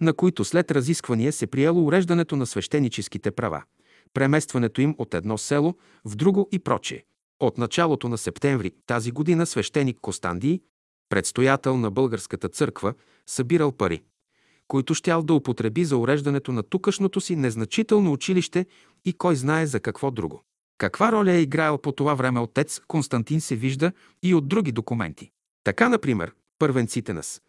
[0.00, 3.62] на които след разисквания се приело уреждането на свещеническите права,
[4.14, 7.02] преместването им от едно село в друго и прочее.
[7.42, 10.60] От началото на септември тази година свещеник Костандий,
[11.08, 12.94] предстоятел на българската църква,
[13.26, 14.02] събирал пари
[14.72, 18.66] които щял да употреби за уреждането на тукашното си незначително училище
[19.04, 20.42] и кой знае за какво друго.
[20.78, 25.30] Каква роля е играел по това време отец Константин се вижда и от други документи.
[25.64, 27.42] Така, например, първенците нас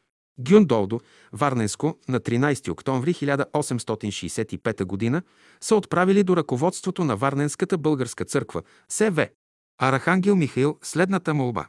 [0.49, 1.01] Гюндолдо,
[1.33, 5.21] Варненско, на 13 октомври 1865 г.
[5.61, 9.27] са отправили до ръководството на Варненската българска църква, СВ.
[9.77, 11.67] Арахангел Михаил следната молба.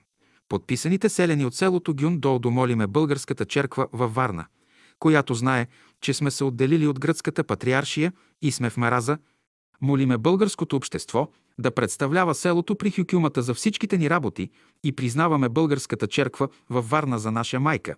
[0.48, 4.46] Подписаните селени от селото Гюндолдо молиме българската черква във Варна–
[4.98, 5.66] която знае,
[6.00, 9.18] че сме се отделили от гръцката патриаршия и сме в мараза,
[9.80, 14.50] молиме българското общество да представлява селото при хюкюмата за всичките ни работи
[14.84, 17.94] и признаваме българската черква във Варна за наша майка,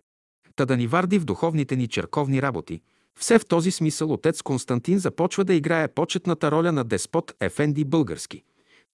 [0.56, 2.80] та да ни варди в духовните ни черковни работи.
[3.18, 8.42] Все в този смисъл отец Константин започва да играе почетната роля на деспот Ефенди български,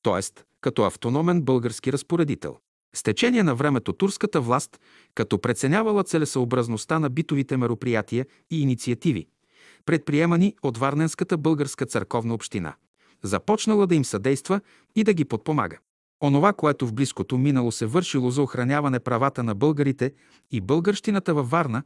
[0.03, 0.43] т.е.
[0.61, 2.57] като автономен български разпоредител.
[2.95, 4.81] С течение на времето турската власт,
[5.15, 9.27] като преценявала целесъобразността на битовите мероприятия и инициативи,
[9.87, 12.75] предприемани от Варненската българска църковна община,
[13.23, 14.61] започнала да им съдейства
[14.97, 15.79] и да ги подпомага.
[16.23, 20.13] Онова, което в близкото минало се вършило за охраняване правата на българите
[20.51, 21.83] и българщината във Варна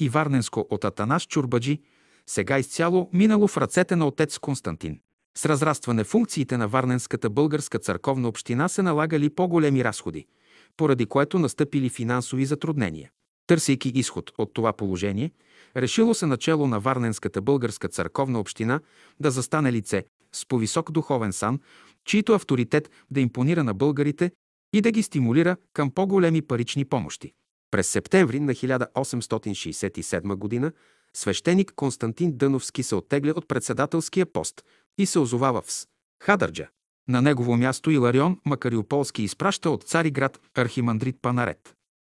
[0.00, 1.80] и Варненско от Атанас Чурбаджи,
[2.26, 5.00] сега изцяло минало в ръцете на отец Константин.
[5.38, 10.26] С разрастване функциите на Варненската българска църковна община се налагали по-големи разходи–
[10.76, 13.10] поради което настъпили финансови затруднения.
[13.46, 15.30] Търсейки изход от това положение,
[15.76, 18.80] решило се начало на Варненската българска църковна община
[19.20, 21.60] да застане лице с повисок духовен сан,
[22.04, 24.30] чийто авторитет да импонира на българите
[24.72, 27.32] и да ги стимулира към по-големи парични помощи.
[27.70, 30.72] През септември на 1867 г.
[31.14, 34.62] свещеник Константин Дъновски се оттегля от председателския пост
[34.98, 35.86] и се озовава в С.
[36.22, 36.68] Хадърджа.
[37.08, 41.74] На негово място Иларион Макариополски изпраща от Цариград архимандрит Панарет.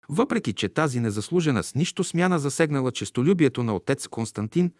[0.09, 4.71] Въпреки, че тази незаслужена с нищо смяна засегнала честолюбието на отец Константин,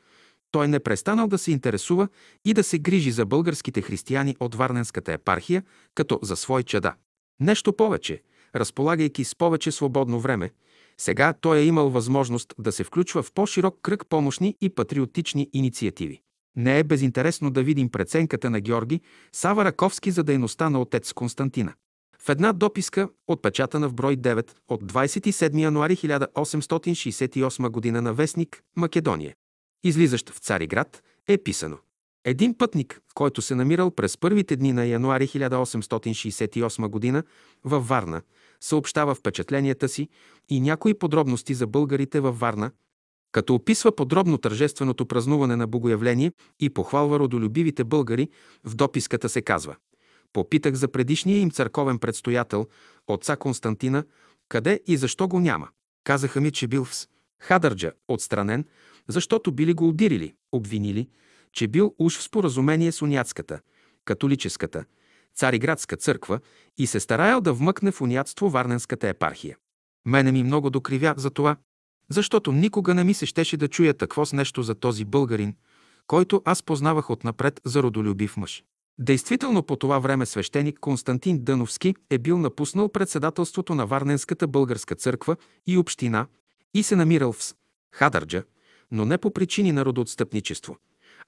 [0.52, 2.08] той не престанал да се интересува
[2.46, 5.64] и да се грижи за българските християни от Варненската епархия,
[5.96, 6.94] като за свой чада.
[7.40, 8.22] Нещо повече,
[8.56, 10.52] разполагайки с повече свободно време,
[10.98, 16.22] сега той е имал възможност да се включва в по-широк кръг помощни и патриотични инициативи.
[16.56, 19.02] Не е безинтересно да видим преценката на Георги
[19.32, 21.74] Сава Раковски за дейността на отец Константина.
[22.20, 28.02] В една дописка, отпечатана в брой 9 от 27 януари 1868 г.
[28.02, 29.36] на вестник Македония,
[29.84, 31.78] излизащ в Цариград, е писано
[32.26, 37.24] един пътник, който се намирал през първите дни на януари 1868 г.
[37.64, 38.22] във Варна,
[38.62, 40.10] съобщава впечатленията си
[40.50, 42.72] и някои подробности за българите във Варна–
[43.36, 48.30] като описва подробно тържественото празнуване на богоявление и похвалва родолюбивите българи,
[48.64, 49.76] в дописката се казва
[50.34, 52.68] Попитах за предишния им църковен предстоятел,
[53.08, 54.04] отца Константина,
[54.50, 55.68] къде и защо го няма.
[56.04, 56.94] Казаха ми, че бил в
[57.42, 58.66] Хадърджа, отстранен,
[59.08, 61.10] защото били го удирили, обвинили,
[61.54, 63.60] че бил уж в споразумение с уняцката,
[64.06, 64.86] католическата,
[65.36, 66.40] цариградска църква
[66.78, 69.58] и се стараял да вмъкне в униатство Варненската епархия.
[70.06, 71.58] Мене ми много докривя за това,
[72.10, 75.56] защото никога не ми се щеше да чуя такво с нещо за този българин,
[76.08, 78.64] който аз познавах отнапред за родолюбив мъж.
[79.00, 85.36] Действително по това време свещеник Константин Дъновски е бил напуснал председателството на Варненската българска църква
[85.68, 86.28] и община
[86.74, 87.56] и се намирал в
[87.92, 88.44] Хадърджа,
[88.92, 90.78] но не по причини на родоотстъпничество,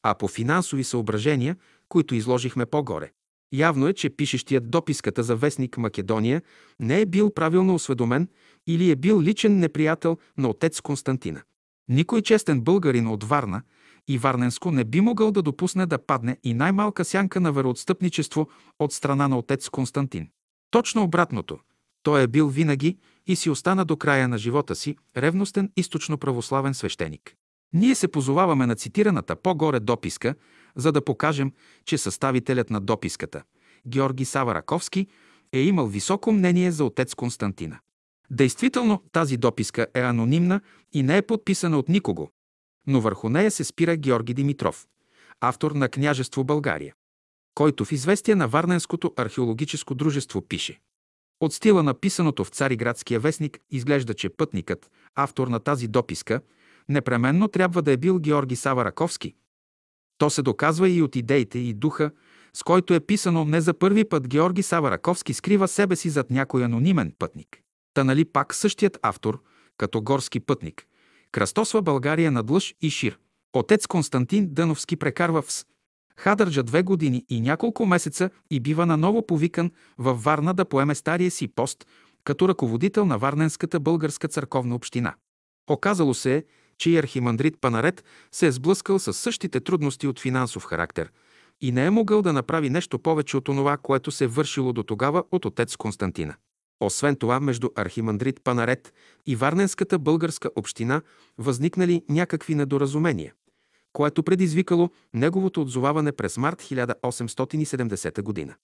[0.03, 1.55] а по финансови съображения,
[1.89, 3.11] които изложихме по-горе.
[3.53, 6.41] Явно е, че пишещият дописката за вестник Македония
[6.79, 8.27] не е бил правилно осведомен
[8.67, 11.41] или е бил личен неприятел на отец Константина.
[11.89, 13.61] Никой честен българин от Варна
[14.07, 18.47] и Варненско не би могъл да допусне да падне и най-малка сянка на вероотстъпничество
[18.79, 20.29] от страна на отец Константин.
[20.71, 21.59] Точно обратното.
[22.03, 22.97] Той е бил винаги
[23.27, 27.35] и си остана до края на живота си ревностен източно-православен свещеник.
[27.73, 30.35] Ние се позоваваме на цитираната по-горе дописка,
[30.75, 31.51] за да покажем,
[31.85, 33.43] че съставителят на дописката,
[33.87, 35.07] Георги Сава Раковски,
[35.53, 37.79] е имал високо мнение за отец Константина.
[38.31, 40.61] Действително, тази дописка е анонимна
[40.93, 42.29] и не е подписана от никого,
[42.87, 44.87] но върху нея се спира Георги Димитров,
[45.41, 46.93] автор на Княжество България,
[47.55, 50.79] който в известие на Варненското археологическо дружество пише
[51.39, 56.41] От стила на писаното в Цариградския вестник изглежда, че пътникът, автор на тази дописка,
[56.89, 59.35] непременно трябва да е бил Георги Сава Раковски.
[60.17, 62.11] То се доказва и от идеите и духа,
[62.53, 66.31] с който е писано не за първи път Георги Сава Раковски скрива себе си зад
[66.31, 67.61] някой анонимен пътник.
[67.97, 69.41] Та нали пак същият автор,
[69.77, 70.87] като горски пътник,
[71.31, 73.19] кръстосва България над лъж и шир.
[73.53, 75.65] Отец Константин Дъновски прекарва в
[76.17, 81.31] Хадърджа две години и няколко месеца и бива наново повикан във Варна да поеме стария
[81.31, 81.87] си пост
[82.23, 85.13] като ръководител на Варненската българска църковна община.
[85.69, 86.43] Оказало се е,
[86.77, 91.11] че и архимандрит Панарет се е сблъскал с същите трудности от финансов характер
[91.61, 94.83] и не е могъл да направи нещо повече от онова, което се е вършило до
[94.83, 96.35] тогава от отец Константина.
[96.79, 98.93] Освен това, между архимандрит Панарет
[99.25, 101.01] и Варненската българска община
[101.37, 103.33] възникнали някакви недоразумения,
[103.93, 108.55] което предизвикало неговото отзоваване през март 1870 година.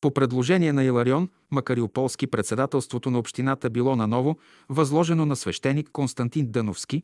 [0.00, 7.02] По предложение на Иларион Макариополски председателството на общината било наново възложено на свещеник Константин Дъновски,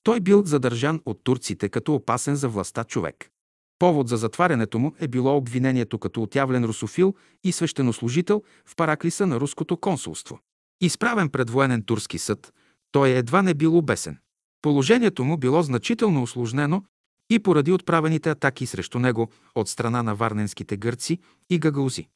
[0.04, 3.30] той бил задържан от турците като опасен за властта човек.
[3.80, 9.40] Повод за затварянето му е било обвинението като отявлен русофил и свещенослужител в параклиса на
[9.40, 10.40] руското консулство.
[10.86, 12.54] Изправен пред военен турски съд,
[12.92, 14.18] той едва не бил обесен.
[14.62, 16.84] Положението му било значително осложнено
[17.30, 22.08] и поради отправените атаки срещу него от страна на варненските гърци и гагаузи.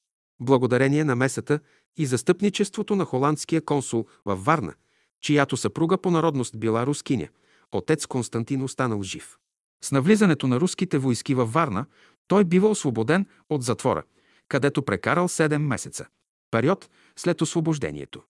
[0.42, 1.60] Благодарение на месата
[1.98, 4.74] и застъпничеството на холандския консул във Варна,
[5.22, 7.28] чиято съпруга по народност била рускиня,
[7.72, 9.38] отец Константин останал жив.
[9.84, 11.86] С навлизането на руските войски във Варна,
[12.28, 14.04] той бива освободен от затвора,
[14.48, 16.06] където прекарал 7 месеца.
[16.52, 18.24] Период след освобождението.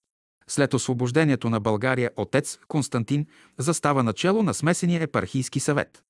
[0.50, 3.26] След освобождението на България отец Константин
[3.58, 6.04] застава начало на смесения епархийски съвет.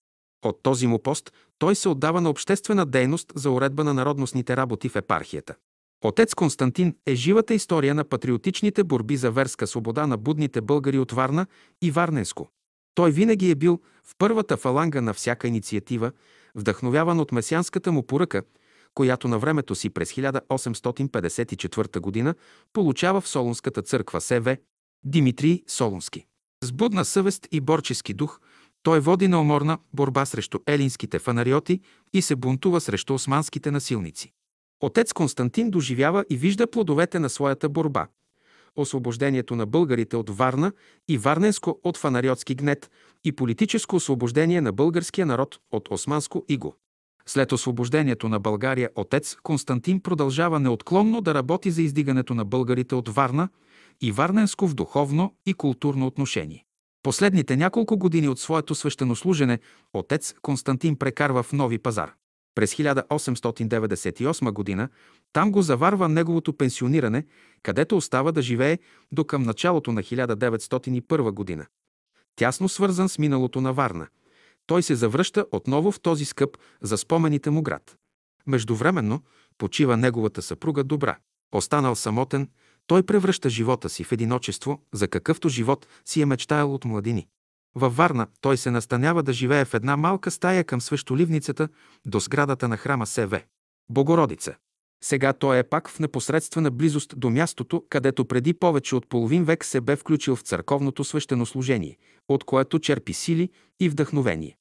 [0.45, 4.89] От този му пост той се отдава на обществена дейност за уредба на народностните работи
[4.89, 5.55] в епархията.
[6.03, 11.11] Отец Константин е живата история на патриотичните борби за верска свобода на будните българи от
[11.11, 11.45] Варна
[11.81, 12.49] и Варненско.
[12.95, 16.11] Той винаги е бил в първата фаланга на всяка инициатива,
[16.55, 18.43] вдъхновяван от месианската му поръка–
[18.95, 22.35] която на времето си през 1854 г.
[22.73, 24.57] получава в Солунската църква СВ
[25.03, 26.25] Димитрий Солунски.
[26.63, 28.39] С будна съвест и борчески дух
[28.83, 31.81] Той води неуморна борба срещу елинските фанариоти
[32.13, 34.33] и се бунтува срещу османските насилници.
[34.79, 38.07] Отец Константин доживява и вижда плодовете на своята борба.
[38.75, 40.71] Освобождението на българите от Варна
[41.07, 42.91] и Варненско от фанариотски гнет
[43.23, 46.75] и политическо освобождение на българския народ от османско иго.
[47.29, 53.09] След освобождението на България отец Константин продължава неотклонно да работи за издигането на българите от
[53.09, 53.49] Варна
[54.01, 56.65] и Варненско в духовно и културно отношение.
[57.03, 59.59] Последните няколко години от своето свещенослужене
[59.93, 62.13] отец Константин прекарва в Нови пазар.
[62.55, 64.89] През 1898 г.
[65.33, 67.25] там го заварва неговото пенсиониране,
[67.63, 68.77] където остава да живее
[69.11, 71.65] до към началото на 1901 година.
[72.35, 74.07] Тясно свързан с миналото на Варна.
[74.69, 77.97] Той се завръща отново в този скъп за спомените му град.
[78.47, 79.23] Междувременно
[79.57, 81.17] почива неговата съпруга Добра.
[81.51, 82.49] Останал самотен,
[82.87, 87.27] той превръща живота си в единочество, за какъвто живот си е мечтаял от младини.
[87.75, 91.69] Във Варна той се настанява да живее в една малка стая към свещоливницата
[92.05, 93.41] до сградата на храма СВ.
[93.91, 94.55] Богородица.
[95.03, 99.65] Сега той е пак в непосредствена близост до мястото, където преди повече от половин век
[99.65, 103.49] се бе включил в църковното свещенослужение, от което черпи сили
[103.79, 104.58] и вдъхновение.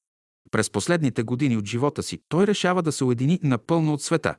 [0.51, 4.35] През последните години от живота си той решава да се уедини напълно от света,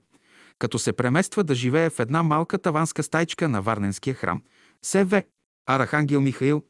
[0.59, 4.41] като се премества да живее в една малка таванска стайчка на Варненския храм,
[4.81, 5.23] СВ,
[5.65, 6.63] Арахангел Михаил,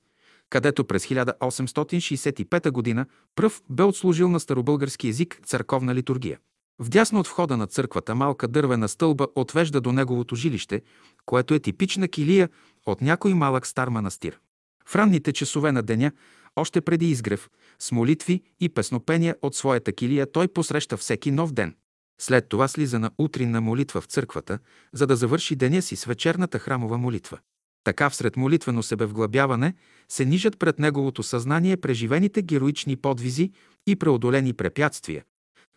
[0.50, 3.06] където през 1865 г.
[3.36, 6.40] пръв бе отслужил на старобългарски език църковна литургия.
[6.80, 10.82] Вдясно от входа на църквата малка дървена стълба отвежда до неговото жилище,
[11.26, 12.50] което е типична килия
[12.86, 14.40] от някой малък стар манастир.
[14.86, 16.12] В ранните часове на деня,
[16.56, 17.50] още преди изгрев,
[17.82, 21.76] с молитви и песнопения от своята килия той посреща всеки нов ден.
[22.22, 24.60] След това слиза на утринна молитва в църквата,
[24.94, 27.40] за да завърши деня си с вечерната храмова молитва.
[27.84, 29.74] Така всред молитвено себевглъбяване
[30.10, 33.52] се нижат пред неговото съзнание преживените героични подвизи
[33.88, 35.24] и преодолени препятствия,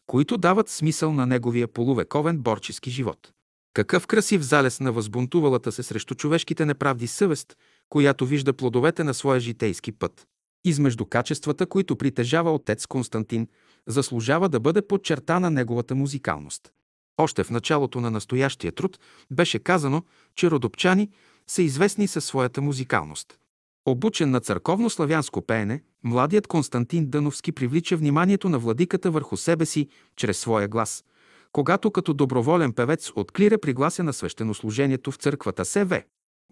[0.07, 3.33] които дават смисъл на неговия полувековен борчески живот.
[3.75, 7.57] Какъв красив залез на възбунтувалата се срещу човешките неправди съвест,
[7.89, 10.27] която вижда плодовете на своя житейски път.
[10.65, 13.49] Измежду качествата, които притежава отец Константин,
[13.87, 16.73] заслужава да бъде подчертана неговата музикалност.
[17.19, 18.99] Още в началото на настоящия труд
[19.31, 20.03] беше казано,
[20.35, 21.11] че родопчани
[21.47, 23.39] са известни със своята музикалност.
[23.87, 30.39] Обучен на църковно-славянско пеене, младият Константин Дъновски привлича вниманието на владиката върху себе си чрез
[30.39, 31.05] своя глас,
[31.53, 36.03] когато като доброволен певец отклира приглася на свещенослужението в църквата СВ.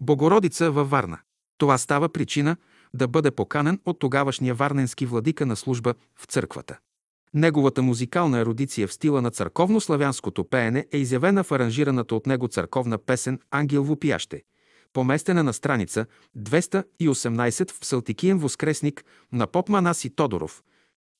[0.01, 1.19] Богородица във Варна.
[1.57, 2.57] Това става причина
[2.93, 6.77] да бъде поканен от тогавашния варненски владика на служба в църквата.
[7.33, 12.97] Неговата музикална ерудиция в стила на църковно-славянското пеене е изявена в аранжираната от него църковна
[12.97, 14.41] песен «Ангел вопияще»,
[14.93, 16.05] поместена на страница
[16.37, 20.63] 218 в Псалтикиен воскресник на поп Манаси Тодоров,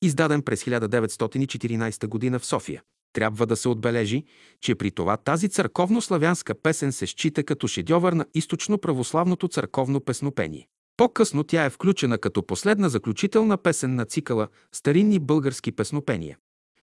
[0.02, 2.38] издаден през 1914 г.
[2.38, 2.82] в София.
[3.12, 4.24] Трябва да се отбележи,
[4.60, 10.68] че при това тази църковно-славянска песен се счита като шедьовър на източно-православното църковно песнопение.
[11.02, 16.38] По-късно тя е включена като последна заключителна песен на цикъла Старинни български песнопения.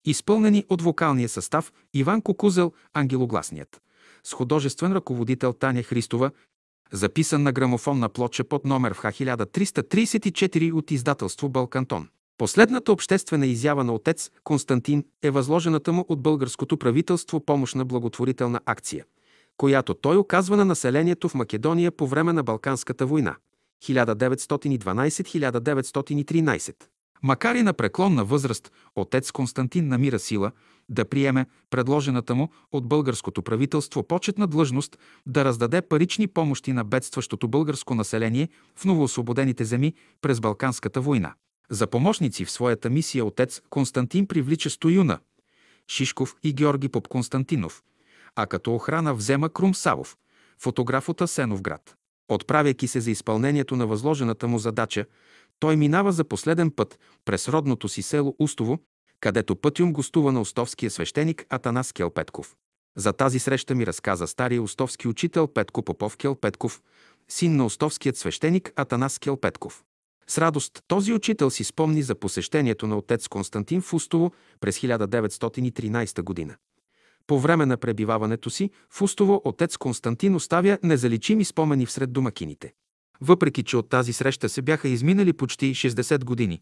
[0.05, 3.81] Изпълнени от вокалния състав Иван Кокузел, ангелогласният,
[4.23, 6.31] с художествен ръководител Таня Христова,
[6.91, 12.07] записан на грамофонна плоча под номер в Х1334 от издателство Балкантон.
[12.37, 19.05] Последната обществена изява на отец Константин е възложената му от българското правителство помощна благотворителна акция,
[19.57, 23.35] която той оказва на населението в Македония по време на Балканската война.
[23.83, 26.75] 1912-1913.
[27.23, 30.51] Макар и на преклонна възраст, отец Константин намира сила
[30.89, 37.47] да приеме предложената му от българското правителство почетна длъжност да раздаде парични помощи на бедстващото
[37.47, 41.33] българско население в новоосвободените земи през Балканската война.
[41.69, 45.19] За помощници в своята мисия отец Константин привлича Стоюна,
[45.87, 47.83] Шишков и Георги Поп Константинов,
[48.35, 50.17] а като охрана взема Крум Савов,
[50.59, 51.95] фотограф от Асеновград.
[52.33, 55.05] Отправяйки се за изпълнението на възложената му задача,
[55.59, 58.79] той минава за последен път през родното си село Устово,
[59.19, 62.55] където пътюм гостува на устовския свещеник Атанас Келпетков.
[62.97, 66.81] За тази среща ми разказа стария устовски учител Петко Попов Келпетков,
[67.29, 69.83] син на устовският свещеник Атанас Келпетков.
[70.27, 76.21] С радост този учител си спомни за посещението на отец Константин в Устово през 1913
[76.21, 76.55] година.
[77.31, 82.73] По време на пребиваването си в Устово отец Константин оставя незаличими спомени всред домакините.
[83.21, 86.61] Въпреки, че от тази среща се бяха изминали почти 60 години,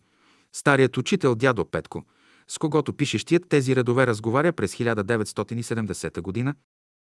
[0.53, 2.03] старият учител дядо Петко,
[2.48, 6.56] с когото пишещият тези редове разговаря през 1970 година,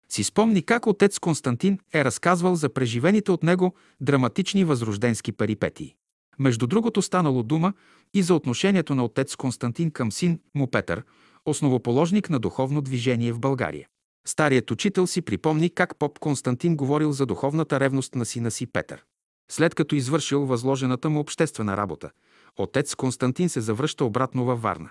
[0.08, 5.94] си спомни как отец Константин е разказвал за преживените от него драматични възрожденски перипетии.
[6.38, 7.72] Между другото станало дума
[8.14, 11.02] и за отношението на отец Константин към син му Петър,
[11.46, 13.88] основоположник на духовно движение в България.
[14.26, 19.04] Старият учител си припомни как поп Константин говорил за духовната ревност на сина си Петър.
[19.50, 22.10] След като извършил възложената му обществена работа,
[22.56, 24.90] отец Константин се завръща обратно във Варна.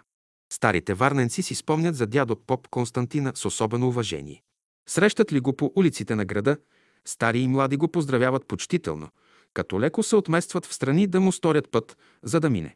[0.53, 4.41] Старите варненци си спомнят за дядо поп Константина с особено уважение.
[4.89, 6.57] Срещат ли го по улиците на града,
[7.05, 9.09] стари и млади го поздравяват почтително,
[9.53, 12.75] като леко се отместват в страни да му сторят път, за да мине.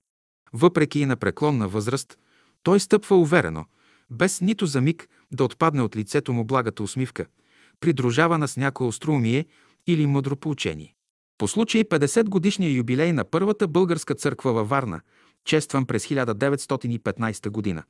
[0.53, 2.17] Въпреки и на преклонна възраст,
[2.67, 3.65] той стъпва уверено,
[4.09, 7.25] без нито за миг да отпадне от лицето му благата усмивка,
[7.79, 9.45] придружавана с някое остроумие
[9.87, 10.95] или мъдро поучение.
[11.37, 15.01] По случай 50 годишния юбилей на първата българска църква във Варна,
[15.45, 17.83] честван през 1915 година,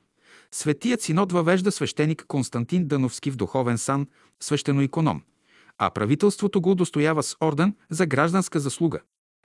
[0.52, 4.08] Светият синод въвежда свещеник Константин Дъновски в духовен сан,
[4.44, 5.22] свещено-иконом,
[5.78, 9.00] а правителството го удостоява с орден за гражданска заслуга.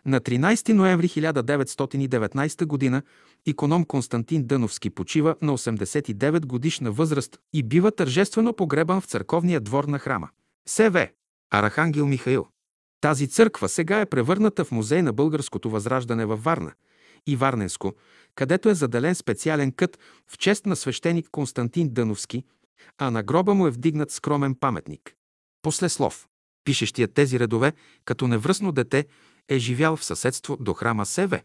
[0.06, 3.02] На 13 ноември 1919 г.
[3.47, 9.84] иконом Константин Дъновски почива на 89 годишна възраст и бива тържествено погребан в църковния двор
[9.84, 10.28] на храма.
[10.68, 11.08] СВ.
[11.50, 12.47] Арахангел Михаил.
[13.00, 16.72] Тази църква сега е превърната в музей на българското възраждане във Варна
[17.26, 17.94] и Варненско,
[18.34, 19.98] където е заделен специален кът
[20.28, 22.44] в чест на свещеник Константин Дъновски,
[22.98, 25.14] а на гроба му е вдигнат скромен паметник.
[25.62, 26.28] После слов.
[26.64, 27.72] Пишещият тези редове,
[28.05, 29.06] като невръсно дете,
[29.48, 31.44] е живял в съседство до храма Севе.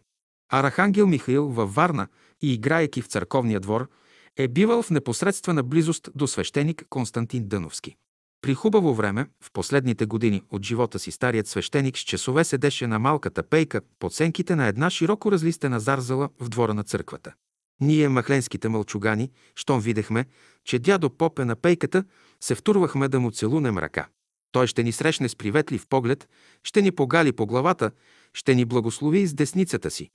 [0.51, 2.07] Арахангел Михаил във Варна
[2.41, 3.89] и играейки в църковния двор,
[4.37, 7.95] е бивал в непосредствена близост до свещеник Константин Дъновски.
[8.41, 12.99] При хубаво време, в последните години от живота си старият свещеник с часове седеше на
[12.99, 17.33] малката пейка под сенките на една широко разлистена зарзала в двора на църквата.
[17.81, 20.25] Ние, махленските мълчугани, щом видехме,
[20.65, 22.03] че дядо Поп е на пейката,
[22.41, 24.07] се втурвахме да му целунем ръка.
[24.51, 26.29] Той ще ни срещне с приветлив поглед,
[26.63, 27.91] ще ни погали по главата,
[28.33, 30.09] ще ни благослови с десницата си,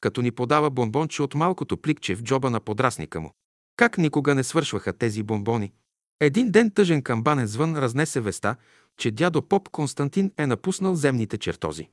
[0.00, 3.32] като ни подава бомбонче от малкото пликче в джоба на подрасника му.
[3.76, 5.72] Как никога не свършваха тези бомбони?
[6.20, 8.56] Един ден тъжен камбанен звън разнесе веста,
[8.96, 11.88] че дядо поп Константин е напуснал земните чертози.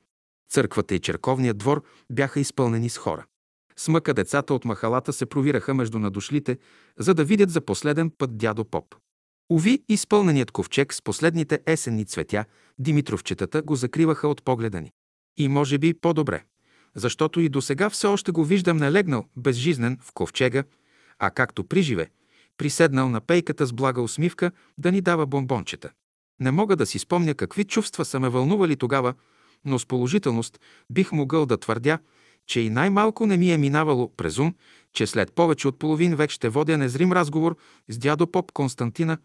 [0.50, 3.26] Църквата и черковният двор бяха изпълнени с хора.
[3.78, 6.58] С мъка децата от махалата се провираха между надошлите,
[7.00, 8.96] за да видят за последен път дядо поп.
[9.52, 12.46] Ови, изпълненият ковчег с последните есенни цветя,
[12.80, 14.92] Димитровчетата го закриваха от погледа ни.
[15.38, 16.44] И може би по-добре,
[16.96, 20.64] защото и до сега все още го виждам налегнал, безжизнен, в ковчега,
[21.20, 22.10] а както приживе,
[22.58, 25.90] приседнал на пейката с блага усмивка да ни дава бомбончета.
[26.40, 29.14] Не мога да си спомня какви чувства са ме вълнували тогава,
[29.66, 30.60] но с положителност
[30.90, 32.00] бих могъл да твърдя,
[32.48, 34.56] че и най-малко не ми е минавало през ум,
[34.94, 37.58] че след повече от половин век ще водя незрим разговор
[37.90, 39.18] с дядо поп Константина,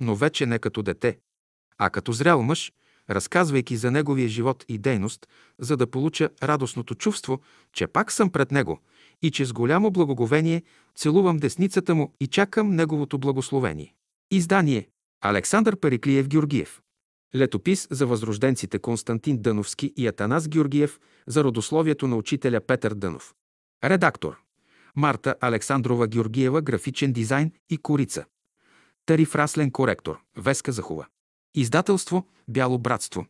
[0.00, 1.18] но вече не като дете,
[1.78, 2.72] а като зрял мъж,
[3.10, 5.26] разказвайки за неговия живот и дейност,
[5.58, 7.40] за да получа радостното чувство,
[7.72, 8.80] че пак съм пред него
[9.22, 10.62] и че с голямо благоговение
[10.94, 13.94] целувам десницата му и чакам неговото благословение.
[14.30, 14.88] Издание
[15.20, 16.80] Александър Периклиев Георгиев
[17.36, 23.34] Летопис за възрожденците Константин Дъновски и Атанас Георгиев за родословието на учителя Петър Дънов.
[23.84, 24.36] Редактор
[24.96, 28.24] Марта Александрова Георгиева Графичен дизайн и корица.
[29.06, 30.22] Тариф Раслен коректор.
[30.34, 31.08] Веска Захова.
[31.52, 33.26] Издателство Бяло братство.